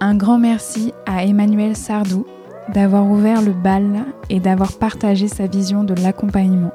Un 0.00 0.16
grand 0.16 0.38
merci 0.38 0.92
à 1.04 1.26
Emmanuel 1.26 1.76
Sardou 1.76 2.24
d'avoir 2.72 3.10
ouvert 3.10 3.42
le 3.42 3.52
bal 3.52 4.06
et 4.30 4.40
d'avoir 4.40 4.78
partagé 4.78 5.28
sa 5.28 5.46
vision 5.46 5.84
de 5.84 5.92
l'accompagnement. 5.94 6.72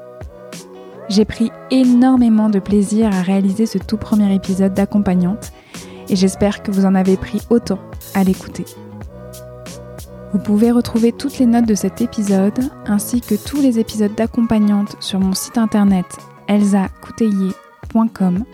J'ai 1.08 1.24
pris 1.24 1.52
énormément 1.70 2.50
de 2.50 2.58
plaisir 2.58 3.14
à 3.14 3.22
réaliser 3.22 3.66
ce 3.66 3.78
tout 3.78 3.96
premier 3.96 4.34
épisode 4.34 4.74
d'accompagnante 4.74 5.52
et 6.08 6.16
j'espère 6.16 6.62
que 6.62 6.70
vous 6.72 6.84
en 6.84 6.94
avez 6.94 7.16
pris 7.16 7.40
autant 7.48 7.78
à 8.14 8.24
l'écouter. 8.24 8.64
Vous 10.32 10.40
pouvez 10.40 10.70
retrouver 10.70 11.12
toutes 11.12 11.38
les 11.38 11.46
notes 11.46 11.66
de 11.66 11.74
cet 11.74 12.00
épisode 12.00 12.58
ainsi 12.86 13.20
que 13.20 13.36
tous 13.36 13.60
les 13.60 13.78
épisodes 13.78 14.14
d'accompagnante 14.14 14.96
sur 15.00 15.20
mon 15.20 15.32
site 15.32 15.58
internet 15.58 16.06
elsacouteiller.com. 16.48 18.44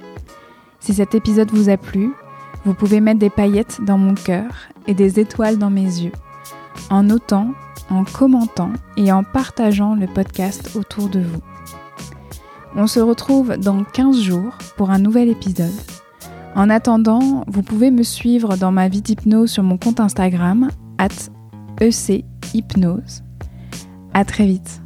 Si 0.80 0.94
cet 0.94 1.14
épisode 1.14 1.50
vous 1.50 1.68
a 1.68 1.76
plu, 1.76 2.12
Vous 2.64 2.74
pouvez 2.74 3.00
mettre 3.00 3.18
des 3.18 3.30
paillettes 3.30 3.80
dans 3.82 3.98
mon 3.98 4.14
cœur 4.14 4.46
et 4.86 4.94
des 4.94 5.18
étoiles 5.18 5.58
dans 5.58 5.70
mes 5.70 5.82
yeux, 5.82 6.12
en 6.90 7.02
notant, 7.02 7.54
en 7.90 8.04
commentant 8.04 8.70
et 8.96 9.10
en 9.10 9.24
partageant 9.24 9.96
le 9.96 10.06
podcast 10.06 10.70
autour 10.76 11.08
de 11.08 11.18
vous. 11.18 11.40
On 12.74 12.86
se 12.86 13.00
retrouve 13.00 13.56
dans 13.58 13.84
15 13.84 14.20
jours 14.20 14.56
pour 14.76 14.90
un 14.90 14.98
nouvel 14.98 15.28
épisode. 15.28 15.70
En 16.54 16.70
attendant, 16.70 17.44
vous 17.46 17.62
pouvez 17.62 17.90
me 17.90 18.02
suivre 18.02 18.56
dans 18.56 18.72
ma 18.72 18.88
vie 18.88 19.02
d'hypnose 19.02 19.50
sur 19.50 19.62
mon 19.62 19.78
compte 19.78 20.00
Instagram, 20.00 20.70
at 20.98 21.08
ECHypnose. 21.80 23.22
À 24.14 24.24
très 24.24 24.46
vite. 24.46 24.81